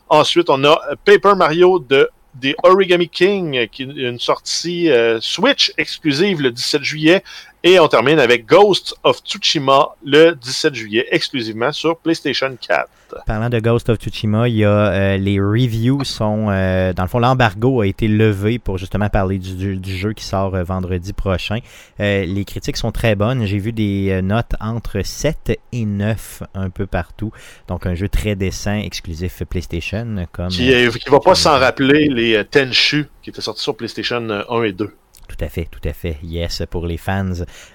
Ensuite, 0.08 0.48
on 0.48 0.62
a 0.62 0.78
Paper 1.04 1.34
Mario 1.34 1.80
de 1.80 2.08
The 2.40 2.54
Origami 2.62 3.08
King, 3.08 3.66
qui 3.66 3.82
est 3.82 3.86
une 3.86 4.20
sortie 4.20 4.92
euh, 4.92 5.18
Switch 5.20 5.72
exclusive 5.76 6.40
le 6.40 6.52
17 6.52 6.84
juillet. 6.84 7.24
Et 7.68 7.80
on 7.80 7.88
termine 7.88 8.20
avec 8.20 8.46
Ghost 8.46 8.94
of 9.02 9.18
Tsushima 9.24 9.88
le 10.04 10.36
17 10.36 10.72
juillet, 10.72 11.04
exclusivement 11.10 11.72
sur 11.72 11.96
PlayStation 11.96 12.56
4. 12.60 12.88
Parlant 13.26 13.48
de 13.50 13.58
Ghost 13.58 13.88
of 13.88 13.98
Tsushima, 13.98 14.48
il 14.48 14.54
y 14.58 14.64
a 14.64 14.68
euh, 14.70 15.16
les 15.16 15.40
reviews 15.40 16.04
sont 16.04 16.46
euh, 16.48 16.92
dans 16.92 17.02
le 17.02 17.08
fond 17.08 17.18
l'embargo 17.18 17.80
a 17.80 17.86
été 17.88 18.06
levé 18.06 18.60
pour 18.60 18.78
justement 18.78 19.08
parler 19.08 19.38
du, 19.38 19.54
du- 19.56 19.76
du 19.78 19.96
jeu 19.96 20.12
qui 20.12 20.24
sort 20.24 20.54
euh, 20.54 20.62
vendredi 20.62 21.12
prochain. 21.12 21.58
Les 21.98 22.44
critiques 22.46 22.76
sont 22.76 22.92
très 22.92 23.16
bonnes. 23.16 23.44
J'ai 23.46 23.58
vu 23.58 23.72
des 23.72 24.20
notes 24.22 24.52
entre 24.60 25.00
7 25.02 25.58
et 25.72 25.84
9 25.84 26.44
un 26.54 26.70
peu 26.70 26.86
partout. 26.86 27.32
Donc 27.66 27.84
un 27.86 27.96
jeu 27.96 28.08
très 28.08 28.36
décent, 28.36 28.74
exclusif 28.76 29.42
PlayStation 29.42 30.26
comme 30.30 30.48
Qui, 30.48 30.70
qui 31.00 31.10
va 31.10 31.18
pas 31.18 31.34
s'en 31.34 31.58
rappeler 31.58 32.08
les 32.10 32.44
Tenchu 32.44 33.06
qui 33.22 33.30
étaient 33.30 33.40
sortis 33.40 33.62
sur 33.64 33.76
PlayStation 33.76 34.22
euh, 34.30 34.42
1 34.50 34.62
et 34.62 34.72
2. 34.72 34.92
Tout 35.28 35.44
à 35.44 35.48
fait, 35.48 35.68
tout 35.70 35.86
à 35.86 35.92
fait. 35.92 36.18
Yes, 36.22 36.62
pour 36.70 36.86
les 36.86 36.96
fans. 36.96 37.32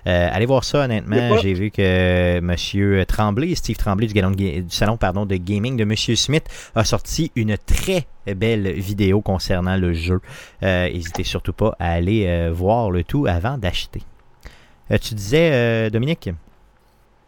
Euh, 0.08 0.30
allez 0.32 0.46
voir 0.46 0.64
ça, 0.64 0.86
honnêtement. 0.86 1.38
J'ai 1.38 1.54
vu 1.54 1.70
que 1.70 2.40
Monsieur 2.40 3.06
Tremblay, 3.06 3.56
Steve 3.56 3.78
Tremblay 3.78 4.08
du, 4.08 4.14
galon 4.14 4.34
salon 4.70 4.98
pardon, 4.98 5.26
de 5.26 5.36
gaming 5.36 5.78
de 5.78 5.84
Monsieur 5.84 6.16
Smith 6.16 6.46
a 6.76 6.84
sorti 6.84 7.32
une 7.36 7.58
très 7.58 8.06
belle 8.36 8.72
vidéo 8.74 9.22
concernant 9.22 9.78
le 9.78 9.94
jeu. 9.94 10.22
Euh, 10.64 10.90
N'hésitez 10.90 11.24
surtout 11.24 11.54
pas 11.54 11.76
à 11.80 11.92
aller 11.92 12.26
euh, 12.28 12.52
voir 12.54 12.92
le 12.92 13.04
tout 13.04 13.26
avant 13.28 13.58
d'acheter. 13.58 14.02
Euh, 14.92 14.98
tu 14.98 15.16
disais, 15.16 15.52
euh, 15.52 15.90
Dominique? 15.90 16.30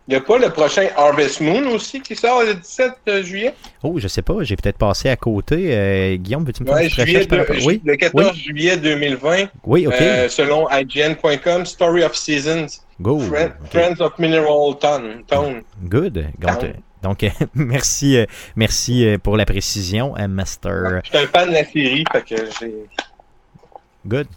Il 0.07 0.11
n'y 0.11 0.15
a 0.17 0.21
pas 0.21 0.37
le 0.37 0.49
prochain 0.49 0.87
Harvest 0.97 1.39
Moon 1.39 1.65
aussi 1.73 2.01
qui 2.01 2.13
sort 2.15 2.43
le 2.43 2.55
17 2.55 3.23
juillet? 3.23 3.53
Oh, 3.83 3.97
je 3.99 4.09
sais 4.09 4.21
pas, 4.21 4.35
j'ai 4.41 4.57
peut-être 4.57 4.77
passé 4.77 5.07
à 5.07 5.15
côté. 5.15 5.67
Euh, 5.73 6.15
Guillaume, 6.17 6.43
veux-tu 6.43 6.63
me 6.63 6.67
faire 6.67 6.75
Ouais, 6.77 6.89
juillet 6.89 7.25
de- 7.25 7.37
rapport- 7.37 7.55
Oui, 7.65 7.81
le 7.85 7.95
14 7.95 8.35
juillet 8.35 8.75
2020, 8.75 9.45
oui, 9.65 9.87
ok. 9.87 9.93
euh, 10.01 10.27
selon 10.27 10.67
IGN.com, 10.69 11.65
Story 11.65 12.03
of 12.03 12.15
Seasons, 12.15 12.67
Go. 12.99 13.17
Friend- 13.19 13.53
Ok. 13.63 13.69
Friends 13.71 14.01
of 14.01 14.19
Mineral 14.19 14.77
Tone. 14.79 15.23
Tone. 15.25 15.61
Good. 15.85 16.25
Donc, 17.01 17.23
euh, 17.23 17.29
merci, 17.55 18.17
euh, 18.17 18.25
merci 18.57 19.05
euh, 19.07 19.17
pour 19.17 19.37
la 19.37 19.45
précision, 19.45 20.15
euh, 20.17 20.27
Master. 20.27 21.01
Je 21.05 21.09
suis 21.11 21.17
un 21.17 21.27
fan 21.27 21.47
de 21.47 21.53
la 21.53 21.63
série, 21.63 22.03
fait 22.11 22.23
que 22.25 22.35
j'ai. 22.59 22.73
Good. 24.05 24.27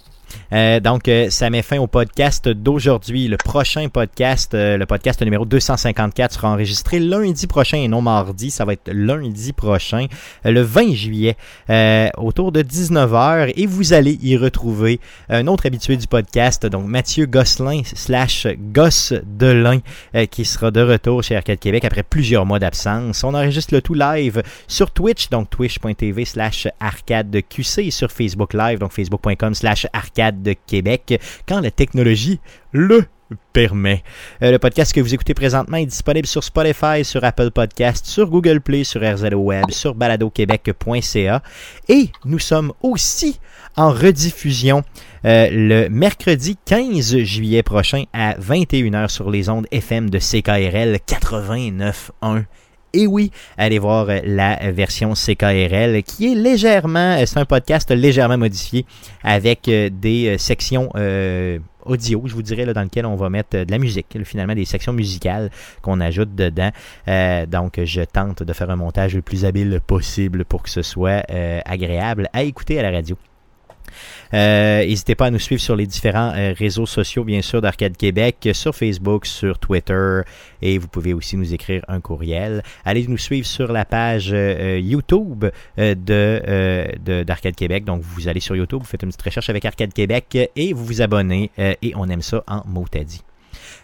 Euh, 0.53 0.81
donc, 0.81 1.09
euh, 1.09 1.31
ça 1.31 1.51
met 1.51 1.63
fin 1.63 1.79
au 1.79 1.87
podcast 1.87 2.49
d'aujourd'hui. 2.49 3.29
Le 3.29 3.37
prochain 3.37 3.89
podcast, 3.89 4.55
euh, 4.55 4.77
le 4.77 4.87
podcast 4.87 5.23
numéro 5.23 5.45
254, 5.45 6.33
sera 6.35 6.51
enregistré 6.51 6.99
lundi 6.99 7.47
prochain 7.47 7.79
et 7.79 7.89
non 7.89 8.03
mardi. 8.03 8.51
Ça 8.51 8.65
va 8.65 8.73
être 8.73 8.91
lundi 8.93 9.53
prochain, 9.53 10.07
le 10.45 10.63
20 10.63 10.95
juillet, 10.95 11.37
autour 12.17 12.53
de 12.53 12.63
19h. 12.63 13.53
Et 13.57 13.67
vous 13.67 13.93
allez 13.93 14.19
y 14.23 14.37
retrouver 14.37 15.01
un 15.29 15.47
autre 15.47 15.67
habitué 15.67 15.97
du 15.97 16.07
podcast, 16.07 16.67
donc 16.67 16.87
Mathieu 16.87 17.27
Gosselin 17.27 17.83
slash 17.85 18.47
Gosse 18.73 19.13
Delin, 19.25 19.81
euh, 20.15 20.27
qui 20.27 20.45
sera 20.45 20.71
de 20.71 20.81
retour 20.81 21.23
chez 21.23 21.37
Arcade 21.37 21.59
Québec 21.59 21.85
après 21.85 22.03
plusieurs 22.03 22.47
mois 22.47 22.59
d'absence. 22.59 23.23
On 23.25 23.35
enregistre 23.35 23.75
le 23.75 23.83
tout 23.83 23.95
live 23.95 24.43
sur 24.67 24.91
Twitch, 24.91 25.29
donc 25.31 25.51
twitch.tv 25.51 26.25
slash 26.25 26.69
arcade 26.81 27.37
QC 27.49 27.87
et 27.87 27.91
sur 27.91 28.11
Facebook 28.11 28.55
Live, 28.55 28.79
donc 28.79 28.93
facebook.com 28.93 29.55
slash 29.55 29.87
arcade 29.93 30.16
de 30.17 30.55
Québec, 30.67 31.21
quand 31.47 31.61
la 31.61 31.71
technologie 31.71 32.41
le 32.73 33.05
permet. 33.53 34.03
Euh, 34.43 34.53
le 34.53 34.59
podcast 34.59 34.93
que 34.93 35.01
vous 35.01 35.15
écoutez 35.15 35.35
présentement 35.35 35.79
est 35.79 35.87
disponible 35.87 36.27
sur 36.27 36.45
Spotify, 36.45 37.05
sur 37.05 37.25
Apple 37.25 37.51
Podcast, 37.51 38.07
sur 38.07 38.29
Google 38.29 38.61
Play, 38.61 38.85
sur 38.85 39.01
RZO 39.03 39.37
Web, 39.37 39.71
sur 39.71 39.95
baladoquebec.ca 39.95 41.43
et 41.89 42.11
nous 42.25 42.39
sommes 42.39 42.73
aussi 42.83 43.41
en 43.77 43.91
rediffusion 43.91 44.85
euh, 45.25 45.49
le 45.51 45.89
mercredi 45.89 46.57
15 46.65 47.19
juillet 47.19 47.63
prochain 47.63 48.05
à 48.13 48.35
21h 48.35 49.09
sur 49.09 49.31
les 49.31 49.49
ondes 49.49 49.67
FM 49.71 50.09
de 50.09 50.19
CKRL 50.19 50.99
89.1. 51.07 52.45
Et 52.93 53.07
oui, 53.07 53.31
allez 53.59 53.79
voir 53.79 54.09
euh, 54.09 54.21
la 54.25 54.57
version 54.73 55.13
CKRL 55.13 56.03
qui 56.03 56.33
est 56.33 56.35
légèrement, 56.35 57.19
euh, 57.19 57.27
c'est 57.27 57.39
un 57.39 57.45
podcast 57.45 57.91
légèrement 57.91 58.39
modifié 58.39 58.87
avec 59.23 59.69
euh, 59.69 59.91
des 59.93 60.39
sections 60.39 60.91
audio, 61.85 62.23
je 62.27 62.35
vous 62.35 62.43
dirais, 62.43 62.65
dans 62.73 62.83
lequel 62.83 63.07
on 63.07 63.15
va 63.15 63.31
mettre 63.31 63.65
de 63.65 63.71
la 63.71 63.79
musique, 63.79 64.07
finalement 64.25 64.55
des 64.55 64.65
sections 64.65 64.93
musicales 64.93 65.51
qu'on 65.83 66.01
ajoute 66.01 66.35
dedans. 66.35 66.71
Donc, 67.47 67.79
je 67.85 68.03
tente 68.03 68.43
de 68.43 68.53
faire 68.53 68.71
un 68.71 68.77
montage 68.77 69.15
le 69.15 69.23
plus 69.23 69.45
habile 69.45 69.81
possible 69.87 70.45
pour 70.45 70.65
que 70.65 70.71
ce 70.71 70.83
soit 70.83 71.25
agréable 71.65 72.29
à 72.33 72.43
écouter 72.43 72.81
à 72.81 72.83
la 72.83 72.91
radio. 72.91 73.17
Euh, 74.35 74.85
N'hésitez 74.85 75.15
pas 75.15 75.27
à 75.27 75.31
nous 75.31 75.39
suivre 75.39 75.61
sur 75.61 75.77
les 75.77 75.87
différents 75.87 76.33
euh, 76.35 76.53
réseaux 76.57 76.87
sociaux, 76.87 77.25
bien 77.25 77.43
sûr, 77.43 77.61
d'Arcade 77.61 77.97
Québec, 77.97 78.49
sur 78.53 78.75
Facebook, 78.75 79.27
sur 79.27 79.59
Twitter, 79.59 80.21
et 80.63 80.79
vous 80.79 80.89
pouvez 80.89 81.13
aussi 81.15 81.37
nous 81.37 81.53
écrire 81.55 81.85
un 81.89 82.01
courriel. 82.01 82.63
Allez 82.85 83.07
nous 83.07 83.19
suivre 83.19 83.47
sur 83.47 83.73
la 83.73 83.85
page 83.85 84.31
euh, 84.33 84.79
YouTube 84.83 85.47
de 85.79 85.95
de- 85.97 87.23
d'Arcade 87.23 87.55
Québec. 87.55 87.85
Donc, 87.85 88.03
vous 88.03 88.29
allez 88.29 88.41
sur 88.41 88.57
YouTube, 88.57 88.81
vous 88.81 88.87
faites 88.87 89.03
une 89.03 89.09
petite 89.09 89.23
recherche 89.23 89.51
avec 89.51 89.65
Arcade 89.65 89.93
Québec 89.93 90.37
et 90.57 90.73
vous 90.73 90.85
vous 90.85 91.03
abonnez, 91.03 91.51
et 91.59 91.93
on 91.97 92.09
aime 92.09 92.23
ça 92.23 92.43
en 92.47 92.63
mot 92.67 92.85
à 92.95 93.05
dit. 93.05 93.23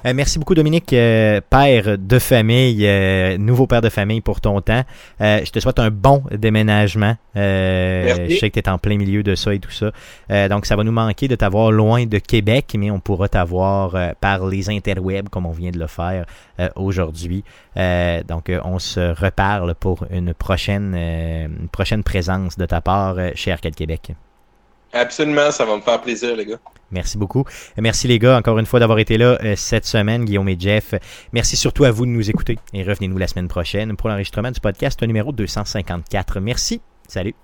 Euh, 0.04 0.14
merci 0.14 0.40
beaucoup, 0.40 0.56
Dominique, 0.56 0.92
euh, 0.94 1.40
père 1.48 1.96
de 1.96 2.18
famille, 2.18 2.84
euh, 2.86 3.38
nouveau 3.38 3.68
père 3.68 3.80
de 3.80 3.88
famille 3.88 4.20
pour 4.20 4.40
ton 4.40 4.60
temps. 4.60 4.82
Euh, 5.20 5.40
je 5.44 5.50
te 5.52 5.60
souhaite 5.60 5.78
un 5.78 5.90
bon 5.90 6.24
déménagement. 6.32 7.16
Euh, 7.36 8.26
je 8.28 8.36
sais 8.36 8.50
que 8.50 8.58
tu 8.58 8.66
es 8.66 8.68
en 8.68 8.78
plein 8.78 8.96
milieu 8.96 9.22
de 9.22 9.36
ça 9.36 9.54
et 9.54 9.60
tout 9.60 9.70
ça. 9.70 9.92
Euh, 10.32 10.48
donc, 10.48 10.66
ça 10.66 10.74
va 10.74 10.82
nous 10.82 10.90
manquer 10.92 11.28
de 11.28 11.36
t'avoir 11.36 11.70
loin 11.70 12.04
de 12.04 12.18
Québec, 12.18 12.74
mais 12.76 12.90
on 12.90 12.98
pourra 12.98 13.28
t'avoir 13.28 13.94
euh, 13.94 14.10
par 14.20 14.44
les 14.46 14.70
interwebs 14.70 15.28
comme 15.28 15.46
on 15.46 15.52
vient 15.52 15.70
de 15.70 15.78
le 15.78 15.86
faire 15.86 16.26
euh, 16.58 16.68
aujourd'hui. 16.74 17.44
Euh, 17.76 18.24
donc, 18.24 18.50
on 18.64 18.80
se 18.80 19.14
reparle 19.14 19.76
pour 19.76 20.04
une 20.10 20.34
prochaine, 20.34 20.94
euh, 20.96 21.46
une 21.46 21.68
prochaine 21.68 22.02
présence 22.02 22.58
de 22.58 22.66
ta 22.66 22.80
part 22.80 23.14
euh, 23.18 23.30
chez 23.36 23.52
Arcade 23.52 23.76
Québec. 23.76 24.12
Absolument, 24.92 25.50
ça 25.50 25.64
va 25.64 25.76
me 25.76 25.80
faire 25.80 26.00
plaisir, 26.00 26.36
les 26.36 26.46
gars. 26.46 26.58
Merci 26.90 27.16
beaucoup. 27.16 27.44
Merci 27.78 28.06
les 28.06 28.18
gars, 28.18 28.36
encore 28.36 28.58
une 28.58 28.66
fois, 28.66 28.78
d'avoir 28.78 28.98
été 28.98 29.16
là 29.16 29.38
euh, 29.42 29.54
cette 29.56 29.86
semaine, 29.86 30.26
Guillaume 30.26 30.48
et 30.48 30.56
Jeff. 30.58 30.94
Merci 31.32 31.56
surtout 31.56 31.84
à 31.84 31.90
vous 31.90 32.04
de 32.04 32.10
nous 32.10 32.28
écouter 32.28 32.58
et 32.74 32.82
revenez-nous 32.82 33.18
la 33.18 33.26
semaine 33.26 33.48
prochaine 33.48 33.96
pour 33.96 34.10
l'enregistrement 34.10 34.50
du 34.50 34.60
podcast 34.60 35.02
numéro 35.02 35.32
254. 35.32 36.40
Merci. 36.40 36.82
Salut. 37.08 37.34